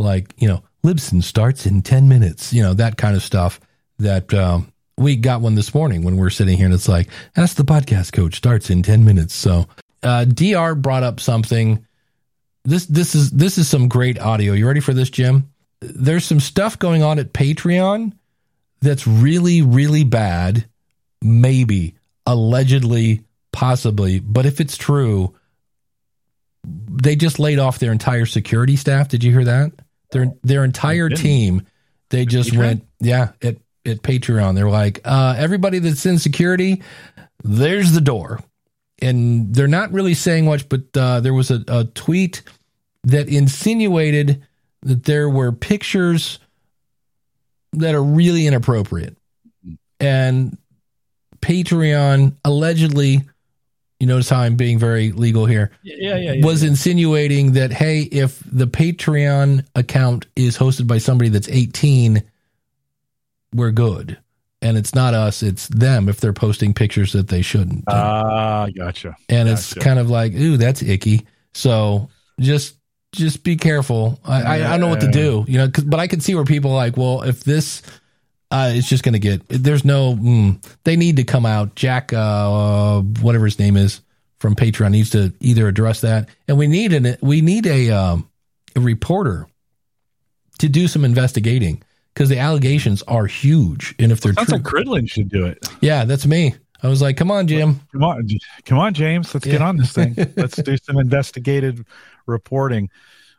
like 0.00 0.34
you 0.38 0.48
know 0.48 0.62
libsyn 0.84 1.22
starts 1.22 1.66
in 1.66 1.82
10 1.82 2.08
minutes 2.08 2.52
you 2.52 2.62
know 2.62 2.74
that 2.74 2.96
kind 2.96 3.16
of 3.16 3.22
stuff 3.22 3.60
that 3.98 4.32
um, 4.32 4.72
we 4.96 5.16
got 5.16 5.40
one 5.40 5.54
this 5.54 5.74
morning 5.74 6.02
when 6.02 6.16
we 6.16 6.26
are 6.26 6.30
sitting 6.30 6.56
here 6.56 6.66
and 6.66 6.74
it's 6.74 6.88
like 6.88 7.08
ask 7.36 7.56
the 7.56 7.64
podcast 7.64 8.12
coach 8.12 8.36
starts 8.36 8.70
in 8.70 8.82
10 8.82 9.04
minutes 9.04 9.34
so 9.34 9.66
uh, 10.02 10.24
dr 10.24 10.76
brought 10.76 11.02
up 11.02 11.20
something 11.20 11.84
this 12.64 12.86
this 12.86 13.14
is 13.14 13.30
this 13.30 13.58
is 13.58 13.68
some 13.68 13.88
great 13.88 14.18
audio 14.18 14.52
you 14.52 14.66
ready 14.66 14.80
for 14.80 14.94
this 14.94 15.10
jim 15.10 15.50
there's 15.80 16.24
some 16.24 16.40
stuff 16.40 16.78
going 16.78 17.02
on 17.02 17.18
at 17.18 17.32
patreon 17.32 18.12
that's 18.80 19.06
really 19.06 19.62
really 19.62 20.04
bad 20.04 20.64
maybe 21.22 21.94
allegedly 22.26 23.22
possibly 23.52 24.20
but 24.20 24.46
if 24.46 24.60
it's 24.60 24.76
true 24.76 25.34
they 26.64 27.16
just 27.16 27.38
laid 27.38 27.58
off 27.58 27.78
their 27.78 27.92
entire 27.92 28.26
security 28.26 28.76
staff. 28.76 29.08
Did 29.08 29.24
you 29.24 29.32
hear 29.32 29.44
that? 29.44 29.72
Their 30.12 30.32
their 30.42 30.64
entire 30.64 31.08
team, 31.08 31.66
they 32.10 32.24
just 32.26 32.50
Patreon? 32.50 32.58
went, 32.58 32.84
yeah, 33.00 33.32
at 33.42 33.56
at 33.86 34.02
Patreon. 34.02 34.54
They're 34.54 34.68
like, 34.68 35.00
uh, 35.04 35.34
everybody 35.38 35.78
that's 35.78 36.04
in 36.04 36.18
security, 36.18 36.82
there's 37.44 37.92
the 37.92 38.00
door. 38.00 38.40
and 39.02 39.54
they're 39.54 39.68
not 39.68 39.92
really 39.92 40.14
saying 40.14 40.44
much, 40.44 40.68
but 40.68 40.82
uh, 40.96 41.20
there 41.20 41.34
was 41.34 41.50
a, 41.50 41.64
a 41.68 41.84
tweet 41.84 42.42
that 43.04 43.28
insinuated 43.28 44.42
that 44.82 45.04
there 45.04 45.28
were 45.28 45.52
pictures 45.52 46.38
that 47.72 47.94
are 47.94 48.02
really 48.02 48.46
inappropriate. 48.46 49.16
And 49.98 50.56
Patreon 51.40 52.34
allegedly, 52.44 53.22
you 54.00 54.06
notice 54.06 54.28
how 54.30 54.40
I'm 54.40 54.56
being 54.56 54.78
very 54.78 55.12
legal 55.12 55.44
here, 55.46 55.70
Yeah, 55.82 56.16
yeah, 56.16 56.32
yeah. 56.32 56.44
was 56.46 56.62
insinuating 56.62 57.52
that, 57.52 57.70
hey, 57.70 58.00
if 58.00 58.42
the 58.50 58.66
Patreon 58.66 59.64
account 59.74 60.26
is 60.34 60.56
hosted 60.58 60.86
by 60.86 60.98
somebody 60.98 61.28
that's 61.28 61.48
18, 61.48 62.22
we're 63.54 63.70
good. 63.70 64.18
And 64.62 64.76
it's 64.76 64.94
not 64.94 65.14
us, 65.14 65.42
it's 65.42 65.68
them 65.68 66.08
if 66.08 66.20
they're 66.20 66.32
posting 66.34 66.74
pictures 66.74 67.12
that 67.12 67.28
they 67.28 67.40
shouldn't. 67.42 67.84
Ah, 67.88 68.68
gotcha. 68.74 69.16
and 69.28 69.48
it's 69.48 69.72
kind 69.74 69.98
of 69.98 70.10
like, 70.10 70.32
ooh, 70.34 70.56
that's 70.58 70.82
icky. 70.82 71.26
So 71.54 72.10
just 72.38 72.76
just 73.12 73.42
be 73.42 73.56
careful. 73.56 74.20
I, 74.24 74.42
I, 74.42 74.54
I 74.54 74.58
don't 74.68 74.80
know 74.80 74.86
what 74.88 75.00
to 75.00 75.10
do, 75.10 75.44
you 75.48 75.58
know, 75.58 75.68
'cause- 75.68 75.84
but 75.84 75.98
I 75.98 76.06
can 76.06 76.20
see 76.20 76.34
where 76.36 76.44
people 76.44 76.70
are 76.70 76.76
like, 76.76 76.96
well, 76.96 77.22
if 77.22 77.42
this, 77.42 77.82
uh, 78.50 78.72
it's 78.74 78.88
just 78.88 79.04
going 79.04 79.12
to 79.12 79.18
get, 79.18 79.46
there's 79.48 79.84
no, 79.84 80.14
mm, 80.14 80.60
they 80.84 80.96
need 80.96 81.16
to 81.16 81.24
come 81.24 81.46
out. 81.46 81.74
Jack, 81.76 82.12
uh, 82.12 83.00
whatever 83.20 83.44
his 83.44 83.58
name 83.58 83.76
is 83.76 84.00
from 84.38 84.56
Patreon 84.56 84.90
needs 84.90 85.10
to 85.10 85.32
either 85.40 85.68
address 85.68 86.00
that. 86.00 86.28
And 86.48 86.58
we 86.58 86.66
need 86.66 86.92
an, 86.92 87.16
we 87.20 87.42
need 87.42 87.66
a, 87.66 87.90
um, 87.90 88.28
a 88.74 88.80
reporter 88.80 89.46
to 90.58 90.68
do 90.68 90.88
some 90.88 91.04
investigating 91.04 91.82
because 92.12 92.28
the 92.28 92.38
allegations 92.38 93.02
are 93.02 93.26
huge. 93.26 93.94
And 93.98 94.10
if 94.10 94.20
they're 94.20 94.32
Sounds 94.32 94.48
true, 94.48 94.58
like 94.58 94.66
Cridland 94.66 95.10
should 95.10 95.28
do 95.28 95.46
it. 95.46 95.68
yeah, 95.80 96.04
that's 96.04 96.26
me. 96.26 96.54
I 96.82 96.88
was 96.88 97.02
like, 97.02 97.16
come 97.16 97.30
on, 97.30 97.46
Jim. 97.46 97.80
Come 97.92 98.02
on, 98.02 98.26
come 98.64 98.78
on, 98.78 98.94
James. 98.94 99.32
Let's 99.34 99.46
get 99.46 99.60
on 99.60 99.76
this 99.76 99.92
thing. 99.92 100.14
Let's 100.36 100.56
do 100.56 100.76
some 100.78 100.96
investigative 100.96 101.84
reporting. 102.26 102.88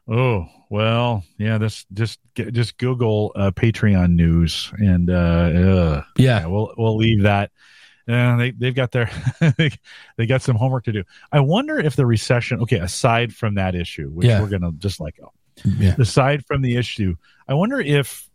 Oh 0.08 0.48
well, 0.72 1.24
yeah. 1.38 1.58
This 1.58 1.86
just 1.94 2.18
just 2.36 2.78
Google 2.78 3.34
uh, 3.36 3.52
Patreon 3.52 4.12
news 4.16 4.72
and 4.78 5.10
uh. 5.10 5.50
Yeah. 5.54 6.04
yeah, 6.18 6.46
we'll 6.48 6.74
we'll 6.78 6.96
leave 6.98 7.24
that. 7.24 7.52
Uh, 8.08 8.38
they 8.38 8.52
they've 8.52 8.74
got 8.74 8.92
their 8.92 9.12
they, 9.58 9.70
they 10.18 10.26
got 10.26 10.42
some 10.42 10.56
homework 10.56 10.86
to 10.86 10.94
do. 10.94 11.04
I 11.32 11.42
wonder 11.42 11.78
if 11.78 11.96
the 11.98 12.06
recession. 12.06 12.62
Okay, 12.62 12.78
aside 12.78 13.34
from 13.36 13.56
that 13.56 13.76
issue, 13.76 14.10
which 14.10 14.28
Yeah. 14.28 14.42
we're 14.42 14.48
gonna 14.50 14.72
just 14.72 15.00
let 15.02 15.16
go. 15.18 15.34
Yeah. 15.66 15.96
Aside 16.00 16.46
from 16.46 16.62
the 16.62 16.78
issue, 16.78 17.16
I 17.50 17.54
wonder 17.54 17.80
if 17.82 18.30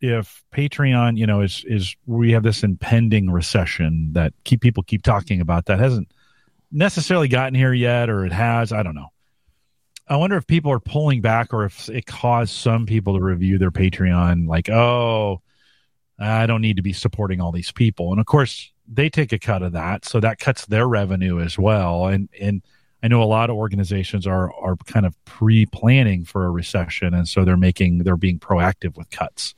if 0.00 0.42
Patreon, 0.52 1.18
you 1.18 1.26
know, 1.26 1.42
is 1.42 1.62
is 1.68 1.94
we 2.06 2.32
have 2.32 2.42
this 2.42 2.62
impending 2.62 3.30
recession 3.30 4.14
that 4.14 4.32
keep 4.44 4.62
people 4.62 4.82
keep 4.82 5.02
talking 5.02 5.42
about 5.42 5.66
that 5.66 5.78
hasn't 5.78 6.08
necessarily 6.72 7.28
gotten 7.28 7.54
here 7.54 7.74
yet, 7.74 8.08
or 8.08 8.24
it 8.24 8.32
has. 8.32 8.72
I 8.72 8.82
don't 8.82 8.94
know. 8.94 9.08
I 10.12 10.16
wonder 10.16 10.36
if 10.36 10.46
people 10.46 10.70
are 10.70 10.78
pulling 10.78 11.22
back, 11.22 11.54
or 11.54 11.64
if 11.64 11.88
it 11.88 12.04
caused 12.04 12.54
some 12.54 12.84
people 12.84 13.14
to 13.16 13.24
review 13.24 13.56
their 13.56 13.70
Patreon, 13.70 14.46
like, 14.46 14.68
oh, 14.68 15.40
I 16.18 16.44
don't 16.46 16.60
need 16.60 16.76
to 16.76 16.82
be 16.82 16.92
supporting 16.92 17.40
all 17.40 17.50
these 17.50 17.72
people, 17.72 18.10
and 18.10 18.20
of 18.20 18.26
course 18.26 18.72
they 18.86 19.08
take 19.08 19.32
a 19.32 19.38
cut 19.38 19.62
of 19.62 19.72
that, 19.72 20.04
so 20.04 20.20
that 20.20 20.38
cuts 20.38 20.66
their 20.66 20.86
revenue 20.86 21.40
as 21.40 21.58
well, 21.58 22.06
and 22.06 22.28
and. 22.40 22.62
I 23.04 23.08
know 23.08 23.20
a 23.20 23.24
lot 23.24 23.50
of 23.50 23.56
organizations 23.56 24.28
are 24.28 24.54
are 24.54 24.76
kind 24.86 25.04
of 25.04 25.16
pre-planning 25.24 26.24
for 26.24 26.44
a 26.44 26.50
recession, 26.50 27.14
and 27.14 27.26
so 27.26 27.44
they're 27.44 27.56
making 27.56 27.98
they're 28.04 28.16
being 28.16 28.38
proactive 28.38 28.96
with 28.96 29.10
cuts 29.10 29.56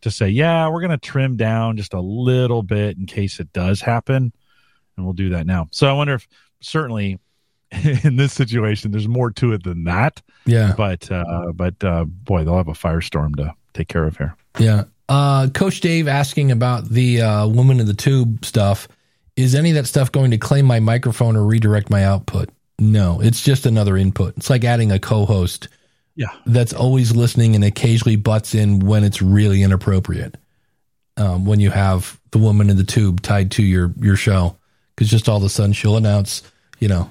to 0.00 0.10
say, 0.10 0.30
yeah, 0.30 0.66
we're 0.70 0.80
going 0.80 0.92
to 0.92 0.96
trim 0.96 1.36
down 1.36 1.76
just 1.76 1.92
a 1.92 2.00
little 2.00 2.62
bit 2.62 2.96
in 2.96 3.04
case 3.04 3.38
it 3.38 3.52
does 3.52 3.82
happen, 3.82 4.32
and 4.96 5.04
we'll 5.04 5.12
do 5.12 5.28
that 5.28 5.46
now. 5.46 5.66
So 5.72 5.86
I 5.88 5.92
wonder 5.92 6.14
if 6.14 6.26
certainly 6.60 7.18
in 8.04 8.16
this 8.16 8.32
situation 8.32 8.90
there's 8.92 9.08
more 9.08 9.30
to 9.32 9.52
it 9.52 9.64
than 9.64 9.84
that, 9.84 10.22
Yeah. 10.44 10.74
but 10.76 11.10
uh, 11.10 11.52
but 11.54 11.82
uh, 11.82 12.04
boy, 12.04 12.44
they'll 12.44 12.56
have 12.56 12.68
a 12.68 12.72
firestorm 12.72 13.36
to 13.36 13.54
take 13.74 13.88
care 13.88 14.04
of 14.04 14.16
here. 14.16 14.36
Yeah. 14.58 14.84
Uh, 15.08 15.48
Coach 15.54 15.80
Dave 15.80 16.08
asking 16.08 16.50
about 16.50 16.88
the 16.88 17.22
uh, 17.22 17.46
woman 17.46 17.78
in 17.80 17.86
the 17.86 17.94
tube 17.94 18.44
stuff. 18.44 18.88
Is 19.36 19.54
any 19.54 19.70
of 19.70 19.76
that 19.76 19.86
stuff 19.86 20.10
going 20.10 20.30
to 20.30 20.38
claim 20.38 20.64
my 20.64 20.80
microphone 20.80 21.36
or 21.36 21.44
redirect 21.44 21.90
my 21.90 22.04
output? 22.04 22.48
No, 22.78 23.20
it's 23.20 23.42
just 23.42 23.66
another 23.66 23.96
input. 23.96 24.36
It's 24.36 24.48
like 24.50 24.64
adding 24.64 24.90
a 24.92 24.98
co 24.98 25.26
host 25.26 25.68
Yeah, 26.14 26.28
that's 26.46 26.72
always 26.72 27.14
listening 27.14 27.54
and 27.54 27.62
occasionally 27.64 28.16
butts 28.16 28.54
in 28.54 28.80
when 28.80 29.04
it's 29.04 29.20
really 29.22 29.62
inappropriate. 29.62 30.36
Um, 31.18 31.46
when 31.46 31.60
you 31.60 31.70
have 31.70 32.18
the 32.32 32.38
woman 32.38 32.68
in 32.68 32.76
the 32.76 32.84
tube 32.84 33.22
tied 33.22 33.50
to 33.52 33.62
your, 33.62 33.92
your 34.00 34.16
show, 34.16 34.56
because 34.94 35.10
just 35.10 35.28
all 35.28 35.38
of 35.38 35.42
a 35.44 35.48
sudden 35.48 35.72
she'll 35.72 35.96
announce, 35.96 36.42
you 36.78 36.88
know, 36.88 37.08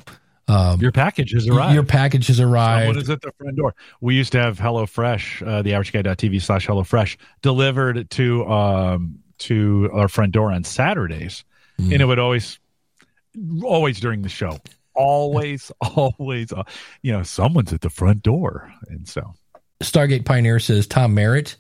um, 0.48 0.80
your 0.80 0.92
package 0.92 1.32
has 1.32 1.48
arrived. 1.48 1.74
your 1.74 1.84
package 1.84 2.28
has 2.28 2.40
arrived. 2.40 2.88
Someone 2.88 3.02
is 3.02 3.10
at 3.10 3.22
the 3.22 3.32
front 3.32 3.56
door. 3.56 3.74
We 4.02 4.16
used 4.16 4.32
to 4.34 4.40
have 4.40 4.60
HelloFresh, 4.60 5.48
uh, 5.48 5.62
the 5.64 5.72
averageguy.tv 5.72 6.42
slash 6.42 6.68
HelloFresh, 6.68 7.18
delivered 7.42 8.10
to 8.12 8.46
um, 8.48 9.20
to 9.40 9.90
our 9.94 10.08
front 10.08 10.32
door 10.32 10.52
on 10.52 10.64
Saturdays. 10.64 11.44
Mm. 11.80 11.94
And 11.94 12.02
it 12.02 12.06
would 12.06 12.20
always, 12.20 12.60
always 13.64 14.00
during 14.00 14.22
the 14.22 14.30
show, 14.30 14.60
always, 14.94 15.72
always, 15.82 16.52
uh, 16.54 16.64
you 17.02 17.12
know, 17.12 17.24
someone's 17.24 17.74
at 17.74 17.82
the 17.82 17.90
front 17.90 18.24
door. 18.24 18.72
And 18.88 19.08
so, 19.08 19.34
Stargate 19.82 20.26
Pioneer 20.26 20.60
says 20.60 20.88
Tom 20.88 21.14
Merritt 21.16 21.58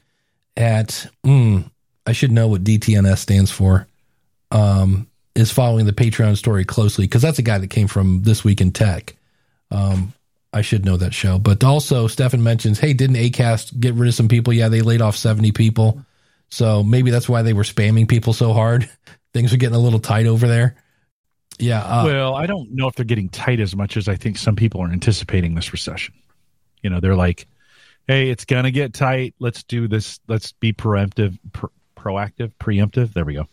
at 0.55 1.07
mm, 1.25 1.69
I 2.05 2.11
should 2.11 2.31
know 2.31 2.47
what 2.47 2.63
DTNS 2.63 3.17
stands 3.17 3.51
for. 3.51 3.87
Um, 4.51 5.07
is 5.35 5.51
following 5.51 5.85
the 5.85 5.93
Patreon 5.93 6.37
story 6.37 6.63
closely 6.63 7.05
because 7.05 7.21
that's 7.21 7.39
a 7.39 7.43
guy 7.43 7.57
that 7.57 7.69
came 7.69 7.87
from 7.87 8.23
This 8.23 8.43
Week 8.43 8.61
in 8.61 8.71
Tech. 8.71 9.15
Um, 9.69 10.13
I 10.53 10.61
should 10.61 10.85
know 10.85 10.95
that 10.97 11.13
show, 11.13 11.37
but 11.37 11.63
also 11.63 12.07
Stefan 12.07 12.41
mentions, 12.41 12.79
hey, 12.79 12.93
didn't 12.93 13.17
Acast 13.17 13.77
get 13.77 13.93
rid 13.95 14.07
of 14.07 14.15
some 14.15 14.29
people? 14.29 14.53
Yeah, 14.53 14.69
they 14.69 14.81
laid 14.81 15.01
off 15.01 15.17
seventy 15.17 15.51
people, 15.51 16.05
so 16.49 16.81
maybe 16.81 17.11
that's 17.11 17.27
why 17.27 17.41
they 17.41 17.53
were 17.53 17.63
spamming 17.63 18.07
people 18.07 18.31
so 18.31 18.53
hard. 18.53 18.89
Things 19.33 19.53
are 19.53 19.57
getting 19.57 19.75
a 19.75 19.79
little 19.79 19.99
tight 19.99 20.27
over 20.27 20.47
there. 20.47 20.75
Yeah, 21.59 21.81
uh, 21.81 22.05
well, 22.05 22.35
I 22.35 22.45
don't 22.45 22.71
know 22.71 22.87
if 22.87 22.95
they're 22.95 23.05
getting 23.05 23.29
tight 23.29 23.59
as 23.59 23.75
much 23.75 23.97
as 23.97 24.07
I 24.07 24.15
think 24.15 24.37
some 24.37 24.55
people 24.55 24.81
are 24.81 24.91
anticipating 24.91 25.55
this 25.55 25.73
recession. 25.73 26.13
You 26.81 26.89
know, 26.89 26.99
they're 27.01 27.15
like, 27.15 27.47
hey, 28.07 28.29
it's 28.29 28.45
going 28.45 28.63
to 28.63 28.71
get 28.71 28.93
tight. 28.93 29.35
Let's 29.39 29.63
do 29.63 29.87
this. 29.87 30.19
Let's 30.27 30.51
be 30.53 30.71
preemptive, 30.73 31.37
pr- 31.51 31.67
proactive, 31.97 32.53
preemptive. 32.59 33.13
There 33.13 33.25
we 33.25 33.33
go. 33.33 33.47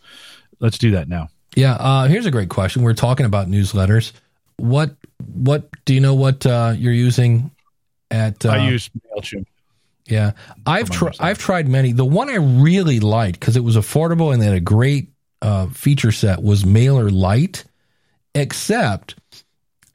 Let's 0.59 0.77
do 0.77 0.91
that 0.91 1.07
now. 1.07 1.29
Yeah, 1.55 1.73
uh, 1.73 2.07
here's 2.07 2.25
a 2.25 2.31
great 2.31 2.49
question. 2.49 2.83
We're 2.83 2.93
talking 2.93 3.25
about 3.25 3.47
newsletters. 3.47 4.11
What 4.57 4.95
what 5.33 5.69
do 5.85 5.93
you 5.93 5.99
know 5.99 6.15
what 6.15 6.45
uh, 6.45 6.73
you're 6.77 6.93
using 6.93 7.51
at? 8.11 8.45
Uh, 8.45 8.49
I 8.49 8.69
use 8.69 8.89
MailChimp. 9.15 9.45
yeah. 10.05 10.31
I've 10.65 10.89
tried. 10.89 11.15
I've 11.19 11.37
tried 11.37 11.67
many. 11.67 11.91
The 11.91 12.05
one 12.05 12.29
I 12.29 12.35
really 12.35 12.99
liked 12.99 13.39
because 13.39 13.55
it 13.55 13.63
was 13.63 13.75
affordable 13.75 14.33
and 14.33 14.41
they 14.41 14.45
had 14.45 14.55
a 14.55 14.59
great 14.61 15.09
uh, 15.41 15.67
feature 15.67 16.11
set 16.11 16.41
was 16.41 16.63
MailerLite, 16.63 17.63
except 18.33 19.15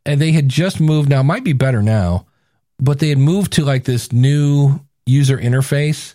and 0.05 0.21
they 0.21 0.33
had 0.33 0.49
just 0.49 0.81
moved. 0.81 1.09
Now 1.09 1.21
it 1.21 1.25
might 1.25 1.45
be 1.45 1.53
better 1.53 1.83
now, 1.83 2.27
but 2.79 2.99
they 2.99 3.09
had 3.09 3.19
moved 3.19 3.53
to 3.55 3.65
like 3.65 3.85
this 3.85 4.13
new 4.13 4.81
user 5.07 5.37
interface. 5.39 6.15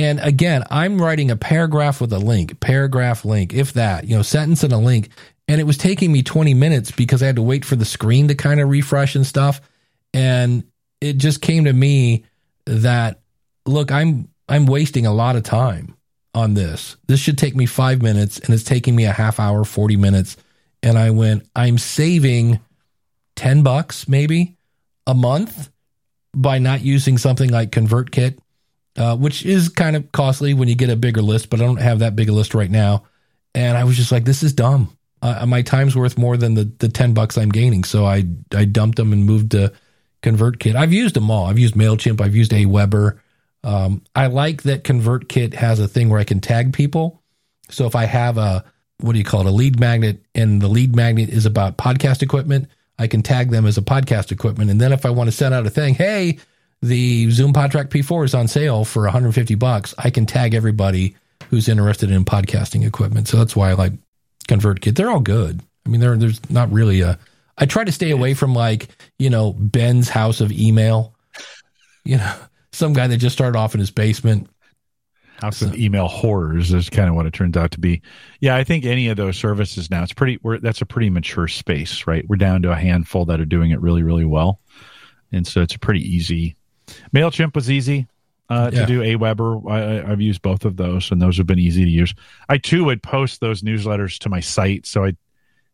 And 0.00 0.18
again, 0.20 0.64
I'm 0.70 0.98
writing 0.98 1.30
a 1.30 1.36
paragraph 1.36 2.00
with 2.00 2.10
a 2.14 2.18
link, 2.18 2.58
paragraph 2.58 3.22
link, 3.26 3.52
if 3.52 3.74
that, 3.74 4.08
you 4.08 4.16
know, 4.16 4.22
sentence 4.22 4.64
and 4.64 4.72
a 4.72 4.78
link. 4.78 5.10
And 5.46 5.60
it 5.60 5.64
was 5.64 5.76
taking 5.76 6.10
me 6.10 6.22
20 6.22 6.54
minutes 6.54 6.90
because 6.90 7.22
I 7.22 7.26
had 7.26 7.36
to 7.36 7.42
wait 7.42 7.66
for 7.66 7.76
the 7.76 7.84
screen 7.84 8.28
to 8.28 8.34
kind 8.34 8.60
of 8.60 8.70
refresh 8.70 9.14
and 9.14 9.26
stuff. 9.26 9.60
And 10.14 10.64
it 11.02 11.18
just 11.18 11.42
came 11.42 11.66
to 11.66 11.72
me 11.74 12.24
that 12.64 13.20
look, 13.66 13.92
I'm 13.92 14.30
I'm 14.48 14.64
wasting 14.64 15.04
a 15.04 15.12
lot 15.12 15.36
of 15.36 15.42
time 15.42 15.94
on 16.34 16.54
this. 16.54 16.96
This 17.06 17.20
should 17.20 17.36
take 17.36 17.54
me 17.54 17.66
5 17.66 18.00
minutes 18.00 18.38
and 18.38 18.54
it's 18.54 18.64
taking 18.64 18.96
me 18.96 19.04
a 19.04 19.12
half 19.12 19.38
hour, 19.38 19.64
40 19.64 19.98
minutes. 19.98 20.38
And 20.82 20.96
I 20.96 21.10
went, 21.10 21.46
I'm 21.54 21.76
saving 21.76 22.58
10 23.36 23.62
bucks 23.62 24.08
maybe 24.08 24.56
a 25.06 25.12
month 25.12 25.68
by 26.34 26.58
not 26.58 26.80
using 26.80 27.18
something 27.18 27.50
like 27.50 27.70
ConvertKit 27.70 28.38
uh, 29.00 29.16
which 29.16 29.46
is 29.46 29.70
kind 29.70 29.96
of 29.96 30.12
costly 30.12 30.52
when 30.52 30.68
you 30.68 30.74
get 30.74 30.90
a 30.90 30.96
bigger 30.96 31.22
list, 31.22 31.48
but 31.48 31.58
I 31.58 31.64
don't 31.64 31.80
have 31.80 32.00
that 32.00 32.14
big 32.14 32.28
a 32.28 32.32
list 32.32 32.54
right 32.54 32.70
now. 32.70 33.04
And 33.54 33.78
I 33.78 33.84
was 33.84 33.96
just 33.96 34.12
like, 34.12 34.24
this 34.24 34.42
is 34.42 34.52
dumb. 34.52 34.94
Uh, 35.22 35.46
my 35.46 35.62
time's 35.62 35.96
worth 35.96 36.18
more 36.18 36.36
than 36.36 36.52
the, 36.52 36.64
the 36.64 36.88
10 36.90 37.14
bucks 37.14 37.38
I'm 37.38 37.48
gaining. 37.48 37.84
So 37.84 38.04
I, 38.04 38.24
I 38.54 38.66
dumped 38.66 38.96
them 38.96 39.14
and 39.14 39.24
moved 39.24 39.52
to 39.52 39.72
ConvertKit. 40.22 40.74
I've 40.74 40.92
used 40.92 41.16
them 41.16 41.30
all. 41.30 41.46
I've 41.46 41.58
used 41.58 41.76
MailChimp. 41.76 42.20
I've 42.20 42.36
used 42.36 42.52
Aweber. 42.52 43.18
Um, 43.64 44.02
I 44.14 44.26
like 44.26 44.64
that 44.64 44.84
ConvertKit 44.84 45.54
has 45.54 45.80
a 45.80 45.88
thing 45.88 46.10
where 46.10 46.20
I 46.20 46.24
can 46.24 46.40
tag 46.40 46.74
people. 46.74 47.22
So 47.70 47.86
if 47.86 47.96
I 47.96 48.04
have 48.04 48.36
a, 48.36 48.66
what 48.98 49.12
do 49.12 49.18
you 49.18 49.24
call 49.24 49.40
it, 49.40 49.46
a 49.46 49.50
lead 49.50 49.80
magnet, 49.80 50.22
and 50.34 50.60
the 50.60 50.68
lead 50.68 50.94
magnet 50.94 51.30
is 51.30 51.46
about 51.46 51.78
podcast 51.78 52.20
equipment, 52.20 52.68
I 52.98 53.06
can 53.06 53.22
tag 53.22 53.50
them 53.50 53.64
as 53.64 53.78
a 53.78 53.82
podcast 53.82 54.30
equipment. 54.30 54.70
And 54.70 54.78
then 54.78 54.92
if 54.92 55.06
I 55.06 55.10
want 55.10 55.28
to 55.28 55.32
send 55.34 55.54
out 55.54 55.66
a 55.66 55.70
thing, 55.70 55.94
hey, 55.94 56.38
the 56.82 57.30
Zoom 57.30 57.52
PodTrack 57.52 57.88
P4 57.88 58.24
is 58.24 58.34
on 58.34 58.48
sale 58.48 58.84
for 58.84 59.02
150 59.02 59.54
bucks. 59.56 59.94
I 59.98 60.10
can 60.10 60.26
tag 60.26 60.54
everybody 60.54 61.14
who's 61.48 61.68
interested 61.68 62.10
in 62.10 62.24
podcasting 62.24 62.86
equipment. 62.86 63.28
So 63.28 63.36
that's 63.36 63.54
why 63.54 63.70
I 63.70 63.74
like 63.74 63.92
ConvertKit. 64.48 64.96
They're 64.96 65.10
all 65.10 65.20
good. 65.20 65.60
I 65.84 65.88
mean, 65.88 66.00
there's 66.00 66.40
not 66.50 66.70
really 66.72 67.00
a, 67.00 67.18
I 67.58 67.66
try 67.66 67.84
to 67.84 67.92
stay 67.92 68.10
away 68.10 68.34
from 68.34 68.54
like, 68.54 68.88
you 69.18 69.28
know, 69.28 69.52
Ben's 69.52 70.08
house 70.08 70.40
of 70.40 70.52
email. 70.52 71.14
You 72.04 72.16
know, 72.16 72.34
some 72.72 72.92
guy 72.92 73.06
that 73.06 73.18
just 73.18 73.34
started 73.34 73.58
off 73.58 73.74
in 73.74 73.80
his 73.80 73.90
basement. 73.90 74.48
House 75.40 75.62
of 75.62 75.74
email 75.74 76.06
horrors 76.06 76.72
is 76.72 76.90
kind 76.90 77.08
of 77.08 77.14
what 77.14 77.24
it 77.26 77.32
turns 77.32 77.56
out 77.56 77.70
to 77.70 77.80
be. 77.80 78.02
Yeah, 78.40 78.56
I 78.56 78.64
think 78.64 78.84
any 78.84 79.08
of 79.08 79.16
those 79.16 79.38
services 79.38 79.90
now, 79.90 80.02
it's 80.02 80.12
pretty. 80.12 80.38
We're, 80.42 80.58
that's 80.58 80.82
a 80.82 80.86
pretty 80.86 81.08
mature 81.08 81.48
space, 81.48 82.06
right? 82.06 82.28
We're 82.28 82.36
down 82.36 82.60
to 82.62 82.72
a 82.72 82.76
handful 82.76 83.24
that 83.24 83.40
are 83.40 83.46
doing 83.46 83.70
it 83.70 83.80
really, 83.80 84.02
really 84.02 84.26
well, 84.26 84.60
and 85.32 85.46
so 85.46 85.62
it's 85.62 85.74
a 85.74 85.78
pretty 85.78 86.00
easy. 86.00 86.56
Mailchimp 87.14 87.54
was 87.54 87.70
easy 87.70 88.06
uh, 88.48 88.70
Yeah. 88.72 88.80
to 88.80 88.86
do. 88.86 89.00
Aweber, 89.00 89.70
I, 89.70 89.98
I- 90.00 90.12
I've 90.12 90.20
used 90.20 90.42
both 90.42 90.64
of 90.64 90.76
those, 90.76 91.10
and 91.10 91.20
those 91.20 91.36
have 91.38 91.46
been 91.46 91.58
easy 91.58 91.84
to 91.84 91.90
use. 91.90 92.14
I 92.48 92.58
too 92.58 92.84
would 92.84 93.02
post 93.02 93.40
those 93.40 93.62
newsletters 93.62 94.18
to 94.20 94.28
my 94.28 94.40
site, 94.40 94.86
so 94.86 95.04
I 95.04 95.16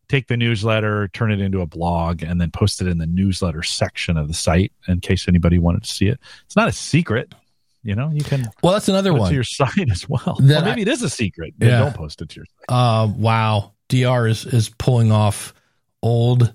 take 0.08 0.28
the 0.28 0.36
newsletter, 0.36 1.08
turn 1.08 1.32
it 1.32 1.40
into 1.40 1.60
a 1.62 1.66
blog, 1.66 2.22
and 2.22 2.40
then 2.40 2.50
post 2.50 2.80
it 2.80 2.86
in 2.86 2.98
the 2.98 3.06
newsletter 3.06 3.62
section 3.62 4.16
of 4.16 4.28
the 4.28 4.34
site 4.34 4.72
in 4.86 5.00
case 5.00 5.26
anybody 5.26 5.58
wanted 5.58 5.82
to 5.84 5.90
see 5.90 6.06
it. 6.06 6.20
It's 6.44 6.54
not 6.56 6.68
a 6.68 6.72
secret, 6.72 7.34
you 7.82 7.94
know. 7.96 8.10
You 8.12 8.22
can 8.22 8.46
Well, 8.62 8.72
that's 8.72 8.88
another 8.88 9.12
one. 9.12 9.30
to 9.30 9.34
your 9.34 9.42
site 9.44 9.90
as 9.90 10.08
well. 10.08 10.36
Or 10.38 10.42
maybe 10.62 10.82
it 10.82 10.88
is 10.88 11.02
a 11.02 11.10
secret. 11.10 11.54
Yeah. 11.58 11.80
don't 11.80 11.94
post 11.96 12.22
it 12.22 12.28
to 12.28 12.36
your 12.36 12.44
site. 12.46 12.64
Uh, 12.68 13.08
wow. 13.16 13.72
DR 13.88 14.28
is, 14.28 14.44
is 14.46 14.68
pulling 14.78 15.10
off 15.10 15.54
old, 16.02 16.52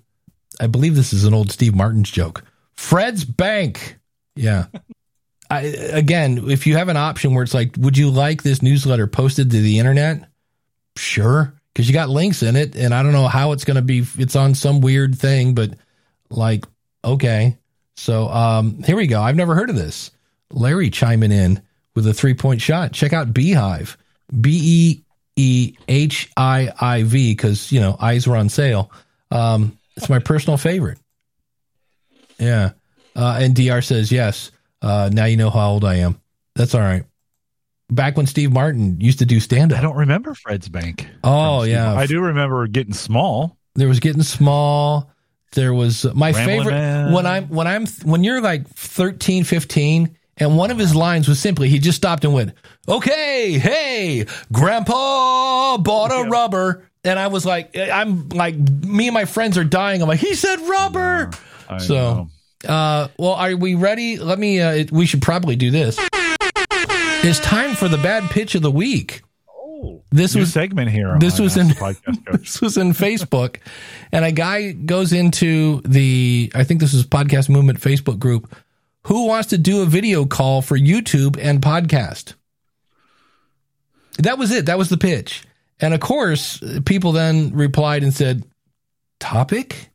I 0.60 0.68
believe 0.68 0.96
this 0.96 1.12
is 1.14 1.26
an 1.26 1.34
old 1.34 1.52
Steve 1.52 1.76
Martin's 1.76 2.12
joke. 2.12 2.44
Fred's 2.76 3.26
Bank. 3.26 3.98
Yeah. 4.36 4.66
I, 5.50 5.62
again, 5.62 6.50
if 6.50 6.66
you 6.66 6.78
have 6.78 6.90
an 6.90 6.98
option 6.98 7.34
where 7.34 7.44
it's 7.44 7.54
like, 7.54 7.76
would 7.78 7.98
you 7.98 8.10
like 8.10 8.42
this 8.42 8.62
newsletter 8.62 9.08
posted 9.08 9.52
to 9.52 9.62
the 9.62 9.80
internet? 9.80 10.30
Sure. 10.96 11.54
Because 11.74 11.88
you 11.88 11.94
got 11.94 12.10
links 12.10 12.44
in 12.44 12.56
it. 12.56 12.76
And 12.76 12.94
I 12.94 13.04
don't 13.04 13.14
know 13.14 13.28
how 13.28 13.52
it's 13.52 13.66
going 13.66 13.76
to 13.76 13.82
be. 13.82 14.06
It's 14.18 14.36
on 14.36 14.56
some 14.56 14.82
weird 14.82 15.18
thing, 15.18 15.54
but 15.54 15.72
like, 16.30 16.66
okay. 17.04 17.58
So 17.96 18.30
um, 18.30 18.82
here 18.84 18.96
we 18.96 19.08
go. 19.08 19.22
I've 19.22 19.36
never 19.36 19.56
heard 19.56 19.70
of 19.70 19.76
this. 19.76 20.12
Larry 20.52 20.90
chiming 20.90 21.32
in 21.32 21.62
with 21.96 22.08
a 22.08 22.14
three 22.14 22.34
point 22.34 22.62
shot. 22.62 22.94
Check 22.94 23.14
out 23.14 23.34
Beehiiv. 23.34 23.96
B 24.40 24.60
E 24.64 25.02
E 25.36 25.76
H 25.88 26.30
I 26.38 26.72
I 26.80 27.04
V 27.04 27.34
because 27.34 27.72
you 27.72 27.80
know 27.80 27.96
eyes 28.00 28.28
were 28.28 28.38
on 28.38 28.50
sale. 28.50 28.92
Um, 29.30 29.78
it's 29.96 30.10
my 30.10 30.20
personal 30.20 30.58
favorite. 30.58 31.00
Yeah, 32.40 32.72
uh, 33.16 33.40
and 33.42 33.56
Dr 33.56 33.82
says 33.82 34.12
yes. 34.12 34.52
Uh, 34.82 35.10
now 35.12 35.26
you 35.26 35.38
know 35.38 35.50
how 35.50 35.72
old 35.72 35.86
I 35.86 35.96
am. 35.96 36.20
That's 36.56 36.74
all 36.76 36.82
right. 36.82 37.04
Back 37.90 38.16
when 38.18 38.26
Steve 38.26 38.52
Martin 38.54 39.00
used 39.02 39.20
to 39.20 39.26
do 39.26 39.40
stand 39.40 39.74
up. 39.74 39.80
I 39.80 39.82
don't 39.82 39.98
remember 39.98 40.34
Fred's 40.34 40.70
Bank. 40.70 41.08
Oh 41.24 41.64
yeah, 41.64 41.94
I 41.94 42.06
do 42.06 42.22
remember 42.22 42.66
getting 42.68 42.94
small. 42.94 43.58
there 43.76 43.88
was 43.88 44.00
getting 44.00 44.24
small. 44.24 45.12
There 45.54 45.74
was 45.74 46.06
my 46.16 46.32
Ramblin' 46.32 46.46
favorite 46.60 46.72
Man. 46.74 47.12
when 47.12 47.26
I'm 47.26 47.48
when 47.50 47.68
I'm 47.68 47.86
when 48.04 48.24
you're 48.24 48.40
like 48.40 48.66
13, 48.70 49.44
15 49.44 50.18
and 50.38 50.58
one 50.58 50.72
of 50.72 50.78
his 50.78 50.96
lines 50.96 51.28
was 51.28 51.40
simply 51.40 51.68
he 51.68 51.78
just 51.80 51.98
stopped 51.98 52.24
and 52.24 52.34
went, 52.34 52.54
"Okay, 52.88 53.60
hey, 53.60 54.26
grandpa 54.86 55.78
bought 55.78 56.12
a 56.12 56.24
Yeah. 56.24 56.30
rubber." 56.30 56.88
And 57.04 57.20
I 57.20 57.28
was 57.28 57.46
like 57.46 57.76
I'm 57.78 58.30
like 58.30 58.56
me 58.56 59.08
and 59.08 59.14
my 59.14 59.26
friends 59.26 59.58
are 59.58 59.64
dying. 59.66 60.02
I'm 60.02 60.08
like, 60.08 60.20
"He 60.22 60.36
said 60.36 60.60
rubber." 60.62 61.32
I 61.70 61.78
So, 61.80 61.96
know. 61.96 62.30
Uh 62.68 63.08
well, 63.18 63.34
are 63.34 63.56
we 63.56 63.76
ready? 63.76 64.18
Let 64.20 64.38
me 64.40 64.60
uh 64.62 64.86
we 64.92 65.06
should 65.06 65.22
probably 65.22 65.56
do 65.56 65.72
this. 65.72 65.98
It's 67.24 67.40
time 67.40 67.76
for 67.76 67.88
the 67.88 67.98
bad 67.98 68.30
pitch 68.32 68.56
of 68.56 68.62
the 68.64 68.72
week. 68.72 69.22
oh, 69.50 70.02
This 70.12 70.34
was 70.36 70.52
segment 70.54 70.90
here. 70.90 71.18
this 71.20 71.40
was 71.40 71.56
in- 71.58 71.68
podcast 71.70 72.26
this 72.40 72.62
was 72.62 72.78
in 72.78 72.94
Facebook, 72.94 73.58
and 74.12 74.26
a 74.26 74.32
guy 74.32 74.72
goes 74.72 75.14
into 75.14 75.82
the 75.82 76.52
I 76.56 76.64
think 76.64 76.80
this 76.80 76.94
is 76.94 77.06
podcast 77.06 77.50
movement 77.50 77.80
Facebook 77.80 78.18
group. 78.20 78.56
Who 79.08 79.26
wants 79.28 79.50
to 79.50 79.58
do 79.58 79.82
a 79.82 79.86
video 79.86 80.26
call 80.26 80.62
for 80.62 80.78
YouTube 80.78 81.38
and 81.42 81.62
podcast? 81.62 82.34
That 84.20 84.38
was 84.38 84.52
it. 84.52 84.66
That 84.68 84.78
was 84.78 84.90
the 84.90 84.98
pitch. 84.98 85.44
And 85.80 85.94
of 85.96 86.00
course, 86.00 86.62
people 86.86 87.12
then 87.12 87.54
replied 87.56 88.04
and 88.04 88.14
said, 88.14 88.44
"Topic." 89.20 89.90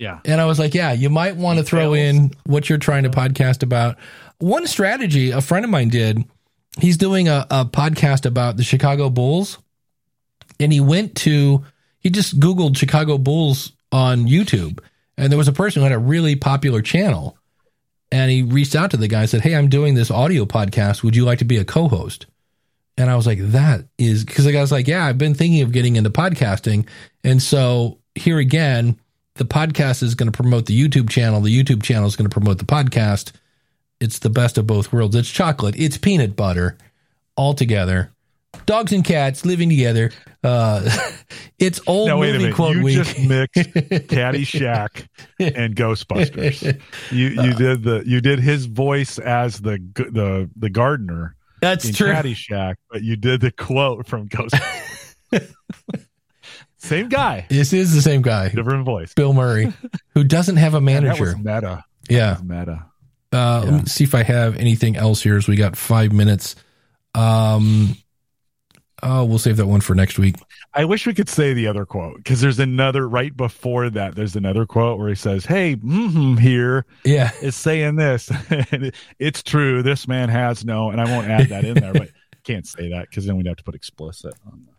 Yeah. 0.00 0.20
And 0.24 0.40
I 0.40 0.46
was 0.46 0.58
like, 0.58 0.72
yeah, 0.72 0.92
you 0.92 1.10
might 1.10 1.36
want 1.36 1.58
to 1.58 1.64
throw 1.64 1.92
in 1.92 2.30
what 2.46 2.70
you're 2.70 2.78
trying 2.78 3.02
to 3.02 3.10
podcast 3.10 3.62
about. 3.62 3.98
One 4.38 4.66
strategy 4.66 5.30
a 5.30 5.42
friend 5.42 5.62
of 5.62 5.70
mine 5.70 5.90
did, 5.90 6.24
he's 6.78 6.96
doing 6.96 7.28
a, 7.28 7.46
a 7.50 7.66
podcast 7.66 8.24
about 8.24 8.56
the 8.56 8.64
Chicago 8.64 9.10
Bulls. 9.10 9.58
And 10.58 10.72
he 10.72 10.80
went 10.80 11.16
to, 11.16 11.66
he 11.98 12.08
just 12.08 12.40
Googled 12.40 12.78
Chicago 12.78 13.18
Bulls 13.18 13.72
on 13.92 14.26
YouTube. 14.26 14.80
And 15.18 15.30
there 15.30 15.36
was 15.36 15.48
a 15.48 15.52
person 15.52 15.80
who 15.80 15.84
had 15.84 15.92
a 15.92 15.98
really 15.98 16.34
popular 16.34 16.80
channel. 16.80 17.36
And 18.10 18.30
he 18.30 18.42
reached 18.42 18.74
out 18.74 18.90
to 18.92 18.96
the 18.96 19.06
guy 19.06 19.20
and 19.20 19.30
said, 19.30 19.42
Hey, 19.42 19.54
I'm 19.54 19.68
doing 19.68 19.94
this 19.94 20.10
audio 20.10 20.46
podcast. 20.46 21.02
Would 21.02 21.14
you 21.14 21.26
like 21.26 21.40
to 21.40 21.44
be 21.44 21.58
a 21.58 21.64
co 21.64 21.88
host? 21.88 22.24
And 22.96 23.10
I 23.10 23.16
was 23.16 23.26
like, 23.26 23.38
that 23.40 23.84
is 23.98 24.24
because 24.24 24.46
the 24.46 24.52
guy's 24.52 24.72
like, 24.72 24.86
yeah, 24.86 25.04
I've 25.04 25.16
been 25.16 25.34
thinking 25.34 25.62
of 25.62 25.72
getting 25.72 25.96
into 25.96 26.10
podcasting. 26.10 26.86
And 27.22 27.42
so 27.42 27.98
here 28.14 28.38
again, 28.38 28.98
the 29.40 29.46
podcast 29.46 30.02
is 30.02 30.14
going 30.14 30.30
to 30.30 30.36
promote 30.36 30.66
the 30.66 30.78
YouTube 30.78 31.08
channel. 31.08 31.40
The 31.40 31.64
YouTube 31.64 31.82
channel 31.82 32.06
is 32.06 32.14
going 32.14 32.28
to 32.28 32.32
promote 32.32 32.58
the 32.58 32.66
podcast. 32.66 33.32
It's 33.98 34.18
the 34.18 34.28
best 34.28 34.58
of 34.58 34.66
both 34.66 34.92
worlds. 34.92 35.16
It's 35.16 35.30
chocolate. 35.30 35.74
It's 35.78 35.96
peanut 35.96 36.36
butter 36.36 36.76
all 37.36 37.54
together. 37.54 38.12
Dogs 38.66 38.92
and 38.92 39.02
cats 39.02 39.46
living 39.46 39.70
together. 39.70 40.10
Uh, 40.44 40.90
it's 41.58 41.80
old 41.86 42.08
Now 42.08 42.18
wait 42.20 42.30
a 42.30 42.32
movie 42.34 42.44
minute. 42.44 42.56
quote 42.56 42.76
You 42.76 42.82
week. 42.82 42.96
just 42.96 43.18
mixed 43.18 43.70
Caddyshack 44.10 45.06
and 45.38 45.74
Ghostbusters. 45.74 46.78
You 47.10 47.28
you 47.28 47.54
did 47.54 47.82
the 47.82 48.02
you 48.04 48.20
did 48.20 48.40
his 48.40 48.66
voice 48.66 49.18
as 49.18 49.58
the 49.58 49.78
the 49.94 50.50
the 50.54 50.68
gardener 50.68 51.34
That's 51.62 51.86
in 51.86 51.94
true. 51.94 52.12
Caddyshack, 52.12 52.74
but 52.90 53.02
you 53.02 53.16
did 53.16 53.40
the 53.40 53.52
quote 53.52 54.06
from 54.06 54.28
Ghostbusters. 55.32 55.54
Same 56.80 57.08
guy, 57.08 57.46
This 57.48 57.72
is 57.72 57.94
the 57.94 58.02
same 58.02 58.22
guy, 58.22 58.48
different 58.48 58.84
voice. 58.84 59.12
Bill 59.14 59.32
Murray, 59.34 59.72
who 60.14 60.24
doesn't 60.24 60.56
have 60.56 60.74
a 60.74 60.80
Man, 60.80 61.04
that 61.04 61.08
manager. 61.18 61.24
was 61.24 61.36
meta. 61.36 61.84
yeah. 62.08 62.34
That 62.34 62.40
was 62.40 62.48
meta. 62.48 62.86
Uh, 63.32 63.60
Let 63.60 63.64
Yeah. 63.66 63.78
me 63.80 63.84
see 63.86 64.04
if 64.04 64.14
I 64.14 64.22
have 64.22 64.56
anything 64.56 64.96
else 64.96 65.22
here. 65.22 65.36
As 65.36 65.46
we 65.46 65.56
got 65.56 65.76
five 65.76 66.12
minutes. 66.12 66.56
Um, 67.14 67.96
oh, 69.02 69.24
we'll 69.24 69.38
save 69.38 69.56
that 69.58 69.66
one 69.66 69.80
for 69.80 69.94
next 69.94 70.18
week. 70.18 70.36
I 70.72 70.84
wish 70.84 71.06
we 71.06 71.14
could 71.14 71.28
say 71.28 71.52
the 71.52 71.66
other 71.66 71.84
quote 71.84 72.16
because 72.16 72.40
there's 72.40 72.58
another 72.60 73.08
right 73.08 73.36
before 73.36 73.90
that. 73.90 74.14
There's 74.14 74.36
another 74.36 74.66
quote 74.66 74.98
where 74.98 75.08
he 75.08 75.14
says, 75.16 75.44
"Hey, 75.44 75.76
mm 75.76 76.38
here 76.38 76.86
Yeah, 77.04 77.30
is 77.42 77.56
saying 77.56 77.96
this. 77.96 78.30
it's 79.18 79.42
true. 79.42 79.82
This 79.82 80.06
man 80.08 80.28
has 80.28 80.64
no." 80.64 80.90
And 80.90 81.00
I 81.00 81.04
won't 81.04 81.28
add 81.28 81.48
that 81.50 81.64
in 81.64 81.74
there, 81.74 81.92
but 81.92 82.10
can't 82.44 82.66
say 82.66 82.90
that 82.90 83.10
because 83.10 83.26
then 83.26 83.36
we'd 83.36 83.46
have 83.46 83.56
to 83.56 83.64
put 83.64 83.74
explicit. 83.74 84.34
on 84.46 84.64
that. 84.66 84.69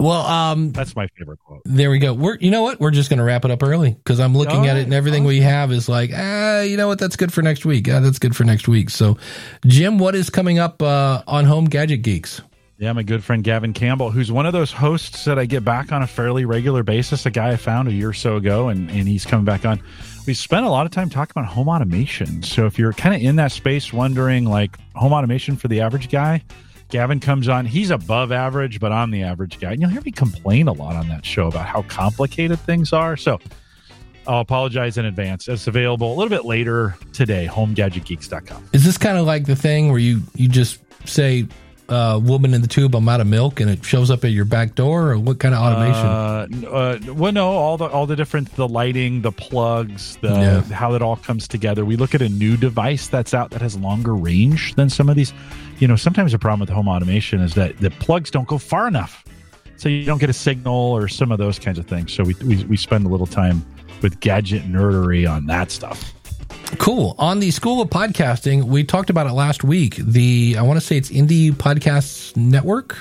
Well, 0.00 0.22
um, 0.22 0.72
That's 0.72 0.96
my 0.96 1.06
favorite 1.18 1.38
quote. 1.44 1.60
there 1.66 1.90
we 1.90 1.98
go. 1.98 2.14
We're 2.14 2.38
you 2.38 2.50
know 2.50 2.62
what? 2.62 2.80
We're 2.80 2.90
just 2.90 3.10
going 3.10 3.18
to 3.18 3.24
wrap 3.24 3.44
it 3.44 3.50
up 3.50 3.62
early 3.62 3.90
because 3.90 4.18
I'm 4.18 4.34
looking 4.34 4.60
All 4.60 4.66
at 4.66 4.78
it 4.78 4.84
and 4.84 4.94
everything 4.94 5.24
we 5.24 5.40
have 5.42 5.70
is 5.70 5.88
like, 5.90 6.10
ah, 6.14 6.62
you 6.62 6.78
know 6.78 6.88
what? 6.88 6.98
That's 6.98 7.16
good 7.16 7.32
for 7.32 7.42
next 7.42 7.66
week. 7.66 7.86
Ah, 7.88 8.00
that's 8.00 8.18
good 8.18 8.34
for 8.34 8.44
next 8.44 8.66
week. 8.66 8.88
So, 8.88 9.18
Jim, 9.66 9.98
what 9.98 10.14
is 10.14 10.30
coming 10.30 10.58
up 10.58 10.80
uh, 10.80 11.22
on 11.26 11.44
Home 11.44 11.66
Gadget 11.66 12.00
Geeks? 12.00 12.40
Yeah, 12.78 12.94
my 12.94 13.02
good 13.02 13.22
friend 13.22 13.44
Gavin 13.44 13.74
Campbell, 13.74 14.10
who's 14.10 14.32
one 14.32 14.46
of 14.46 14.54
those 14.54 14.72
hosts 14.72 15.26
that 15.26 15.38
I 15.38 15.44
get 15.44 15.66
back 15.66 15.92
on 15.92 16.02
a 16.02 16.06
fairly 16.06 16.46
regular 16.46 16.82
basis, 16.82 17.26
a 17.26 17.30
guy 17.30 17.50
I 17.50 17.56
found 17.56 17.88
a 17.88 17.92
year 17.92 18.08
or 18.08 18.14
so 18.14 18.36
ago, 18.36 18.68
and, 18.70 18.90
and 18.90 19.06
he's 19.06 19.26
coming 19.26 19.44
back 19.44 19.66
on. 19.66 19.82
We 20.26 20.32
spent 20.32 20.64
a 20.64 20.70
lot 20.70 20.86
of 20.86 20.92
time 20.92 21.10
talking 21.10 21.32
about 21.36 21.44
home 21.52 21.68
automation. 21.68 22.42
So 22.42 22.64
if 22.64 22.78
you're 22.78 22.94
kind 22.94 23.14
of 23.14 23.20
in 23.20 23.36
that 23.36 23.52
space 23.52 23.92
wondering, 23.92 24.46
like, 24.46 24.78
home 24.94 25.12
automation 25.12 25.56
for 25.56 25.68
the 25.68 25.82
average 25.82 26.08
guy, 26.08 26.42
Gavin 26.90 27.20
comes 27.20 27.48
on. 27.48 27.66
He's 27.66 27.90
above 27.90 28.32
average, 28.32 28.80
but 28.80 28.92
I'm 28.92 29.10
the 29.10 29.22
average 29.22 29.60
guy. 29.60 29.72
And 29.72 29.80
you'll 29.80 29.90
hear 29.90 30.02
me 30.02 30.10
complain 30.10 30.68
a 30.68 30.72
lot 30.72 30.96
on 30.96 31.08
that 31.08 31.24
show 31.24 31.46
about 31.46 31.66
how 31.66 31.82
complicated 31.82 32.58
things 32.60 32.92
are. 32.92 33.16
So 33.16 33.38
I'll 34.26 34.40
apologize 34.40 34.98
in 34.98 35.04
advance. 35.04 35.48
It's 35.48 35.66
available 35.66 36.12
a 36.12 36.16
little 36.16 36.28
bit 36.28 36.44
later 36.44 36.96
today, 37.12 37.48
homegadgetgeeks.com. 37.50 38.70
Is 38.72 38.84
this 38.84 38.98
kind 38.98 39.18
of 39.18 39.26
like 39.26 39.46
the 39.46 39.56
thing 39.56 39.90
where 39.90 40.00
you 40.00 40.20
you 40.34 40.48
just 40.48 40.80
say, 41.06 41.46
uh, 41.90 42.18
"Woman 42.22 42.54
in 42.54 42.62
the 42.62 42.68
tube, 42.68 42.94
I'm 42.94 43.08
out 43.08 43.20
of 43.20 43.26
milk," 43.26 43.60
and 43.60 43.68
it 43.68 43.84
shows 43.84 44.10
up 44.10 44.24
at 44.24 44.30
your 44.30 44.44
back 44.44 44.74
door, 44.74 45.10
or 45.10 45.18
what 45.18 45.38
kind 45.40 45.54
of 45.54 45.60
automation? 45.60 46.64
Uh, 46.64 46.70
uh, 46.70 46.98
well, 47.14 47.32
no, 47.32 47.48
all 47.50 47.76
the 47.76 47.86
all 47.86 48.06
the 48.06 48.16
different 48.16 48.54
the 48.56 48.66
lighting, 48.68 49.22
the 49.22 49.32
plugs, 49.32 50.16
the 50.22 50.28
Yeah. 50.28 50.60
how 50.74 50.94
it 50.94 51.02
all 51.02 51.16
comes 51.16 51.46
together. 51.48 51.84
We 51.84 51.96
look 51.96 52.14
at 52.14 52.22
a 52.22 52.28
new 52.28 52.56
device 52.56 53.08
that's 53.08 53.34
out 53.34 53.50
that 53.50 53.60
has 53.60 53.76
longer 53.76 54.14
range 54.14 54.74
than 54.76 54.88
some 54.88 55.08
of 55.10 55.16
these. 55.16 55.32
You 55.80 55.88
know, 55.88 55.96
sometimes 55.96 56.32
the 56.32 56.38
problem 56.38 56.60
with 56.60 56.68
home 56.70 56.88
automation 56.88 57.40
is 57.40 57.54
that 57.54 57.78
the 57.78 57.90
plugs 57.90 58.30
don't 58.30 58.46
go 58.46 58.58
far 58.58 58.86
enough, 58.86 59.24
so 59.76 59.88
you 59.88 60.04
don't 60.04 60.18
get 60.20 60.30
a 60.30 60.34
signal 60.34 60.74
or 60.74 61.08
some 61.08 61.32
of 61.32 61.38
those 61.38 61.58
kinds 61.58 61.78
of 61.78 61.86
things. 61.86 62.12
So 62.12 62.22
we 62.24 62.34
we, 62.44 62.64
we 62.64 62.76
spend 62.76 63.04
a 63.04 63.08
little 63.08 63.26
time 63.26 63.64
with 64.02 64.20
gadget 64.20 64.62
nerdery 64.70 65.30
on 65.30 65.46
that 65.46 65.70
stuff. 65.70 66.14
Cool. 66.78 67.14
On 67.18 67.40
the 67.40 67.50
School 67.50 67.82
of 67.82 67.90
Podcasting, 67.90 68.64
we 68.64 68.84
talked 68.84 69.10
about 69.10 69.26
it 69.26 69.32
last 69.32 69.64
week. 69.64 69.96
The 69.96 70.56
I 70.58 70.62
want 70.62 70.80
to 70.80 70.86
say 70.86 70.96
it's 70.96 71.10
Indie 71.10 71.50
Podcasts 71.52 72.36
Network. 72.36 72.96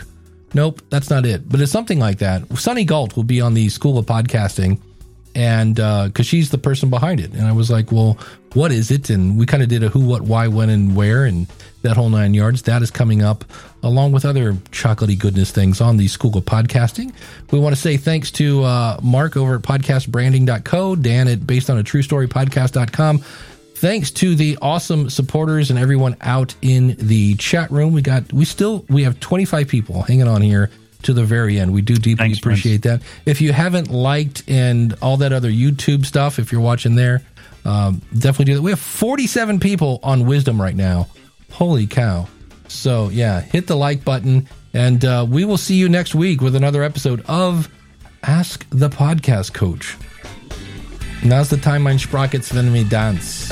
Nope, 0.53 0.81
that's 0.89 1.09
not 1.09 1.25
it, 1.25 1.47
but 1.47 1.61
it's 1.61 1.71
something 1.71 1.99
like 1.99 2.17
that. 2.19 2.45
Sunny 2.57 2.83
Gault 2.83 3.15
will 3.15 3.23
be 3.23 3.39
on 3.39 3.53
the 3.53 3.69
School 3.69 3.97
of 3.97 4.05
Podcasting, 4.05 4.81
and 5.35 5.75
because 5.75 6.25
she's 6.25 6.49
the 6.49 6.57
person 6.57 6.89
behind 6.89 7.19
it. 7.19 7.31
And 7.31 7.45
I 7.45 7.51
was 7.51 7.69
like, 7.69 7.91
well, 7.91 8.17
what 8.53 8.71
is 8.71 8.91
it? 8.91 9.09
And 9.09 9.37
we 9.37 9.45
kind 9.45 9.63
of 9.63 9.69
did 9.69 9.83
a 9.83 9.89
who, 9.89 10.05
what, 10.05 10.21
why, 10.21 10.47
when, 10.47 10.69
and 10.69 10.95
where, 10.95 11.25
and 11.25 11.47
that 11.81 11.95
whole 11.95 12.09
nine 12.09 12.33
yards. 12.33 12.63
That 12.63 12.81
is 12.81 12.91
coming 12.91 13.21
up 13.21 13.45
along 13.83 14.11
with 14.11 14.25
other 14.25 14.53
chocolatey 14.53 15.17
goodness 15.17 15.51
things 15.51 15.81
on 15.81 15.97
the 15.97 16.07
School 16.07 16.35
of 16.37 16.45
Podcasting. 16.45 17.13
We 17.51 17.59
want 17.59 17.75
to 17.75 17.81
say 17.81 17.97
thanks 17.97 18.31
to 18.31 18.63
uh, 18.63 18.99
Mark 19.01 19.37
over 19.37 19.55
at 19.55 19.61
podcastbranding.co, 19.61 20.95
Dan 20.95 21.27
at 21.27 21.45
based 21.45 21.69
on 21.69 21.77
a 21.77 21.83
true 21.83 22.01
story 22.01 22.27
podcast.com. 22.27 23.19
Thanks 23.19 24.11
to 24.11 24.35
the 24.35 24.57
awesome 24.61 25.09
supporters 25.09 25.69
and 25.69 25.79
everyone 25.79 26.17
out 26.19 26.53
in 26.61 26.97
the 26.99 27.35
chat 27.35 27.71
room. 27.71 27.93
We 27.93 28.01
got, 28.01 28.33
we 28.33 28.43
still, 28.43 28.83
we 28.89 29.03
have 29.03 29.21
25 29.21 29.69
people 29.69 30.01
hanging 30.01 30.27
on 30.27 30.41
here 30.41 30.69
to 31.03 31.13
the 31.13 31.23
very 31.23 31.59
end. 31.59 31.73
We 31.73 31.81
do 31.81 31.95
deeply 31.95 32.25
Thanks, 32.25 32.39
appreciate 32.39 32.83
that. 32.83 33.01
If 33.25 33.41
you 33.41 33.53
haven't 33.53 33.89
liked 33.89 34.43
and 34.47 34.95
all 35.01 35.17
that 35.17 35.31
other 35.33 35.49
YouTube 35.49 36.05
stuff, 36.05 36.39
if 36.39 36.51
you're 36.51 36.61
watching 36.61 36.95
there, 36.95 37.21
um, 37.65 38.01
definitely 38.13 38.45
do 38.45 38.55
that. 38.55 38.61
We 38.61 38.71
have 38.71 38.79
47 38.79 39.59
people 39.59 39.99
on 40.03 40.25
Wisdom 40.25 40.61
right 40.61 40.75
now. 40.75 41.07
Holy 41.51 41.87
cow. 41.87 42.27
So, 42.67 43.09
yeah, 43.09 43.41
hit 43.41 43.67
the 43.67 43.75
like 43.75 44.05
button, 44.05 44.47
and 44.73 45.03
uh, 45.03 45.25
we 45.27 45.43
will 45.43 45.57
see 45.57 45.75
you 45.75 45.89
next 45.89 46.13
week 46.13 46.41
with 46.41 46.55
another 46.55 46.83
episode 46.83 47.23
of 47.27 47.67
Ask 48.21 48.65
the 48.69 48.89
Podcast 48.89 49.53
Coach. 49.53 49.97
Now's 51.23 51.49
the 51.49 51.57
time 51.57 51.83
mein 51.83 51.97
Sprockets 51.97 52.53
wenn 52.53 52.71
wir 52.71 52.85
dance. 52.85 53.51